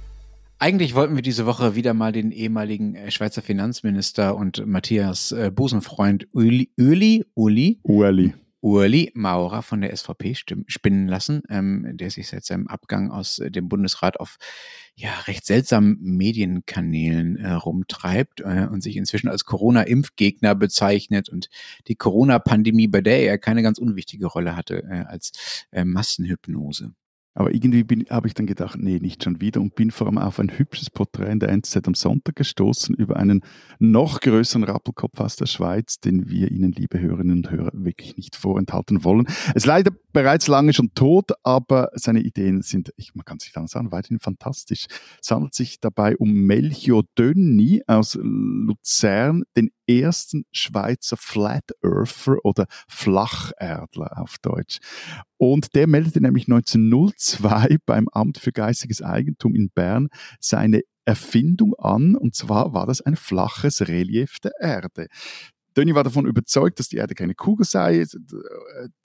Eigentlich 0.61 0.97
wollten 0.97 1.15
wir 1.15 1.23
diese 1.23 1.47
Woche 1.47 1.77
wieder 1.77 1.95
mal 1.95 2.11
den 2.11 2.33
ehemaligen 2.33 2.97
äh, 2.97 3.11
Schweizer 3.13 3.43
Finanzminister 3.43 4.35
und 4.37 4.67
Matthias 4.67 5.31
äh, 5.31 5.53
Busenfreund 5.55 6.27
Uli, 6.33 6.73
Uli, 6.77 7.25
Uli, 7.35 7.79
Uli. 7.85 8.35
Uli 8.61 9.13
Maurer 9.15 9.63
von 9.63 9.81
der 9.81 9.95
SVP 9.97 10.35
spinnen 10.67 11.07
lassen, 11.07 11.43
ähm, 11.49 11.97
der 11.97 12.11
sich 12.11 12.29
seit 12.29 12.45
seinem 12.45 12.67
Abgang 12.67 13.11
aus 13.11 13.39
äh, 13.39 13.51
dem 13.51 13.69
Bundesrat 13.69 14.19
auf 14.19 14.37
ja, 14.97 15.11
recht 15.27 15.47
seltsamen 15.47 15.99
Medienkanälen 16.01 17.37
äh, 17.37 17.53
rumtreibt 17.53 18.41
äh, 18.41 18.67
und 18.71 18.83
sich 18.83 18.97
inzwischen 18.97 19.29
als 19.29 19.45
Corona-Impfgegner 19.45 20.55
bezeichnet 20.55 21.29
und 21.29 21.49
die 21.87 21.95
Corona-Pandemie, 21.95 22.89
bei 22.89 23.01
der 23.01 23.21
er 23.23 23.39
keine 23.39 23.63
ganz 23.63 23.79
unwichtige 23.79 24.27
Rolle 24.27 24.57
hatte, 24.57 24.83
äh, 24.91 25.05
als 25.07 25.67
äh, 25.71 25.85
Massenhypnose. 25.85 26.95
Aber 27.39 27.55
irgendwie 27.55 28.05
habe 28.11 28.27
ich 28.27 28.35
dann 28.35 28.47
gedacht, 28.47 28.81
nee, 28.81 28.99
nicht 28.99 29.23
schon 29.23 29.41
wieder 29.41 29.61
und 29.61 29.77
bin 29.77 29.93
vor 29.93 30.09
allem 30.09 30.19
auf 30.19 30.41
ein 30.41 30.59
hübsches 30.59 30.91
Porträt 30.91 31.31
in 31.31 31.39
der 31.39 31.51
NZZ 31.51 31.87
am 31.87 31.95
Sonntag 31.95 32.35
gestoßen 32.35 32.97
über 32.97 33.17
einen 33.17 33.43
noch 33.79 34.19
größeren 34.19 34.65
Rappelkopf 34.65 35.21
aus 35.21 35.37
der 35.37 35.47
Schweiz, 35.47 36.01
den 36.01 36.29
wir 36.29 36.51
Ihnen, 36.51 36.73
liebe 36.73 36.99
Hörerinnen 36.99 37.37
und 37.37 37.51
Hörer, 37.53 37.71
wirklich 37.75 38.17
nicht 38.17 38.35
vorenthalten 38.35 39.05
wollen. 39.05 39.27
Es 39.51 39.55
ist 39.55 39.67
leider 39.67 39.93
bereits 40.13 40.49
lange 40.49 40.73
schon 40.73 40.95
tot, 40.95 41.31
aber 41.45 41.91
seine 41.95 42.23
Ideen 42.23 42.63
sind, 42.63 42.93
ich, 42.97 43.15
man 43.15 43.25
kann 43.25 43.39
sich 43.39 43.53
dann 43.53 43.69
sagen, 43.69 43.93
weiterhin 43.93 44.19
fantastisch. 44.19 44.87
Es 45.23 45.31
handelt 45.31 45.55
sich 45.55 45.79
dabei 45.79 46.17
um 46.17 46.33
Melchior 46.33 47.05
Dönni 47.17 47.85
aus 47.87 48.19
Luzern, 48.21 49.45
den 49.57 49.71
ersten 49.89 50.45
Schweizer 50.53 51.17
Flat 51.17 51.71
Earther 51.83 52.37
oder 52.45 52.67
Flacherdler 52.89 54.19
auf 54.19 54.37
Deutsch. 54.43 54.79
Und 55.37 55.75
der 55.75 55.87
meldete 55.87 56.21
nämlich 56.21 56.49
1902 56.49 57.79
beim 57.87 58.09
Amt 58.09 58.39
für 58.39 58.53
geistiges 58.53 59.03
Eigentum 59.03 59.55
in 59.55 59.71
Bern 59.71 60.09
seine 60.41 60.83
Erfindung 61.05 61.75
an, 61.79 62.17
und 62.17 62.35
zwar 62.35 62.75
war 62.75 62.85
das 62.85 63.01
ein 63.01 63.17
flaches 63.17 63.89
Relief 63.89 64.41
der 64.41 64.53
Erde. 64.61 65.07
Dönny 65.79 65.95
war 65.95 66.03
davon 66.03 66.27
überzeugt, 66.27 66.81
dass 66.81 66.89
die 66.89 66.97
Erde 66.97 67.15
keine 67.15 67.37
Kugel 67.37 67.65
sei, 67.65 68.05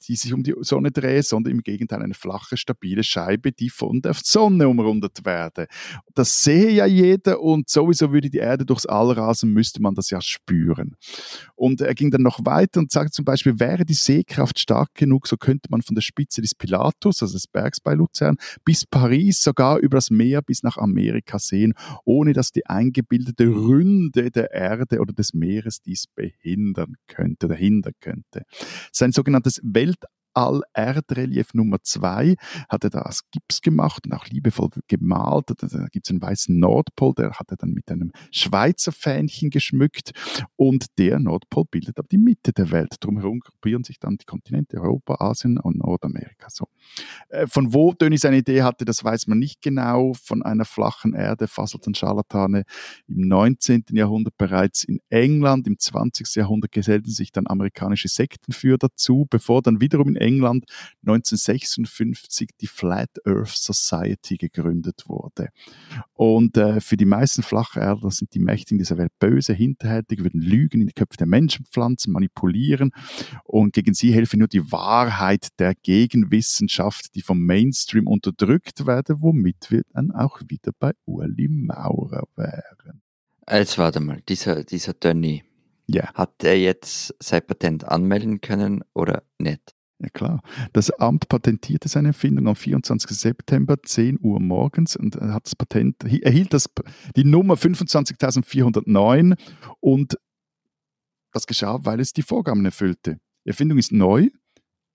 die 0.07 0.15
sich 0.15 0.34
um 0.34 0.41
die 0.41 0.55
Sonne 0.61 0.89
dreht, 0.89 1.24
sondern 1.24 1.51
im 1.51 1.61
Gegenteil 1.61 2.01
eine 2.01 2.15
flache, 2.15 2.57
stabile 2.57 3.03
Scheibe, 3.03 3.51
die 3.51 3.69
von 3.69 4.01
der 4.01 4.15
Sonne 4.15 4.67
umrundet 4.67 5.24
werde. 5.24 5.67
Das 6.15 6.43
sehe 6.43 6.71
ja 6.71 6.88
jeder 6.88 7.41
und 7.41 7.69
sowieso 7.69 8.11
würde 8.11 8.32
die 8.32 8.39
Erde 8.39 8.65
durchs 8.65 8.88
All 8.88 9.11
rasen, 9.11 9.53
müsste 9.53 9.84
man 9.84 9.93
das 9.93 10.09
ja 10.09 10.19
spüren. 10.19 10.95
Und 11.53 11.80
er 11.80 11.93
ging 11.93 12.09
dann 12.09 12.24
noch 12.24 12.39
weiter 12.43 12.80
und 12.80 12.91
sagte 12.91 13.11
zum 13.11 13.26
Beispiel, 13.26 13.59
wäre 13.59 13.86
die 13.86 13.93
Sehkraft 13.93 14.57
stark 14.57 14.95
genug, 14.95 15.28
so 15.28 15.38
könnte 15.38 15.69
man 15.69 15.84
von 15.84 15.93
der 15.93 16.01
Spitze 16.01 16.41
des 16.41 16.55
Pilatus, 16.55 17.21
also 17.21 17.36
des 17.36 17.45
Bergs 17.45 17.82
bei 17.82 17.93
Luzern, 17.93 18.38
bis 18.65 18.88
Paris, 18.88 19.43
sogar 19.43 19.78
über 19.78 19.97
das 19.97 20.09
Meer 20.09 20.41
bis 20.41 20.63
nach 20.63 20.78
Amerika 20.78 21.38
sehen, 21.38 21.76
ohne 22.03 22.34
dass 22.34 22.51
die 22.51 22.65
eingebildete 22.65 23.45
Ründe 23.45 24.32
der 24.32 24.51
Erde 24.51 24.99
oder 24.99 25.13
des 25.13 25.36
Meeres 25.36 25.80
dies 25.80 26.07
behindert 26.07 26.62
hindern 26.64 26.95
könnte 27.07 27.47
oder 27.47 27.55
hindern 27.55 27.93
könnte. 27.99 28.43
Sein 28.91 29.11
sogenanntes 29.11 29.59
Welt 29.64 29.97
All-Erdrelief 30.34 31.54
Nummer 31.54 31.78
2 31.82 32.36
hat 32.70 32.84
er 32.84 32.90
da 32.90 33.02
aus 33.02 33.22
Gips 33.32 33.62
gemacht 33.62 34.06
und 34.06 34.14
auch 34.14 34.26
liebevoll 34.28 34.70
gemalt. 34.88 35.46
Da 35.50 35.88
gibt 35.88 36.06
es 36.06 36.12
einen 36.12 36.22
weißen 36.22 36.58
Nordpol, 36.58 37.14
der 37.16 37.32
hat 37.32 37.52
er 37.52 37.58
dann 37.58 37.72
mit 37.72 37.90
einem 37.92 38.12
Schweizer 38.32 38.92
Fähnchen 38.92 39.50
geschmückt 39.50 40.12
und 40.56 40.86
der 40.98 41.20
Nordpol 41.20 41.66
bildet 41.70 41.98
aber 42.00 42.08
die 42.12 42.18
Mitte 42.18 42.54
der 42.54 42.72
Welt. 42.72 42.96
Drumherum 43.00 43.40
gruppieren 43.40 43.84
sich 43.84 44.00
dann 44.00 44.18
die 44.18 44.26
Kontinente 44.26 44.80
Europa, 44.80 45.18
Asien 45.20 45.58
und 45.58 45.78
Nordamerika. 45.78 46.48
So. 46.50 46.68
Äh, 47.30 47.48
von 47.48 47.74
wo 47.74 47.94
Döni 47.94 48.18
seine 48.18 48.38
Idee 48.38 48.64
hatte, 48.64 48.86
das 48.86 49.04
weiß 49.04 49.28
man 49.28 49.40
nicht 49.40 49.62
genau. 49.62 50.14
Von 50.14 50.44
einer 50.44 50.66
flachen 50.66 51.14
Erde 51.14 51.48
fasselten 51.48 51.96
Scharlatane 51.96 52.64
im 53.08 53.28
19. 53.28 53.86
Jahrhundert 53.92 54.38
bereits 54.38 54.84
in 54.84 55.00
England. 55.10 55.68
Im 55.68 55.80
20. 55.80 56.36
Jahrhundert 56.36 56.72
gesellten 56.72 57.12
sich 57.12 57.32
dann 57.32 57.48
amerikanische 57.48 58.08
Sektenführer 58.08 58.78
dazu, 58.78 59.28
bevor 59.30 59.62
dann 59.62 59.82
wiederum 59.82 60.10
in 60.10 60.16
England 60.24 60.65
1956 61.05 62.49
die 62.59 62.67
Flat 62.67 63.09
Earth 63.26 63.49
Society 63.49 64.38
gegründet 64.38 65.03
wurde. 65.07 65.49
Und 66.13 66.57
äh, 66.57 66.80
für 66.82 66.97
die 66.97 67.05
meisten 67.05 67.43
Flacherder 67.43 68.09
sind 68.11 68.34
die 68.34 68.39
Mächtigen 68.39 68.78
dieser 68.78 68.97
Welt 68.97 69.11
böse, 69.19 69.53
hinterhältig, 69.53 70.24
würden 70.24 70.41
Lügen 70.41 70.82
in 70.82 70.88
die 70.88 70.93
Köpfe 70.93 71.17
der 71.17 71.28
Menschen 71.28 71.65
pflanzen, 71.65 72.11
manipulieren 72.13 72.91
und 73.43 73.74
gegen 73.74 73.93
sie 73.93 74.13
helfe 74.13 74.38
nur 74.38 74.47
die 74.47 74.71
Wahrheit 74.71 75.47
der 75.59 75.74
Gegenwissenschaft, 75.76 77.15
die 77.15 77.21
vom 77.21 77.39
Mainstream 77.45 78.07
unterdrückt 78.07 78.86
werde, 78.86 79.21
womit 79.21 79.69
wir 79.69 79.84
dann 79.93 80.11
auch 80.11 80.39
wieder 80.47 80.71
bei 80.80 80.91
Uli 81.05 81.47
Maurer 81.47 82.24
wären. 82.36 83.01
Jetzt 83.49 83.78
warte 83.78 83.99
mal, 83.99 84.21
dieser, 84.30 84.63
dieser 84.63 84.93
Dönny, 84.93 85.43
Ja. 85.88 86.13
hat 86.13 86.43
er 86.43 86.57
jetzt 86.57 87.13
sein 87.21 87.45
Patent 87.45 87.84
anmelden 87.86 88.39
können 88.39 88.84
oder 88.93 89.24
nicht? 89.38 89.74
Ja 90.00 90.10
klar. 90.10 90.41
Das 90.74 90.89
Amt 90.91 91.30
patentierte 91.30 91.88
seine 91.88 92.10
Erfindung 92.10 92.48
am 92.48 92.56
24. 92.56 93.12
September, 93.18 93.76
10 93.82 94.20
Uhr 94.22 94.39
morgens 94.39 94.96
und 94.98 95.16
er 95.16 95.34
hat 95.34 95.46
das 95.46 95.56
Patent, 95.56 96.04
erhielt 96.04 96.54
das, 96.54 96.70
die 97.16 97.24
Nummer 97.24 97.56
25.409 97.56 99.38
und 99.80 100.18
das 101.32 101.48
geschah, 101.48 101.80
weil 101.84 102.00
es 102.00 102.14
die 102.14 102.22
Vorgaben 102.22 102.64
erfüllte. 102.66 103.18
Die 103.46 103.50
Erfindung 103.50 103.78
ist 103.78 103.91
neu, 103.91 104.28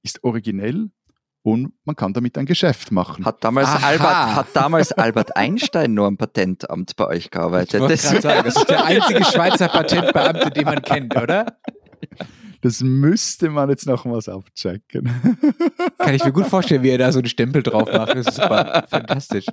ist 0.02 0.22
originell 0.24 0.90
und 1.42 1.72
man 1.84 1.96
kann 1.96 2.12
damit 2.12 2.36
ein 2.38 2.46
Geschäft 2.46 2.92
machen. 2.92 3.24
Hat 3.24 3.42
damals, 3.42 3.68
Aha. 3.68 3.86
Albert, 3.86 4.34
hat 4.36 4.46
damals 4.54 4.92
Albert 4.92 5.36
Einstein 5.36 5.94
nur 5.94 6.06
am 6.06 6.16
Patentamt 6.16 6.94
bei 6.96 7.06
euch 7.06 7.24
Ich 7.26 7.30
gearbeitet? 7.30 7.80
wollte 7.80 7.94
Das- 8.02 8.22
sagen, 8.22 8.42
das 8.44 8.56
ist 8.56 8.68
der 8.68 8.84
einzige 8.84 9.24
Schweizer 9.24 9.68
Patentbeamte, 9.68 10.50
den 10.50 10.64
man 10.64 10.82
kennt, 10.82 11.16
oder? 11.16 11.58
Das 12.60 12.82
müsste 12.82 13.50
man 13.50 13.70
jetzt 13.70 13.86
nochmals 13.86 14.28
abchecken. 14.28 15.08
Kann 15.98 16.14
ich 16.14 16.24
mir 16.24 16.32
gut 16.32 16.46
vorstellen, 16.46 16.82
wie 16.82 16.90
er 16.90 16.98
da 16.98 17.12
so 17.12 17.20
einen 17.20 17.28
Stempel 17.28 17.62
drauf 17.62 17.88
macht. 17.92 18.10
Das 18.10 18.26
ist 18.26 18.34
super. 18.34 18.84
Fantastisch. 18.90 19.46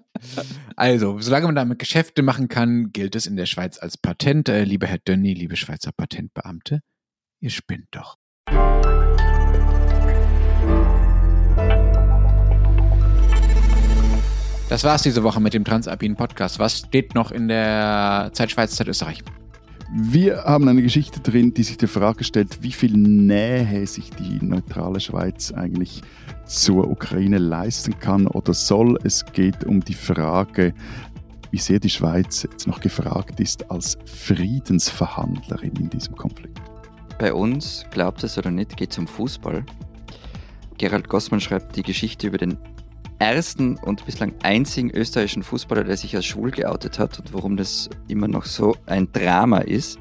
Also, 0.76 1.20
solange 1.20 1.46
man 1.46 1.56
damit 1.56 1.78
Geschäfte 1.78 2.24
machen 2.24 2.48
kann, 2.48 2.92
gilt 2.92 3.16
es 3.16 3.28
in 3.28 3.36
der 3.36 3.46
Schweiz 3.46 3.78
als 3.78 3.98
Patent. 3.98 4.50
Äh, 4.50 4.64
lieber 4.64 4.88
Herr 4.88 4.98
Dönny, 4.98 5.36
liebe 5.36 5.56
Schweizer 5.56 5.92
Patentbeamte, 5.92 6.82
ihr 7.42 7.52
spinnt 7.52 7.88
doch. 7.92 8.18
Das 14.68 14.84
war's 14.84 15.04
diese 15.04 15.22
Woche 15.22 15.40
mit 15.40 15.54
dem 15.54 15.64
Transalpinen 15.64 16.18
Podcast. 16.18 16.58
Was 16.58 16.80
steht 16.80 17.14
noch 17.14 17.32
in 17.32 17.48
der 17.50 18.32
Zeit 18.34 18.50
Schweiz, 18.50 18.76
Zeit 18.76 18.88
Österreich? 18.88 19.24
Wir 19.92 20.44
haben 20.44 20.68
eine 20.68 20.82
Geschichte 20.82 21.20
drin, 21.20 21.54
die 21.54 21.64
sich 21.64 21.78
die 21.78 21.88
Frage 21.88 22.24
stellt, 22.24 22.64
wie 22.64 22.72
viel 22.72 22.94
Nähe 22.94 23.86
sich 23.86 24.10
die 24.10 24.44
neutrale 24.44 25.00
Schweiz 25.00 25.52
eigentlich 25.52 26.02
zur 26.46 26.90
Ukraine 26.90 27.38
leisten 27.38 27.98
kann 28.00 28.26
oder 28.28 28.54
soll. 28.54 28.98
Es 29.04 29.24
geht 29.26 29.64
um 29.64 29.82
die 29.82 29.94
Frage, 29.94 30.74
wie 31.52 31.60
sehr 31.60 31.80
die 31.80 31.90
Schweiz 31.90 32.44
jetzt 32.44 32.68
noch 32.68 32.80
gefragt 32.80 33.40
ist 33.40 33.70
als 33.70 33.98
Friedensverhandlerin 34.06 35.76
in 35.76 35.90
diesem 35.90 36.16
Konflikt. 36.16 36.60
Bei 37.20 37.34
uns, 37.34 37.86
glaubt 37.92 38.24
es 38.24 38.38
oder 38.38 38.52
nicht, 38.52 38.76
geht 38.76 38.92
es 38.92 38.98
um 38.98 39.08
Fußball. 39.08 39.64
Gerald 40.78 41.08
Gossmann 41.08 41.40
schreibt 41.40 41.76
die 41.76 41.84
Geschichte 41.84 42.28
über 42.28 42.38
den 42.38 42.58
ersten 43.20 43.78
und 43.78 44.06
bislang 44.06 44.34
einzigen 44.44 44.92
österreichischen 44.92 45.44
Fußballer, 45.44 45.84
der 45.84 45.98
sich 45.98 46.16
als 46.16 46.26
schwul 46.26 46.52
geoutet 46.52 47.00
hat 47.00 47.20
und 47.20 47.34
warum 47.34 47.58
das 47.58 47.90
immer 48.08 48.28
noch 48.28 48.46
so 48.46 48.76
ein 48.86 49.12
Drama 49.12 49.60
ist. 49.60 50.00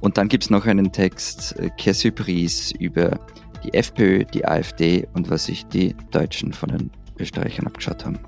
Und 0.00 0.16
dann 0.18 0.28
gibt 0.28 0.44
es 0.44 0.50
noch 0.50 0.66
einen 0.66 0.92
Text, 0.92 1.58
äh, 1.58 1.70
Kessypries, 1.76 2.72
über 2.78 3.18
die 3.64 3.74
FPÖ, 3.74 4.24
die 4.24 4.46
AfD 4.46 5.06
und 5.14 5.28
was 5.30 5.46
sich 5.46 5.66
die 5.66 5.94
Deutschen 6.12 6.52
von 6.52 6.68
den 6.68 6.90
Österreichern 7.18 7.66
abgeschaut 7.66 8.04
haben. 8.04 8.18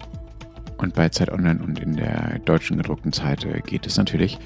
Und 0.78 0.94
bei 0.94 1.08
Zeit 1.10 1.30
Online 1.30 1.62
und 1.62 1.78
in 1.78 1.96
der 1.96 2.38
deutschen 2.44 2.78
gedruckten 2.78 3.12
Zeit 3.12 3.44
äh, 3.44 3.60
geht 3.60 3.86
es 3.86 3.96
natürlich 3.96 4.38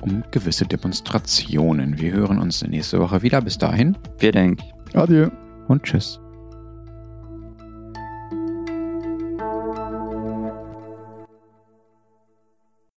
um 0.00 0.22
gewisse 0.30 0.64
Demonstrationen. 0.64 1.98
Wir 1.98 2.12
hören 2.12 2.38
uns 2.38 2.62
nächste 2.62 3.00
Woche 3.00 3.22
wieder. 3.22 3.40
Bis 3.42 3.58
dahin 3.58 3.98
Wir 4.18 4.32
denken. 4.32 4.64
Adieu. 4.94 5.28
und 5.68 5.82
tschüss. 5.82 6.20